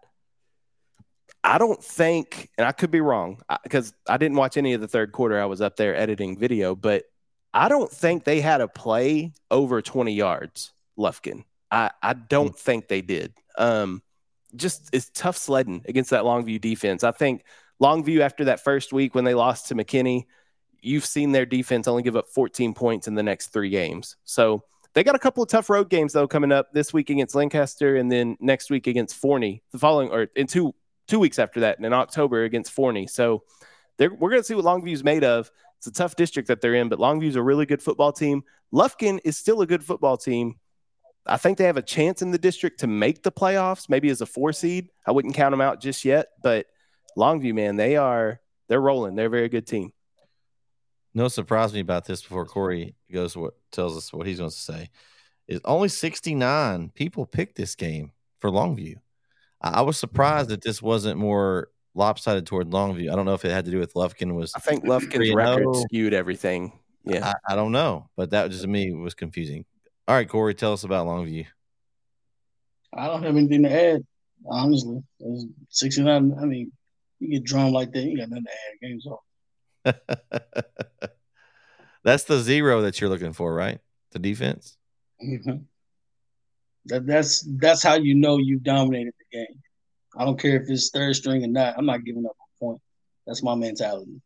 I 1.43 1.57
don't 1.57 1.83
think, 1.83 2.49
and 2.57 2.65
I 2.65 2.71
could 2.71 2.91
be 2.91 3.01
wrong 3.01 3.41
because 3.63 3.93
I 4.07 4.17
didn't 4.17 4.37
watch 4.37 4.55
any 4.55 4.73
of 4.73 4.81
the 4.81 4.87
third 4.87 5.11
quarter. 5.11 5.41
I 5.41 5.45
was 5.45 5.61
up 5.61 5.75
there 5.75 5.95
editing 5.95 6.37
video, 6.37 6.73
but 6.73 7.03
I 7.53 7.67
don't 7.69 7.91
think 7.91 8.23
they 8.23 8.39
had 8.39 8.61
a 8.61 8.67
play 8.67 9.33
over 9.51 9.81
20 9.81 10.13
yards, 10.13 10.71
Lufkin. 10.97 11.43
I, 11.69 11.91
I 12.01 12.13
don't 12.13 12.57
think 12.57 12.87
they 12.87 13.01
did. 13.01 13.33
Um, 13.57 14.01
just 14.55 14.89
it's 14.93 15.09
tough 15.13 15.35
sledding 15.35 15.83
against 15.87 16.11
that 16.11 16.23
Longview 16.23 16.61
defense. 16.61 17.03
I 17.03 17.11
think 17.11 17.43
Longview 17.81 18.21
after 18.21 18.45
that 18.45 18.63
first 18.63 18.93
week 18.93 19.13
when 19.15 19.23
they 19.23 19.33
lost 19.33 19.67
to 19.67 19.75
McKinney, 19.75 20.25
you've 20.81 21.05
seen 21.05 21.31
their 21.31 21.45
defense 21.45 21.87
only 21.87 22.03
give 22.03 22.15
up 22.15 22.27
14 22.29 22.73
points 22.73 23.07
in 23.07 23.15
the 23.15 23.23
next 23.23 23.47
three 23.47 23.69
games. 23.69 24.15
So 24.23 24.63
they 24.93 25.03
got 25.03 25.15
a 25.15 25.19
couple 25.19 25.43
of 25.43 25.49
tough 25.49 25.69
road 25.69 25.89
games 25.89 26.13
though 26.13 26.27
coming 26.27 26.51
up 26.51 26.71
this 26.73 26.93
week 26.93 27.09
against 27.09 27.35
Lancaster 27.35 27.95
and 27.95 28.11
then 28.11 28.37
next 28.39 28.69
week 28.69 28.87
against 28.87 29.15
Forney. 29.15 29.63
The 29.71 29.79
following 29.79 30.09
or 30.09 30.27
in 30.35 30.47
two 30.47 30.75
two 31.07 31.19
weeks 31.19 31.39
after 31.39 31.61
that 31.61 31.79
in 31.79 31.93
October 31.93 32.43
against 32.43 32.71
Forney. 32.71 33.07
So 33.07 33.43
we're 33.99 34.09
going 34.09 34.41
to 34.41 34.43
see 34.43 34.55
what 34.55 34.65
Longview's 34.65 35.03
made 35.03 35.23
of. 35.23 35.51
It's 35.77 35.87
a 35.87 35.91
tough 35.91 36.15
district 36.15 36.47
that 36.47 36.61
they're 36.61 36.75
in, 36.75 36.89
but 36.89 36.99
Longview's 36.99 37.35
a 37.35 37.41
really 37.41 37.65
good 37.65 37.81
football 37.81 38.11
team. 38.11 38.43
Lufkin 38.73 39.19
is 39.23 39.37
still 39.37 39.61
a 39.61 39.67
good 39.67 39.83
football 39.83 40.17
team. 40.17 40.55
I 41.25 41.37
think 41.37 41.57
they 41.57 41.65
have 41.65 41.77
a 41.77 41.81
chance 41.81 42.21
in 42.21 42.31
the 42.31 42.37
district 42.37 42.79
to 42.81 42.87
make 42.87 43.23
the 43.23 43.31
playoffs, 43.31 43.87
maybe 43.89 44.09
as 44.09 44.21
a 44.21 44.25
four 44.25 44.51
seed. 44.51 44.89
I 45.05 45.11
wouldn't 45.11 45.35
count 45.35 45.53
them 45.53 45.61
out 45.61 45.79
just 45.79 46.03
yet, 46.03 46.27
but 46.41 46.65
Longview, 47.17 47.53
man, 47.53 47.75
they 47.75 47.95
are 47.95 48.41
they're 48.67 48.81
rolling. 48.81 49.15
They're 49.15 49.27
a 49.27 49.29
very 49.29 49.49
good 49.49 49.67
team. 49.67 49.93
No 51.13 51.27
surprise 51.27 51.73
me 51.73 51.79
about 51.79 52.05
this 52.05 52.23
before 52.23 52.45
Corey 52.45 52.95
goes 53.11 53.37
what 53.37 53.53
tells 53.71 53.95
us 53.95 54.11
what 54.11 54.25
he's 54.25 54.39
going 54.39 54.49
to 54.49 54.55
say. 54.55 54.89
Is 55.47 55.61
only 55.65 55.89
69 55.89 56.91
people 56.95 57.25
picked 57.25 57.55
this 57.55 57.75
game 57.75 58.11
for 58.39 58.49
Longview. 58.49 58.95
I, 59.64 59.70
I 59.70 59.82
was 59.82 59.97
surprised 59.97 60.49
that 60.49 60.61
this 60.61 60.82
wasn't 60.82 61.20
more 61.20 61.70
lopsided 61.95 62.45
toward 62.45 62.70
Longview. 62.72 63.11
I 63.11 63.16
don't 63.16 63.26
know 63.26 63.34
if 63.34 63.45
it 63.45 63.51
had 63.51 63.66
to 63.66 63.72
do 63.72 63.80
with 63.80 63.93
Lufkin 63.93 64.34
was 64.36 64.53
I 64.55 64.59
think 64.59 64.84
Lufkin's 64.84 65.30
3-0. 65.30 65.36
record 65.36 65.76
skewed 65.88 66.14
everything. 66.14 66.74
Yeah. 67.05 67.34
I, 67.47 67.53
I 67.53 67.55
don't 67.55 67.72
know, 67.72 68.09
but 68.16 68.30
that 68.32 68.49
just 68.49 68.64
to 68.64 68.68
me 68.68 68.93
was 68.93 69.14
confusing. 69.14 69.66
All 70.07 70.16
right, 70.16 70.28
Corey, 70.28 70.53
tell 70.53 70.74
us 70.74 70.84
about 70.84 71.07
Longview. 71.07 71.45
I 72.95 73.07
don't 73.07 73.24
have 73.24 73.36
anything 73.36 73.64
to 73.64 73.72
add, 73.72 74.05
honestly. 74.45 74.97
It 75.20 75.28
was 75.28 75.47
69. 75.70 76.36
I 76.39 76.45
mean, 76.45 76.72
you 77.20 77.30
get 77.30 77.43
drawn 77.43 77.72
like 77.72 77.91
that, 77.93 78.03
you 78.03 78.18
got 78.18 78.30
nothing 78.30 78.45
to 78.45 78.51
add. 78.51 78.80
Game's 78.82 79.07
off. 79.07 79.20
That's 82.03 82.26
the 82.26 82.39
zero 82.39 82.82
that 82.82 82.99
you're 82.99 83.09
looking 83.09 83.34
for, 83.34 83.53
right? 83.53 83.80
The 84.11 84.20
defense. 84.20 84.78
Mhm. 85.24 85.64
That, 86.88 87.07
that's 87.07 87.47
that's 87.59 87.82
how 87.82 87.93
you 87.93 88.14
know 88.14 88.38
you 88.38 88.59
dominated 88.59 89.14
the 89.18 89.22
game. 89.34 89.61
I 90.17 90.25
don't 90.25 90.39
care 90.39 90.61
if 90.61 90.69
it's 90.69 90.89
third 90.89 91.15
string 91.15 91.43
or 91.43 91.47
not. 91.47 91.75
I'm 91.77 91.86
not 91.86 92.03
giving 92.03 92.25
up 92.25 92.31
a 92.31 92.63
point. 92.63 92.81
That's 93.25 93.43
my 93.43 93.55
mentality. 93.55 94.21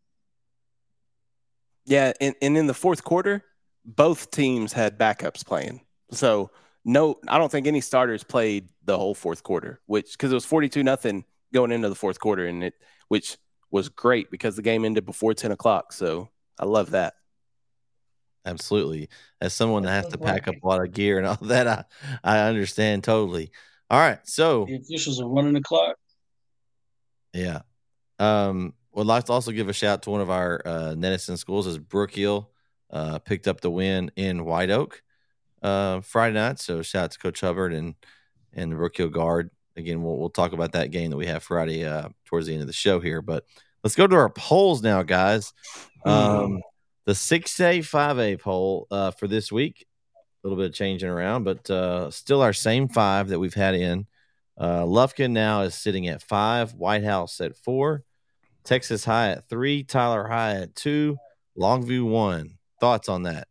Yeah, 1.86 2.12
and, 2.20 2.36
and 2.42 2.58
in 2.58 2.68
the 2.68 2.74
fourth 2.74 3.04
quarter, 3.04 3.44
both 3.86 4.30
teams 4.32 4.74
had 4.74 5.00
backups 5.00 5.46
playing. 5.46 5.82
So 6.12 6.52
no, 6.84 7.20
I 7.28 7.38
don't 7.38 7.52
think 7.52 7.68
any 7.68 7.82
starters 7.82 8.24
played 8.24 8.70
the 8.86 8.98
whole 8.98 9.16
fourth 9.16 9.44
quarter, 9.44 9.82
which 9.86 10.12
because 10.12 10.32
it 10.32 10.36
was 10.36 10.46
forty 10.46 10.70
two 10.70 10.84
nothing 10.84 11.24
going 11.54 11.72
into 11.72 11.90
the 11.90 11.96
fourth 11.96 12.20
quarter, 12.20 12.46
and 12.46 12.64
it 12.64 12.74
which 13.08 13.38
was 13.72 13.90
great 13.90 14.30
because 14.32 14.56
the 14.56 14.62
game 14.62 14.86
ended 14.86 15.06
before 15.06 15.34
ten 15.34 15.52
o'clock. 15.52 15.94
So 15.94 16.30
I 16.60 16.66
love 16.66 16.92
that. 16.92 17.14
Absolutely. 18.46 19.10
As 19.42 19.54
someone 19.54 19.84
that 19.84 20.04
has 20.04 20.08
to 20.14 20.18
pack 20.18 20.48
up 20.48 20.56
a 20.64 20.68
lot 20.68 20.82
of 20.82 20.94
gear 20.94 21.18
and 21.18 21.28
all 21.28 21.36
that, 21.42 21.68
I, 21.68 21.84
I 22.24 22.48
understand 22.48 23.04
totally. 23.04 23.52
All 23.90 24.00
right. 24.00 24.20
So 24.24 24.66
The 24.66 24.76
officials 24.76 25.22
are 25.22 25.28
running 25.28 25.54
the 25.54 25.62
clock. 25.62 25.96
Yeah. 27.34 27.62
Um, 28.20 28.74
would 28.94 29.08
like 29.08 29.26
to 29.26 29.34
also 29.34 29.52
give 29.52 29.70
a 29.70 29.74
shout 29.74 30.02
to 30.04 30.10
one 30.10 30.22
of 30.22 30.30
our 30.30 30.62
uh, 30.66 30.96
Nedison 30.98 31.38
schools 31.38 31.68
as 31.68 31.78
Brook 31.78 32.12
Hill 32.12 32.50
uh, 32.90 33.20
picked 33.20 33.48
up 33.48 33.62
the 33.62 33.70
win 33.70 34.12
in 34.16 34.44
White 34.44 34.72
Oak 34.72 35.04
uh, 35.62 36.02
Friday 36.02 36.34
night. 36.34 36.60
So 36.60 36.82
shout 36.82 37.06
out 37.06 37.12
to 37.12 37.20
Coach 37.20 37.42
Hubbard 37.42 37.74
and 37.74 37.96
and 38.54 38.72
the 38.72 38.76
Brook 38.76 38.98
Hill 38.98 39.10
guard. 39.10 39.52
Again, 39.76 40.02
we'll 40.02 40.18
we'll 40.18 40.30
talk 40.30 40.54
about 40.54 40.72
that 40.72 40.92
game 40.92 41.12
that 41.12 41.18
we 41.18 41.28
have 41.28 41.44
Friday 41.44 41.86
uh, 41.86 42.10
towards 42.26 42.48
the 42.48 42.54
end 42.54 42.62
of 42.62 42.68
the 42.68 42.74
show 42.74 43.00
here. 43.00 43.22
But 43.22 43.46
let's 43.84 43.96
go 43.96 44.08
to 44.08 44.16
our 44.16 44.30
polls 44.30 44.82
now, 44.82 45.04
guys. 45.04 45.54
Um, 46.06 46.62
the 47.06 47.16
six 47.16 47.60
A 47.60 47.82
five 47.82 48.20
A 48.20 48.38
poll 48.38 48.88
uh, 48.92 49.12
for 49.12 49.28
this 49.28 49.52
week. 49.52 49.86
Little 50.48 50.64
bit 50.64 50.70
of 50.70 50.76
changing 50.76 51.10
around, 51.10 51.44
but 51.44 51.70
uh, 51.70 52.10
still 52.10 52.42
our 52.42 52.54
same 52.54 52.88
five 52.88 53.28
that 53.28 53.40
we've 53.40 53.54
had 53.54 53.76
in. 53.76 54.08
Uh, 54.58 54.84
Lufkin 54.84 55.32
now 55.32 55.64
is 55.64 55.76
sitting 55.76 56.08
at 56.08 56.24
five, 56.24 56.74
Whitehouse 56.74 57.42
at 57.42 57.58
four, 57.58 58.06
Texas 58.64 59.04
High 59.04 59.32
at 59.32 59.50
three, 59.50 59.84
Tyler 59.84 60.26
High 60.26 60.54
at 60.62 60.74
two, 60.74 61.18
Longview 61.60 62.10
one. 62.10 62.60
Thoughts 62.80 63.10
on 63.10 63.24
that? 63.24 63.50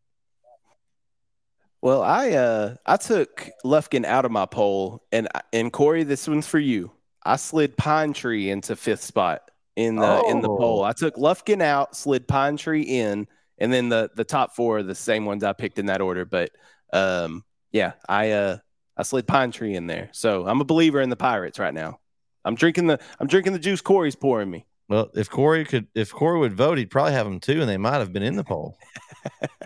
Well, 1.82 2.02
I 2.02 2.30
uh 2.30 2.76
I 2.86 2.96
took 2.96 3.50
Lufkin 3.62 4.06
out 4.06 4.24
of 4.24 4.30
my 4.30 4.46
poll, 4.46 5.04
and 5.12 5.28
and 5.52 5.70
Corey, 5.70 6.02
this 6.02 6.26
one's 6.26 6.46
for 6.46 6.58
you. 6.58 6.92
I 7.26 7.36
slid 7.36 7.76
Pine 7.76 8.14
Tree 8.14 8.48
into 8.48 8.74
fifth 8.74 9.02
spot 9.02 9.50
in 9.76 9.96
the 9.96 10.22
in 10.30 10.40
the 10.40 10.48
Oh. 10.48 10.56
poll. 10.56 10.82
I 10.82 10.94
took 10.94 11.16
Lufkin 11.16 11.60
out, 11.60 11.94
slid 11.94 12.26
Pine 12.26 12.56
Tree 12.56 12.80
in, 12.80 13.28
and 13.58 13.70
then 13.70 13.90
the 13.90 14.10
the 14.16 14.24
top 14.24 14.56
four 14.56 14.78
are 14.78 14.82
the 14.82 14.94
same 14.94 15.26
ones 15.26 15.44
I 15.44 15.52
picked 15.52 15.78
in 15.78 15.86
that 15.86 16.00
order. 16.00 16.24
But 16.24 16.52
um, 16.92 17.44
yeah, 17.72 17.92
I 18.08 18.30
uh 18.32 18.58
I 18.96 19.02
slid 19.02 19.26
Pine 19.26 19.50
Tree 19.52 19.74
in 19.74 19.86
there, 19.86 20.08
so 20.12 20.46
I'm 20.46 20.60
a 20.60 20.64
believer 20.64 21.00
in 21.00 21.10
the 21.10 21.16
Pirates 21.16 21.58
right 21.58 21.74
now. 21.74 22.00
I'm 22.44 22.54
drinking 22.54 22.86
the 22.86 22.98
I'm 23.20 23.26
drinking 23.26 23.52
the 23.52 23.58
juice 23.58 23.80
Corey's 23.80 24.16
pouring 24.16 24.50
me. 24.50 24.66
Well, 24.88 25.10
if 25.14 25.28
Corey 25.28 25.64
could, 25.64 25.88
if 25.96 26.12
Corey 26.12 26.38
would 26.38 26.54
vote, 26.54 26.78
he'd 26.78 26.90
probably 26.90 27.12
have 27.12 27.26
them 27.26 27.40
too, 27.40 27.60
and 27.60 27.68
they 27.68 27.76
might 27.76 27.98
have 27.98 28.12
been 28.12 28.22
in 28.22 28.36
the 28.36 28.44
poll. 28.44 28.78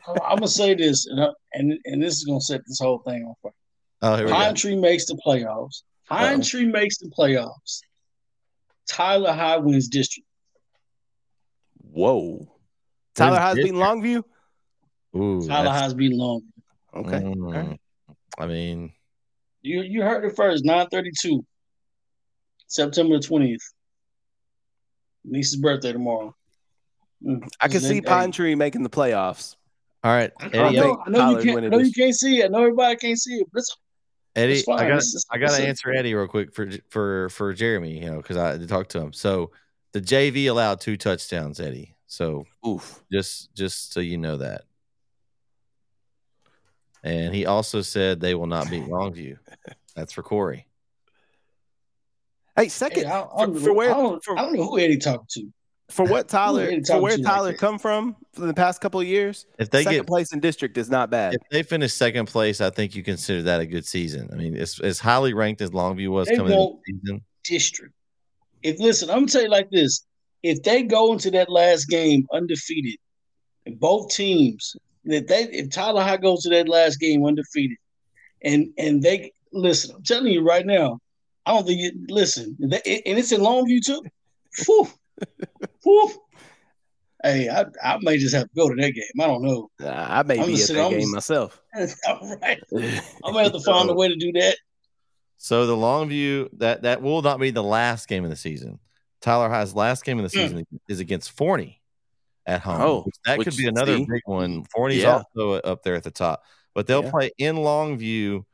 I'm, 0.08 0.14
I'm 0.24 0.36
gonna 0.36 0.48
say 0.48 0.74
this, 0.74 1.06
and, 1.06 1.20
I- 1.22 1.32
and 1.52 1.78
and 1.84 2.02
this 2.02 2.14
is 2.16 2.24
gonna 2.24 2.40
set 2.40 2.62
this 2.66 2.78
whole 2.80 3.00
thing 3.00 3.24
on 3.24 3.34
fire. 3.42 3.52
Oh, 4.02 4.16
here 4.16 4.24
we 4.26 4.32
Pine 4.32 4.52
go. 4.52 4.56
Tree 4.56 4.76
makes 4.76 5.04
the 5.04 5.20
playoffs. 5.26 5.82
Pine 6.08 6.36
Uh-oh. 6.38 6.42
Tree 6.42 6.64
makes 6.64 6.96
the 6.98 7.10
playoffs. 7.10 7.80
Tyler 8.88 9.32
High 9.32 9.58
wins 9.58 9.88
district. 9.88 10.26
Whoa, 11.82 12.48
Tyler 13.14 13.32
Where's 13.32 13.42
High's 13.42 13.54
District? 13.56 13.74
beating 13.74 13.80
Longview. 13.80 14.22
Ooh, 15.16 15.46
Tyler 15.46 15.64
that's- 15.64 15.80
High's 15.82 15.94
beating 15.94 16.18
long. 16.18 16.42
Okay, 16.94 17.20
Mm, 17.20 17.46
all 17.46 17.52
right. 17.52 17.80
I 18.38 18.46
mean, 18.46 18.92
You 19.62 19.82
you 19.82 20.02
heard 20.02 20.24
it 20.24 20.34
first. 20.36 20.64
Nine 20.64 20.86
thirty 20.90 21.10
two. 21.20 21.44
September 22.66 23.18
twentieth. 23.18 23.60
Niece's 25.24 25.56
birthday 25.60 25.92
tomorrow. 25.92 26.34
Mm. 27.24 27.46
I 27.60 27.68
can 27.68 27.80
see 27.80 27.94
Hey, 27.96 28.00
Pine 28.00 28.32
Tree 28.32 28.54
making 28.54 28.82
the 28.82 28.88
playoffs. 28.90 29.56
all 30.02 30.12
right, 30.12 30.32
I, 30.40 30.46
Eddie. 30.46 30.58
I 30.58 30.70
know, 30.72 31.02
I 31.06 31.10
know 31.10 31.18
Tyler's 31.18 31.44
you 31.44 31.52
can't. 31.52 31.64
I 31.64 31.68
know 31.68 31.78
you 31.78 31.92
can't 31.92 32.14
see 32.14 32.40
it. 32.40 32.44
I 32.46 32.48
know 32.48 32.60
everybody 32.60 32.96
can't 32.96 33.18
see 33.18 33.34
it, 33.34 33.46
but 33.52 33.58
it's, 33.60 33.76
Eddie, 34.36 34.52
it's 34.54 34.62
fine. 34.62 34.78
I 34.78 34.82
got 34.82 34.88
It's- 34.98 35.08
it's- 35.14 35.26
I 35.30 35.38
got 35.38 35.46
it's 35.50 35.56
to 35.58 35.66
answer 35.66 35.92
Eddie 35.92 36.14
real 36.14 36.26
quick 36.28 36.54
for 36.54 36.70
for 36.88 37.28
for 37.28 37.52
Jeremy, 37.52 37.98
you 38.00 38.10
know, 38.10 38.16
because 38.16 38.36
I 38.38 38.52
talked 38.52 38.60
to 38.62 38.66
talk 38.66 38.88
to 38.90 39.00
him. 39.00 39.12
So 39.12 39.50
the 39.92 40.00
JV 40.00 40.46
allowed 40.48 40.80
two 40.80 40.96
touchdowns, 40.96 41.60
Eddie. 41.60 41.94
So 42.06 42.46
Oof. 42.66 43.02
just 43.12 43.54
just 43.54 43.92
so 43.92 44.00
you 44.00 44.16
know 44.16 44.38
that. 44.38 44.62
And 47.02 47.34
he 47.34 47.46
also 47.46 47.80
said 47.82 48.20
they 48.20 48.34
will 48.34 48.46
not 48.46 48.68
beat 48.70 48.84
Longview. 48.88 49.36
That's 49.96 50.12
for 50.12 50.22
Corey. 50.22 50.66
Hey, 52.56 52.64
Hey, 52.64 52.68
second 52.68 53.06
I, 53.06 53.22
I, 53.22 53.44
for, 53.44 53.46
know- 53.48 53.60
for 53.60 53.72
where 53.72 53.90
I, 53.90 53.96
don't, 53.96 54.24
for, 54.24 54.38
I 54.38 54.42
don't 54.42 54.54
know 54.54 54.64
who 54.64 54.78
Eddie 54.78 54.98
talking 54.98 55.26
to. 55.30 55.48
for 55.88 56.04
what 56.04 56.28
Tyler 56.28 56.66
for 56.86 57.00
where 57.00 57.12
to 57.12 57.18
you 57.18 57.24
like 57.24 57.32
Tyler 57.34 57.52
come 57.54 57.78
from 57.78 58.16
for 58.34 58.42
the 58.42 58.52
past 58.54 58.80
couple 58.80 59.00
of 59.00 59.06
years. 59.06 59.46
If 59.58 59.70
they 59.70 59.82
second 59.84 60.00
get 60.00 60.06
place 60.06 60.32
in 60.32 60.40
district 60.40 60.76
is 60.76 60.90
not 60.90 61.10
bad. 61.10 61.34
if 61.34 61.40
they 61.50 61.62
finish 61.62 61.92
second 61.94 62.26
place, 62.26 62.60
I 62.60 62.70
think 62.70 62.94
you 62.94 63.02
consider 63.02 63.42
that 63.42 63.60
a 63.60 63.66
good 63.66 63.86
season. 63.86 64.28
I 64.32 64.36
mean, 64.36 64.56
it's 64.56 64.78
as 64.80 64.98
highly 64.98 65.32
ranked 65.32 65.62
as 65.62 65.70
Longview 65.70 66.08
was 66.10 66.28
They 66.28 66.36
coming 66.36 66.52
into 66.52 66.76
the 66.86 66.92
season. 67.02 67.24
District. 67.44 67.94
If 68.62 68.78
listen, 68.78 69.08
I'm 69.08 69.20
gonna 69.20 69.26
tell 69.28 69.42
you 69.42 69.48
like 69.48 69.70
this: 69.70 70.04
if 70.42 70.62
they 70.62 70.82
go 70.82 71.12
into 71.14 71.30
that 71.30 71.48
last 71.50 71.86
game 71.86 72.26
undefeated, 72.32 72.96
and 73.64 73.80
both 73.80 74.10
teams, 74.14 74.76
if 75.04 75.26
they 75.26 75.42
if 75.44 75.70
Tyler 75.70 76.02
High 76.02 76.16
goes 76.18 76.42
to 76.42 76.48
that 76.50 76.68
last 76.68 76.98
game 77.00 77.24
undefeated, 77.24 77.76
and 78.42 78.68
and 78.78 79.02
they 79.02 79.32
listen, 79.52 79.94
I'm 79.96 80.02
telling 80.02 80.32
you 80.32 80.42
right 80.46 80.64
now, 80.66 80.98
I 81.46 81.52
don't 81.52 81.66
think 81.66 81.80
you 81.80 81.92
listen, 82.08 82.56
they, 82.60 82.80
and 83.06 83.18
it's 83.18 83.32
in 83.32 83.40
Longview 83.40 83.80
too. 83.84 84.02
Whew. 84.66 84.88
Whew. 85.84 86.10
Hey, 87.22 87.50
I, 87.50 87.66
I 87.84 87.98
may 88.00 88.16
just 88.16 88.34
have 88.34 88.44
to 88.44 88.54
go 88.56 88.68
to 88.70 88.74
that 88.76 88.92
game. 88.92 89.04
I 89.20 89.26
don't 89.26 89.42
know. 89.42 89.68
Nah, 89.78 90.18
I 90.20 90.22
may 90.22 90.38
I'm 90.40 90.46
be 90.46 90.52
at 90.54 90.56
just- 90.58 90.72
that 90.72 90.84
I'm 90.84 90.90
game 90.92 91.00
just- 91.00 91.12
myself. 91.14 91.62
All 92.08 92.36
right. 92.40 92.58
I'm 92.72 93.32
gonna 93.32 93.42
have 93.44 93.52
to 93.52 93.60
find 93.60 93.90
a 93.90 93.94
way 93.94 94.08
to 94.08 94.16
do 94.16 94.32
that. 94.32 94.56
So 95.36 95.66
the 95.66 95.76
Longview 95.76 96.48
that 96.58 96.82
that 96.82 97.02
will 97.02 97.22
not 97.22 97.38
be 97.40 97.50
the 97.50 97.62
last 97.62 98.08
game 98.08 98.24
of 98.24 98.30
the 98.30 98.36
season. 98.36 98.78
Tyler 99.20 99.50
High's 99.50 99.74
last 99.74 100.04
game 100.04 100.18
of 100.18 100.30
the 100.30 100.38
Hmm. 100.38 100.46
season 100.46 100.66
is 100.88 101.00
against 101.00 101.30
Forney 101.32 101.79
at 102.50 102.60
home. 102.62 102.80
Oh, 102.80 103.06
that 103.24 103.38
could 103.40 103.56
be 103.56 103.66
another 103.68 103.96
see? 103.96 104.04
big 104.06 104.22
one. 104.24 104.64
Forney's 104.74 105.02
Yeah. 105.02 105.22
also 105.36 105.52
up 105.60 105.82
there 105.82 105.94
at 105.94 106.02
the 106.02 106.10
top, 106.10 106.42
but 106.74 106.86
they'll 106.86 107.04
Yeah. 107.04 107.10
play 107.10 107.30
in 107.38 107.56
Longview. 107.56 108.44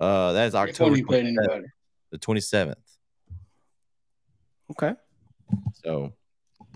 Uh, 0.00 0.32
that 0.32 0.46
is 0.48 0.54
October 0.54 0.96
October 0.96 1.22
27th, 1.22 1.66
the 2.10 2.18
twenty 2.18 2.40
seventh. 2.40 2.78
Okay. 4.72 4.94
So 5.84 6.12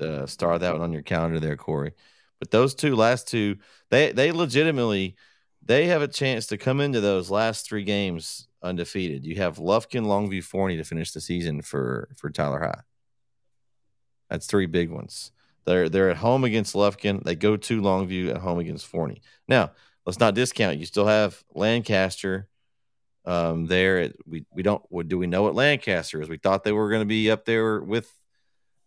uh, 0.01 0.27
star 0.27 0.59
that 0.59 0.73
one 0.73 0.83
on 0.83 0.93
your 0.93 1.03
calendar 1.03 1.41
there, 1.41 1.57
Corey. 1.57 1.93
But 2.39 2.53
those 2.53 2.75
two 2.75 2.95
last 2.95 3.27
two, 3.27 3.57
they 3.91 4.13
they 4.13 4.31
legitimately 4.31 5.17
they 5.65 5.87
have 5.87 6.03
a 6.03 6.09
chance 6.09 6.47
to 6.47 6.57
come 6.57 6.81
into 6.81 7.01
those 7.01 7.31
last 7.31 7.67
three 7.67 7.83
games 7.85 8.47
undefeated. 8.63 9.25
You 9.27 9.37
have 9.37 9.57
Lufkin, 9.59 10.05
Longview, 10.05 10.45
Forney 10.45 10.77
to 10.77 10.85
finish 10.85 11.11
the 11.11 11.21
season 11.21 11.61
for 11.63 12.09
for 12.17 12.31
Tyler 12.31 12.61
High. 12.61 12.83
That's 14.31 14.47
three 14.47 14.67
big 14.67 14.91
ones. 14.91 15.33
They're 15.69 15.89
they're 15.91 16.11
at 16.11 16.17
home 16.17 16.45
against 16.45 16.75
Lufkin. 16.75 17.23
They 17.23 17.35
go 17.35 17.57
to 17.57 17.83
Longview 17.83 18.31
at 18.31 18.39
home 18.39 18.59
against 18.59 18.87
Forney. 18.87 19.21
Now 19.47 19.73
let's 20.07 20.19
not 20.19 20.35
discount. 20.35 20.79
You 20.79 20.87
still 20.87 21.07
have 21.07 21.45
Lancaster. 21.55 22.49
Um, 23.27 23.67
there 23.67 24.13
we 24.27 24.47
we 24.51 24.63
don't. 24.63 24.83
Do 25.09 25.19
we 25.19 25.27
know 25.27 25.43
what 25.43 25.55
Lancaster 25.55 26.23
is? 26.23 26.29
We 26.31 26.39
thought 26.39 26.65
they 26.65 26.73
were 26.73 26.89
going 26.89 27.03
to 27.03 27.07
be 27.07 27.31
up 27.31 27.45
there 27.45 27.81
with 27.81 28.11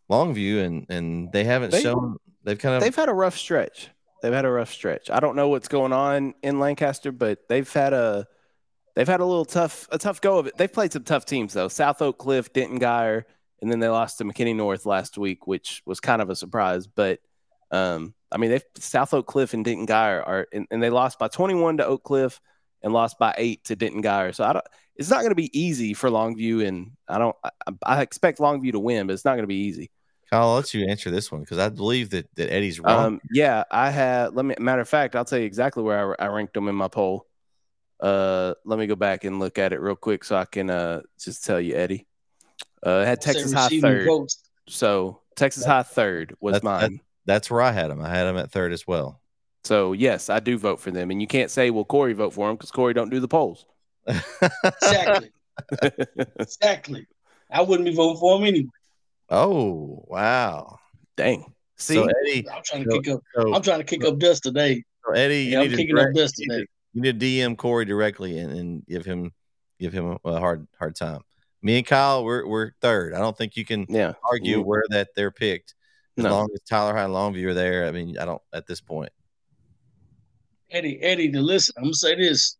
Longview, 0.09 0.65
and 0.65 0.85
and 0.89 1.31
they 1.31 1.43
haven't 1.43 1.71
They- 1.71 1.81
shown. 1.83 2.17
They've 2.43 2.57
kind 2.57 2.75
of 2.75 2.81
They've 2.81 2.95
had 2.95 3.09
a 3.09 3.13
rough 3.13 3.37
stretch. 3.37 3.89
They've 4.23 4.33
had 4.33 4.45
a 4.45 4.51
rough 4.51 4.71
stretch. 4.71 5.11
I 5.11 5.19
don't 5.19 5.35
know 5.35 5.49
what's 5.49 5.67
going 5.67 5.93
on 5.93 6.33
in 6.41 6.59
Lancaster, 6.59 7.11
but 7.11 7.47
they've 7.47 7.71
had 7.71 7.93
a 7.93 8.27
they've 8.95 9.07
had 9.07 9.19
a 9.19 9.25
little 9.25 9.45
tough 9.45 9.87
a 9.91 9.99
tough 9.99 10.19
go 10.21 10.39
of 10.39 10.47
it. 10.47 10.57
They've 10.57 10.73
played 10.73 10.91
some 10.91 11.03
tough 11.03 11.25
teams 11.25 11.53
though. 11.53 11.67
South 11.67 12.01
Oak 12.01 12.17
Cliff, 12.17 12.51
Denton 12.51 12.79
Guyer, 12.79 13.25
and 13.61 13.71
then 13.71 13.79
they 13.79 13.89
lost 13.89 14.17
to 14.17 14.25
McKinney 14.25 14.55
North 14.55 14.85
last 14.85 15.17
week, 15.17 15.47
which 15.47 15.81
was 15.85 15.99
kind 15.99 16.21
of 16.21 16.29
a 16.29 16.35
surprise. 16.35 16.87
But 16.87 17.19
um, 17.69 18.13
I 18.31 18.37
mean, 18.37 18.51
they 18.51 18.61
South 18.77 19.13
Oak 19.13 19.27
Cliff 19.27 19.53
and 19.53 19.63
Denton 19.63 19.87
Guyer 19.87 20.25
are, 20.25 20.47
and, 20.51 20.67
and 20.71 20.81
they 20.81 20.89
lost 20.89 21.19
by 21.19 21.27
21 21.27 21.77
to 21.77 21.85
Oak 21.85 22.03
Cliff 22.03 22.39
and 22.81 22.93
lost 22.93 23.19
by 23.19 23.33
eight 23.37 23.63
to 23.65 23.75
Denton 23.75 24.01
Guyer. 24.01 24.33
So 24.33 24.43
I 24.43 24.53
don't. 24.53 24.65
It's 24.95 25.09
not 25.09 25.19
going 25.19 25.29
to 25.29 25.35
be 25.35 25.57
easy 25.57 25.93
for 25.93 26.09
Longview, 26.09 26.67
and 26.67 26.91
I 27.07 27.17
don't. 27.17 27.35
I, 27.43 27.49
I 27.83 28.01
expect 28.01 28.39
Longview 28.39 28.73
to 28.73 28.79
win, 28.79 29.07
but 29.07 29.13
it's 29.13 29.25
not 29.25 29.33
going 29.33 29.43
to 29.43 29.47
be 29.47 29.63
easy. 29.63 29.91
Kyle. 30.29 30.49
I'll 30.49 30.55
let 30.55 30.73
you 30.73 30.87
answer 30.87 31.11
this 31.11 31.31
one 31.31 31.41
because 31.41 31.59
I 31.59 31.69
believe 31.69 32.09
that 32.11 32.27
that 32.35 32.51
Eddie's 32.51 32.79
wrong. 32.79 33.05
Um, 33.05 33.21
yeah, 33.31 33.63
I 33.69 33.89
had. 33.89 34.35
Let 34.35 34.45
me. 34.45 34.55
Matter 34.59 34.81
of 34.81 34.89
fact, 34.89 35.15
I'll 35.15 35.25
tell 35.25 35.39
you 35.39 35.45
exactly 35.45 35.83
where 35.83 36.21
I, 36.21 36.25
I 36.25 36.27
ranked 36.29 36.53
them 36.53 36.67
in 36.67 36.75
my 36.75 36.87
poll. 36.87 37.27
Uh, 37.99 38.55
let 38.65 38.79
me 38.79 38.87
go 38.87 38.95
back 38.95 39.23
and 39.23 39.39
look 39.39 39.59
at 39.59 39.73
it 39.73 39.79
real 39.79 39.95
quick 39.95 40.23
so 40.23 40.35
I 40.35 40.45
can 40.45 40.71
uh 40.71 41.01
just 41.19 41.43
tell 41.43 41.61
you, 41.61 41.75
Eddie. 41.75 42.07
Uh, 42.85 42.97
I 42.99 43.05
had 43.05 43.21
Texas 43.21 43.53
High 43.53 43.79
third, 43.79 44.05
votes. 44.07 44.41
so 44.67 45.21
Texas 45.35 45.65
High 45.65 45.83
third 45.83 46.35
was 46.39 46.53
That's- 46.61 46.81
mine. 46.81 47.01
That's 47.25 47.51
where 47.51 47.61
I 47.61 47.71
had 47.71 47.91
him. 47.91 48.01
I 48.01 48.09
had 48.09 48.25
him 48.27 48.37
at 48.37 48.51
third 48.51 48.73
as 48.73 48.87
well. 48.87 49.21
So 49.63 49.93
yes, 49.93 50.29
I 50.29 50.39
do 50.39 50.57
vote 50.57 50.79
for 50.79 50.89
them, 50.89 51.11
and 51.11 51.21
you 51.21 51.27
can't 51.27 51.51
say, 51.51 51.69
"Well, 51.69 51.85
Corey 51.85 52.13
vote 52.13 52.33
for 52.33 52.49
him" 52.49 52.55
because 52.55 52.71
Corey 52.71 52.95
don't 52.95 53.11
do 53.11 53.19
the 53.19 53.27
polls. 53.27 53.65
Exactly. 54.07 55.29
exactly. 56.39 57.07
I 57.51 57.61
wouldn't 57.61 57.85
be 57.87 57.93
voting 57.93 58.19
for 58.19 58.37
him 58.39 58.45
anyway. 58.45 58.69
oh 59.29 60.03
wow! 60.07 60.77
Dang. 61.17 61.45
See, 61.77 61.95
So 61.95 62.07
Eddie, 62.25 62.49
I'm 62.49 62.61
trying 62.63 62.83
to 62.85 62.91
So- 62.91 63.01
kick 63.01 63.13
up. 63.13 63.21
so, 63.35 63.53
I'm 63.53 63.61
trying 63.61 63.79
to 63.79 63.83
kick 63.85 64.03
up 64.05 64.17
dust 64.19 64.43
today. 64.43 64.83
so 65.05 65.13
Eddie, 65.13 65.43
you 65.43 65.51
Yeah, 65.51 65.57
I'm 65.59 65.63
need 65.65 65.69
to 65.71 65.77
kicking 65.77 65.95
direct- 65.95 66.09
up 66.09 66.15
dust 66.15 66.35
today. 66.37 66.65
you 66.93 67.01
need 67.01 67.19
to 67.19 67.25
DM 67.25 67.55
Corey 67.57 67.85
directly 67.85 68.37
and, 68.39 68.51
and 68.51 68.85
give 68.87 69.05
him 69.05 69.31
give 69.79 69.93
him 69.93 70.17
a 70.25 70.39
hard 70.39 70.67
hard 70.79 70.95
time. 70.95 71.21
Me 71.63 71.77
and 71.77 71.85
Kyle, 71.85 72.23
we're 72.23 72.45
we're 72.47 72.71
third. 72.81 73.13
I 73.13 73.19
don't 73.19 73.37
think 73.37 73.55
you 73.55 73.65
can 73.65 73.85
yeah, 73.89 74.13
argue 74.23 74.57
You- 74.57 74.63
where 74.63 74.83
that 74.89 75.09
they're 75.15 75.31
picked. 75.31 75.75
As 76.17 76.23
No. 76.25 76.31
long 76.31 76.49
as 76.53 76.61
Tyler 76.63 76.93
High 76.93 77.03
and 77.05 77.13
Longview 77.13 77.45
are 77.47 77.53
there, 77.53 77.87
I 77.87 77.91
mean, 77.91 78.17
I 78.17 78.25
don't 78.25 78.41
at 78.53 78.67
this 78.67 78.81
point. 78.81 79.11
Eddie, 80.71 80.99
Eddie, 81.01 81.31
to 81.31 81.41
listen, 81.41 81.73
I'm 81.77 81.83
gonna 81.85 81.93
say 81.93 82.15
this. 82.15 82.57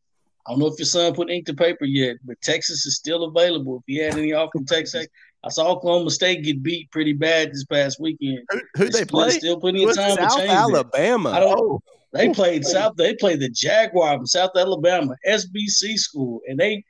I 0.48 0.52
don't 0.52 0.60
know 0.60 0.68
if 0.68 0.80
your 0.80 0.86
son 0.86 1.14
put 1.14 1.30
ink 1.30 1.46
to 1.48 1.54
paper 1.54 1.86
yet, 1.86 2.18
but 2.26 2.40
Texas 2.42 2.86
is 2.86 2.96
still 2.96 3.24
available. 3.26 3.78
If 3.78 3.84
you 3.94 4.04
had 4.04 4.18
any 4.18 4.34
offer 4.34 4.52
from 4.54 4.66
Texas, 4.66 5.08
I 5.44 5.50
saw 5.50 5.68
Oklahoma 5.68 6.10
State 6.10 6.44
get 6.44 6.64
beat 6.64 6.90
pretty 6.92 7.14
bad 7.14 7.52
this 7.52 7.64
past 7.66 8.00
weekend. 8.00 8.40
Who 8.76 8.86
they 8.86 8.90
There's 8.90 9.06
play? 9.06 9.30
Still 9.32 9.60
plenty 9.60 9.84
of 9.84 9.96
time 9.96 10.16
to 10.18 10.22
change 10.24 10.34
that. 10.36 10.50
Alabama. 10.50 11.30
I 11.32 11.40
don't. 11.42 11.60
Oh, 11.60 11.82
They 12.14 12.30
played 12.30 12.66
South. 12.66 12.96
They 12.98 13.16
played 13.16 13.40
the 13.40 13.50
Jaguar 13.50 14.18
from 14.18 14.26
South 14.28 14.52
Alabama, 14.56 15.16
SBC 15.28 15.98
school, 15.98 16.42
and 16.48 16.60
they 16.60 16.84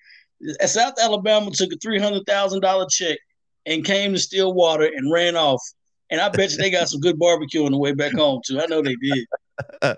South 0.65 0.93
Alabama 1.01 1.51
took 1.51 1.71
a 1.71 1.77
three 1.77 1.99
hundred 1.99 2.25
thousand 2.25 2.61
dollar 2.61 2.85
check 2.89 3.17
and 3.65 3.85
came 3.85 4.13
to 4.13 4.19
Stillwater 4.19 4.85
and 4.85 5.11
ran 5.11 5.35
off. 5.35 5.61
And 6.09 6.19
I 6.19 6.29
bet 6.29 6.51
you 6.51 6.57
they 6.57 6.69
got 6.69 6.89
some 6.89 6.99
good 6.99 7.17
barbecue 7.17 7.65
on 7.65 7.71
the 7.71 7.77
way 7.77 7.93
back 7.93 8.13
home 8.13 8.41
too. 8.45 8.59
I 8.59 8.65
know 8.65 8.81
they 8.81 8.95
did. 8.95 9.27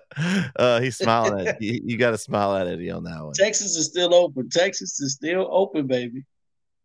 uh, 0.55 0.79
he's 0.79 0.97
smiling 0.97 1.47
at 1.47 1.61
you. 1.61 1.81
You 1.83 1.97
got 1.97 2.11
to 2.11 2.17
smile 2.17 2.55
at 2.55 2.67
Eddie 2.67 2.91
on 2.91 3.03
that 3.05 3.23
one. 3.23 3.33
Texas 3.33 3.75
is 3.75 3.87
still 3.87 4.13
open. 4.13 4.49
Texas 4.49 4.99
is 4.99 5.13
still 5.13 5.47
open, 5.49 5.87
baby. 5.87 6.23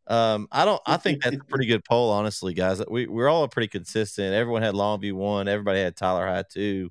Um, 0.06 0.48
I 0.50 0.64
don't. 0.64 0.80
I 0.86 0.96
think 0.96 1.22
that's 1.22 1.36
a 1.36 1.40
pretty 1.40 1.66
good 1.66 1.84
poll, 1.84 2.10
honestly, 2.10 2.54
guys. 2.54 2.82
We 2.88 3.06
we're 3.06 3.28
all 3.28 3.46
pretty 3.48 3.68
consistent. 3.68 4.32
Everyone 4.32 4.62
had 4.62 4.74
Longview 4.74 5.12
one. 5.12 5.48
Everybody 5.48 5.80
had 5.80 5.96
Tyler 5.96 6.26
High 6.26 6.44
two. 6.50 6.90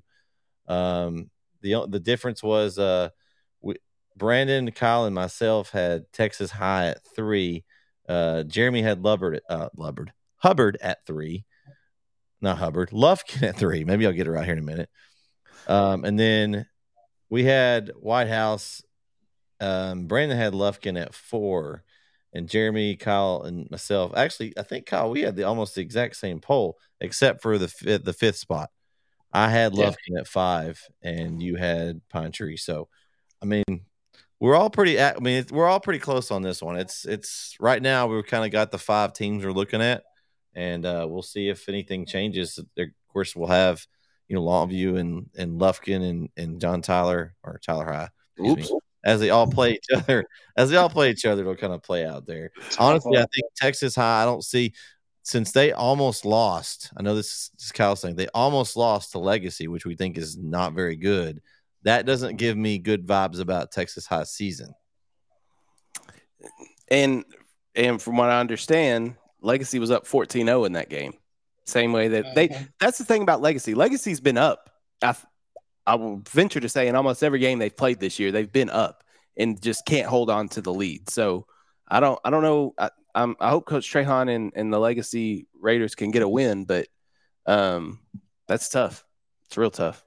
Um, 0.68 1.30
the 1.60 1.86
the 1.88 1.98
difference 1.98 2.42
was 2.42 2.78
uh, 2.78 3.08
Brandon, 4.18 4.70
Kyle, 4.72 5.04
and 5.04 5.14
myself 5.14 5.70
had 5.70 6.12
Texas 6.12 6.50
High 6.50 6.88
at 6.88 6.98
three. 7.14 7.64
Uh, 8.08 8.42
Jeremy 8.42 8.82
had 8.82 9.02
Lubbard, 9.02 9.36
at, 9.36 9.42
uh, 9.48 9.68
Lubbard, 9.76 10.12
Hubbard 10.36 10.76
at 10.80 11.06
three. 11.06 11.44
Not 12.40 12.58
Hubbard, 12.58 12.90
Lufkin 12.90 13.42
at 13.48 13.56
three. 13.56 13.84
Maybe 13.84 14.06
I'll 14.06 14.12
get 14.12 14.26
it 14.26 14.30
right 14.30 14.44
here 14.44 14.54
in 14.54 14.60
a 14.60 14.62
minute. 14.62 14.90
Um, 15.66 16.04
and 16.04 16.18
then 16.18 16.66
we 17.30 17.44
had 17.44 17.90
Whitehouse. 18.00 18.82
Um, 19.60 20.06
Brandon 20.06 20.38
had 20.38 20.52
Lufkin 20.52 21.00
at 21.00 21.14
four 21.14 21.84
and 22.32 22.48
Jeremy, 22.48 22.96
Kyle, 22.96 23.42
and 23.42 23.70
myself. 23.70 24.12
Actually, 24.16 24.54
I 24.56 24.62
think 24.62 24.86
Kyle, 24.86 25.10
we 25.10 25.22
had 25.22 25.36
the 25.36 25.44
almost 25.44 25.74
the 25.74 25.80
exact 25.80 26.16
same 26.16 26.40
poll, 26.40 26.78
except 27.00 27.42
for 27.42 27.58
the 27.58 27.68
fifth, 27.68 28.04
the 28.04 28.12
fifth 28.12 28.36
spot. 28.36 28.70
I 29.32 29.48
had 29.48 29.72
Lufkin 29.72 29.96
yeah. 30.08 30.20
at 30.20 30.28
five, 30.28 30.80
and 31.02 31.42
you 31.42 31.56
had 31.56 32.00
Pine 32.08 32.32
Tree. 32.32 32.56
So, 32.56 32.88
I 33.42 33.46
mean, 33.46 33.64
we're 34.40 34.56
all 34.56 34.70
pretty. 34.70 35.00
I 35.00 35.18
mean, 35.18 35.44
we're 35.50 35.66
all 35.66 35.80
pretty 35.80 35.98
close 35.98 36.30
on 36.30 36.42
this 36.42 36.62
one. 36.62 36.76
It's 36.76 37.04
it's 37.04 37.56
right 37.60 37.82
now 37.82 38.06
we've 38.06 38.26
kind 38.26 38.44
of 38.44 38.50
got 38.50 38.70
the 38.70 38.78
five 38.78 39.12
teams 39.12 39.44
we're 39.44 39.52
looking 39.52 39.82
at, 39.82 40.04
and 40.54 40.86
uh, 40.86 41.06
we'll 41.08 41.22
see 41.22 41.48
if 41.48 41.68
anything 41.68 42.06
changes. 42.06 42.58
Of 42.58 42.88
course, 43.12 43.34
we'll 43.34 43.48
have 43.48 43.84
you 44.28 44.36
know 44.36 44.42
Longview 44.42 44.98
and 44.98 45.28
and 45.36 45.60
Lufkin 45.60 46.08
and 46.08 46.28
and 46.36 46.60
John 46.60 46.82
Tyler 46.82 47.34
or 47.42 47.58
Tyler 47.64 47.86
High. 47.86 48.08
Oops. 48.40 48.70
Me, 48.70 48.78
as 49.04 49.20
they 49.20 49.30
all 49.30 49.46
play 49.46 49.72
each 49.72 49.86
other, 49.94 50.24
as 50.56 50.70
they 50.70 50.76
all 50.76 50.90
play 50.90 51.10
each 51.10 51.24
other, 51.24 51.42
it'll 51.42 51.56
kind 51.56 51.72
of 51.72 51.82
play 51.82 52.04
out 52.04 52.26
there. 52.26 52.50
Honestly, 52.78 53.16
I 53.16 53.26
think 53.34 53.52
Texas 53.56 53.94
High. 53.96 54.22
I 54.22 54.24
don't 54.24 54.44
see 54.44 54.72
since 55.22 55.52
they 55.52 55.72
almost 55.72 56.24
lost. 56.24 56.90
I 56.96 57.02
know 57.02 57.14
this 57.14 57.50
is 57.58 57.72
Kyle 57.72 57.96
saying 57.96 58.16
they 58.16 58.28
almost 58.28 58.76
lost 58.76 59.12
to 59.12 59.18
Legacy, 59.18 59.68
which 59.68 59.84
we 59.84 59.94
think 59.94 60.16
is 60.16 60.36
not 60.36 60.72
very 60.72 60.96
good. 60.96 61.42
That 61.84 62.06
doesn't 62.06 62.36
give 62.36 62.56
me 62.56 62.78
good 62.78 63.06
vibes 63.06 63.40
about 63.40 63.72
Texas 63.72 64.06
High 64.06 64.24
season. 64.24 64.74
And 66.90 67.24
and 67.74 68.00
from 68.00 68.16
what 68.16 68.30
I 68.30 68.40
understand, 68.40 69.16
Legacy 69.40 69.78
was 69.78 69.90
up 69.90 70.06
14-0 70.06 70.66
in 70.66 70.72
that 70.72 70.88
game. 70.88 71.14
Same 71.66 71.92
way 71.92 72.08
that 72.08 72.34
they 72.34 72.48
uh-huh. 72.48 72.64
that's 72.80 72.98
the 72.98 73.04
thing 73.04 73.22
about 73.22 73.40
Legacy. 73.40 73.74
Legacy's 73.74 74.20
been 74.20 74.38
up. 74.38 74.70
I 75.02 75.14
I 75.86 75.94
will 75.94 76.22
venture 76.28 76.60
to 76.60 76.68
say 76.68 76.88
in 76.88 76.96
almost 76.96 77.22
every 77.22 77.38
game 77.38 77.58
they've 77.58 77.74
played 77.74 77.98
this 77.98 78.18
year, 78.18 78.30
they've 78.30 78.52
been 78.52 78.68
up 78.68 79.02
and 79.38 79.60
just 79.62 79.86
can't 79.86 80.06
hold 80.06 80.28
on 80.28 80.48
to 80.50 80.60
the 80.60 80.72
lead. 80.72 81.08
So 81.08 81.46
I 81.88 82.00
don't, 82.00 82.20
I 82.22 82.28
don't 82.28 82.42
know. 82.42 82.74
I, 82.78 82.90
I'm, 83.14 83.36
I 83.40 83.48
hope 83.48 83.64
Coach 83.64 83.90
Trahan 83.90 84.34
and, 84.34 84.52
and 84.54 84.70
the 84.70 84.78
Legacy 84.78 85.46
Raiders 85.58 85.94
can 85.94 86.10
get 86.10 86.22
a 86.22 86.28
win, 86.28 86.66
but 86.66 86.88
um, 87.46 88.00
that's 88.46 88.68
tough. 88.68 89.04
It's 89.46 89.56
real 89.56 89.70
tough. 89.70 90.04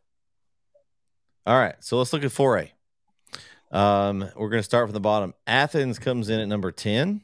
All 1.44 1.58
right, 1.58 1.74
so 1.80 1.98
let's 1.98 2.14
look 2.14 2.24
at 2.24 2.30
4A. 2.30 2.70
Um, 3.72 4.30
we're 4.36 4.50
going 4.50 4.60
to 4.60 4.64
start 4.64 4.88
from 4.88 4.94
the 4.94 5.00
bottom. 5.00 5.34
Athens 5.48 5.98
comes 5.98 6.30
in 6.30 6.40
at 6.40 6.48
number 6.48 6.72
10, 6.72 7.22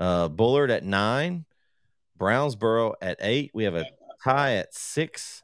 uh, 0.00 0.28
Bullard 0.28 0.70
at 0.70 0.84
nine, 0.84 1.44
Brownsboro 2.18 2.94
at 3.02 3.18
eight. 3.20 3.50
We 3.52 3.64
have 3.64 3.74
a 3.74 3.84
tie 4.24 4.54
at 4.54 4.72
six. 4.72 5.42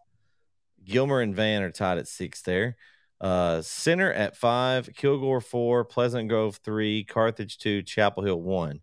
Gilmer 0.84 1.20
and 1.20 1.36
Van 1.36 1.62
are 1.62 1.70
tied 1.70 1.98
at 1.98 2.08
six 2.08 2.40
there. 2.40 2.76
Uh, 3.20 3.60
Center 3.60 4.10
at 4.10 4.36
five, 4.36 4.88
Kilgore 4.96 5.42
four, 5.42 5.84
Pleasant 5.84 6.28
Grove 6.30 6.60
three, 6.64 7.04
Carthage 7.04 7.58
two, 7.58 7.82
Chapel 7.82 8.22
Hill 8.22 8.40
one. 8.40 8.80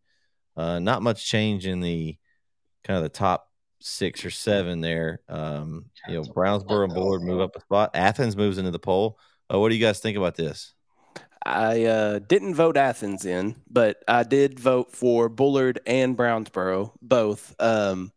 Uh, 0.55 0.77
not 0.77 1.01
much 1.01 1.25
change 1.25 1.65
in 1.65 1.79
the 1.79 2.17
kind 2.83 2.97
of 2.97 3.03
the 3.03 3.09
top 3.09 3.49
six 3.85 4.25
or 4.25 4.31
seven 4.31 4.81
there. 4.81 5.19
Um, 5.29 5.85
you 6.07 6.15
know, 6.15 6.23
Brownsboro 6.23 6.85
and 6.85 6.93
Bullard 6.93 7.21
move 7.21 7.39
up 7.39 7.55
a 7.55 7.61
spot. 7.61 7.91
Athens 7.93 8.35
moves 8.35 8.57
into 8.57 8.71
the 8.71 8.79
poll. 8.79 9.19
Uh, 9.51 9.59
what 9.59 9.69
do 9.69 9.75
you 9.75 9.85
guys 9.85 9.99
think 9.99 10.17
about 10.17 10.35
this? 10.35 10.73
I 11.45 11.83
uh, 11.83 12.19
didn't 12.19 12.55
vote 12.55 12.75
Athens 12.75 13.25
in, 13.25 13.55
but 13.69 14.03
I 14.07 14.23
did 14.23 14.59
vote 14.59 14.91
for 14.91 15.29
Bullard 15.29 15.79
and 15.85 16.17
Brownsboro 16.17 16.93
both. 17.03 17.55
Um, 17.59 18.11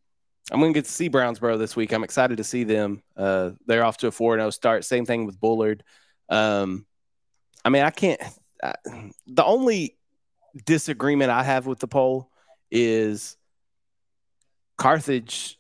I'm 0.51 0.61
going 0.61 0.73
to 0.73 0.79
get 0.79 0.87
to 0.87 0.91
see 0.91 1.11
Brownsboro 1.11 1.59
this 1.59 1.77
week. 1.77 1.93
I'm 1.93 2.05
excited 2.05 2.39
to 2.39 2.45
see 2.45 2.65
them. 2.65 3.03
Uh, 3.15 3.51
they're 3.67 3.85
off 3.85 3.99
to 3.99 4.07
a 4.07 4.11
4 4.11 4.39
0 4.39 4.49
start. 4.49 4.87
Same 4.87 5.05
thing 5.05 5.27
with 5.27 5.39
Bullard. 5.39 5.85
Um, 6.31 6.87
I 7.63 7.69
mean, 7.69 7.83
I 7.83 7.91
can't. 7.91 8.21
I, 8.63 8.75
the 9.27 9.45
only 9.45 9.99
disagreement 10.65 11.31
I 11.31 11.43
have 11.43 11.67
with 11.67 11.81
the 11.81 11.89
poll 11.89 12.31
is 12.71 13.37
Carthage 14.79 15.58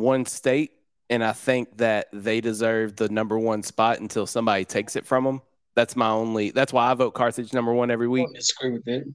won 0.00 0.26
state, 0.26 0.72
and 1.10 1.22
I 1.22 1.32
think 1.32 1.78
that 1.78 2.08
they 2.12 2.40
deserve 2.40 2.96
the 2.96 3.08
number 3.08 3.38
one 3.38 3.62
spot 3.62 4.00
until 4.00 4.26
somebody 4.26 4.64
takes 4.64 4.96
it 4.96 5.06
from 5.06 5.24
them. 5.24 5.42
That's 5.74 5.94
my 5.94 6.08
only. 6.08 6.50
That's 6.50 6.72
why 6.72 6.90
I 6.90 6.94
vote 6.94 7.12
Carthage 7.12 7.52
number 7.52 7.72
one 7.72 7.90
every 7.90 8.08
week. 8.08 8.28
I 8.30 8.38
disagree 8.38 8.72
with 8.72 8.88
it. 8.88 9.06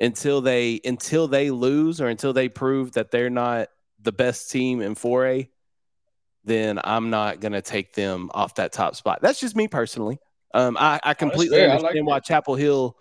Until 0.00 0.40
they 0.40 0.80
until 0.84 1.26
they 1.26 1.50
lose 1.50 2.00
or 2.00 2.08
until 2.08 2.32
they 2.32 2.48
prove 2.48 2.92
that 2.92 3.10
they're 3.10 3.30
not 3.30 3.68
the 4.00 4.12
best 4.12 4.50
team 4.50 4.80
in 4.80 4.94
4A, 4.94 5.48
then 6.44 6.80
I'm 6.82 7.10
not 7.10 7.40
going 7.40 7.52
to 7.52 7.62
take 7.62 7.94
them 7.94 8.30
off 8.32 8.56
that 8.56 8.72
top 8.72 8.96
spot. 8.96 9.20
That's 9.22 9.40
just 9.40 9.56
me 9.56 9.68
personally. 9.68 10.18
Um, 10.54 10.76
I, 10.78 11.00
I 11.02 11.14
completely 11.14 11.60
oh, 11.60 11.70
understand 11.70 12.06
like 12.06 12.06
why 12.06 12.20
Chapel 12.20 12.54
Hill 12.54 12.96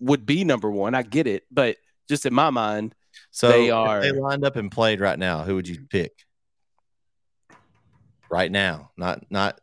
would 0.00 0.26
be 0.26 0.44
number 0.44 0.70
one. 0.70 0.94
I 0.94 1.02
get 1.02 1.26
it, 1.26 1.44
but 1.50 1.76
just 2.08 2.26
in 2.26 2.34
my 2.34 2.50
mind, 2.50 2.94
so 3.30 3.48
they 3.48 3.70
are 3.70 4.00
they 4.00 4.12
lined 4.12 4.44
up 4.44 4.56
and 4.56 4.70
played 4.70 5.00
right 5.00 5.18
now. 5.18 5.44
Who 5.44 5.54
would 5.54 5.68
you 5.68 5.86
pick? 5.88 6.12
Right 8.34 8.50
now, 8.50 8.90
not 8.96 9.30
not 9.30 9.60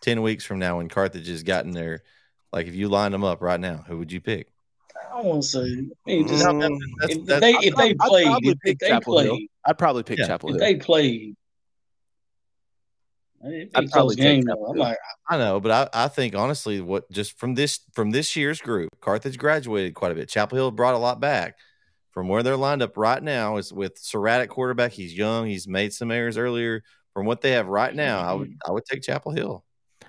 ten 0.00 0.22
weeks 0.22 0.44
from 0.44 0.60
now 0.60 0.76
when 0.76 0.88
Carthage 0.88 1.26
has 1.26 1.42
gotten 1.42 1.72
there. 1.72 2.04
Like 2.52 2.68
if 2.68 2.76
you 2.76 2.88
line 2.88 3.10
them 3.10 3.24
up 3.24 3.42
right 3.42 3.58
now, 3.58 3.82
who 3.88 3.98
would 3.98 4.12
you 4.12 4.20
pick? 4.20 4.52
I 5.12 5.20
want 5.20 5.42
to 5.42 5.48
say 5.48 5.88
just, 6.06 6.46
mm, 6.46 6.78
if, 7.00 7.26
they 7.26 7.54
if 7.54 7.74
they 7.74 7.94
played, 7.94 8.28
if, 8.44 8.58
if 8.62 8.78
they 8.78 9.00
played, 9.00 9.48
I'd 9.66 9.78
probably 9.78 10.04
pick 10.04 10.20
yeah, 10.20 10.28
Chapel 10.28 10.50
Hill. 10.50 10.58
If 10.58 10.60
they 10.60 10.76
played, 10.76 11.34
I'd 13.74 13.90
probably 13.90 14.14
game. 14.14 14.44
I'm 14.48 14.76
like, 14.76 14.98
I 15.28 15.36
know, 15.38 15.58
but 15.58 15.72
I, 15.92 16.04
I 16.04 16.06
think 16.06 16.36
honestly, 16.36 16.80
what 16.80 17.10
just 17.10 17.36
from 17.36 17.56
this 17.56 17.80
from 17.94 18.12
this 18.12 18.36
year's 18.36 18.60
group, 18.60 18.90
Carthage 19.00 19.38
graduated 19.38 19.94
quite 19.94 20.12
a 20.12 20.14
bit. 20.14 20.28
Chapel 20.28 20.54
Hill 20.54 20.70
brought 20.70 20.94
a 20.94 20.98
lot 20.98 21.18
back 21.18 21.56
from 22.12 22.28
where 22.28 22.44
they're 22.44 22.56
lined 22.56 22.82
up 22.82 22.96
right 22.96 23.20
now. 23.20 23.56
Is 23.56 23.72
with 23.72 23.98
Surratt 23.98 24.48
quarterback. 24.50 24.92
He's 24.92 25.12
young. 25.12 25.48
He's 25.48 25.66
made 25.66 25.92
some 25.92 26.12
errors 26.12 26.38
earlier. 26.38 26.84
From 27.14 27.26
what 27.26 27.40
they 27.40 27.52
have 27.52 27.66
right 27.66 27.94
now, 27.94 28.20
I 28.20 28.32
would 28.32 28.48
mm-hmm. 28.48 28.70
I 28.70 28.72
would 28.72 28.84
take 28.84 29.02
Chapel 29.02 29.32
Hill. 29.32 29.64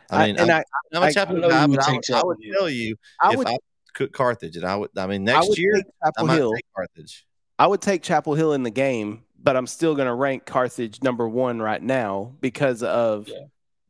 I 0.10 0.28
mean, 0.28 0.38
I, 0.38 0.42
and 0.42 0.52
I, 0.52 0.64
am 0.94 1.04
a 1.04 1.12
Chapel 1.14 1.36
Hill 1.36 1.50
guy, 1.50 1.68
but 1.68 1.88
I 1.88 1.92
would, 1.92 2.12
I 2.12 2.24
would 2.24 2.38
tell 2.54 2.70
you 2.70 2.96
I 3.20 3.36
would, 3.36 3.48
if 3.48 3.54
I 3.54 3.58
could 3.94 4.14
Carthage, 4.14 4.56
and 4.56 4.66
I 4.66 4.76
would. 4.76 4.90
I 4.98 5.08
mean, 5.08 5.24
next 5.24 5.50
I 5.50 5.54
year 5.58 5.82
I 6.18 6.24
might 6.24 6.36
Hill. 6.36 6.54
take 6.54 6.66
Carthage. 6.76 7.26
I 7.60 7.68
would 7.68 7.82
take 7.82 8.04
Chapel 8.04 8.36
Hill 8.36 8.54
in 8.54 8.64
the 8.64 8.72
game, 8.72 9.24
but 9.42 9.56
I'm 9.56 9.68
still 9.68 9.96
going 9.96 10.08
to 10.08 10.14
rank 10.14 10.46
Carthage 10.46 11.02
number 11.04 11.28
one 11.28 11.62
right 11.62 11.82
now 11.82 12.34
because 12.42 12.84
of 12.84 13.28
yeah. 13.28 13.38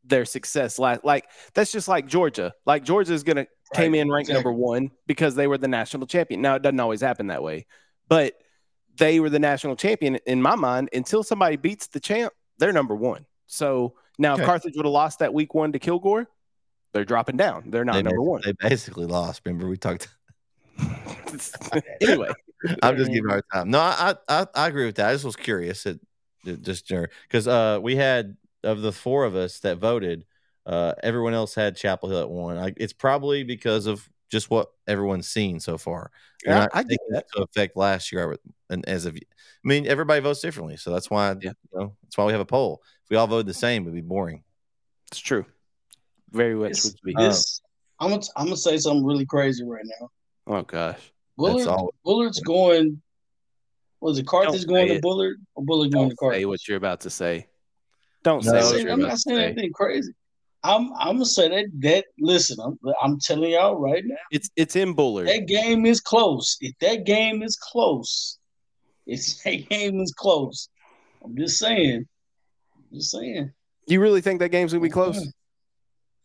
their 0.04 0.24
success. 0.24 0.78
Like, 0.78 1.04
like 1.04 1.26
that's 1.54 1.72
just 1.72 1.88
like 1.88 2.06
Georgia. 2.06 2.52
Like 2.66 2.84
Georgia 2.84 3.12
is 3.12 3.22
going 3.22 3.36
to 3.36 3.46
came 3.74 3.94
in 3.94 4.10
ranked 4.10 4.28
exactly. 4.28 4.44
number 4.44 4.52
one 4.52 4.90
because 5.06 5.34
they 5.34 5.46
were 5.46 5.58
the 5.58 5.68
national 5.68 6.06
champion. 6.06 6.42
Now 6.42 6.54
it 6.54 6.62
doesn't 6.62 6.78
always 6.78 7.00
happen 7.00 7.28
that 7.28 7.42
way, 7.42 7.66
but 8.08 8.34
they 8.96 9.20
were 9.20 9.30
the 9.30 9.38
national 9.38 9.76
champion 9.76 10.16
in 10.26 10.40
my 10.40 10.54
mind. 10.54 10.90
Until 10.92 11.22
somebody 11.22 11.56
beats 11.56 11.88
the 11.88 12.00
champ, 12.00 12.32
they're 12.58 12.72
number 12.72 12.94
one. 12.94 13.26
So 13.46 13.94
now, 14.18 14.34
okay. 14.34 14.42
if 14.42 14.46
Carthage 14.46 14.76
would 14.76 14.86
have 14.86 14.92
lost 14.92 15.18
that 15.18 15.34
week 15.34 15.54
one 15.54 15.72
to 15.72 15.78
Kilgore, 15.78 16.28
they're 16.92 17.04
dropping 17.04 17.36
down. 17.36 17.70
They're 17.70 17.84
not 17.84 17.94
they 17.94 18.02
number 18.02 18.22
one. 18.22 18.42
They 18.44 18.52
basically 18.52 19.06
lost. 19.06 19.42
Remember 19.44 19.68
we 19.68 19.76
talked. 19.76 20.08
anyway, 22.00 22.30
I'm 22.82 22.96
just 22.96 23.10
giving 23.10 23.28
hard 23.28 23.44
time. 23.52 23.70
No, 23.70 23.80
I, 23.80 24.14
I 24.28 24.46
I 24.54 24.68
agree 24.68 24.86
with 24.86 24.96
that. 24.96 25.08
I 25.08 25.12
just 25.12 25.24
was 25.24 25.36
curious. 25.36 25.86
It, 25.86 26.00
it 26.46 26.62
just 26.62 26.88
because 26.88 27.48
uh, 27.48 27.80
we 27.82 27.96
had 27.96 28.36
of 28.62 28.82
the 28.82 28.92
four 28.92 29.24
of 29.24 29.34
us 29.34 29.60
that 29.60 29.78
voted, 29.78 30.24
uh, 30.66 30.94
everyone 31.02 31.34
else 31.34 31.54
had 31.54 31.76
Chapel 31.76 32.08
Hill 32.08 32.20
at 32.20 32.30
one. 32.30 32.56
I, 32.56 32.72
it's 32.76 32.92
probably 32.92 33.44
because 33.44 33.86
of 33.86 34.08
just 34.30 34.50
what 34.50 34.68
everyone's 34.86 35.28
seen 35.28 35.60
so 35.60 35.78
far. 35.78 36.10
Yeah, 36.46 36.66
I 36.72 36.82
think 36.82 37.00
that 37.10 37.26
to 37.34 37.42
affect 37.42 37.76
last 37.76 38.12
year. 38.12 38.36
And 38.74 38.88
as 38.88 39.06
of, 39.06 39.16
I 39.16 39.20
mean, 39.64 39.86
everybody 39.86 40.20
votes 40.20 40.40
differently, 40.40 40.76
so 40.76 40.92
that's 40.92 41.08
why 41.08 41.30
yeah. 41.40 41.52
you 41.72 41.80
know 41.80 41.96
that's 42.02 42.18
why 42.18 42.24
we 42.24 42.32
have 42.32 42.40
a 42.40 42.44
poll. 42.46 42.82
If 43.04 43.10
we 43.10 43.16
all 43.16 43.26
voted 43.26 43.46
the 43.46 43.54
same, 43.54 43.82
it'd 43.82 43.94
be 43.94 44.00
boring. 44.00 44.42
It's 45.10 45.20
true. 45.20 45.46
Very 46.32 46.54
much 46.54 46.84
would 46.84 46.94
be. 47.04 47.14
Uh, 47.16 47.28
this, 47.28 47.60
I'm 48.00 48.10
gonna 48.10 48.22
I'm 48.36 48.46
gonna 48.46 48.56
say 48.56 48.76
something 48.76 49.04
really 49.04 49.26
crazy 49.26 49.64
right 49.64 49.84
now. 50.00 50.08
Oh 50.46 50.62
gosh. 50.62 50.98
Bullard, 51.36 51.66
all. 51.68 51.94
Bullard's 52.04 52.40
going. 52.40 53.00
Was 54.00 54.18
it 54.18 54.26
Carthage 54.26 54.66
Don't 54.66 54.68
going 54.74 54.88
say 54.88 54.88
to 54.88 54.94
it. 54.96 55.02
Bullard 55.02 55.36
or 55.54 55.64
Bullard 55.64 55.92
going 55.92 56.04
Don't 56.04 56.10
to 56.10 56.16
Carthage? 56.16 56.40
say 56.40 56.44
what 56.44 56.68
you're 56.68 56.76
about 56.76 57.00
to 57.02 57.10
say. 57.10 57.46
Don't 58.22 58.44
No, 58.44 58.50
say 58.52 58.58
I'm, 58.58 58.64
what 58.64 58.70
saying, 58.70 58.82
you're 58.82 58.92
I'm 58.92 59.00
about 59.00 59.08
not 59.08 59.14
to 59.14 59.20
saying 59.20 59.38
say. 59.38 59.44
anything 59.44 59.72
crazy. 59.72 60.12
I'm 60.64 60.92
I'm 60.98 61.16
gonna 61.16 61.26
say 61.26 61.48
that 61.48 61.66
that 61.80 62.04
listen. 62.18 62.56
I'm 62.60 62.78
I'm 63.02 63.18
telling 63.20 63.50
y'all 63.50 63.76
right 63.76 64.02
now. 64.04 64.16
It's 64.30 64.50
it's 64.56 64.76
in 64.76 64.94
Bullard. 64.94 65.28
That 65.28 65.46
game 65.46 65.86
is 65.86 66.00
close. 66.00 66.56
If 66.60 66.72
that 66.80 67.04
game 67.04 67.42
is 67.42 67.56
close, 67.56 68.38
if 69.06 69.42
that 69.44 69.68
game 69.68 70.00
is 70.00 70.12
close, 70.16 70.68
I'm 71.24 71.36
just 71.36 71.58
saying. 71.58 72.04
I'm 72.76 72.98
just 72.98 73.10
saying. 73.10 73.52
You 73.86 74.00
really 74.00 74.20
think 74.20 74.40
that 74.40 74.48
game's 74.50 74.72
gonna 74.72 74.82
be 74.82 74.88
close? 74.88 75.32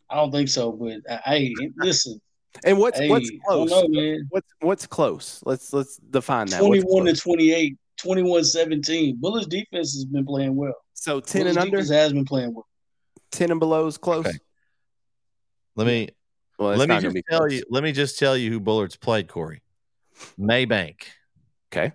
I 0.10 0.16
don't 0.16 0.32
think 0.32 0.50
so, 0.50 0.72
but 0.72 0.98
uh, 1.10 1.20
I, 1.26 1.54
I 1.62 1.70
listen. 1.78 2.20
And 2.64 2.78
what's 2.78 3.00
Hey, 3.00 3.10
what's 3.10 3.30
close? 3.46 3.70
know, 3.70 3.88
man. 3.90 4.28
What's 4.30 4.48
what's 4.60 4.88
close? 4.88 5.42
Let's 5.46 5.72
let's 5.72 5.98
define 5.98 6.48
that. 6.48 6.60
21 6.60 7.06
to 7.06 7.14
28, 7.14 7.78
21 7.98 8.44
17. 8.44 9.18
Bullard's 9.20 9.48
defense 9.48 9.94
has 9.94 10.06
been 10.06 10.26
playing 10.26 10.56
well. 10.56 10.74
So 10.94 11.20
ten 11.20 11.42
Bullard's 11.42 11.58
and 11.58 11.66
under, 11.66 11.78
defense 11.78 11.92
has 11.92 12.14
been 12.14 12.26
playing 12.26 12.54
well. 12.54 12.68
ten 13.32 13.52
and 13.52 13.60
below 13.60 13.86
is 13.88 13.98
close. 13.98 14.26
Okay. 14.26 14.38
Let 15.76 15.88
me 15.88 16.10
Well, 16.58 16.76
let 16.76 16.90
me 16.90 17.00
just 17.00 17.18
tell 17.30 17.40
close. 17.42 17.54
you. 17.54 17.64
Let 17.70 17.84
me 17.84 17.92
just 17.92 18.18
tell 18.18 18.36
you 18.36 18.52
who 18.52 18.60
Bullard's 18.60 18.98
played. 18.98 19.28
Corey, 19.28 19.62
Maybank, 20.40 21.04
Okay. 21.72 21.94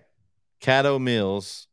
Caddo 0.65 0.99
Mills, 0.99 1.67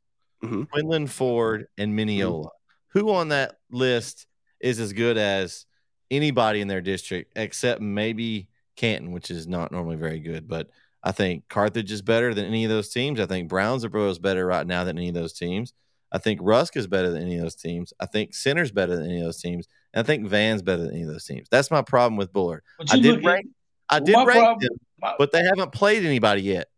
Mhm. 0.44 0.68
Quinlan 0.70 1.06
Ford, 1.06 1.66
and 1.78 1.96
Mineola. 1.96 2.46
Mm-hmm. 2.48 2.98
Who 2.98 3.10
on 3.12 3.28
that 3.28 3.56
list 3.70 4.26
is 4.60 4.78
as 4.78 4.92
good 4.92 5.16
as 5.16 5.64
anybody 6.10 6.60
in 6.60 6.68
their 6.68 6.82
district 6.82 7.32
except 7.36 7.80
maybe 7.80 8.48
Canton, 8.76 9.12
which 9.12 9.30
is 9.30 9.46
not 9.46 9.72
normally 9.72 9.96
very 9.96 10.20
good. 10.20 10.46
But 10.46 10.68
I 11.02 11.12
think 11.12 11.48
Carthage 11.48 11.90
is 11.90 12.02
better 12.02 12.34
than 12.34 12.44
any 12.44 12.64
of 12.64 12.70
those 12.70 12.90
teams. 12.90 13.18
I 13.18 13.26
think 13.26 13.50
Brownsboro 13.50 14.10
is 14.10 14.18
better 14.18 14.44
right 14.46 14.66
now 14.66 14.84
than 14.84 14.98
any 14.98 15.08
of 15.08 15.14
those 15.14 15.32
teams. 15.32 15.72
I 16.12 16.18
think 16.18 16.40
Rusk 16.42 16.76
is 16.76 16.86
better 16.86 17.10
than 17.10 17.22
any 17.22 17.36
of 17.36 17.42
those 17.42 17.54
teams. 17.54 17.94
I 17.98 18.04
think 18.06 18.34
Center's 18.34 18.70
better 18.70 18.94
than 18.96 19.06
any 19.06 19.20
of 19.20 19.24
those 19.24 19.40
teams. 19.40 19.66
And 19.94 20.04
I 20.04 20.06
think 20.06 20.28
Van's 20.28 20.60
better 20.60 20.82
than 20.82 20.92
any 20.92 21.02
of 21.02 21.08
those 21.08 21.24
teams. 21.24 21.48
That's 21.50 21.70
my 21.70 21.80
problem 21.80 22.16
with 22.18 22.32
Bullard. 22.32 22.62
I 22.90 22.96
did 22.96 23.04
look 23.06 23.18
at- 23.20 23.24
rank 23.24 23.46
I 23.88 24.00
did 24.00 24.12
my 24.14 24.24
rank 24.24 24.38
problem- 24.40 24.58
them, 24.60 25.14
but 25.18 25.32
they 25.32 25.42
haven't 25.42 25.72
played 25.72 26.04
anybody 26.04 26.42
yet. 26.42 26.68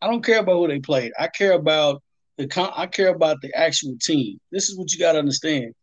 I 0.00 0.06
don't 0.06 0.24
care 0.24 0.40
about 0.40 0.56
who 0.56 0.68
they 0.68 0.80
played. 0.80 1.12
I 1.18 1.28
care 1.28 1.52
about 1.52 2.02
the 2.36 2.46
con- 2.46 2.72
I 2.76 2.86
care 2.86 3.08
about 3.08 3.40
the 3.42 3.52
actual 3.54 3.96
team. 4.00 4.38
This 4.52 4.68
is 4.68 4.78
what 4.78 4.92
you 4.92 4.98
got 4.98 5.12
to 5.12 5.18
understand. 5.18 5.74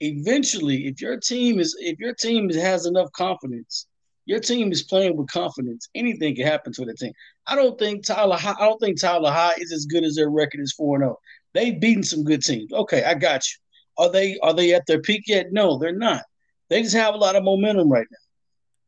Eventually, 0.00 0.86
if 0.86 1.00
your 1.00 1.18
team 1.18 1.58
is 1.58 1.76
if 1.80 1.98
your 1.98 2.14
team 2.14 2.48
has 2.50 2.86
enough 2.86 3.10
confidence, 3.12 3.86
your 4.26 4.38
team 4.38 4.70
is 4.70 4.82
playing 4.82 5.16
with 5.16 5.28
confidence. 5.28 5.88
Anything 5.94 6.36
can 6.36 6.46
happen 6.46 6.72
to 6.74 6.84
the 6.84 6.94
team. 6.94 7.12
I 7.46 7.56
don't 7.56 7.78
think 7.78 8.04
Tyler. 8.04 8.36
High, 8.36 8.54
I 8.58 8.66
don't 8.66 8.78
think 8.78 9.00
Tyler 9.00 9.30
High 9.30 9.54
is 9.58 9.72
as 9.72 9.86
good 9.86 10.04
as 10.04 10.14
their 10.14 10.30
record 10.30 10.60
is 10.60 10.72
four 10.72 10.98
zero. 10.98 11.12
Oh. 11.12 11.20
They've 11.54 11.80
beaten 11.80 12.02
some 12.04 12.22
good 12.22 12.42
teams. 12.42 12.72
Okay, 12.72 13.02
I 13.02 13.14
got 13.14 13.42
you. 13.48 14.04
Are 14.04 14.12
they 14.12 14.38
are 14.38 14.54
they 14.54 14.74
at 14.74 14.86
their 14.86 15.00
peak 15.00 15.24
yet? 15.26 15.46
No, 15.50 15.78
they're 15.78 15.92
not. 15.92 16.22
They 16.68 16.82
just 16.82 16.94
have 16.94 17.14
a 17.14 17.18
lot 17.18 17.36
of 17.36 17.42
momentum 17.42 17.90
right 17.90 18.06
now. 18.10 18.18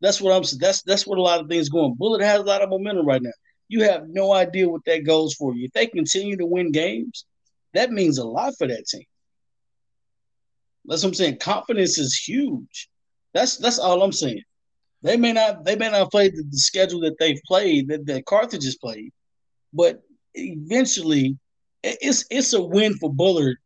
That's 0.01 0.21
what 0.21 0.35
I'm 0.35 0.45
saying. 0.45 0.61
That's 0.61 0.83
that's 0.83 1.07
what 1.07 1.19
a 1.19 1.23
lot 1.23 1.41
of 1.41 1.49
things 1.49 1.69
going. 1.69 1.95
Bullard 1.95 2.23
has 2.23 2.41
a 2.41 2.45
lot 2.45 2.63
of 2.63 2.71
momentum 2.71 3.07
right 3.07 3.23
now. 3.23 3.33
You 3.71 3.85
have 3.85 4.09
no 4.09 4.33
idea 4.33 4.69
what 4.69 4.85
that 4.87 5.07
goes 5.07 5.35
for 5.35 5.55
you. 5.55 5.67
If 5.67 5.73
they 5.73 5.87
continue 5.87 6.37
to 6.37 6.45
win 6.45 6.73
games, 6.73 7.25
that 7.73 7.93
means 7.93 8.19
a 8.19 8.25
lot 8.25 8.55
for 8.59 8.67
that 8.67 8.85
team. 8.89 9.05
That's 10.87 11.05
what 11.05 11.11
I'm 11.11 11.15
saying. 11.15 11.39
Confidence 11.39 11.97
is 11.97 12.17
huge. 12.17 12.89
That's 13.33 13.59
that's 13.59 13.79
all 13.79 14.03
I'm 14.03 14.11
saying. 14.11 14.43
They 15.03 15.17
may 15.17 15.33
not 15.33 15.65
they 15.65 15.77
may 15.77 15.89
not 15.89 16.11
play 16.11 16.31
the, 16.31 16.43
the 16.51 16.59
schedule 16.59 16.99
that 17.03 17.17
they've 17.21 17.41
played 17.47 17.87
that, 17.89 18.07
that 18.07 18.27
Carthage 18.27 18.65
has 18.65 18.77
played, 18.77 19.13
but 19.73 20.03
eventually 20.35 21.39
it's 21.85 22.25
it's 22.29 22.53
a 22.55 22.61
win 22.61 22.95
for 22.95 23.13
Bullard 23.15 23.57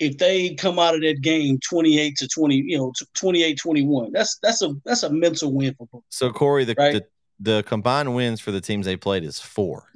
if 0.00 0.18
they 0.18 0.56
come 0.56 0.80
out 0.80 0.96
of 0.96 1.02
that 1.02 1.20
game 1.22 1.60
28 1.60 2.16
to 2.16 2.26
20, 2.26 2.56
you 2.56 2.78
know, 2.78 2.92
28 3.14 3.56
21. 3.56 4.10
That's 4.10 4.38
that's 4.42 4.60
a 4.62 4.74
that's 4.84 5.04
a 5.04 5.12
mental 5.12 5.52
win 5.52 5.72
for 5.78 5.86
Bullard. 5.86 6.04
So 6.08 6.32
Corey, 6.32 6.64
the, 6.64 6.74
Right. 6.76 6.94
the 6.94 7.04
the 7.40 7.62
combined 7.66 8.14
wins 8.14 8.40
for 8.40 8.50
the 8.52 8.60
teams 8.60 8.86
they 8.86 8.96
played 8.96 9.24
is 9.24 9.40
four. 9.40 9.88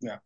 Yeah. 0.00 0.18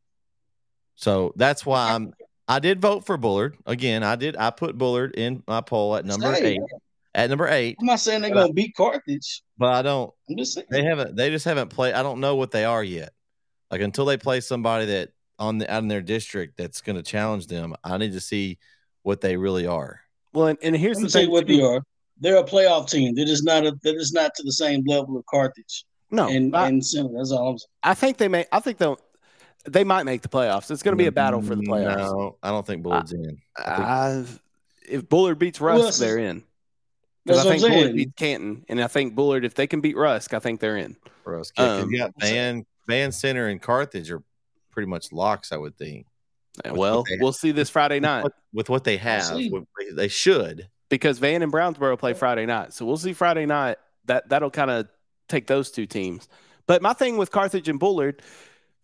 So 0.97 1.33
that's 1.37 1.65
why 1.65 1.93
I'm 1.93 2.13
I 2.49 2.59
did 2.59 2.81
vote 2.81 3.07
for 3.07 3.17
Bullard. 3.17 3.57
Again, 3.67 4.03
I 4.03 4.17
did 4.17 4.37
I 4.37 4.51
put 4.51 4.77
Bullard 4.77 5.15
in 5.15 5.43
my 5.47 5.61
poll 5.61 5.97
at 5.97 6.05
number 6.05 6.33
Hey, 6.33 6.55
eight. 6.55 6.61
At 7.15 7.29
number 7.31 7.47
eight, 7.49 7.77
I'm 7.81 7.87
not 7.87 8.01
saying 8.01 8.23
they're 8.23 8.33
gonna 8.35 8.53
beat 8.53 8.75
Carthage. 8.75 9.43
but 9.59 9.73
I 9.75 9.83
don't 9.83 10.13
I'm 10.31 10.37
just 10.37 10.55
saying. 10.55 10.67
they 10.71 10.83
haven't 10.83 11.17
they 11.17 11.31
just 11.31 11.45
haven't 11.45 11.69
played 11.69 11.95
I 11.95 12.03
don't 12.03 12.21
know 12.21 12.37
what 12.37 12.51
they 12.51 12.65
are 12.65 12.83
yet. 12.85 13.11
Like 13.71 13.81
until 13.81 14.05
they 14.05 14.17
play 14.17 14.41
somebody 14.41 14.87
that 14.87 15.11
on 15.39 15.59
the 15.59 15.73
out 15.73 15.83
in 15.83 15.89
their 15.89 16.03
district 16.03 16.57
that's 16.57 16.81
gonna 16.81 17.03
challenge 17.03 17.47
them, 17.47 17.75
I 17.85 17.99
need 17.99 18.13
to 18.13 18.21
see 18.21 18.59
what 19.03 19.21
they 19.21 19.37
really 19.37 19.67
are. 19.67 20.01
Well, 20.33 20.47
and, 20.49 20.59
and 20.63 20.77
here's 20.77 20.97
Let 20.97 21.03
me 21.03 21.07
the 21.09 21.13
thing. 21.13 21.27
you 21.27 21.31
what 21.33 21.47
they 21.47 21.61
are. 21.61 21.83
They're 22.23 22.37
a 22.37 22.45
playoff 22.45 22.89
team. 22.89 23.15
They're 23.15 23.27
not 23.43 23.67
a, 23.67 23.77
they're 23.83 23.95
not 24.13 24.35
to 24.37 24.43
the 24.45 24.53
same 24.53 24.85
level 24.87 25.19
of 25.19 25.27
Carthage 25.27 25.85
No, 26.11 26.29
and 26.29 26.55
I, 26.57 26.69
and 26.69 26.85
Center. 26.85 27.11
That's 27.17 27.33
all 27.33 27.51
I'm 27.51 27.59
saying. 27.59 27.69
I 27.83 27.95
think 27.95 28.17
they 28.17 28.29
may. 28.29 28.47
I 28.53 28.61
think 28.61 28.79
they'll. 28.79 28.99
They 29.65 29.85
might 29.85 30.05
make 30.05 30.23
the 30.23 30.29
playoffs. 30.29 30.71
It's 30.71 30.83
going 30.83 30.97
to 30.97 31.03
be 31.03 31.07
a 31.07 31.13
battle 31.13 31.41
for 31.43 31.55
the 31.55 31.63
playoffs. 31.63 31.99
No, 31.99 32.37
I 32.43 32.51
don't 32.51 32.67
think 32.67 32.83
Bullard's 32.83 33.13
in. 33.13 33.39
I 33.57 33.77
think- 33.77 33.81
I, 33.89 34.25
if 34.89 35.09
Bullard 35.09 35.39
beats 35.39 35.59
Who 35.59 35.67
Rusk, 35.67 36.01
they're 36.01 36.19
in. 36.19 36.43
Because 37.25 37.47
I 37.47 37.51
think 37.51 37.63
Bullard 37.63 37.83
saying. 37.85 37.97
beats 37.97 38.13
Canton, 38.17 38.65
and 38.69 38.83
I 38.83 38.89
think 38.89 39.15
Bullard, 39.15 39.45
if 39.45 39.55
they 39.55 39.69
can 39.69 39.81
beat 39.81 39.97
Rusk, 39.97 40.35
I 40.35 40.41
think 40.41 40.59
they're 40.61 40.77
in. 40.79 40.97
Rusk, 41.25 41.55
us. 41.57 41.61
Yeah, 41.61 41.67
'cause 41.75 41.83
Um, 41.85 41.91
you 41.91 41.99
got 41.99 42.13
Van, 42.19 42.67
Van 42.89 43.13
Center, 43.13 43.47
and 43.47 43.63
Carthage 43.63 44.11
are 44.11 44.23
pretty 44.73 44.89
much 44.89 45.13
locks, 45.13 45.53
I 45.53 45.57
would 45.57 45.77
think. 45.79 46.07
With 46.65 46.73
well, 46.75 47.05
we'll 47.21 47.33
see 47.33 47.53
this 47.53 47.71
Friday 47.71 48.01
night 48.01 48.25
With, 48.25 48.33
with 48.53 48.69
what 48.69 48.83
they 48.85 48.97
have, 48.97 49.25
see. 49.25 49.49
what 49.51 49.63
they- 49.79 49.95
they 49.95 50.09
should. 50.09 50.69
Because 50.93 51.19
Van 51.19 51.41
and 51.41 51.51
Brownsboro 51.51 51.99
play 51.99 52.13
Friday 52.13 52.45
night, 52.45 52.75
so 52.75 52.85
we'll 52.85 52.99
see 52.99 53.15
Friday 53.15 53.47
night. 53.47 53.79
That 54.05 54.29
that'll 54.29 54.51
kind 54.51 54.71
of 54.71 54.89
take 55.27 55.47
those 55.47 55.71
two 55.71 55.87
teams. 55.87 56.29
But 56.67 56.83
my 56.83 56.93
thing 56.93 57.17
with 57.17 57.31
Carthage 57.31 57.67
and 57.67 57.81
Bullard, 57.81 58.21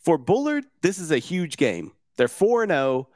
for 0.01 0.17
Bullard, 0.17 0.65
this 0.81 0.99
is 0.99 1.11
a 1.11 1.19
huge 1.19 1.59
game. 1.59 1.93
They're 2.17 2.27
four 2.27 2.63
and 2.63 2.71
zero. 2.73 3.09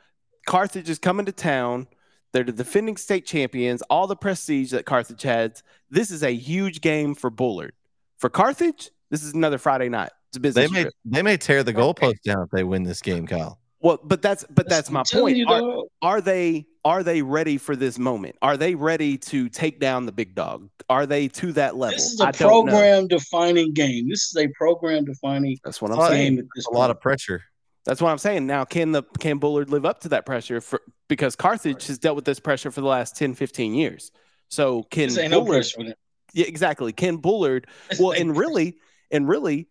Carthage 0.46 0.90
is 0.90 0.98
coming 0.98 1.24
to 1.24 1.32
town. 1.32 1.86
They're 2.32 2.44
the 2.44 2.52
defending 2.52 2.98
state 2.98 3.24
champions. 3.24 3.80
All 3.88 4.06
the 4.06 4.14
prestige 4.16 4.72
that 4.72 4.84
Carthage 4.84 5.22
has. 5.22 5.62
This 5.88 6.10
is 6.10 6.22
a 6.22 6.30
huge 6.34 6.82
game 6.82 7.14
for 7.14 7.30
Bullard. 7.30 7.72
For 8.18 8.28
Carthage, 8.28 8.90
this 9.08 9.24
is 9.24 9.32
another 9.32 9.56
Friday 9.56 9.88
night. 9.88 10.10
It's 10.28 10.36
a 10.36 10.40
They 10.40 10.48
business 10.48 10.70
may 10.70 10.82
trip. 10.82 10.94
they 11.06 11.22
may 11.22 11.36
tear 11.38 11.62
the 11.62 11.72
goalpost 11.72 12.20
down 12.26 12.42
if 12.44 12.50
they 12.50 12.62
win 12.64 12.82
this 12.82 13.00
game, 13.00 13.26
Kyle. 13.26 13.58
Well, 13.80 13.98
but 14.04 14.20
that's 14.20 14.44
but 14.50 14.68
that's 14.68 14.88
I'm 14.88 14.94
my 14.94 15.02
point. 15.10 15.48
Are- 15.48 15.84
are 16.02 16.20
they 16.20 16.66
are 16.84 17.02
they 17.02 17.22
ready 17.22 17.58
for 17.58 17.76
this 17.76 17.98
moment? 17.98 18.36
Are 18.42 18.56
they 18.56 18.74
ready 18.74 19.16
to 19.18 19.48
take 19.48 19.78
down 19.78 20.06
the 20.06 20.12
big 20.12 20.34
dog? 20.34 20.68
Are 20.90 21.06
they 21.06 21.28
to 21.28 21.52
that 21.52 21.76
level? 21.76 21.96
This 21.96 22.12
is 22.14 22.20
a 22.20 22.26
I 22.28 22.32
program 22.32 23.06
defining 23.08 23.72
game. 23.72 24.08
This 24.08 24.26
is 24.26 24.36
a 24.36 24.48
program 24.48 25.04
defining 25.04 25.58
That's 25.64 25.80
what 25.80 25.92
I'm 25.92 26.00
saying. 26.10 26.34
game 26.34 26.38
at 26.40 26.44
this 26.54 26.64
It's 26.64 26.66
a 26.66 26.70
lot 26.76 26.90
of 26.90 27.00
pressure. 27.00 27.42
That's 27.84 28.00
what 28.00 28.10
I'm 28.10 28.18
saying. 28.18 28.46
Now, 28.46 28.64
can 28.64 28.92
the 28.92 29.02
can 29.18 29.38
Bullard 29.38 29.70
live 29.70 29.84
up 29.84 30.00
to 30.00 30.08
that 30.10 30.24
pressure? 30.26 30.60
For 30.60 30.80
because 31.08 31.34
Carthage 31.36 31.86
has 31.88 31.98
dealt 31.98 32.16
with 32.16 32.24
this 32.24 32.38
pressure 32.40 32.70
for 32.70 32.80
the 32.80 32.86
last 32.86 33.16
10, 33.16 33.34
15 33.34 33.74
years. 33.74 34.10
So 34.48 34.82
can 34.84 35.08
This 35.08 35.18
ain't 35.18 35.30
no 35.30 35.40
Bullard? 35.40 35.54
pressure 35.56 35.76
for 35.78 35.84
them. 35.84 35.94
yeah, 36.32 36.46
exactly. 36.46 36.92
Can 36.92 37.16
Bullard? 37.16 37.66
This 37.90 37.98
Well, 38.00 38.12
ain't 38.12 38.22
and 38.22 38.36
really, 38.36 38.76
and 39.10 39.28
really, 39.28 39.68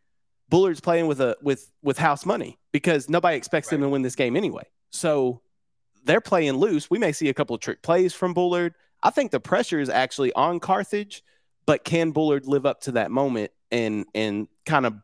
Bullard's 0.49 0.81
playing 0.81 1.07
with 1.07 1.21
a 1.21 1.37
with 1.41 1.71
with 1.81 1.97
house 1.97 2.25
money 2.25 2.57
because 2.73 3.09
nobody 3.09 3.37
expects 3.37 3.69
them 3.69 3.81
to 3.81 3.89
win 3.89 4.01
this 4.01 4.15
game 4.15 4.35
anyway. 4.35 4.63
So 4.91 5.41
they're 6.03 6.21
playing 6.21 6.53
loose. 6.53 6.89
We 6.89 6.99
may 6.99 7.11
see 7.11 7.29
a 7.29 7.33
couple 7.33 7.55
of 7.55 7.61
trick 7.61 7.81
plays 7.81 8.13
from 8.13 8.33
Bullard. 8.33 8.75
I 9.03 9.09
think 9.09 9.31
the 9.31 9.39
pressure 9.39 9.79
is 9.79 9.89
actually 9.89 10.31
on 10.33 10.59
Carthage, 10.59 11.23
but 11.65 11.83
can 11.83 12.11
Bullard 12.11 12.47
live 12.47 12.65
up 12.65 12.81
to 12.81 12.93
that 12.93 13.11
moment 13.11 13.51
and 13.71 14.05
and 14.13 14.47
kind 14.65 14.85
of 14.85 14.95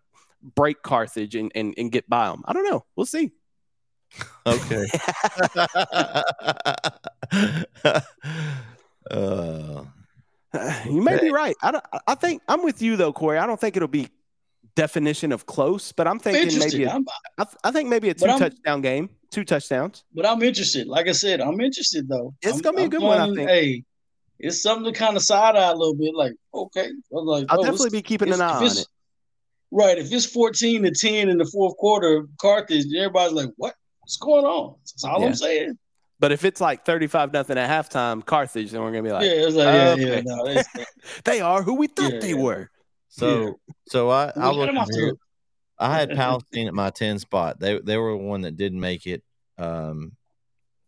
break 0.55 0.81
Carthage 0.83 1.35
and, 1.35 1.51
and, 1.55 1.73
and 1.77 1.91
get 1.91 2.09
by 2.09 2.27
them? 2.27 2.43
I 2.45 2.53
don't 2.53 2.69
know. 2.69 2.85
We'll 2.95 3.05
see. 3.05 3.31
Okay. 4.45 4.85
uh, 9.11 9.83
You 10.85 11.01
may 11.01 11.19
be 11.19 11.31
right. 11.31 11.55
I 11.61 11.71
don't, 11.71 11.85
I 12.07 12.15
think 12.15 12.41
I'm 12.47 12.63
with 12.63 12.81
you 12.81 12.95
though, 12.95 13.13
Corey. 13.13 13.37
I 13.37 13.45
don't 13.45 13.59
think 13.59 13.75
it'll 13.75 13.87
be 13.87 14.09
definition 14.77 15.31
of 15.31 15.45
close, 15.47 15.91
but 15.91 16.07
I'm 16.07 16.19
thinking 16.19 16.59
maybe 16.59 16.83
a, 16.83 16.99
I, 17.37 17.45
I 17.63 17.71
think 17.71 17.89
maybe 17.89 18.09
a 18.09 18.13
two 18.13 18.27
touchdown 18.27 18.81
game, 18.81 19.09
two 19.31 19.43
touchdowns. 19.43 20.05
but 20.13 20.25
I'm 20.25 20.41
interested. 20.43 20.87
Like 20.87 21.07
I 21.07 21.13
said, 21.13 21.41
I'm 21.41 21.59
interested 21.59 22.07
though. 22.07 22.33
It's 22.41 22.53
I'm- 22.53 22.61
gonna 22.61 22.77
be 22.77 22.83
a 22.83 22.89
good 22.89 23.01
one, 23.01 23.19
I 23.19 23.35
think. 23.35 23.49
Hey, 23.49 23.83
it's 24.39 24.61
something 24.61 24.93
to 24.93 24.97
kind 24.97 25.17
of 25.17 25.23
side 25.23 25.55
eye 25.55 25.71
a 25.71 25.75
little 25.75 25.95
bit. 25.95 26.13
Like, 26.13 26.33
okay, 26.53 26.89
I'm 27.11 27.25
like, 27.25 27.47
I'll 27.49 27.59
oh, 27.59 27.63
definitely 27.63 27.89
be 27.89 28.03
keeping 28.03 28.31
an 28.31 28.39
eye 28.39 28.53
on 28.53 28.65
it. 28.65 28.87
Right. 29.71 29.97
If 29.97 30.13
it's 30.13 30.25
14 30.25 30.83
to 30.83 30.91
10 30.91 31.29
in 31.29 31.37
the 31.37 31.45
fourth 31.45 31.75
quarter, 31.77 32.25
Carthage, 32.39 32.85
everybody's 32.95 33.33
like, 33.33 33.49
what? 33.57 33.73
What's 33.99 34.15
going 34.15 34.45
on? 34.45 34.75
That's 34.85 35.03
all 35.03 35.19
Yeah. 35.19 35.27
I'm 35.27 35.35
saying. 35.35 35.77
But 36.19 36.31
if 36.31 36.45
it's 36.45 36.61
like 36.61 36.85
35 36.85 37.33
nothing 37.33 37.57
at 37.57 37.69
halftime, 37.69 38.25
Carthage, 38.25 38.71
then 38.71 38.81
we're 38.81 38.91
gonna 38.91 39.03
be 39.03 39.11
like, 39.11 39.25
yeah, 39.25 39.31
it's 39.31 39.55
like, 39.55 39.65
yeah, 39.65 39.89
okay. 39.89 40.15
yeah, 40.15 40.21
no, 40.23 40.85
they 41.25 41.41
are 41.41 41.61
who 41.61 41.73
we 41.75 41.87
thought 41.87 42.13
Yeah, 42.13 42.19
they 42.19 42.33
were. 42.33 42.71
So 43.17 43.59
so 43.87 44.09
I 44.09 44.31
we 44.35 44.41
I'll 44.41 44.51
got 44.51 44.55
look 44.55 44.69
him 44.69 44.77
off 44.77 44.87
the 44.87 44.97
here. 44.97 45.07
hook. 45.09 45.19
I 45.79 45.95
had 45.95 46.09
Palestine 46.15 46.67
at 46.67 46.73
my 46.73 46.89
10 46.89 47.19
spot. 47.19 47.59
They 47.59 47.79
they 47.79 47.97
were 47.97 48.15
one 48.15 48.41
that 48.41 48.57
didn't 48.57 48.79
make 48.79 49.05
it 49.07 49.23
um, 49.57 50.13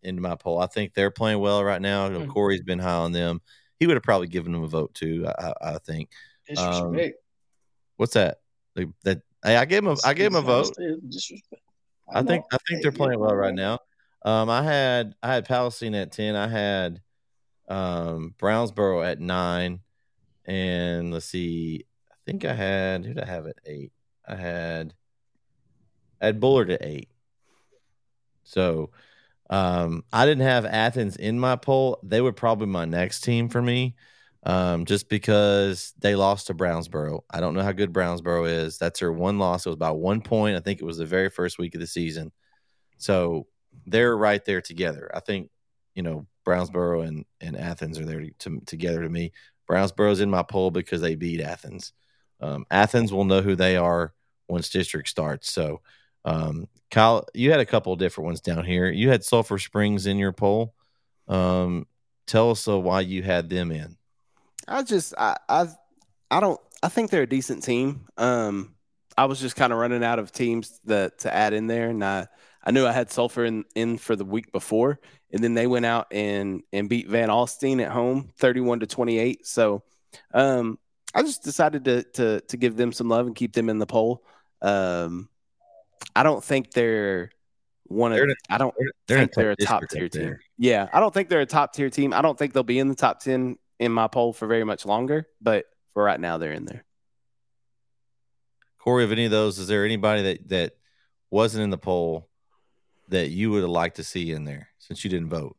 into 0.03 0.21
my 0.21 0.35
poll. 0.35 0.59
I 0.59 0.67
think 0.67 0.93
they're 0.93 1.11
playing 1.11 1.39
well 1.39 1.63
right 1.63 1.81
now. 1.81 2.09
Hmm. 2.09 2.29
Corey's 2.29 2.61
been 2.61 2.79
high 2.79 2.93
on 2.93 3.11
them. 3.11 3.41
He 3.79 3.87
would 3.87 3.95
have 3.95 4.03
probably 4.03 4.27
given 4.27 4.51
them 4.51 4.63
a 4.63 4.67
vote 4.67 4.93
too. 4.93 5.25
I, 5.27 5.47
I, 5.47 5.53
I 5.61 5.77
think. 5.79 6.09
Disrespect. 6.47 7.17
What's 7.97 8.13
that? 8.13 8.39
Like, 8.75 8.87
That 9.03 9.21
hey, 9.43 9.55
I 9.55 9.65
gave 9.65 9.83
him 9.83 9.91
a, 9.91 9.95
I 10.05 10.13
gave 10.13 10.27
him 10.27 10.35
a 10.35 10.41
vote. 10.41 10.75
I 12.11 12.23
think 12.23 12.43
I 12.51 12.57
think 12.67 12.81
they're 12.81 12.91
playing 12.91 13.19
well 13.19 13.35
right 13.35 13.53
now. 13.53 13.79
Um, 14.23 14.49
I 14.49 14.63
had 14.63 15.15
I 15.21 15.33
had 15.33 15.45
Palestine 15.45 15.95
at 15.95 16.11
ten. 16.11 16.35
I 16.35 16.47
had 16.47 17.01
um, 17.67 18.33
Brownsboro 18.37 19.05
at 19.05 19.19
nine, 19.19 19.79
and 20.45 21.13
let's 21.13 21.27
see. 21.27 21.85
I 22.29 22.31
think 22.31 22.45
I 22.45 22.53
had 22.53 23.05
who 23.05 23.15
did 23.15 23.23
I 23.23 23.25
have 23.25 23.47
at 23.47 23.57
eight? 23.65 23.91
I 24.27 24.35
had 24.35 24.93
I 26.21 26.27
had 26.27 26.39
Bullard 26.39 26.69
at 26.69 26.85
eight. 26.85 27.09
So 28.43 28.91
um, 29.49 30.03
I 30.13 30.27
didn't 30.27 30.45
have 30.45 30.63
Athens 30.65 31.15
in 31.15 31.39
my 31.39 31.55
poll. 31.55 31.97
They 32.03 32.21
were 32.21 32.31
probably 32.31 32.67
my 32.67 32.85
next 32.85 33.21
team 33.21 33.49
for 33.49 33.63
me, 33.63 33.95
um, 34.43 34.85
just 34.85 35.09
because 35.09 35.91
they 35.97 36.13
lost 36.15 36.47
to 36.47 36.53
Brownsboro. 36.53 37.21
I 37.31 37.39
don't 37.39 37.55
know 37.55 37.63
how 37.63 37.71
good 37.71 37.93
Brownsboro 37.93 38.47
is. 38.47 38.77
That's 38.77 38.99
their 38.99 39.11
one 39.11 39.39
loss. 39.39 39.65
It 39.65 39.69
was 39.69 39.75
about 39.75 39.97
one 39.97 40.21
point. 40.21 40.55
I 40.55 40.59
think 40.59 40.81
it 40.81 40.85
was 40.85 40.99
the 40.99 41.07
very 41.07 41.31
first 41.31 41.57
week 41.57 41.73
of 41.73 41.81
the 41.81 41.87
season. 41.87 42.31
So 42.99 43.47
they're 43.87 44.15
right 44.15 44.45
there 44.45 44.61
together. 44.61 45.09
I 45.15 45.19
think 45.19 45.49
you 45.95 46.03
know 46.03 46.27
Brownsboro 46.45 47.07
and, 47.07 47.25
and 47.41 47.57
Athens 47.57 47.97
are 47.97 48.05
there 48.05 48.21
to, 48.21 48.31
to, 48.37 48.59
together 48.67 49.01
to 49.01 49.09
me. 49.09 49.31
Brownsboro's 49.67 50.19
in 50.19 50.29
my 50.29 50.43
poll 50.43 50.69
because 50.69 51.01
they 51.01 51.15
beat 51.15 51.41
Athens. 51.41 51.91
Um, 52.41 52.65
Athens 52.71 53.11
will 53.11 53.25
know 53.25 53.41
who 53.41 53.55
they 53.55 53.75
are 53.75 54.13
once 54.47 54.69
district 54.69 55.09
starts. 55.09 55.51
So, 55.51 55.81
um, 56.25 56.67
Kyle, 56.91 57.27
you 57.33 57.51
had 57.51 57.59
a 57.59 57.65
couple 57.65 57.93
of 57.93 57.99
different 57.99 58.25
ones 58.25 58.41
down 58.41 58.65
here. 58.65 58.89
You 58.89 59.09
had 59.09 59.23
Sulphur 59.23 59.59
Springs 59.59 60.05
in 60.05 60.17
your 60.17 60.31
poll. 60.31 60.73
Um, 61.27 61.85
tell 62.25 62.51
us 62.51 62.67
uh, 62.67 62.79
why 62.79 63.01
you 63.01 63.23
had 63.23 63.49
them 63.49 63.71
in. 63.71 63.97
I 64.69 64.83
just 64.83 65.13
I 65.17 65.37
I 65.49 65.67
I 66.29 66.39
don't 66.39 66.59
I 66.83 66.89
think 66.89 67.09
they're 67.09 67.23
a 67.23 67.27
decent 67.27 67.63
team. 67.63 68.05
Um 68.17 68.75
I 69.17 69.25
was 69.25 69.41
just 69.41 69.55
kind 69.55 69.73
of 69.73 69.79
running 69.79 70.03
out 70.03 70.19
of 70.19 70.31
teams 70.31 70.79
that 70.85 71.19
to 71.19 71.33
add 71.33 71.53
in 71.53 71.67
there 71.67 71.89
and 71.89 72.03
I 72.03 72.27
I 72.63 72.71
knew 72.71 72.85
I 72.85 72.91
had 72.91 73.11
Sulphur 73.11 73.45
in, 73.45 73.65
in 73.75 73.97
for 73.97 74.15
the 74.15 74.25
week 74.25 74.51
before 74.51 74.99
and 75.31 75.43
then 75.43 75.55
they 75.55 75.67
went 75.67 75.85
out 75.85 76.07
and 76.11 76.61
and 76.71 76.87
beat 76.87 77.07
Van 77.07 77.29
Alstyne 77.29 77.83
at 77.83 77.91
home 77.91 78.29
31 78.37 78.81
to 78.81 78.87
28. 78.87 79.45
So 79.47 79.83
um 80.33 80.77
I 81.13 81.21
just 81.23 81.43
decided 81.43 81.85
to 81.85 82.03
to 82.13 82.41
to 82.41 82.57
give 82.57 82.75
them 82.75 82.91
some 82.91 83.09
love 83.09 83.27
and 83.27 83.35
keep 83.35 83.53
them 83.53 83.69
in 83.69 83.79
the 83.79 83.85
poll. 83.87 84.23
Um 84.61 85.29
I 86.15 86.23
don't 86.23 86.43
think 86.43 86.71
they're 86.71 87.31
one 87.85 88.11
of 88.11 88.17
They're 88.19 88.35
I 88.49 88.57
don't 88.57 88.75
They're 89.07 89.17
in 89.17 89.23
think 89.27 89.33
they're 89.33 89.51
a 89.51 89.55
top 89.55 89.83
tier 89.89 90.07
team. 90.09 90.21
there. 90.23 90.39
Yeah, 90.57 90.87
I 90.93 90.99
don't 90.99 91.13
think 91.13 91.29
they're 91.29 91.41
a 91.41 91.45
top 91.45 91.73
tier 91.73 91.89
team. 91.89 92.13
I 92.13 92.21
don't 92.21 92.37
think 92.37 92.53
they'll 92.53 92.63
be 92.63 92.79
in 92.79 92.87
the 92.87 92.95
top 92.95 93.19
10 93.19 93.57
in 93.79 93.91
my 93.91 94.07
poll 94.07 94.33
for 94.33 94.47
very 94.47 94.63
much 94.63 94.85
longer, 94.85 95.27
but 95.41 95.65
for 95.93 96.03
right 96.03 96.19
now 96.19 96.37
they're 96.37 96.51
in 96.53 96.65
there. 96.65 96.85
Corey, 98.77 99.03
of 99.03 99.11
any 99.11 99.25
of 99.25 99.31
those, 99.31 99.59
is 99.59 99.67
there 99.67 99.85
anybody 99.85 100.21
that 100.23 100.49
that 100.49 100.77
wasn't 101.31 101.63
in 101.63 101.69
the 101.69 101.77
poll 101.77 102.29
that 103.09 103.29
you 103.29 103.51
would 103.51 103.61
have 103.61 103.69
liked 103.69 103.97
to 103.97 104.03
see 104.03 104.31
in 104.31 104.45
there 104.45 104.69
since 104.77 105.03
you 105.03 105.09
didn't 105.09 105.29
vote? 105.29 105.57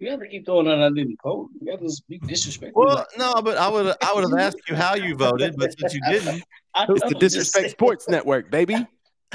You 0.00 0.10
have 0.10 0.20
to 0.20 0.28
keep 0.28 0.46
throwing 0.46 0.66
out 0.66 0.80
I 0.82 0.88
didn't 0.88 1.18
vote. 1.22 1.50
You 1.60 1.70
got 1.70 1.80
to 1.86 2.02
be 2.08 2.18
disrespectful. 2.20 2.82
Well, 2.86 3.06
no, 3.18 3.34
but 3.42 3.58
I 3.58 3.68
would 3.68 3.94
I 4.02 4.12
would 4.14 4.24
have 4.24 4.38
asked 4.38 4.66
you 4.68 4.74
how 4.74 4.94
you 4.94 5.14
voted, 5.14 5.54
but 5.58 5.78
since 5.78 5.94
you 5.94 6.00
didn't, 6.08 6.42
I, 6.74 6.86
It's 6.88 7.02
I 7.02 7.08
the 7.10 7.14
was 7.14 7.20
just 7.20 7.20
Disrespect 7.20 7.62
saying- 7.64 7.70
Sports 7.70 8.08
Network, 8.08 8.50
baby. 8.50 8.74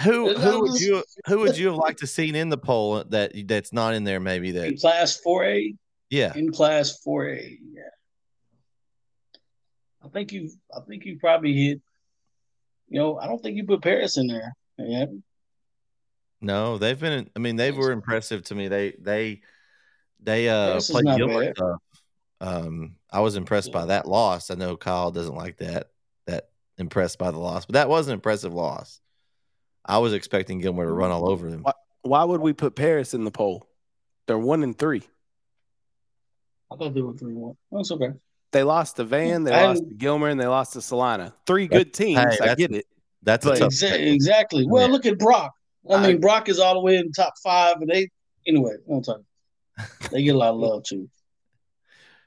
who 0.02 0.34
who 0.36 0.62
would 0.62 0.82
you 0.82 1.04
who 1.28 1.40
would 1.40 1.56
you 1.58 1.68
have 1.68 1.76
liked 1.78 2.00
to 2.00 2.08
seen 2.08 2.36
in 2.36 2.50
the 2.50 2.58
poll 2.58 3.04
that 3.10 3.32
that's 3.48 3.72
not 3.74 3.94
in 3.94 4.04
there? 4.04 4.20
Maybe 4.20 4.52
that 4.54 4.66
In 4.68 4.78
class 4.78 5.22
4A, 5.26 5.76
yeah. 6.10 6.34
in 6.36 6.52
class 6.52 7.00
4A, 7.06 7.58
yeah. 7.72 7.82
I 10.04 10.08
think 10.10 10.32
you 10.32 10.50
I 10.76 10.80
think 10.88 11.06
you 11.06 11.20
probably 11.20 11.54
hit 11.54 11.82
you 12.90 13.00
know, 13.00 13.18
I 13.20 13.28
don't 13.28 13.42
think 13.42 13.58
you 13.58 13.66
put 13.66 13.82
Paris 13.82 14.18
in 14.18 14.28
there. 14.28 14.54
Yeah. 14.78 15.06
No, 16.42 16.78
they've 16.78 17.00
been. 17.00 17.28
I 17.36 17.40
mean, 17.40 17.56
they 17.56 17.72
were 17.72 17.92
impressive 17.92 18.44
to 18.46 18.56
me. 18.56 18.68
They 18.68 18.94
they 19.00 19.42
they 20.26 20.50
uh 20.50 20.76
This 20.76 20.90
played 20.92 21.06
not 21.06 21.18
Gilbert 21.18 21.46
bad. 21.46 21.56
tough. 21.56 21.82
Um, 22.42 22.96
I 23.12 23.22
was 23.22 23.36
impressed 23.38 23.72
by 23.72 23.86
that 23.86 24.08
loss. 24.08 24.52
I 24.52 24.56
know 24.56 24.76
Kyle 24.76 25.12
doesn't 25.12 25.36
like 25.36 25.58
that. 25.58 25.90
That 26.28 26.50
impressed 26.78 27.18
by 27.18 27.32
the 27.32 27.38
loss, 27.40 27.66
but 27.66 27.74
that 27.74 27.88
was 27.90 28.08
an 28.08 28.14
impressive 28.14 28.54
loss. 28.54 29.00
I 29.86 30.00
was 30.00 30.14
expecting 30.14 30.60
Gilmer 30.60 30.86
to 30.86 30.92
run 30.92 31.12
all 31.12 31.30
over 31.30 31.50
them. 31.50 31.62
What? 31.64 31.76
Why 32.02 32.24
would 32.24 32.42
we 32.42 32.54
put 32.54 32.76
Paris 32.76 33.14
in 33.14 33.24
the 33.24 33.32
poll? 33.32 33.68
They're 34.28 34.38
one 34.38 34.64
and 34.64 34.78
three. 34.78 35.04
I 36.72 36.76
thought 36.76 36.94
they 36.94 37.02
were 37.02 37.14
3 37.14 37.34
1. 37.34 37.56
That's 37.72 37.92
okay. 37.92 38.10
They 38.52 38.64
lost 38.64 38.96
to 38.98 39.04
Van, 39.04 39.44
they 39.44 39.52
And- 39.54 39.68
lost 39.80 39.88
to 39.88 39.94
Gilmer, 39.96 40.30
and 40.30 40.40
they 40.40 40.48
lost 40.48 40.74
to 40.74 40.82
Celina. 40.82 41.34
Three 41.46 41.68
good 41.68 41.94
teams. 41.94 42.20
Hey, 42.40 42.50
I 42.50 42.56
get 42.56 42.72
it. 42.72 42.86
That's 43.22 43.46
a 43.46 43.50
But- 43.50 43.58
tough. 43.60 43.70
Exa- 43.72 44.14
exactly. 44.14 44.66
Well, 44.68 44.88
Yeah. 44.88 44.92
look 44.94 45.06
at 45.06 45.18
Brock. 45.20 45.54
I 45.90 45.94
I- 45.96 46.08
mean, 46.08 46.20
Brock 46.20 46.50
is 46.50 46.60
all 46.60 46.74
the 46.74 46.80
way 46.80 46.96
in 46.98 47.08
the 47.08 47.14
top 47.16 47.34
five, 47.44 47.78
and 47.82 47.90
they 47.90 48.10
anyway. 48.48 48.74
One 48.86 49.02
time, 49.04 49.26
they 50.12 50.24
get 50.24 50.36
a 50.36 50.38
lot 50.38 50.54
of 50.54 50.60
love 50.60 50.84
too. 50.84 51.10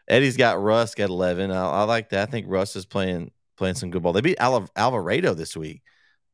Eddie's 0.08 0.36
got 0.36 0.62
Rusk 0.62 1.00
at 1.00 1.10
eleven. 1.10 1.50
I, 1.50 1.68
I 1.68 1.82
like 1.84 2.10
that. 2.10 2.28
I 2.28 2.30
think 2.30 2.46
Rusk 2.48 2.76
is 2.76 2.86
playing 2.86 3.30
playing 3.56 3.74
some 3.74 3.90
good 3.90 4.02
ball. 4.02 4.12
They 4.12 4.20
beat 4.20 4.40
Al- 4.40 4.70
Alvarado 4.76 5.34
this 5.34 5.56
week. 5.56 5.82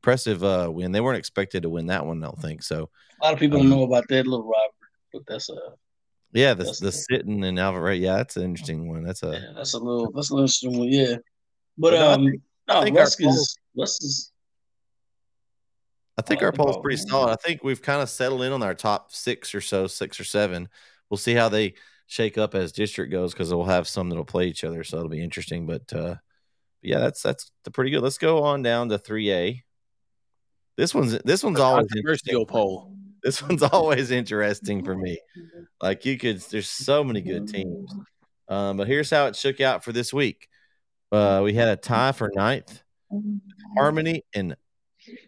Impressive 0.01 0.43
uh, 0.43 0.69
win. 0.71 0.91
They 0.91 1.01
weren't 1.01 1.17
expected 1.17 1.63
to 1.63 1.69
win 1.69 1.87
that 1.87 2.05
one. 2.05 2.23
I 2.23 2.27
don't 2.27 2.41
think 2.41 2.63
so. 2.63 2.89
A 3.21 3.25
lot 3.25 3.33
of 3.33 3.39
people 3.39 3.59
don't 3.59 3.69
know 3.69 3.83
about 3.83 4.07
that 4.09 4.27
little 4.27 4.45
rivalry, 4.45 4.71
but 5.11 5.23
that's 5.27 5.49
a 5.49 5.57
Yeah, 6.31 6.53
the 6.53 6.65
the 6.79 6.91
sitting 6.91 7.43
and 7.43 7.59
Alvarado. 7.59 7.97
Yeah, 7.97 8.17
that's 8.17 8.37
an 8.37 8.43
interesting 8.43 8.87
one. 8.87 9.03
That's 9.03 9.23
a 9.23 9.31
yeah, 9.31 9.53
that's 9.55 9.73
a 9.73 9.79
little 9.79 10.11
that's 10.11 10.29
a 10.29 10.33
little 10.33 10.45
interesting 10.45 10.77
one. 10.77 10.89
Yeah, 10.89 11.15
but 11.77 11.91
But 11.91 11.93
no, 11.93 12.07
I 12.07 12.13
um, 12.13 12.27
I 12.69 12.73
no, 12.75 12.83
think 12.83 12.97
our 12.97 13.03
Rusk 13.03 13.23
is 13.23 13.57
Rusk 13.75 14.03
is 14.03 14.31
I 16.17 16.21
think 16.21 16.41
our 16.43 16.51
poll's 16.51 16.75
ball, 16.75 16.81
pretty 16.81 16.97
solid. 16.97 17.31
I 17.31 17.35
think 17.35 17.63
we've 17.63 17.81
kind 17.81 18.01
of 18.01 18.09
settled 18.09 18.41
in 18.43 18.53
on 18.53 18.63
our 18.63 18.73
top 18.73 19.11
six 19.11 19.53
or 19.53 19.59
so, 19.59 19.85
six 19.87 20.17
or 20.19 20.23
seven. 20.23 20.69
We'll 21.09 21.17
see 21.17 21.33
how 21.33 21.49
they 21.49 21.75
shake 22.07 22.37
up 22.37 22.55
as 22.55 22.71
district 22.71 23.11
goes 23.11 23.33
because 23.33 23.53
we'll 23.53 23.65
have 23.65 23.87
some 23.87 24.09
that'll 24.09 24.25
play 24.25 24.47
each 24.47 24.63
other, 24.63 24.83
so 24.83 24.97
it'll 24.97 25.09
be 25.09 25.23
interesting. 25.23 25.65
But 25.65 25.91
uh, 25.93 26.15
yeah, 26.81 26.99
that's 26.99 27.21
that's 27.21 27.51
pretty 27.73 27.91
good. 27.91 28.01
Let's 28.01 28.17
go 28.17 28.43
on 28.43 28.61
down 28.61 28.89
to 28.89 28.97
three 28.97 29.31
A. 29.31 29.63
This 30.77 30.93
one's 30.93 31.17
this 31.19 31.43
one's 31.43 31.59
always 31.59 31.87
Controversial 31.87 32.29
interesting. 32.29 32.45
poll. 32.47 32.91
This 33.23 33.41
one's 33.41 33.63
always 33.63 34.11
interesting 34.11 34.85
for 34.85 34.95
me. 34.95 35.17
Like 35.81 36.05
you 36.05 36.15
could, 36.15 36.41
there's 36.41 36.69
so 36.69 37.03
many 37.03 37.21
good 37.21 37.47
teams. 37.47 37.91
Um, 38.47 38.77
but 38.77 38.85
here's 38.85 39.09
how 39.09 39.25
it 39.25 39.35
shook 39.35 39.59
out 39.61 39.83
for 39.83 39.91
this 39.91 40.13
week. 40.13 40.47
Uh, 41.11 41.41
we 41.43 41.55
had 41.55 41.69
a 41.69 41.75
tie 41.75 42.11
for 42.11 42.31
ninth. 42.35 42.83
Harmony 43.75 44.23
and 44.35 44.55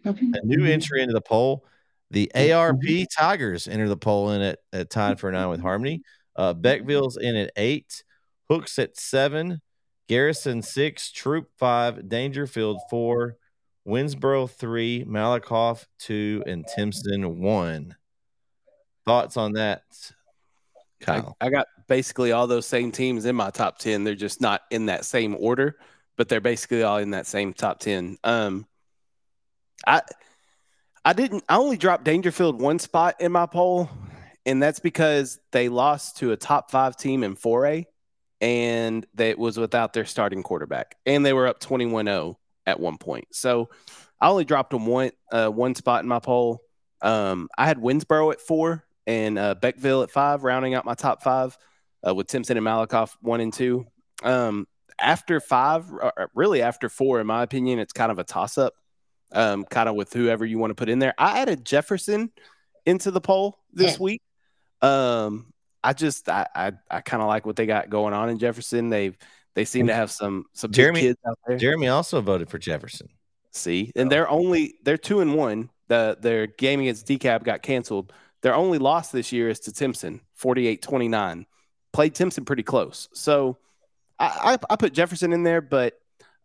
a 0.04 0.14
new 0.44 0.64
entry 0.64 1.02
into 1.02 1.12
the 1.12 1.20
poll. 1.20 1.64
The 2.10 2.30
Arp 2.52 2.78
Tigers 3.16 3.68
enter 3.68 3.88
the 3.88 3.96
poll 3.96 4.30
in 4.30 4.40
at, 4.40 4.58
at 4.72 4.90
tied 4.90 5.20
for 5.20 5.30
nine 5.30 5.50
with 5.50 5.60
Harmony. 5.60 6.02
Uh, 6.36 6.54
Beckville's 6.54 7.16
in 7.16 7.36
at 7.36 7.52
eight, 7.56 8.02
Hooks 8.48 8.78
at 8.78 8.96
seven, 8.96 9.60
Garrison 10.08 10.62
six, 10.62 11.12
Troup 11.12 11.48
five, 11.58 11.96
Daingerfield 11.96 12.78
four, 12.88 13.36
Winnsboro 13.86 14.48
three, 14.50 15.04
Malakoff 15.04 15.84
two, 15.98 16.42
and 16.46 16.64
Timpson 16.74 17.40
one. 17.40 17.94
Thoughts 19.04 19.36
on 19.36 19.52
that, 19.54 19.82
I, 21.02 21.04
Kyle? 21.04 21.36
I 21.40 21.50
got 21.50 21.66
basically 21.88 22.32
all 22.32 22.46
those 22.46 22.66
same 22.66 22.92
teams 22.92 23.24
in 23.24 23.34
my 23.34 23.50
top 23.50 23.78
10. 23.78 24.04
They're 24.04 24.14
just 24.14 24.40
not 24.40 24.62
in 24.70 24.86
that 24.86 25.04
same 25.04 25.36
order, 25.38 25.76
but 26.16 26.28
they're 26.28 26.40
basically 26.40 26.82
all 26.82 26.98
in 26.98 27.10
that 27.10 27.26
same 27.26 27.52
top 27.52 27.80
10. 27.80 28.18
Um, 28.24 28.66
I, 29.86 30.02
I 31.04 31.12
didn't, 31.12 31.44
I 31.48 31.56
only 31.56 31.76
dropped 31.76 32.04
Daingerfield 32.04 32.58
one 32.58 32.78
spot 32.78 33.20
in 33.20 33.32
my 33.32 33.46
poll, 33.46 33.88
and 34.44 34.62
that's 34.62 34.80
because 34.80 35.38
they 35.52 35.68
lost 35.68 36.18
to 36.18 36.32
a 36.32 36.36
top 36.36 36.70
five 36.70 36.96
team 36.96 37.22
in 37.22 37.36
4A 37.36 37.86
and 38.40 39.06
that 39.14 39.38
was 39.38 39.58
without 39.58 39.92
their 39.92 40.04
starting 40.04 40.42
quarterback, 40.42 40.96
and 41.06 41.24
they 41.24 41.32
were 41.32 41.46
up 41.46 41.60
21 41.60 42.06
0 42.06 42.38
at 42.66 42.78
one 42.78 42.98
point. 42.98 43.26
So 43.32 43.68
I 44.20 44.28
only 44.28 44.44
dropped 44.44 44.70
them 44.70 44.86
one, 44.86 45.10
uh, 45.32 45.48
one 45.48 45.74
spot 45.74 46.02
in 46.02 46.08
my 46.08 46.18
poll. 46.18 46.60
Um, 47.00 47.48
I 47.56 47.66
had 47.66 47.78
Winnsboro 47.78 48.32
at 48.32 48.40
four 48.40 48.84
and 49.06 49.38
uh, 49.38 49.54
Beckville 49.60 50.02
at 50.02 50.10
five, 50.10 50.44
rounding 50.44 50.74
out 50.74 50.84
my 50.84 50.94
top 50.94 51.22
five 51.22 51.56
uh, 52.06 52.14
with 52.14 52.26
Timpson 52.26 52.56
and 52.56 52.66
Malakoff 52.66 53.16
one 53.20 53.40
and 53.40 53.52
two. 53.52 53.86
Um, 54.22 54.66
after 55.00 55.40
five, 55.40 55.86
really 56.34 56.60
after 56.62 56.88
four, 56.88 57.20
in 57.20 57.26
my 57.26 57.42
opinion, 57.42 57.78
it's 57.78 57.92
kind 57.92 58.10
of 58.10 58.18
a 58.18 58.24
toss 58.24 58.58
up, 58.58 58.74
um, 59.32 59.64
kind 59.64 59.88
of 59.88 59.94
with 59.94 60.12
whoever 60.12 60.44
you 60.44 60.58
want 60.58 60.70
to 60.70 60.74
put 60.74 60.88
in 60.88 60.98
there. 60.98 61.14
I 61.18 61.40
added 61.40 61.64
Jefferson 61.64 62.30
into 62.86 63.10
the 63.10 63.20
poll 63.20 63.58
this 63.72 63.92
Yeah. 63.94 64.02
week. 64.02 64.22
Um, 64.82 65.52
I 65.82 65.92
just 65.92 66.28
I 66.28 66.46
I, 66.54 66.72
I 66.90 67.00
kind 67.00 67.22
of 67.22 67.28
like 67.28 67.46
what 67.46 67.56
they 67.56 67.66
got 67.66 67.90
going 67.90 68.14
on 68.14 68.28
in 68.30 68.38
Jefferson. 68.38 68.88
They've 68.90 69.16
they 69.54 69.64
seem 69.64 69.86
to 69.88 69.94
have 69.94 70.10
some 70.10 70.44
some 70.52 70.70
Jeremy- 70.70 71.00
kids 71.00 71.18
out 71.26 71.38
there. 71.46 71.56
Jeremy 71.56 71.88
also 71.88 72.20
voted 72.20 72.48
for 72.50 72.58
Jefferson. 72.58 73.08
See, 73.52 73.92
and 73.96 74.10
they're 74.10 74.28
only 74.28 74.74
they're 74.84 74.96
two 74.98 75.20
and 75.20 75.34
one. 75.34 75.70
The 75.88 76.16
their 76.20 76.46
game 76.46 76.80
against 76.80 77.06
DeKalb 77.06 77.44
got 77.44 77.62
canceled. 77.62 78.12
Their 78.42 78.54
only 78.54 78.78
loss 78.78 79.10
this 79.10 79.32
year 79.32 79.48
is 79.48 79.58
to 79.60 79.72
Timpson, 79.72 80.20
48-29. 80.40 81.44
Played 81.92 82.14
Timpson 82.14 82.44
pretty 82.44 82.62
close. 82.62 83.08
So 83.12 83.56
I, 84.18 84.58
I, 84.68 84.74
I 84.74 84.76
put 84.76 84.92
Jefferson 84.92 85.32
in 85.32 85.42
there, 85.42 85.60
but 85.60 85.94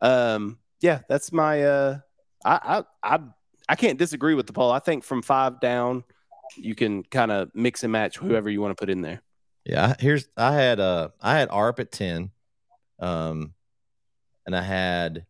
um, 0.01 0.57
yeah, 0.79 1.01
that's 1.07 1.31
my 1.31 1.63
uh, 1.63 1.99
I, 2.45 2.83
I 3.03 3.15
I 3.15 3.19
I 3.69 3.75
can't 3.75 3.97
disagree 3.97 4.33
with 4.35 4.47
the 4.47 4.53
poll. 4.53 4.71
I 4.71 4.79
think 4.79 5.03
from 5.03 5.21
five 5.21 5.59
down, 5.59 6.03
you 6.57 6.75
can 6.75 7.03
kind 7.03 7.31
of 7.31 7.49
mix 7.53 7.83
and 7.83 7.91
match 7.91 8.17
whoever 8.17 8.49
you 8.49 8.61
want 8.61 8.75
to 8.77 8.81
put 8.81 8.89
in 8.89 9.01
there. 9.01 9.21
Yeah, 9.65 9.95
here's 9.99 10.27
I 10.35 10.53
had 10.53 10.79
uh 10.79 11.09
I 11.21 11.37
had 11.37 11.49
Arp 11.49 11.79
at 11.79 11.91
ten, 11.91 12.31
um, 12.99 13.53
and 14.45 14.55
I 14.55 14.61
had 14.61 15.25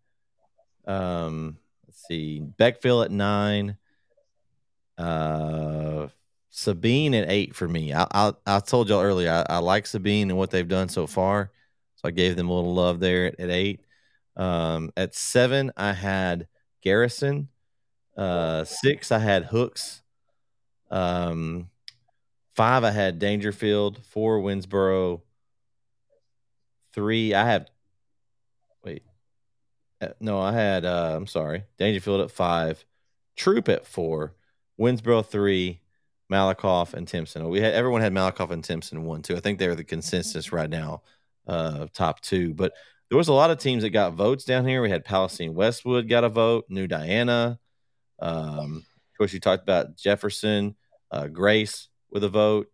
um 0.87 1.57
let's 1.85 2.05
see 2.07 2.41
Beckville 2.59 3.05
at 3.05 3.11
nine, 3.11 3.77
uh 4.97 6.07
Sabine 6.49 7.13
at 7.13 7.29
eight 7.29 7.55
for 7.55 7.67
me. 7.67 7.93
I 7.93 8.07
I, 8.11 8.33
I 8.45 8.59
told 8.59 8.89
y'all 8.89 9.01
earlier 9.01 9.31
I, 9.31 9.55
I 9.55 9.57
like 9.59 9.85
Sabine 9.85 10.29
and 10.31 10.37
what 10.37 10.49
they've 10.49 10.67
done 10.67 10.89
so 10.89 11.05
far, 11.05 11.51
so 11.95 12.07
I 12.07 12.11
gave 12.11 12.35
them 12.35 12.49
a 12.49 12.53
little 12.53 12.73
love 12.73 12.99
there 12.99 13.27
at, 13.27 13.39
at 13.39 13.49
eight. 13.51 13.81
Um, 14.35 14.91
at 14.97 15.13
seven 15.13 15.71
I 15.77 15.93
had 15.93 16.47
Garrison. 16.83 17.49
Uh, 18.15 18.63
six 18.63 19.11
I 19.11 19.19
had 19.19 19.45
Hooks. 19.45 20.03
Um, 20.91 21.69
five 22.55 22.83
I 22.83 22.91
had 22.91 23.19
Daingerfield. 23.19 24.03
Four 24.05 24.39
Winnsboro. 24.41 25.21
Three 26.93 27.33
I 27.33 27.45
have. 27.45 27.67
Wait, 28.83 29.01
uh, 29.99 30.09
no, 30.19 30.39
I 30.39 30.51
had. 30.51 30.85
Uh, 30.85 31.13
I'm 31.15 31.25
sorry, 31.25 31.63
Daingerfield 31.79 32.23
at 32.23 32.29
five, 32.29 32.85
Troup 33.35 33.67
at 33.67 33.87
four, 33.87 34.35
Winnsboro 34.79 35.25
three, 35.25 35.79
Malakoff 36.31 36.93
and 36.93 37.07
Timpson. 37.07 37.49
We 37.49 37.61
had 37.61 37.73
everyone 37.73 38.01
had 38.01 38.13
Malakoff 38.13 38.51
and 38.51 38.63
Timpson 38.63 39.05
one 39.05 39.23
two. 39.23 39.35
I 39.35 39.39
think 39.39 39.57
they're 39.57 39.73
the 39.73 39.83
consensus 39.83 40.51
right 40.51 40.69
now, 40.69 41.01
uh, 41.47 41.87
top 41.93 42.21
two. 42.21 42.53
But 42.53 42.73
there 43.13 43.19
was 43.19 43.27
a 43.27 43.33
lot 43.33 43.51
of 43.51 43.59
teams 43.59 43.83
that 43.83 43.91
got 43.91 44.15
votes 44.15 44.43
down 44.43 44.65
here. 44.65 44.81
We 44.81 44.89
had 44.89 45.05
Palestine 45.05 45.53
Westwood 45.53 46.09
got 46.09 46.23
a 46.23 46.29
vote, 46.29 46.65
New 46.67 46.87
Diana. 46.87 47.59
Um, 48.17 48.77
of 48.77 49.17
course, 49.19 49.31
you 49.31 49.39
talked 49.39 49.61
about 49.61 49.95
Jefferson, 49.95 50.75
uh, 51.11 51.27
Grace 51.27 51.89
with 52.09 52.23
a 52.23 52.29
vote. 52.29 52.71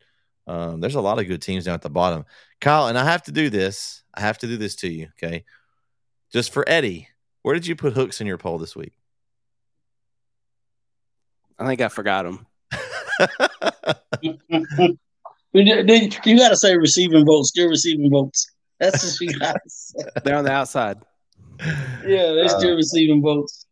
Um, 0.48 0.80
there's 0.80 0.96
a 0.96 1.02
lot 1.02 1.20
of 1.20 1.28
good 1.28 1.42
teams 1.42 1.66
down 1.66 1.74
at 1.74 1.82
the 1.82 1.90
bottom. 1.90 2.24
Kyle, 2.62 2.88
and 2.88 2.98
I 2.98 3.04
have 3.04 3.24
to 3.24 3.34
do 3.34 3.50
this. 3.50 4.02
I 4.14 4.22
have 4.22 4.38
to 4.38 4.48
do 4.48 4.56
this 4.56 4.78
to 4.78 4.88
you, 4.88 5.10
okay? 5.22 5.44
Just 6.32 6.54
for 6.54 6.64
Eddie, 6.70 7.10
where 7.42 7.54
did 7.54 7.68
you 7.68 7.76
put 7.76 7.92
hooks 7.92 8.22
in 8.22 8.28
your 8.28 8.38
poll 8.38 8.60
this 8.60 8.78
week? 8.78 8.94
I 11.60 11.68
think 11.68 11.82
I 11.82 11.90
forgot 11.90 12.24
them. 12.24 12.48
you 14.22 14.38
got 16.38 16.50
to 16.50 16.56
say 16.56 16.78
receiving 16.78 17.26
votes, 17.26 17.50
still 17.50 17.68
receiving 17.68 18.10
votes. 18.10 18.50
That's 18.80 19.20
what 19.20 19.22
you 19.22 19.40
got 19.40 19.54
to 19.54 19.70
say. 19.70 20.04
They're 20.24 20.38
on 20.38 20.46
the 20.46 20.52
outside. 20.52 20.98
Yeah, 22.06 22.32
they're 22.32 22.48
still 22.48 22.74
uh, 22.74 22.78
receiving 22.78 23.22
votes. 23.22 23.66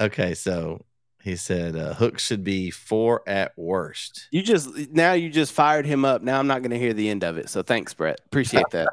Okay, 0.00 0.32
so 0.34 0.84
he 1.22 1.36
said 1.36 1.76
uh, 1.76 1.94
Hook 1.94 2.18
should 2.18 2.42
be 2.42 2.70
four 2.70 3.22
at 3.26 3.52
worst. 3.56 4.28
You 4.30 4.42
just 4.42 4.70
now 4.90 5.12
you 5.12 5.28
just 5.28 5.52
fired 5.52 5.84
him 5.84 6.04
up. 6.04 6.22
Now 6.22 6.38
I'm 6.38 6.46
not 6.46 6.62
going 6.62 6.70
to 6.70 6.78
hear 6.78 6.94
the 6.94 7.10
end 7.10 7.22
of 7.22 7.36
it. 7.36 7.50
So 7.50 7.62
thanks, 7.62 7.92
Bret. 7.92 8.20
Appreciate 8.26 8.68
that. 8.70 8.88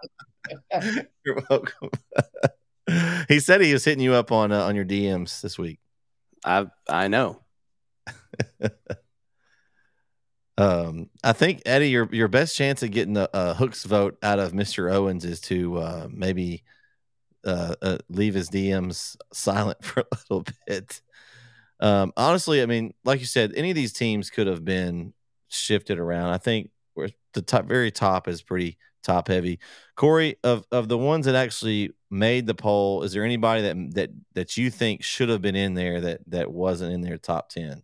You're 1.25 1.41
welcome. 1.49 1.89
he 3.27 3.39
said 3.39 3.61
he 3.61 3.71
was 3.71 3.85
hitting 3.85 4.03
you 4.03 4.13
up 4.13 4.31
on 4.31 4.51
uh, 4.51 4.63
on 4.63 4.75
your 4.75 4.85
DMs 4.85 5.41
this 5.41 5.57
week. 5.57 5.79
I 6.43 6.67
I 6.89 7.07
know. 7.07 7.41
Um, 10.61 11.09
I 11.23 11.33
think 11.33 11.63
Eddie, 11.65 11.89
your 11.89 12.07
your 12.11 12.27
best 12.27 12.55
chance 12.55 12.83
of 12.83 12.91
getting 12.91 13.17
a, 13.17 13.27
a 13.33 13.53
Hooks 13.55 13.83
vote 13.83 14.17
out 14.21 14.39
of 14.39 14.53
Mister 14.53 14.89
Owens 14.89 15.25
is 15.25 15.41
to 15.41 15.77
uh, 15.77 16.07
maybe 16.11 16.63
uh, 17.45 17.75
uh, 17.81 17.97
leave 18.09 18.35
his 18.35 18.49
DMs 18.49 19.15
silent 19.33 19.83
for 19.83 20.01
a 20.01 20.17
little 20.29 20.45
bit. 20.67 21.01
Um, 21.79 22.13
honestly, 22.15 22.61
I 22.61 22.67
mean, 22.67 22.93
like 23.03 23.19
you 23.19 23.25
said, 23.25 23.53
any 23.55 23.71
of 23.71 23.75
these 23.75 23.93
teams 23.93 24.29
could 24.29 24.45
have 24.45 24.63
been 24.63 25.13
shifted 25.49 25.97
around. 25.97 26.31
I 26.31 26.37
think 26.37 26.69
the 27.33 27.41
top, 27.41 27.65
very 27.65 27.91
top 27.91 28.27
is 28.27 28.43
pretty 28.43 28.77
top 29.03 29.29
heavy. 29.29 29.59
Corey, 29.95 30.35
of 30.43 30.65
of 30.71 30.87
the 30.89 30.97
ones 30.97 31.25
that 31.25 31.35
actually 31.35 31.91
made 32.11 32.45
the 32.45 32.55
poll, 32.55 33.03
is 33.03 33.13
there 33.13 33.23
anybody 33.23 33.63
that 33.63 33.95
that 33.95 34.09
that 34.33 34.57
you 34.57 34.69
think 34.69 35.03
should 35.03 35.29
have 35.29 35.41
been 35.41 35.55
in 35.55 35.73
there 35.73 36.01
that 36.01 36.21
that 36.27 36.51
wasn't 36.51 36.93
in 36.93 37.01
their 37.01 37.17
top 37.17 37.49
ten? 37.49 37.83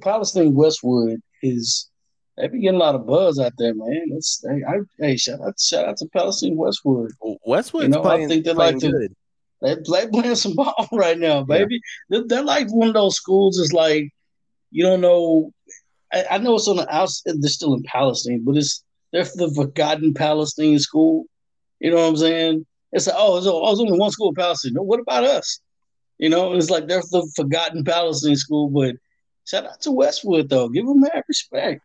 Palestine 0.00 0.54
Westwood 0.54 1.20
is 1.42 1.88
they 2.36 2.48
be 2.48 2.60
getting 2.60 2.76
a 2.76 2.82
lot 2.82 2.94
of 2.94 3.06
buzz 3.06 3.38
out 3.38 3.52
there, 3.58 3.74
man. 3.74 4.06
It's 4.12 4.44
hey, 4.48 4.62
I, 4.66 4.78
hey 4.98 5.16
shout 5.16 5.40
out 5.40 5.58
shout 5.58 5.86
out 5.86 5.96
to 5.98 6.06
Palestine 6.12 6.56
Westwood. 6.56 7.10
Westwood, 7.44 7.84
you 7.84 7.88
know, 7.88 8.02
playing, 8.02 8.26
I 8.26 8.28
think 8.28 8.44
they 8.44 8.52
like 8.52 8.78
to. 8.78 9.08
They 9.60 9.74
play 9.84 10.06
playing 10.06 10.36
some 10.36 10.54
ball 10.54 10.88
right 10.92 11.18
now, 11.18 11.42
baby. 11.42 11.74
Yeah. 11.74 12.18
They're, 12.18 12.28
they're, 12.28 12.44
like 12.44 12.72
one 12.72 12.88
of 12.88 12.94
those 12.94 13.16
schools. 13.16 13.58
Is 13.58 13.72
like 13.72 14.08
you 14.70 14.84
don't 14.84 15.00
know. 15.00 15.52
I, 16.12 16.24
I 16.32 16.38
know 16.38 16.54
it's 16.54 16.68
on 16.68 16.76
the 16.76 16.94
outside. 16.94 17.34
They're 17.40 17.50
still 17.50 17.74
in 17.74 17.82
Palestine, 17.82 18.42
but 18.44 18.56
it's 18.56 18.84
they're 19.12 19.24
the 19.24 19.52
forgotten 19.54 20.14
Palestine 20.14 20.78
school. 20.78 21.24
You 21.80 21.90
know 21.90 21.96
what 21.96 22.08
I'm 22.08 22.16
saying? 22.16 22.66
It's 22.92 23.06
like, 23.06 23.16
oh, 23.18 23.36
it's, 23.36 23.46
oh, 23.46 23.70
it's 23.70 23.80
only 23.80 23.98
one 23.98 24.10
school 24.10 24.30
in 24.30 24.34
Palestine. 24.34 24.72
No, 24.74 24.82
what 24.82 25.00
about 25.00 25.24
us? 25.24 25.60
You 26.18 26.28
know, 26.28 26.54
it's 26.54 26.70
like 26.70 26.88
they're 26.88 27.02
the 27.10 27.30
forgotten 27.36 27.84
Palestine 27.84 28.36
school. 28.36 28.70
But 28.70 28.96
shout 29.48 29.66
out 29.66 29.80
to 29.82 29.90
Westwood 29.90 30.48
though. 30.48 30.68
Give 30.68 30.86
them 30.86 31.00
that 31.02 31.24
respect. 31.28 31.82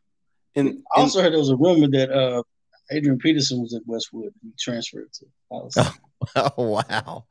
And 0.55 0.83
I 0.95 0.99
also 0.99 1.21
heard 1.21 1.31
there 1.31 1.39
was 1.39 1.49
a 1.49 1.55
rumor 1.55 1.87
that 1.87 2.11
uh, 2.11 2.43
Adrian 2.91 3.17
Peterson 3.17 3.61
was 3.61 3.73
at 3.73 3.81
Westwood. 3.85 4.33
He 4.41 4.51
transferred 4.59 5.11
to 5.13 5.25
Palestine. 5.51 5.93
Oh, 6.35 6.51
oh 6.57 6.69
wow. 6.69 7.25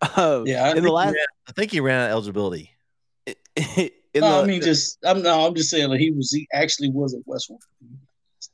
Uh, 0.00 0.42
yeah, 0.46 0.66
I, 0.66 0.76
in 0.76 0.84
the 0.84 0.92
last, 0.92 1.14
ran, 1.14 1.26
I 1.48 1.52
think 1.52 1.72
he 1.72 1.80
ran 1.80 2.00
out 2.00 2.06
of 2.06 2.12
eligibility. 2.12 2.70
no, 3.26 3.34
the, 3.56 3.90
I 4.22 4.44
mean, 4.44 4.60
just 4.60 4.98
I'm 5.04 5.22
no, 5.22 5.46
I'm 5.46 5.54
just 5.54 5.70
saying 5.70 5.88
like 5.88 6.00
he 6.00 6.10
was 6.10 6.30
he 6.30 6.46
actually 6.52 6.90
was 6.90 7.14
at 7.14 7.20
Westwood. 7.24 7.60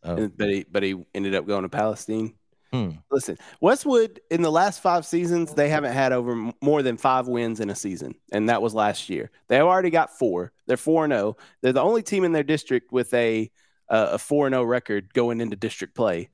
Oh. 0.02 0.28
But 0.28 0.48
he 0.48 0.64
but 0.70 0.82
he 0.82 0.96
ended 1.14 1.34
up 1.34 1.46
going 1.46 1.62
to 1.62 1.68
Palestine. 1.68 2.34
Hmm. 2.72 2.90
Listen, 3.10 3.36
Westwood 3.60 4.20
in 4.30 4.42
the 4.42 4.50
last 4.50 4.80
five 4.80 5.04
seasons, 5.04 5.54
they 5.54 5.68
haven't 5.68 5.92
had 5.92 6.12
over 6.12 6.52
more 6.62 6.82
than 6.82 6.96
five 6.96 7.26
wins 7.26 7.58
in 7.58 7.68
a 7.68 7.74
season, 7.74 8.14
and 8.30 8.48
that 8.48 8.62
was 8.62 8.74
last 8.74 9.08
year. 9.08 9.30
They 9.48 9.60
already 9.60 9.90
got 9.90 10.16
four. 10.16 10.52
They're 10.66 10.76
four 10.76 11.04
and 11.04 11.12
zero. 11.12 11.36
Oh. 11.36 11.42
They're 11.62 11.72
the 11.72 11.82
only 11.82 12.02
team 12.02 12.22
in 12.22 12.32
their 12.32 12.44
district 12.44 12.92
with 12.92 13.12
a 13.12 13.50
uh, 13.88 14.10
a 14.12 14.18
four 14.18 14.46
and 14.46 14.54
zero 14.54 14.62
oh 14.62 14.66
record 14.66 15.12
going 15.12 15.40
into 15.40 15.56
district 15.56 15.96
play. 15.96 16.28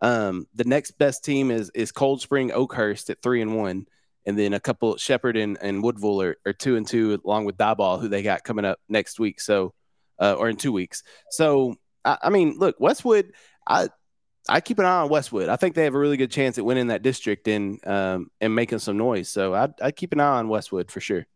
Um, 0.00 0.46
the 0.54 0.64
next 0.64 0.92
best 0.92 1.24
team 1.24 1.50
is 1.50 1.70
is 1.74 1.92
Cold 1.92 2.22
Spring 2.22 2.52
Oakhurst 2.52 3.10
at 3.10 3.20
three 3.20 3.42
and 3.42 3.54
one, 3.54 3.86
and 4.24 4.38
then 4.38 4.54
a 4.54 4.60
couple 4.60 4.96
Shepherd 4.96 5.36
and, 5.36 5.58
and 5.60 5.82
Woodville 5.82 6.22
are, 6.22 6.36
are 6.46 6.54
two 6.54 6.76
and 6.76 6.86
two, 6.86 7.20
along 7.24 7.44
with 7.44 7.58
Diboll, 7.58 8.00
who 8.00 8.08
they 8.08 8.22
got 8.22 8.44
coming 8.44 8.64
up 8.64 8.78
next 8.88 9.20
week. 9.20 9.42
So, 9.42 9.74
uh, 10.18 10.34
or 10.38 10.48
in 10.48 10.56
two 10.56 10.72
weeks. 10.72 11.02
So, 11.30 11.76
I, 12.02 12.16
I 12.22 12.30
mean, 12.30 12.56
look, 12.58 12.76
Westwood, 12.80 13.32
I 13.68 13.88
I 14.48 14.60
keep 14.60 14.78
an 14.78 14.84
eye 14.84 15.00
on 15.02 15.08
Westwood. 15.08 15.48
I 15.48 15.56
think 15.56 15.74
they 15.74 15.84
have 15.84 15.94
a 15.94 15.98
really 15.98 16.16
good 16.16 16.30
chance 16.30 16.58
at 16.58 16.64
winning 16.64 16.88
that 16.88 17.02
district 17.02 17.46
and 17.48 17.84
um, 17.86 18.30
and 18.40 18.54
making 18.54 18.80
some 18.80 18.96
noise. 18.96 19.28
So 19.28 19.54
I 19.54 19.68
I 19.80 19.90
keep 19.92 20.12
an 20.12 20.20
eye 20.20 20.38
on 20.38 20.48
Westwood 20.48 20.90
for 20.90 21.00
sure. 21.00 21.26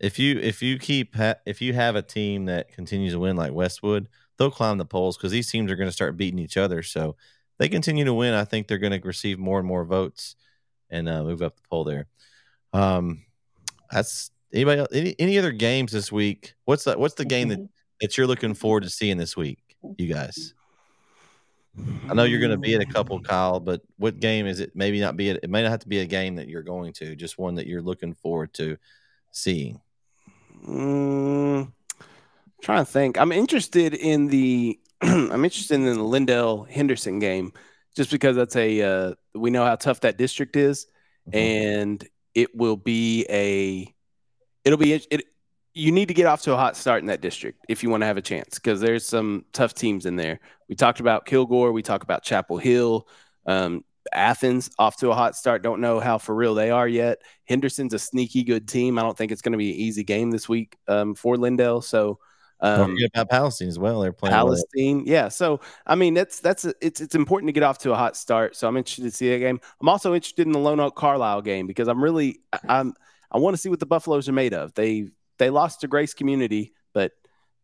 If 0.00 0.18
you 0.18 0.38
if 0.38 0.62
you 0.62 0.78
keep 0.78 1.16
ha- 1.16 1.36
if 1.46 1.60
you 1.60 1.72
have 1.72 1.96
a 1.96 2.02
team 2.02 2.46
that 2.46 2.72
continues 2.72 3.14
to 3.14 3.18
win 3.18 3.36
like 3.36 3.52
Westwood, 3.52 4.08
they'll 4.38 4.50
climb 4.50 4.78
the 4.78 4.84
polls 4.84 5.16
because 5.16 5.32
these 5.32 5.50
teams 5.50 5.70
are 5.70 5.76
going 5.76 5.88
to 5.88 5.92
start 5.92 6.16
beating 6.16 6.38
each 6.38 6.56
other. 6.56 6.82
So 6.82 7.16
they 7.58 7.68
continue 7.68 8.04
to 8.04 8.14
win. 8.14 8.34
I 8.34 8.44
think 8.44 8.68
they're 8.68 8.78
going 8.78 8.98
to 8.98 9.06
receive 9.06 9.38
more 9.38 9.58
and 9.58 9.66
more 9.66 9.84
votes 9.84 10.36
and 10.90 11.08
uh, 11.08 11.22
move 11.22 11.42
up 11.42 11.56
the 11.56 11.62
poll 11.68 11.84
there. 11.84 12.06
Um, 12.72 13.24
that's 13.90 14.30
anybody 14.52 14.80
else, 14.80 14.88
any 14.92 15.14
any 15.18 15.38
other 15.38 15.52
games 15.52 15.92
this 15.92 16.12
week? 16.12 16.54
What's 16.64 16.84
the 16.84 16.98
what's 16.98 17.14
the 17.14 17.24
game 17.24 17.48
that 17.48 17.68
that 18.00 18.16
you're 18.16 18.26
looking 18.26 18.54
forward 18.54 18.84
to 18.84 18.90
seeing 18.90 19.16
this 19.16 19.36
week, 19.36 19.76
you 19.98 20.12
guys? 20.12 20.54
I 22.08 22.14
know 22.14 22.24
you're 22.24 22.40
going 22.40 22.52
to 22.52 22.56
be 22.56 22.74
at 22.74 22.80
a 22.80 22.86
couple, 22.86 23.20
Kyle, 23.20 23.58
but 23.58 23.80
what 23.96 24.20
game 24.20 24.46
is 24.46 24.60
it? 24.60 24.72
Maybe 24.74 25.00
not 25.00 25.16
be 25.16 25.30
it. 25.30 25.40
It 25.42 25.50
may 25.50 25.62
not 25.62 25.70
have 25.70 25.80
to 25.80 25.88
be 25.88 26.00
a 26.00 26.06
game 26.06 26.36
that 26.36 26.48
you're 26.48 26.62
going 26.62 26.92
to, 26.94 27.16
just 27.16 27.38
one 27.38 27.56
that 27.56 27.66
you're 27.66 27.82
looking 27.82 28.14
forward 28.14 28.52
to 28.54 28.76
seeing. 29.32 29.80
Mm, 30.66 31.72
trying 32.62 32.84
to 32.84 32.90
think. 32.90 33.18
I'm 33.18 33.32
interested 33.32 33.94
in 33.94 34.28
the. 34.28 34.78
I'm 35.02 35.44
interested 35.44 35.74
in 35.74 35.84
the 35.84 35.96
Lindale 35.96 36.68
Henderson 36.68 37.18
game, 37.18 37.52
just 37.96 38.10
because 38.10 38.36
that's 38.36 38.56
a. 38.56 38.82
Uh, 38.82 39.14
we 39.34 39.50
know 39.50 39.64
how 39.64 39.76
tough 39.76 40.00
that 40.00 40.16
district 40.16 40.56
is, 40.56 40.86
mm-hmm. 41.28 41.36
and 41.36 42.08
it 42.34 42.54
will 42.56 42.76
be 42.76 43.26
a. 43.28 43.92
It'll 44.64 44.78
be 44.78 44.92
it 44.92 45.24
you 45.74 45.90
need 45.92 46.08
to 46.08 46.14
get 46.14 46.26
off 46.26 46.42
to 46.42 46.52
a 46.52 46.56
hot 46.56 46.76
start 46.76 47.02
in 47.02 47.06
that 47.08 47.20
district 47.20 47.64
if 47.68 47.82
you 47.82 47.90
want 47.90 48.02
to 48.02 48.06
have 48.06 48.16
a 48.16 48.22
chance 48.22 48.54
because 48.54 48.80
there's 48.80 49.04
some 49.06 49.44
tough 49.52 49.74
teams 49.74 50.06
in 50.06 50.16
there. 50.16 50.40
We 50.68 50.76
talked 50.76 51.00
about 51.00 51.26
Kilgore, 51.26 51.72
we 51.72 51.82
talked 51.82 52.04
about 52.04 52.22
Chapel 52.22 52.58
Hill. 52.58 53.08
Um, 53.46 53.84
Athens 54.12 54.70
off 54.78 54.98
to 54.98 55.10
a 55.10 55.14
hot 55.14 55.34
start. 55.34 55.62
Don't 55.62 55.80
know 55.80 55.98
how 55.98 56.18
for 56.18 56.34
real 56.34 56.54
they 56.54 56.70
are 56.70 56.86
yet. 56.86 57.22
Henderson's 57.44 57.94
a 57.94 57.98
sneaky 57.98 58.44
good 58.44 58.68
team. 58.68 58.98
I 58.98 59.02
don't 59.02 59.16
think 59.16 59.32
it's 59.32 59.42
going 59.42 59.52
to 59.52 59.58
be 59.58 59.70
an 59.70 59.78
easy 59.78 60.04
game 60.04 60.30
this 60.30 60.48
week 60.48 60.76
um, 60.88 61.14
for 61.14 61.36
Lindale. 61.36 61.82
So 61.82 62.18
um, 62.60 62.96
about 63.12 63.30
Palestine 63.30 63.68
as 63.68 63.78
well. 63.78 64.00
They're 64.00 64.12
playing 64.12 64.34
well. 64.34 64.46
Palestine, 64.46 65.04
yeah. 65.06 65.28
So 65.28 65.60
I 65.86 65.94
mean, 65.94 66.14
that's 66.14 66.40
that's 66.40 66.64
it's 66.80 67.00
it's 67.00 67.14
important 67.14 67.48
to 67.48 67.52
get 67.52 67.62
off 67.62 67.78
to 67.78 67.92
a 67.92 67.96
hot 67.96 68.16
start. 68.16 68.56
So 68.56 68.68
I'm 68.68 68.76
interested 68.76 69.02
to 69.02 69.10
see 69.10 69.30
that 69.30 69.38
game. 69.38 69.60
I'm 69.80 69.88
also 69.88 70.14
interested 70.14 70.46
in 70.46 70.52
the 70.52 70.58
Lone 70.58 70.80
Oak 70.80 70.94
Carlisle 70.94 71.42
game 71.42 71.66
because 71.66 71.88
I'm 71.88 72.02
really 72.02 72.40
I- 72.52 72.60
I'm 72.68 72.94
I 73.30 73.38
want 73.38 73.54
to 73.54 73.58
see 73.60 73.68
what 73.68 73.80
the 73.80 73.86
Buffaloes 73.86 74.28
are 74.28 74.32
made 74.32 74.54
of. 74.54 74.74
They 74.74 75.08
they 75.38 75.50
lost 75.50 75.80
to 75.80 75.88
Grace 75.88 76.14
Community, 76.14 76.72
but 76.92 77.12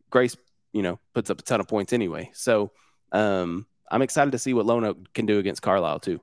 Grace 0.09 0.35
you 0.73 0.81
know 0.81 0.99
puts 1.13 1.29
up 1.29 1.39
a 1.39 1.43
ton 1.43 1.59
of 1.59 1.67
points 1.67 1.93
anyway. 1.93 2.29
So 2.33 2.71
um, 3.11 3.65
I'm 3.89 4.01
excited 4.01 4.31
to 4.31 4.39
see 4.39 4.53
what 4.53 4.65
Lone 4.65 4.85
Oak 4.85 5.13
can 5.13 5.25
do 5.25 5.39
against 5.39 5.61
Carlisle 5.61 5.99
too. 5.99 6.21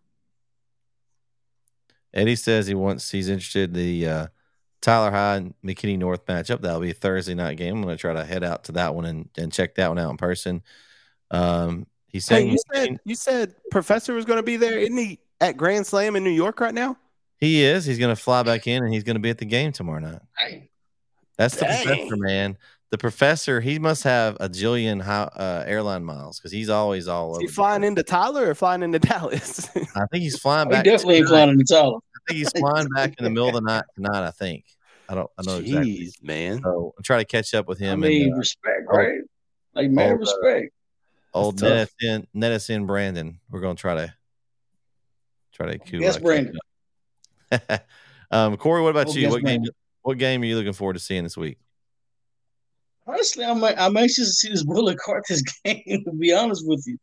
Eddie 2.15 2.37
says 2.37 2.67
he 2.67 2.75
wants 2.75 3.11
he's 3.11 3.29
interested 3.29 3.71
in 3.71 3.77
the 3.77 4.09
uh, 4.09 4.27
Tyler 4.81 5.11
High 5.11 5.37
and 5.37 5.55
McKinney 5.65 5.99
North 5.99 6.25
matchup. 6.27 6.63
That'll 6.63 6.81
be 6.81 6.91
a 6.91 6.95
Thursday 6.95 7.35
night 7.35 7.57
game. 7.57 7.77
I'm 7.77 7.83
going 7.83 7.97
to 7.97 8.01
try 8.01 8.15
to 8.15 8.25
head 8.25 8.45
out 8.45 8.65
to 8.65 8.73
that 8.73 8.95
one 8.95 9.05
and, 9.05 9.29
and 9.37 9.53
check 9.53 9.75
that 9.75 9.89
one 9.89 9.99
out 9.99 10.11
in 10.11 10.17
person. 10.17 10.63
Um, 11.31 11.87
he's 12.07 12.29
Hey, 12.29 12.49
you 12.49 12.59
said 12.73 12.99
you 13.05 13.15
said 13.15 13.55
Professor 13.71 14.15
was 14.15 14.25
going 14.25 14.39
to 14.39 14.43
be 14.43 14.57
there, 14.57 14.79
isn't 14.79 14.97
he? 14.97 15.21
At 15.41 15.57
Grand 15.57 15.87
Slam 15.87 16.17
in 16.17 16.25
New 16.25 16.31
York 16.31 16.61
right 16.61 16.75
now. 16.75 16.97
he 17.39 17.63
is. 17.63 17.85
He's 17.85 17.99
going 17.99 18.15
to 18.15 18.21
fly 18.21 18.43
back 18.43 18.67
in 18.67 18.83
and 18.83 18.93
he's 18.93 19.05
going 19.05 19.17
to 19.17 19.21
be 19.21 19.31
at 19.31 19.39
the 19.39 19.45
game 19.45 19.71
tomorrow 19.73 20.01
night. 20.01 20.23
That's 21.39 21.55
the 21.57 21.65
Dang. 21.67 21.87
professor, 21.87 22.17
man. 22.17 22.59
The 22.91 22.99
professor, 22.99 23.61
he 23.61 23.79
must 23.79 24.03
have 24.05 24.37
a 24.41 24.49
jillion 24.49 25.01
high, 25.03 25.23
uh, 25.37 25.65
airline 25.67 26.05
miles 26.05 26.39
because 26.39 26.53
he's 26.53 26.69
always 26.71 27.07
all 27.07 27.33
Is 27.33 27.37
over. 27.37 27.41
he 27.43 27.47
flying 27.49 27.85
into 27.85 28.03
Tyler 28.03 28.51
or 28.51 28.55
flying 28.55 28.83
into 28.83 28.99
Dallas? 28.99 29.69
I 29.77 30.07
think 30.11 30.23
he's 30.23 30.39
flying 30.39 30.69
He 30.69 30.73
back. 30.73 30.85
definitely 30.85 31.19
tonight. 31.19 31.29
flying 31.29 31.51
in 31.51 31.57
the 31.59 31.65
Tyler. 31.65 31.97
I 31.99 32.19
think 32.33 32.39
he's 32.39 32.53
flying 32.59 32.89
back 32.89 33.15
in 33.19 33.25
the 33.25 33.31
middle 33.31 33.49
of 33.49 33.55
the 33.55 33.61
night 33.61 33.85
tonight. 33.95 34.27
I 34.27 34.31
think. 34.31 34.65
I 35.09 35.15
don't. 35.15 35.31
I 35.39 35.43
know 35.43 35.59
exactly. 35.59 36.13
Man. 36.23 36.61
So 36.63 36.95
I'm 36.97 37.03
trying 37.03 37.21
to 37.21 37.25
catch 37.27 37.55
up 37.55 37.67
with 37.69 37.79
him. 37.79 37.91
I 37.91 37.93
him 37.93 38.01
mean, 38.01 38.23
and 38.25 38.35
uh, 38.35 38.39
respect, 38.39 38.83
oh, 38.91 38.97
right? 38.97 39.21
Like 39.75 39.91
man, 39.91 40.11
oh, 40.11 40.15
uh, 40.15 40.17
respect. 40.17 40.73
old 41.35 41.59
That's 41.59 41.93
Netison, 42.03 42.27
Netison 42.35 42.87
Brandon. 42.87 43.39
We're 43.51 43.61
gonna 43.61 43.75
try 43.75 43.95
to 43.95 44.15
try 45.53 45.73
to. 45.73 45.79
Cool, 45.79 46.01
Yes, 46.01 46.17
uh, 46.17 46.21
Brandon. 46.21 46.59
up. 47.53 47.83
um, 48.31 48.57
Corey, 48.57 48.83
what 48.83 48.91
about 48.91 49.09
Oh, 49.09 49.13
you? 49.13 49.23
yes, 49.23 49.33
What 49.33 49.45
game? 49.45 49.65
What 50.09 50.17
game 50.17 50.41
are 50.41 50.47
you 50.47 50.57
looking 50.57 50.73
forward 50.73 50.95
to 50.95 51.01
seeing 51.01 51.23
this 51.23 51.37
week? 51.37 51.59
Honestly, 53.07 53.45
I'm 53.45 53.63
I'm 53.63 53.95
anxious 53.95 54.29
to 54.29 54.33
see 54.33 54.49
this 54.49 54.65
Bullard 54.65 54.97
Carthage 54.97 55.43
game. 55.67 56.03
To 56.07 56.13
be 56.13 56.33
honest 56.33 56.67
with 56.67 56.83
you, 56.87 56.97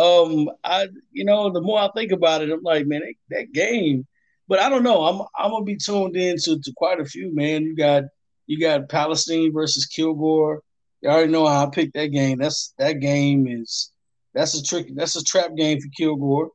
um, 0.00 0.48
I 0.62 0.86
you 1.10 1.24
know 1.24 1.50
the 1.50 1.60
more 1.60 1.80
I 1.80 1.90
think 1.96 2.12
about 2.12 2.42
it, 2.42 2.52
I'm 2.52 2.62
like, 2.62 2.86
man, 2.86 3.00
that, 3.00 3.14
that 3.36 3.52
game. 3.52 4.06
But 4.46 4.60
I 4.60 4.68
don't 4.68 4.84
know. 4.84 5.02
I'm 5.02 5.20
I'm 5.36 5.50
gonna 5.50 5.64
be 5.64 5.78
tuned 5.78 6.14
in 6.14 6.36
to, 6.44 6.60
to 6.60 6.72
quite 6.76 7.00
a 7.00 7.04
few. 7.04 7.34
Man, 7.34 7.64
you 7.64 7.74
got 7.74 8.04
you 8.46 8.60
got 8.60 8.88
Palestine 8.88 9.52
versus 9.52 9.86
Kilgore. 9.86 10.62
You 11.00 11.08
already 11.08 11.32
know 11.32 11.44
how 11.44 11.66
I 11.66 11.70
picked 11.70 11.94
that 11.94 12.12
game. 12.12 12.38
That's 12.38 12.72
that 12.78 13.00
game 13.00 13.48
is 13.48 13.90
that's 14.32 14.54
a 14.54 14.62
trick. 14.62 14.94
That's 14.94 15.16
a 15.16 15.24
trap 15.24 15.56
game 15.56 15.80
for 15.80 15.88
Kilgore. 15.88 16.50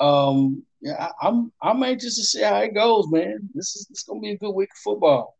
Um, 0.00 0.62
yeah, 0.80 1.10
I, 1.20 1.28
I'm 1.28 1.52
I'm 1.60 1.82
anxious 1.82 2.16
to 2.16 2.24
see 2.24 2.42
how 2.42 2.58
it 2.58 2.74
goes, 2.74 3.08
man. 3.10 3.48
This 3.54 3.76
is 3.76 4.04
gonna 4.08 4.20
be 4.20 4.30
a 4.30 4.38
good 4.38 4.52
week 4.52 4.70
of 4.72 4.78
football. 4.78 5.36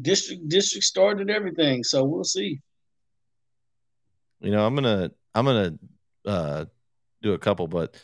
District 0.00 0.48
district 0.48 0.84
started 0.84 1.30
everything, 1.30 1.82
so 1.84 2.04
we'll 2.04 2.24
see. 2.24 2.60
You 4.40 4.50
know, 4.50 4.64
I'm 4.64 4.74
gonna 4.74 5.10
I'm 5.34 5.44
gonna 5.44 5.74
uh, 6.24 6.64
do 7.22 7.32
a 7.32 7.38
couple, 7.38 7.66
but 7.66 7.96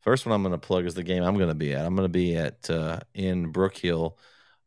first 0.00 0.24
one 0.24 0.34
I'm 0.34 0.42
gonna 0.42 0.58
plug 0.58 0.86
is 0.86 0.94
the 0.94 1.02
game 1.02 1.22
I'm 1.22 1.38
gonna 1.38 1.54
be 1.54 1.74
at. 1.74 1.84
I'm 1.84 1.96
gonna 1.96 2.08
be 2.08 2.36
at 2.36 2.68
uh, 2.70 3.00
in 3.14 3.52
Brook 3.52 3.76
Hill 3.76 4.18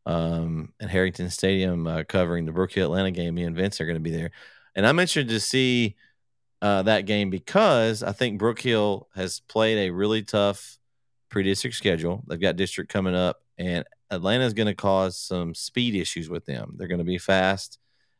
um, 0.06 0.72
at 0.80 0.90
Harrington 0.90 1.30
Stadium 1.30 1.86
uh, 1.86 2.04
covering 2.04 2.46
the 2.46 2.52
Brook 2.52 2.72
Hill 2.72 2.86
Atlanta 2.86 3.10
game. 3.10 3.34
Me 3.34 3.42
and 3.44 3.56
Vince 3.56 3.80
are 3.80 3.86
gonna 3.86 4.00
be 4.00 4.12
there, 4.12 4.30
and 4.76 4.86
I'm 4.86 4.98
interested 5.00 5.28
to 5.30 5.40
see 5.40 5.96
uh, 6.62 6.82
that 6.82 7.06
game 7.06 7.30
because 7.30 8.04
I 8.04 8.12
think 8.12 8.38
Brook 8.38 8.60
Hill 8.60 9.08
has 9.14 9.40
played 9.40 9.88
a 9.88 9.90
really 9.90 10.22
tough 10.22 10.78
pre-district 11.30 11.76
schedule. 11.76 12.22
They've 12.26 12.40
got 12.40 12.56
district 12.56 12.92
coming 12.92 13.14
up, 13.14 13.42
and 13.58 13.84
Atlanta 14.10 14.44
is 14.44 14.54
going 14.54 14.66
to 14.66 14.74
cause 14.74 15.16
some 15.16 15.54
speed 15.54 15.94
issues 15.94 16.28
with 16.28 16.44
them. 16.44 16.74
They're 16.76 16.88
going 16.88 16.98
to 16.98 17.04
be 17.04 17.18
fast, 17.18 17.78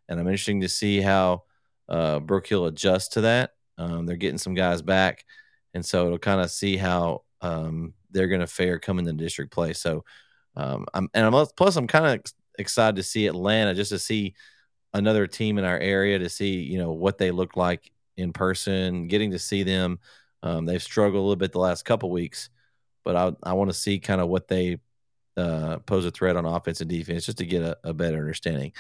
and 0.09 0.19
I'm 0.19 0.27
interested 0.27 0.61
to 0.61 0.69
see 0.69 1.01
how 1.01 1.43
uh, 1.89 2.21
Brook 2.21 2.47
Hill 2.47 2.67
adjusts 2.67 3.09
to 3.09 3.23
that. 3.23 3.53
Um, 3.79 4.07
they're 4.07 4.17
getting 4.17 4.39
some 4.39 4.55
guys 4.55 4.83
back, 4.83 5.25
and 5.75 5.85
so 5.85 6.07
it'll 6.07 6.19
kind 6.19 6.41
of 6.41 6.51
see 6.51 6.77
how 6.77 7.23
um, 7.41 7.95
they're 8.11 8.29
going 8.29 8.41
to 8.41 8.47
fare 8.47 8.79
coming 8.79 9.07
to 9.07 9.13
district 9.13 9.53
play. 9.53 9.73
So, 9.73 10.05
um, 10.57 10.87
I'm 10.95 11.09
and 11.15 11.27
I'm 11.27 11.47
plus 11.57 11.77
I'm 11.77 11.87
kind 11.87 12.07
of 12.07 12.33
excited 12.59 12.97
to 12.97 13.03
see 13.03 13.27
Atlanta 13.27 13.75
just 13.75 13.91
to 13.91 13.99
see 13.99 14.35
another 14.93 15.27
team 15.27 15.59
in 15.59 15.65
our 15.65 15.79
area 15.79 16.19
to 16.19 16.29
see 16.29 16.61
you 16.61 16.79
know 16.79 16.93
what 16.93 17.19
they 17.19 17.31
look 17.31 17.57
like 17.57 17.91
in 18.17 18.33
person, 18.33 19.09
getting 19.09 19.31
to 19.33 19.39
see 19.39 19.63
them. 19.63 19.99
Um, 20.43 20.67
they've 20.67 20.83
struggled 20.83 21.17
a 21.17 21.23
little 21.23 21.37
bit 21.37 21.53
the 21.53 21.59
last 21.59 21.85
couple 21.85 22.11
weeks, 22.11 22.51
but 23.05 23.17
I 23.17 23.33
I 23.43 23.53
want 23.55 23.71
to 23.71 23.75
see 23.75 23.99
kind 23.99 24.21
of 24.21 24.29
what 24.29 24.49
they 24.49 24.79
uh, 25.37 25.79
pose 25.81 26.05
a 26.05 26.11
threat 26.11 26.37
on 26.37 26.45
offense 26.45 26.81
and 26.81 26.91
defense 26.91 27.27
just 27.27 27.39
to 27.39 27.47
get 27.47 27.63
a, 27.63 27.79
a 27.85 27.95
better 27.95 28.19
understanding. 28.19 28.73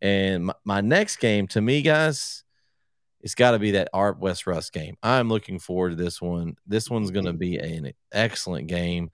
And 0.00 0.46
my, 0.46 0.54
my 0.64 0.80
next 0.80 1.16
game 1.16 1.46
to 1.48 1.60
me, 1.60 1.82
guys, 1.82 2.44
it's 3.20 3.34
got 3.34 3.52
to 3.52 3.58
be 3.58 3.72
that 3.72 3.88
Arp 3.92 4.18
West 4.20 4.46
Rusk 4.46 4.72
game. 4.72 4.96
I'm 5.02 5.28
looking 5.28 5.58
forward 5.58 5.90
to 5.90 5.96
this 5.96 6.22
one. 6.22 6.56
This 6.66 6.88
one's 6.88 7.10
going 7.10 7.26
to 7.26 7.32
be 7.32 7.58
an 7.58 7.92
excellent 8.12 8.68
game. 8.68 9.10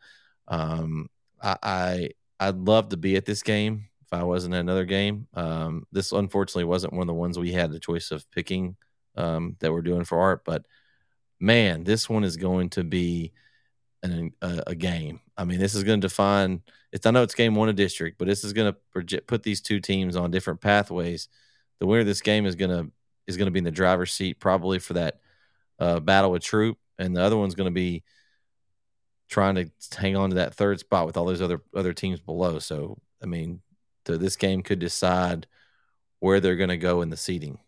Um, 0.49 1.09
I, 1.43 1.57
I 1.63 2.09
I'd 2.41 2.57
love 2.57 2.91
to 2.91 2.97
be 2.97 3.17
at 3.17 3.25
this 3.25 3.43
game 3.43 3.89
if 4.03 4.13
I 4.13 4.25
wasn't 4.25 4.55
at 4.55 4.61
another 4.61 4.85
game. 4.85 5.27
Um, 5.35 5.87
this 5.93 6.13
unfortunately 6.13 6.65
wasn't 6.65 6.93
one 6.93 7.03
of 7.03 7.07
the 7.07 7.15
ones 7.15 7.39
we 7.39 7.53
had 7.53 7.73
the 7.73 7.81
choice 7.81 8.11
of 8.11 8.31
picking 8.31 8.77
um, 9.17 9.57
that 9.61 9.73
we're 9.73 9.83
doing 9.83 10.05
for 10.05 10.19
Art, 10.19 10.45
but 10.45 10.67
man, 11.41 11.85
this 11.85 12.09
one 12.09 12.25
is 12.25 12.37
going 12.37 12.71
to 12.71 12.85
be 12.85 13.33
an, 14.13 14.33
a, 14.43 14.63
a 14.69 14.75
game. 14.75 15.21
I 15.37 15.45
mean, 15.45 15.59
this 15.59 15.75
is 15.75 15.85
going 15.85 16.01
to 16.01 16.09
define. 16.09 16.63
It's 16.93 17.07
I 17.07 17.11
know 17.11 17.23
it's 17.23 17.35
game 17.35 17.55
one 17.55 17.69
of 17.69 17.77
district, 17.77 18.19
but 18.19 18.29
this 18.29 18.45
is 18.45 18.53
going 18.53 18.73
to 18.73 19.21
put 19.23 19.43
these 19.43 19.61
two 19.61 19.81
teams 19.81 20.17
on 20.17 20.31
different 20.31 20.61
pathways. 20.61 21.29
The 21.81 21.87
winner 21.87 22.01
of 22.01 22.07
this 22.07 22.21
game 22.21 22.47
is 22.47 22.55
going 22.55 22.71
to 22.71 22.91
is 23.27 23.37
going 23.37 23.47
to 23.47 23.51
be 23.51 23.59
in 23.59 23.65
the 23.65 23.71
driver's 23.71 24.13
seat 24.13 24.39
probably 24.39 24.79
for 24.79 24.95
that 24.95 25.21
uh, 25.79 26.01
battle 26.01 26.31
with 26.31 26.43
Troup, 26.43 26.79
and 26.99 27.17
the 27.17 27.23
other 27.23 27.37
one's 27.37 27.55
going 27.55 27.71
to 27.71 27.75
be 27.75 28.05
trying 29.29 29.55
to 29.55 29.71
hang 29.97 30.17
on 30.17 30.31
to 30.31 30.37
that 30.37 30.55
third 30.55 30.79
spot 30.79 31.07
with 31.07 31.17
all 31.17 31.25
those 31.25 31.43
other 31.43 31.63
other 31.75 31.93
teams 31.93 32.21
below. 32.21 32.59
So, 32.59 32.99
I 33.23 33.27
mean, 33.27 33.61
the, 34.05 34.19
this 34.19 34.37
game 34.37 34.63
could 34.63 34.79
decide 34.79 35.47
where 36.21 36.41
they're 36.41 36.57
going 36.57 36.69
to 36.69 36.77
go 36.77 37.03
in 37.03 37.11
the 37.11 37.17
seeding. 37.17 37.59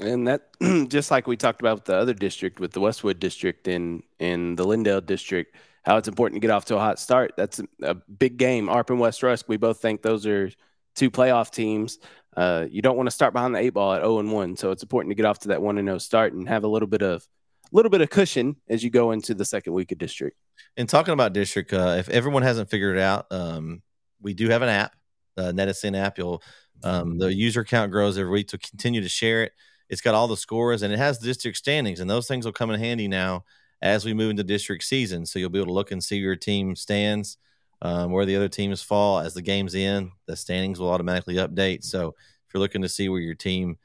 And 0.00 0.26
that 0.26 0.48
just 0.88 1.10
like 1.10 1.26
we 1.26 1.36
talked 1.36 1.60
about 1.60 1.76
with 1.76 1.84
the 1.84 1.96
other 1.96 2.14
district, 2.14 2.60
with 2.60 2.72
the 2.72 2.80
Westwood 2.80 3.20
district 3.20 3.68
and 3.68 4.02
in 4.18 4.56
the 4.56 4.64
Lindale 4.64 5.04
district, 5.04 5.56
how 5.84 5.96
it's 5.96 6.08
important 6.08 6.36
to 6.36 6.46
get 6.46 6.50
off 6.50 6.64
to 6.66 6.76
a 6.76 6.80
hot 6.80 6.98
start. 6.98 7.34
That's 7.36 7.60
a, 7.60 7.66
a 7.82 7.94
big 7.94 8.36
game. 8.36 8.68
Arp 8.68 8.90
and 8.90 8.98
West 8.98 9.22
Rusk, 9.22 9.48
we 9.48 9.56
both 9.56 9.80
think 9.80 10.02
those 10.02 10.26
are 10.26 10.50
two 10.94 11.10
playoff 11.10 11.50
teams. 11.50 11.98
Uh, 12.36 12.66
you 12.68 12.82
don't 12.82 12.96
want 12.96 13.06
to 13.06 13.12
start 13.12 13.32
behind 13.32 13.54
the 13.54 13.60
eight 13.60 13.70
ball 13.70 13.92
at 13.92 14.00
0 14.00 14.18
and 14.18 14.32
1. 14.32 14.56
So 14.56 14.70
it's 14.70 14.82
important 14.82 15.10
to 15.10 15.14
get 15.14 15.26
off 15.26 15.40
to 15.40 15.48
that 15.48 15.62
1 15.62 15.78
and 15.78 15.86
0 15.86 15.98
start 15.98 16.32
and 16.32 16.48
have 16.48 16.64
a 16.64 16.68
little 16.68 16.88
bit 16.88 17.02
of 17.02 17.26
little 17.72 17.90
bit 17.90 18.00
of 18.00 18.10
cushion 18.10 18.56
as 18.68 18.84
you 18.84 18.90
go 18.90 19.10
into 19.10 19.34
the 19.34 19.44
second 19.44 19.72
week 19.72 19.90
of 19.92 19.98
district. 19.98 20.36
And 20.76 20.88
talking 20.88 21.12
about 21.12 21.32
district, 21.32 21.72
uh, 21.72 21.96
if 21.98 22.08
everyone 22.08 22.42
hasn't 22.42 22.70
figured 22.70 22.96
it 22.96 23.02
out, 23.02 23.26
um, 23.30 23.82
we 24.20 24.32
do 24.32 24.48
have 24.48 24.62
an 24.62 24.68
app, 24.68 24.94
the 25.34 25.52
Netison 25.52 25.96
app. 25.96 26.18
You'll 26.18 26.42
um, 26.82 27.18
the 27.18 27.32
user 27.32 27.64
count 27.64 27.90
grows 27.90 28.18
every 28.18 28.30
week, 28.30 28.50
so 28.50 28.58
continue 28.58 29.00
to 29.00 29.08
share 29.08 29.44
it. 29.44 29.52
It's 29.88 30.00
got 30.00 30.14
all 30.14 30.28
the 30.28 30.36
scores 30.36 30.82
and 30.82 30.92
it 30.92 30.98
has 30.98 31.18
district 31.18 31.58
standings, 31.58 32.00
and 32.00 32.08
those 32.08 32.26
things 32.26 32.44
will 32.44 32.52
come 32.52 32.70
in 32.70 32.80
handy 32.80 33.08
now 33.08 33.44
as 33.82 34.04
we 34.04 34.14
move 34.14 34.30
into 34.30 34.44
district 34.44 34.84
season. 34.84 35.26
So 35.26 35.38
you'll 35.38 35.50
be 35.50 35.58
able 35.58 35.66
to 35.66 35.72
look 35.72 35.92
and 35.92 36.02
see 36.02 36.16
your 36.16 36.36
team 36.36 36.74
stands, 36.74 37.36
um, 37.82 38.10
where 38.10 38.24
the 38.24 38.36
other 38.36 38.48
teams 38.48 38.82
fall 38.82 39.18
as 39.18 39.34
the 39.34 39.42
game's 39.42 39.74
in. 39.74 40.10
The 40.26 40.36
standings 40.36 40.80
will 40.80 40.90
automatically 40.90 41.34
update. 41.34 41.84
So 41.84 42.08
if 42.08 42.54
you're 42.54 42.62
looking 42.62 42.82
to 42.82 42.88
see 42.88 43.08
where 43.08 43.20
your 43.20 43.34
team 43.34 43.76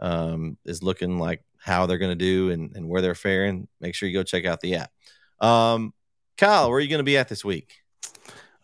um, 0.00 0.56
is 0.64 0.82
looking 0.82 1.18
like 1.18 1.42
how 1.58 1.86
they're 1.86 1.98
going 1.98 2.16
to 2.16 2.24
do 2.24 2.50
and, 2.50 2.76
and 2.76 2.88
where 2.88 3.02
they're 3.02 3.16
faring, 3.16 3.66
make 3.80 3.94
sure 3.94 4.08
you 4.08 4.16
go 4.16 4.22
check 4.22 4.46
out 4.46 4.60
the 4.60 4.76
app. 4.76 4.92
Um, 5.40 5.92
Kyle, 6.36 6.68
where 6.68 6.78
are 6.78 6.80
you 6.80 6.88
going 6.88 7.00
to 7.00 7.04
be 7.04 7.18
at 7.18 7.28
this 7.28 7.44
week? 7.44 7.82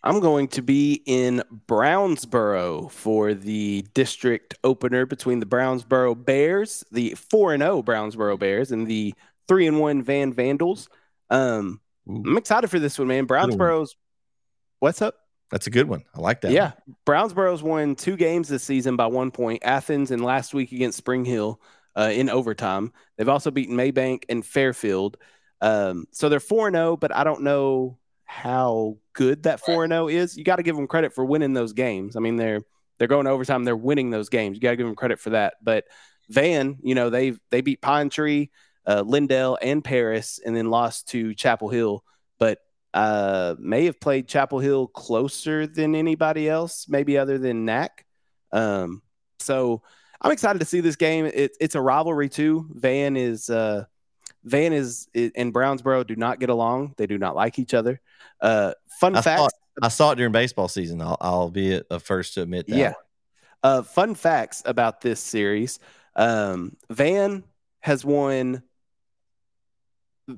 I'm 0.04 0.20
going 0.20 0.48
to 0.48 0.62
be 0.62 1.02
in 1.06 1.42
Brownsboro 1.66 2.90
for 2.90 3.32
the 3.32 3.86
district 3.94 4.54
opener 4.62 5.06
between 5.06 5.40
the 5.40 5.46
Brownsboro 5.46 6.22
Bears, 6.22 6.84
the 6.92 7.14
4 7.14 7.54
and 7.54 7.62
0 7.62 7.82
Brownsboro 7.82 8.38
Bears, 8.38 8.70
and 8.70 8.86
the 8.86 9.14
3 9.48 9.66
and 9.66 9.80
1 9.80 10.02
Van 10.02 10.32
Vandals. 10.34 10.90
Um, 11.30 11.80
I'm 12.06 12.36
excited 12.36 12.68
for 12.68 12.78
this 12.78 12.98
one, 12.98 13.08
man. 13.08 13.26
Brownsboro's 13.26 13.96
What's 14.80 15.00
up? 15.00 15.14
That's 15.50 15.66
a 15.66 15.70
good 15.70 15.88
one. 15.88 16.04
I 16.14 16.20
like 16.20 16.42
that. 16.42 16.52
Yeah. 16.52 16.72
Brownsboro's 17.06 17.62
won 17.62 17.94
two 17.94 18.16
games 18.16 18.48
this 18.48 18.62
season 18.62 18.96
by 18.96 19.06
one 19.06 19.30
point 19.30 19.64
Athens 19.64 20.10
and 20.10 20.22
last 20.22 20.52
week 20.52 20.72
against 20.72 20.98
Spring 20.98 21.24
Hill 21.24 21.58
uh, 21.96 22.10
in 22.12 22.28
overtime. 22.28 22.92
They've 23.16 23.28
also 23.28 23.50
beaten 23.50 23.74
Maybank 23.74 24.24
and 24.28 24.44
Fairfield. 24.44 25.16
Um, 25.62 26.04
so 26.10 26.28
they're 26.28 26.40
4 26.40 26.70
0, 26.70 26.98
but 26.98 27.16
I 27.16 27.24
don't 27.24 27.42
know 27.42 27.96
how 28.34 28.96
good 29.12 29.44
that 29.44 29.60
4 29.60 29.86
0 29.86 30.08
is. 30.08 30.36
You 30.36 30.42
got 30.42 30.56
to 30.56 30.64
give 30.64 30.74
them 30.74 30.88
credit 30.88 31.14
for 31.14 31.24
winning 31.24 31.52
those 31.52 31.72
games. 31.72 32.16
I 32.16 32.20
mean, 32.20 32.36
they're 32.36 32.60
they're 32.98 33.08
going 33.08 33.26
overtime, 33.26 33.64
they're 33.64 33.76
winning 33.76 34.10
those 34.10 34.28
games. 34.28 34.56
You 34.56 34.60
got 34.60 34.70
to 34.70 34.76
give 34.76 34.86
them 34.86 34.96
credit 34.96 35.20
for 35.20 35.30
that. 35.30 35.54
But 35.62 35.84
Van, 36.28 36.76
you 36.82 36.94
know, 36.94 37.10
they 37.10 37.34
they 37.50 37.60
beat 37.60 37.80
Pine 37.80 38.10
Tree, 38.10 38.50
uh, 38.86 39.04
Lindale, 39.04 39.56
and 39.62 39.84
Paris, 39.84 40.40
and 40.44 40.54
then 40.54 40.68
lost 40.68 41.08
to 41.08 41.32
Chapel 41.34 41.68
Hill. 41.68 42.02
But 42.38 42.58
uh, 42.92 43.54
may 43.58 43.84
have 43.84 44.00
played 44.00 44.26
Chapel 44.26 44.58
Hill 44.58 44.88
closer 44.88 45.66
than 45.68 45.94
anybody 45.94 46.48
else, 46.48 46.86
maybe 46.88 47.16
other 47.16 47.38
than 47.38 47.64
Knack. 47.64 48.04
Um, 48.52 49.02
so 49.38 49.82
I'm 50.20 50.32
excited 50.32 50.58
to 50.58 50.64
see 50.64 50.80
this 50.80 50.96
game. 50.96 51.26
It, 51.26 51.56
it's 51.60 51.76
a 51.76 51.80
rivalry 51.80 52.28
too. 52.28 52.68
Van 52.72 53.16
is 53.16 53.48
uh, 53.48 53.84
Van 54.44 54.72
is 54.72 55.08
and 55.14 55.52
Brownsboro 55.52 56.06
do 56.06 56.16
not 56.16 56.38
get 56.38 56.50
along. 56.50 56.94
They 56.96 57.06
do 57.06 57.18
not 57.18 57.34
like 57.34 57.58
each 57.58 57.74
other. 57.74 58.00
Uh, 58.40 58.74
fun 59.00 59.16
I 59.16 59.22
fact: 59.22 59.40
saw, 59.40 59.48
I 59.82 59.88
saw 59.88 60.10
it 60.12 60.16
during 60.16 60.32
baseball 60.32 60.68
season. 60.68 61.00
I'll, 61.00 61.16
I'll 61.20 61.50
be 61.50 61.80
a 61.90 61.98
first 61.98 62.34
to 62.34 62.42
admit 62.42 62.66
that. 62.68 62.76
Yeah. 62.76 62.92
Uh, 63.62 63.82
fun 63.82 64.14
facts 64.14 64.62
about 64.66 65.00
this 65.00 65.20
series: 65.20 65.78
um, 66.16 66.76
Van 66.90 67.44
has 67.80 68.04
won. 68.04 68.62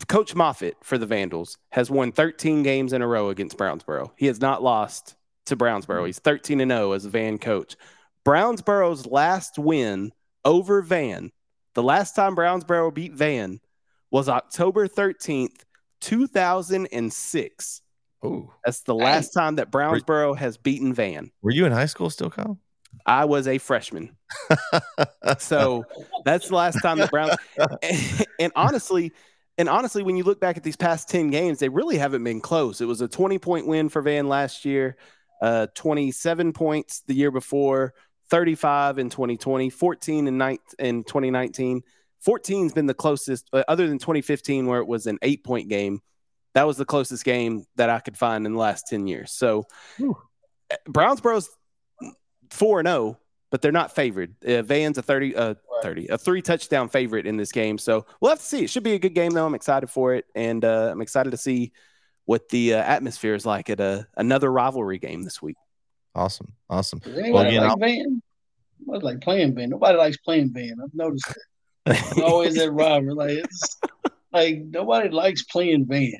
Coach 0.08 0.34
Moffitt 0.34 0.76
for 0.82 0.98
the 0.98 1.06
Vandals 1.06 1.58
has 1.70 1.88
won 1.88 2.10
13 2.10 2.64
games 2.64 2.92
in 2.92 3.02
a 3.02 3.06
row 3.06 3.28
against 3.28 3.56
Brownsboro. 3.56 4.10
He 4.16 4.26
has 4.26 4.40
not 4.40 4.60
lost 4.60 5.14
to 5.44 5.56
Brownsboro. 5.56 6.04
He's 6.06 6.18
13 6.18 6.60
and 6.60 6.72
0 6.72 6.90
as 6.90 7.04
a 7.04 7.08
Van 7.08 7.38
coach. 7.38 7.76
Brownsboro's 8.24 9.06
last 9.06 9.60
win 9.60 10.12
over 10.44 10.82
Van, 10.82 11.30
the 11.74 11.84
last 11.84 12.16
time 12.16 12.34
Brownsboro 12.34 12.92
beat 12.92 13.12
Van, 13.12 13.60
was 14.10 14.28
October 14.28 14.88
13th, 14.88 15.62
2006. 16.00 17.82
Oh, 18.22 18.52
That's 18.64 18.80
the 18.80 18.94
last 18.94 19.30
time 19.30 19.56
that 19.56 19.70
Brownsboro 19.70 20.36
has 20.36 20.56
beaten 20.56 20.94
Van. 20.94 21.30
were 21.42 21.50
you 21.50 21.66
in 21.66 21.72
high 21.72 21.86
school 21.86 22.10
still, 22.10 22.30
Kyle? 22.30 22.58
I 23.04 23.26
was 23.26 23.46
a 23.46 23.58
freshman. 23.58 24.16
so 25.38 25.84
that's 26.24 26.48
the 26.48 26.54
last 26.54 26.80
time 26.82 26.98
the 26.98 27.08
Browns 27.08 27.36
and, 27.82 28.26
and 28.40 28.52
honestly, 28.56 29.12
and 29.58 29.68
honestly, 29.68 30.02
when 30.02 30.16
you 30.16 30.24
look 30.24 30.40
back 30.40 30.56
at 30.56 30.62
these 30.62 30.76
past 30.76 31.08
10 31.08 31.30
games, 31.30 31.58
they 31.58 31.68
really 31.68 31.98
haven't 31.98 32.24
been 32.24 32.40
close. 32.40 32.80
It 32.80 32.86
was 32.86 33.00
a 33.00 33.08
20 33.08 33.38
point 33.38 33.66
win 33.66 33.88
for 33.88 34.02
Van 34.02 34.28
last 34.28 34.64
year, 34.64 34.96
uh, 35.42 35.66
27 35.74 36.52
points 36.52 37.00
the 37.06 37.14
year 37.14 37.30
before, 37.30 37.94
35 38.30 38.98
in 38.98 39.10
2020, 39.10 39.70
14 39.70 40.26
in, 40.26 40.38
ni- 40.38 40.58
in 40.78 41.04
2019. 41.04 41.82
14's 42.24 42.72
been 42.72 42.86
the 42.86 42.94
closest, 42.94 43.48
uh, 43.52 43.64
other 43.68 43.88
than 43.88 43.98
2015, 43.98 44.66
where 44.66 44.80
it 44.80 44.86
was 44.86 45.06
an 45.06 45.18
eight 45.22 45.44
point 45.44 45.68
game. 45.68 46.00
That 46.54 46.66
was 46.66 46.76
the 46.76 46.86
closest 46.86 47.24
game 47.24 47.64
that 47.76 47.90
I 47.90 48.00
could 48.00 48.16
find 48.16 48.46
in 48.46 48.54
the 48.54 48.58
last 48.58 48.86
10 48.88 49.06
years. 49.06 49.32
So 49.32 49.64
Whew. 49.98 50.16
Brownsboro's 50.86 51.50
4 52.50 52.82
0, 52.82 53.18
but 53.50 53.60
they're 53.60 53.72
not 53.72 53.94
favored. 53.94 54.34
Uh, 54.44 54.62
Van's 54.62 54.96
a 54.96 55.02
30, 55.02 55.36
uh, 55.36 55.54
30, 55.82 56.08
a 56.08 56.18
three 56.18 56.40
touchdown 56.40 56.88
favorite 56.88 57.26
in 57.26 57.36
this 57.36 57.52
game. 57.52 57.76
So 57.76 58.06
we'll 58.20 58.30
have 58.30 58.38
to 58.38 58.44
see. 58.44 58.64
It 58.64 58.70
should 58.70 58.84
be 58.84 58.94
a 58.94 58.98
good 58.98 59.14
game, 59.14 59.32
though. 59.32 59.46
I'm 59.46 59.54
excited 59.54 59.90
for 59.90 60.14
it. 60.14 60.24
And 60.34 60.64
uh, 60.64 60.88
I'm 60.92 61.02
excited 61.02 61.30
to 61.32 61.36
see 61.36 61.72
what 62.24 62.48
the 62.48 62.74
uh, 62.74 62.78
atmosphere 62.78 63.34
is 63.34 63.46
like 63.46 63.70
at 63.70 63.80
a, 63.80 64.06
another 64.16 64.50
rivalry 64.50 64.98
game 64.98 65.22
this 65.22 65.42
week. 65.42 65.56
Awesome, 66.14 66.54
awesome. 66.70 66.98
Does 67.00 67.12
anybody 67.12 67.32
Well, 67.32 67.46
again, 67.46 67.62
like 67.62 67.78
Van? 67.78 68.22
I 68.92 68.96
like 68.98 69.20
playing 69.20 69.54
Van. 69.54 69.70
Nobody 69.70 69.98
likes 69.98 70.16
playing 70.16 70.52
Van. 70.52 70.76
I've 70.82 70.94
noticed 70.94 71.28
that. 71.28 71.36
It's 71.86 72.18
always 72.20 72.54
that 72.56 72.70
rivalry. 72.72 73.14
Like 73.14 73.30
it's 73.44 73.76
like 74.32 74.58
nobody 74.70 75.08
likes 75.10 75.42
playing 75.44 75.86
Van. 75.86 76.12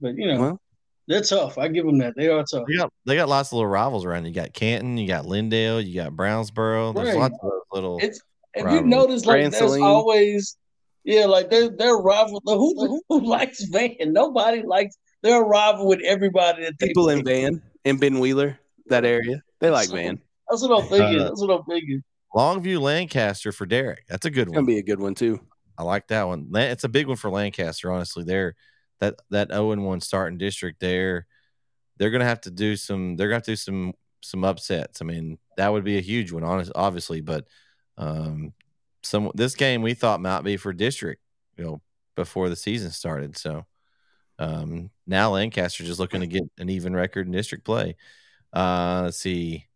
But 0.00 0.16
you 0.16 0.26
know, 0.26 0.40
Well- 0.40 0.60
they're 1.08 1.20
tough. 1.22 1.58
I 1.58 1.66
give 1.68 1.84
them 1.86 1.98
that. 1.98 2.14
They 2.16 2.28
are 2.28 2.44
tough. 2.44 2.64
They 2.68 2.76
got 2.76 2.92
they 3.04 3.16
got 3.16 3.28
lots 3.28 3.48
of 3.50 3.54
little 3.54 3.66
rivals 3.68 4.04
around. 4.04 4.26
You 4.26 4.32
got 4.32 4.52
Canton, 4.52 4.96
you 4.96 5.08
got 5.08 5.24
Lindale, 5.24 5.84
you 5.84 5.94
got 5.94 6.12
Brownsboro. 6.12 6.94
There's 6.94 7.08
Right. 7.08 7.18
lots 7.18 7.36
of 7.42 7.50
little. 7.72 7.98
It's 8.00 8.20
if 8.54 8.64
Rivalry. 8.64 8.80
you 8.84 8.86
notice, 8.88 9.26
like 9.26 9.50
there's 9.50 9.72
always 9.80 10.56
yeah, 11.04 11.24
like 11.26 11.50
they're 11.50 11.70
they're 11.70 11.96
rival. 11.96 12.40
Who 12.44 13.02
who 13.08 13.20
likes 13.26 13.64
Van? 13.64 13.96
Nobody 14.06 14.62
likes. 14.62 14.96
They're 15.22 15.42
a 15.42 15.44
rival 15.44 15.86
with 15.88 16.00
everybody 16.04 16.62
that 16.64 16.74
they 16.78 16.88
People 16.88 17.04
play. 17.04 17.18
in 17.18 17.24
Van, 17.24 17.62
in 17.84 17.96
Ben 17.98 18.20
Wheeler, 18.20 18.58
that 18.86 19.04
area, 19.04 19.42
they 19.60 19.68
like 19.70 19.88
So- 19.88 19.96
Van. 19.96 20.20
That's 20.48 20.62
what 20.62 20.82
I'm 20.82 20.88
thinking. 20.88 21.20
Uh, 21.20 21.24
That's 21.24 21.40
what 21.40 21.50
I'm 21.50 21.64
thinking. 21.64 22.02
Longview 22.34 22.80
Lancaster 22.80 23.52
for 23.52 23.66
Derek. 23.66 24.04
That's 24.08 24.26
a 24.26 24.30
good 24.30 24.48
It's 24.48 24.54
one. 24.56 24.64
to 24.64 24.66
be 24.66 24.78
a 24.78 24.82
good 24.82 25.00
one, 25.00 25.14
too. 25.14 25.40
I 25.76 25.82
like 25.82 26.08
that 26.08 26.24
one. 26.24 26.50
It's 26.54 26.84
a 26.84 26.88
big 26.88 27.06
one 27.06 27.16
for 27.16 27.30
Lancaster. 27.30 27.90
Honestly, 27.90 28.22
they're 28.24 28.54
that 29.00 29.16
that 29.30 29.50
zero 29.50 29.72
and 29.72 29.84
one 29.84 30.00
starting 30.00 30.38
district. 30.38 30.78
There, 30.80 31.26
they're 31.96 32.10
gonna 32.10 32.26
have 32.26 32.42
to 32.42 32.50
do 32.50 32.76
some. 32.76 33.16
They're 33.16 33.28
gonna 33.28 33.36
have 33.36 33.44
to 33.44 33.52
do 33.52 33.56
some 33.56 33.94
some 34.20 34.44
upsets. 34.44 35.00
I 35.00 35.06
mean, 35.06 35.38
that 35.56 35.72
would 35.72 35.84
be 35.84 35.96
a 35.96 36.02
huge 36.02 36.32
one, 36.32 36.44
honest, 36.44 36.70
obviously. 36.74 37.22
But 37.22 37.46
um, 37.96 38.52
some 39.02 39.30
this 39.34 39.54
game 39.54 39.80
we 39.80 39.94
thought 39.94 40.20
might 40.20 40.42
be 40.42 40.58
for 40.58 40.72
district. 40.74 41.22
You 41.56 41.64
know, 41.64 41.82
before 42.14 42.50
the 42.50 42.56
season 42.56 42.90
started. 42.90 43.36
So 43.38 43.64
um, 44.38 44.90
now 45.06 45.32
Lancaster 45.32 45.84
just 45.84 46.00
looking 46.00 46.20
to 46.20 46.26
get 46.26 46.44
an 46.58 46.68
even 46.68 46.94
record 46.94 47.26
in 47.26 47.32
district 47.32 47.64
play. 47.64 47.96
Uh, 48.52 49.02
let's 49.04 49.16
see. 49.16 49.66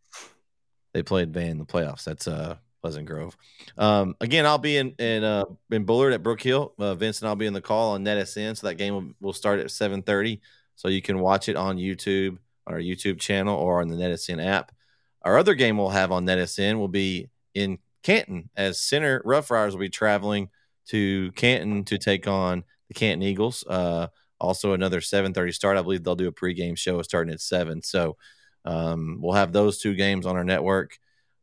They 0.94 1.02
played 1.02 1.34
Van 1.34 1.50
in 1.50 1.58
the 1.58 1.66
playoffs. 1.66 2.04
That's 2.04 2.26
uh 2.26 2.56
Pleasant 2.84 3.06
Grove. 3.06 3.34
Um, 3.78 4.14
again, 4.20 4.44
I'll 4.44 4.58
be 4.58 4.76
in 4.76 4.90
in 4.98 5.24
uh, 5.24 5.46
in 5.70 5.84
Bullard 5.84 6.12
at 6.12 6.22
Brook 6.22 6.42
Hill. 6.42 6.74
Uh, 6.78 6.94
Vince 6.94 7.22
and 7.22 7.28
I'll 7.28 7.34
be 7.34 7.46
in 7.46 7.54
the 7.54 7.62
call 7.62 7.92
on 7.92 8.04
NetSN. 8.04 8.58
So 8.58 8.66
that 8.66 8.74
game 8.74 8.92
will, 8.92 9.10
will 9.20 9.32
start 9.32 9.58
at 9.58 9.70
seven 9.70 10.02
thirty. 10.02 10.42
So 10.76 10.88
you 10.88 11.00
can 11.00 11.18
watch 11.18 11.48
it 11.48 11.56
on 11.56 11.78
YouTube 11.78 12.36
on 12.66 12.74
our 12.74 12.80
YouTube 12.80 13.18
channel 13.18 13.56
or 13.56 13.80
on 13.80 13.88
the 13.88 13.96
NetSN 13.96 14.44
app. 14.44 14.70
Our 15.22 15.38
other 15.38 15.54
game 15.54 15.78
we'll 15.78 15.88
have 15.88 16.12
on 16.12 16.26
NetSN 16.26 16.78
will 16.78 16.88
be 16.88 17.30
in 17.54 17.78
Canton 18.02 18.50
as 18.54 18.78
Center 18.78 19.22
Rough 19.24 19.50
Riders 19.50 19.72
will 19.72 19.80
be 19.80 19.88
traveling 19.88 20.50
to 20.88 21.32
Canton 21.32 21.84
to 21.84 21.96
take 21.96 22.28
on 22.28 22.64
the 22.88 22.94
Canton 22.94 23.22
Eagles. 23.22 23.64
Uh, 23.66 24.08
also 24.38 24.74
another 24.74 25.00
seven 25.00 25.32
thirty 25.32 25.52
start. 25.52 25.78
I 25.78 25.82
believe 25.82 26.04
they'll 26.04 26.16
do 26.16 26.28
a 26.28 26.32
pregame 26.32 26.76
show 26.76 27.00
starting 27.00 27.32
at 27.32 27.40
seven. 27.40 27.80
So 27.80 28.18
um, 28.64 29.18
we'll 29.20 29.34
have 29.34 29.52
those 29.52 29.78
two 29.78 29.94
games 29.94 30.26
on 30.26 30.36
our 30.36 30.44
network. 30.44 30.98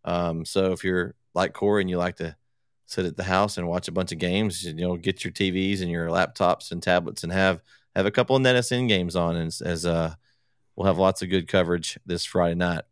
Um, 0.06 0.46
so 0.46 0.72
if 0.72 0.84
you're 0.84 1.14
like 1.34 1.54
Corey 1.54 1.82
and 1.82 1.90
you 1.90 1.98
like 1.98 2.18
to 2.18 2.36
sit 2.86 3.06
at 3.06 3.16
the 3.16 3.24
house 3.24 3.58
and 3.58 3.68
watch 3.68 3.88
a 3.88 3.92
bunch 3.92 4.12
of 4.12 4.18
games, 4.18 4.64
you 4.64 4.74
know, 4.74 4.98
get 4.98 5.24
your 5.24 5.32
TVs 5.32 5.82
and 5.82 5.90
your 5.90 6.08
laptops 6.08 6.72
and 6.72 6.82
tablets 6.84 7.24
and 7.24 7.32
have 7.32 7.62
have 7.96 8.06
a 8.06 8.12
couple 8.12 8.36
of 8.36 8.42
NetSN 8.42 8.88
games 8.88 9.16
on 9.16 9.36
as, 9.36 9.62
as 9.62 9.86
uh 9.86 10.14
we'll 10.76 10.88
have 10.88 10.98
lots 10.98 11.22
of 11.22 11.30
good 11.30 11.48
coverage 11.48 12.00
this 12.06 12.26
Friday 12.26 12.56
night. 12.56 12.84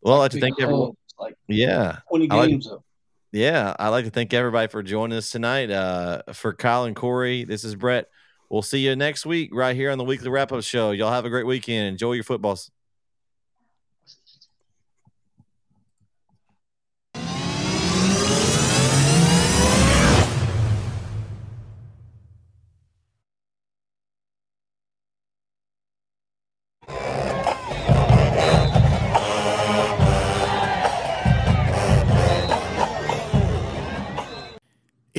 Well, 0.00 0.14
I'd 0.14 0.18
like 0.18 0.30
to 0.32 0.40
thank 0.40 0.60
everyone. 0.60 0.92
Like 1.18 1.34
Yeah. 1.48 1.98
20 2.08 2.30
I 2.30 2.34
like- 2.36 2.62
Yeah, 3.32 3.74
I'd 3.78 3.88
like 3.88 4.04
to 4.04 4.10
thank 4.10 4.32
everybody 4.32 4.68
for 4.68 4.82
joining 4.82 5.18
us 5.18 5.30
tonight. 5.30 5.70
Uh, 5.70 6.22
for 6.32 6.52
Kyle 6.54 6.84
and 6.84 6.96
Corey, 6.96 7.44
this 7.44 7.64
is 7.64 7.74
Bret. 7.74 8.08
We'll 8.48 8.62
see 8.62 8.78
you 8.78 8.96
next 8.96 9.26
week 9.26 9.50
right 9.52 9.76
here 9.76 9.90
on 9.90 9.98
the 9.98 10.04
weekly 10.04 10.30
wrap 10.30 10.52
up 10.52 10.62
show. 10.62 10.92
Y'all 10.92 11.10
have 11.12 11.26
a 11.26 11.30
great 11.30 11.44
weekend. 11.46 11.88
Enjoy 11.88 12.12
your 12.12 12.24
football. 12.24 12.58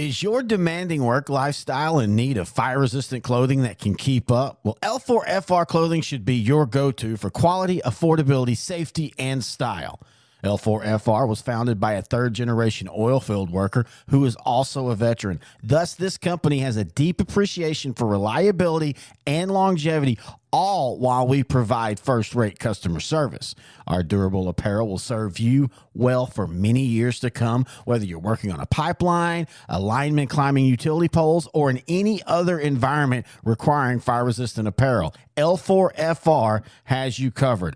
Is 0.10 0.24
your 0.24 0.42
demanding 0.42 1.04
work 1.04 1.30
lifestyle 1.30 2.00
in 2.00 2.16
need 2.16 2.38
of 2.38 2.50
fire 2.50 2.80
resistant 2.80 3.24
clothing 3.24 3.62
that 3.62 3.78
can 3.78 3.94
keep 3.94 4.32
up? 4.32 4.60
Well, 4.64 4.76
L4FR 4.82 5.68
clothing 5.68 6.02
should 6.02 6.26
be 6.26 6.34
your 6.34 6.66
go 6.66 6.90
to 6.94 7.16
for 7.16 7.30
quality, 7.30 7.80
affordability, 7.86 8.58
safety, 8.58 9.14
and 9.20 9.44
style. 9.44 10.00
L4FR 10.44 11.28
was 11.28 11.42
founded 11.42 11.80
by 11.80 11.94
a 11.94 12.02
third 12.02 12.34
generation 12.34 12.90
oil 12.98 13.20
field 13.20 13.52
worker 13.52 13.86
who 14.10 14.26
is 14.26 14.36
also 14.38 14.88
a 14.88 14.96
veteran. 14.96 15.42
Thus, 15.62 15.94
this 15.94 16.18
company 16.18 16.62
has 16.62 16.76
a 16.76 16.84
deep 16.84 17.22
appreciation 17.22 17.94
for 17.94 18.08
reliability 18.08 18.96
and 19.28 19.52
longevity, 19.52 20.18
all 20.52 20.98
while 20.98 21.28
we 21.28 21.44
provide 21.44 22.00
first 22.00 22.36
rate 22.36 22.60
customer 22.60 23.00
service. 23.00 23.56
Our 23.88 24.04
durable 24.04 24.48
apparel 24.48 24.88
will 24.88 24.98
serve 24.98 25.40
you 25.40 25.70
well 25.94 26.26
for 26.26 26.48
many 26.48 26.82
years 26.82 27.20
to 27.22 27.30
come, 27.30 27.66
whether 27.86 28.06
you're 28.06 28.20
working 28.20 28.52
on 28.52 28.60
a 28.60 28.66
pipeline, 28.66 29.48
a 29.68 29.80
lineman 29.80 30.28
climbing 30.28 30.66
utility 30.66 31.10
poles, 31.10 31.48
or 31.54 31.70
in 31.70 31.82
any 31.88 32.22
other 32.26 32.60
environment 32.60 33.26
requiring 33.44 34.00
fire 34.00 34.26
resistant 34.26 34.68
apparel. 34.68 35.14
L4FR 35.38 36.64
has 36.86 37.20
you 37.20 37.32
covered. 37.32 37.76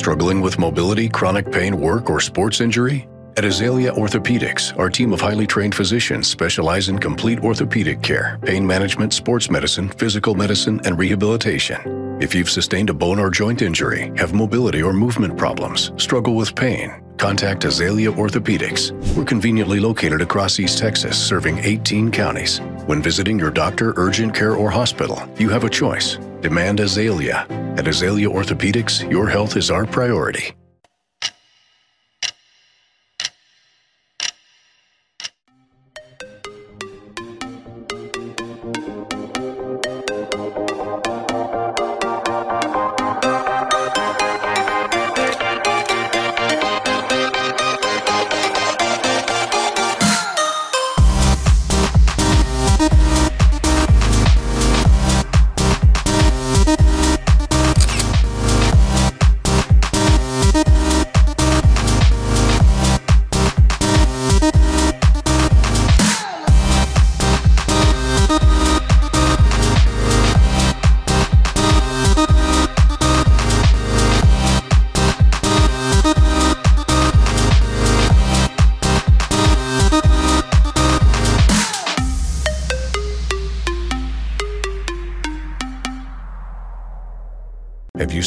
Struggling 0.00 0.40
with 0.40 0.58
mobility, 0.58 1.08
chronic 1.08 1.50
pain, 1.50 1.78
work, 1.78 2.08
or 2.08 2.20
sports 2.20 2.60
injury? 2.60 3.08
At 3.36 3.44
Azalea 3.44 3.92
Orthopedics, 3.92 4.76
our 4.78 4.88
team 4.88 5.12
of 5.12 5.20
highly 5.20 5.46
trained 5.46 5.74
physicians 5.74 6.28
specialize 6.28 6.88
in 6.88 6.98
complete 6.98 7.40
orthopedic 7.40 8.00
care, 8.00 8.38
pain 8.44 8.66
management, 8.66 9.12
sports 9.12 9.50
medicine, 9.50 9.88
physical 9.88 10.34
medicine, 10.34 10.80
and 10.84 10.98
rehabilitation. 10.98 12.18
If 12.22 12.34
you've 12.34 12.48
sustained 12.48 12.88
a 12.88 12.94
bone 12.94 13.18
or 13.18 13.30
joint 13.30 13.62
injury, 13.62 14.12
have 14.16 14.32
mobility 14.32 14.82
or 14.82 14.92
movement 14.92 15.36
problems, 15.36 15.90
struggle 15.96 16.34
with 16.34 16.54
pain, 16.54 17.02
contact 17.18 17.64
Azalea 17.64 18.12
Orthopedics. 18.12 18.92
We're 19.16 19.24
conveniently 19.24 19.80
located 19.80 20.22
across 20.22 20.60
East 20.60 20.78
Texas, 20.78 21.18
serving 21.18 21.58
18 21.58 22.10
counties. 22.10 22.60
When 22.86 23.02
visiting 23.02 23.38
your 23.38 23.50
doctor, 23.50 23.92
urgent 23.96 24.34
care, 24.34 24.54
or 24.54 24.70
hospital, 24.70 25.20
you 25.36 25.48
have 25.50 25.64
a 25.64 25.70
choice. 25.70 26.16
Demand 26.40 26.80
Azalea. 26.80 27.46
At 27.76 27.88
Azalea 27.88 28.28
Orthopedics, 28.28 29.10
your 29.10 29.28
health 29.28 29.56
is 29.56 29.70
our 29.70 29.86
priority. 29.86 30.54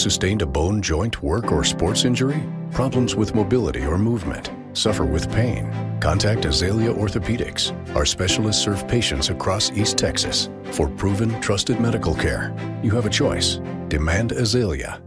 Sustained 0.04 0.42
a 0.42 0.46
bone, 0.46 0.82
joint, 0.82 1.24
work, 1.24 1.52
or 1.52 1.64
sports 1.64 2.04
injury? 2.04 2.44
Problems 2.72 3.16
with 3.16 3.34
mobility 3.34 3.86
or 3.86 3.98
movement? 3.98 4.52
Suffer 4.74 5.06
with 5.06 5.32
pain? 5.32 5.72
Contact 6.02 6.44
Azalea 6.46 6.94
Orthopedics. 6.94 7.72
Our 7.96 8.06
specialists 8.06 8.62
serve 8.62 8.86
patients 8.88 9.30
across 9.30 9.72
East 9.72 9.98
Texas. 9.98 10.50
For 10.72 10.90
proven, 10.90 11.40
trusted 11.40 11.80
medical 11.80 12.14
care, 12.14 12.54
you 12.84 12.92
have 12.92 13.06
a 13.06 13.10
choice. 13.10 13.60
Demand 13.88 14.34
Azalea. 14.34 15.00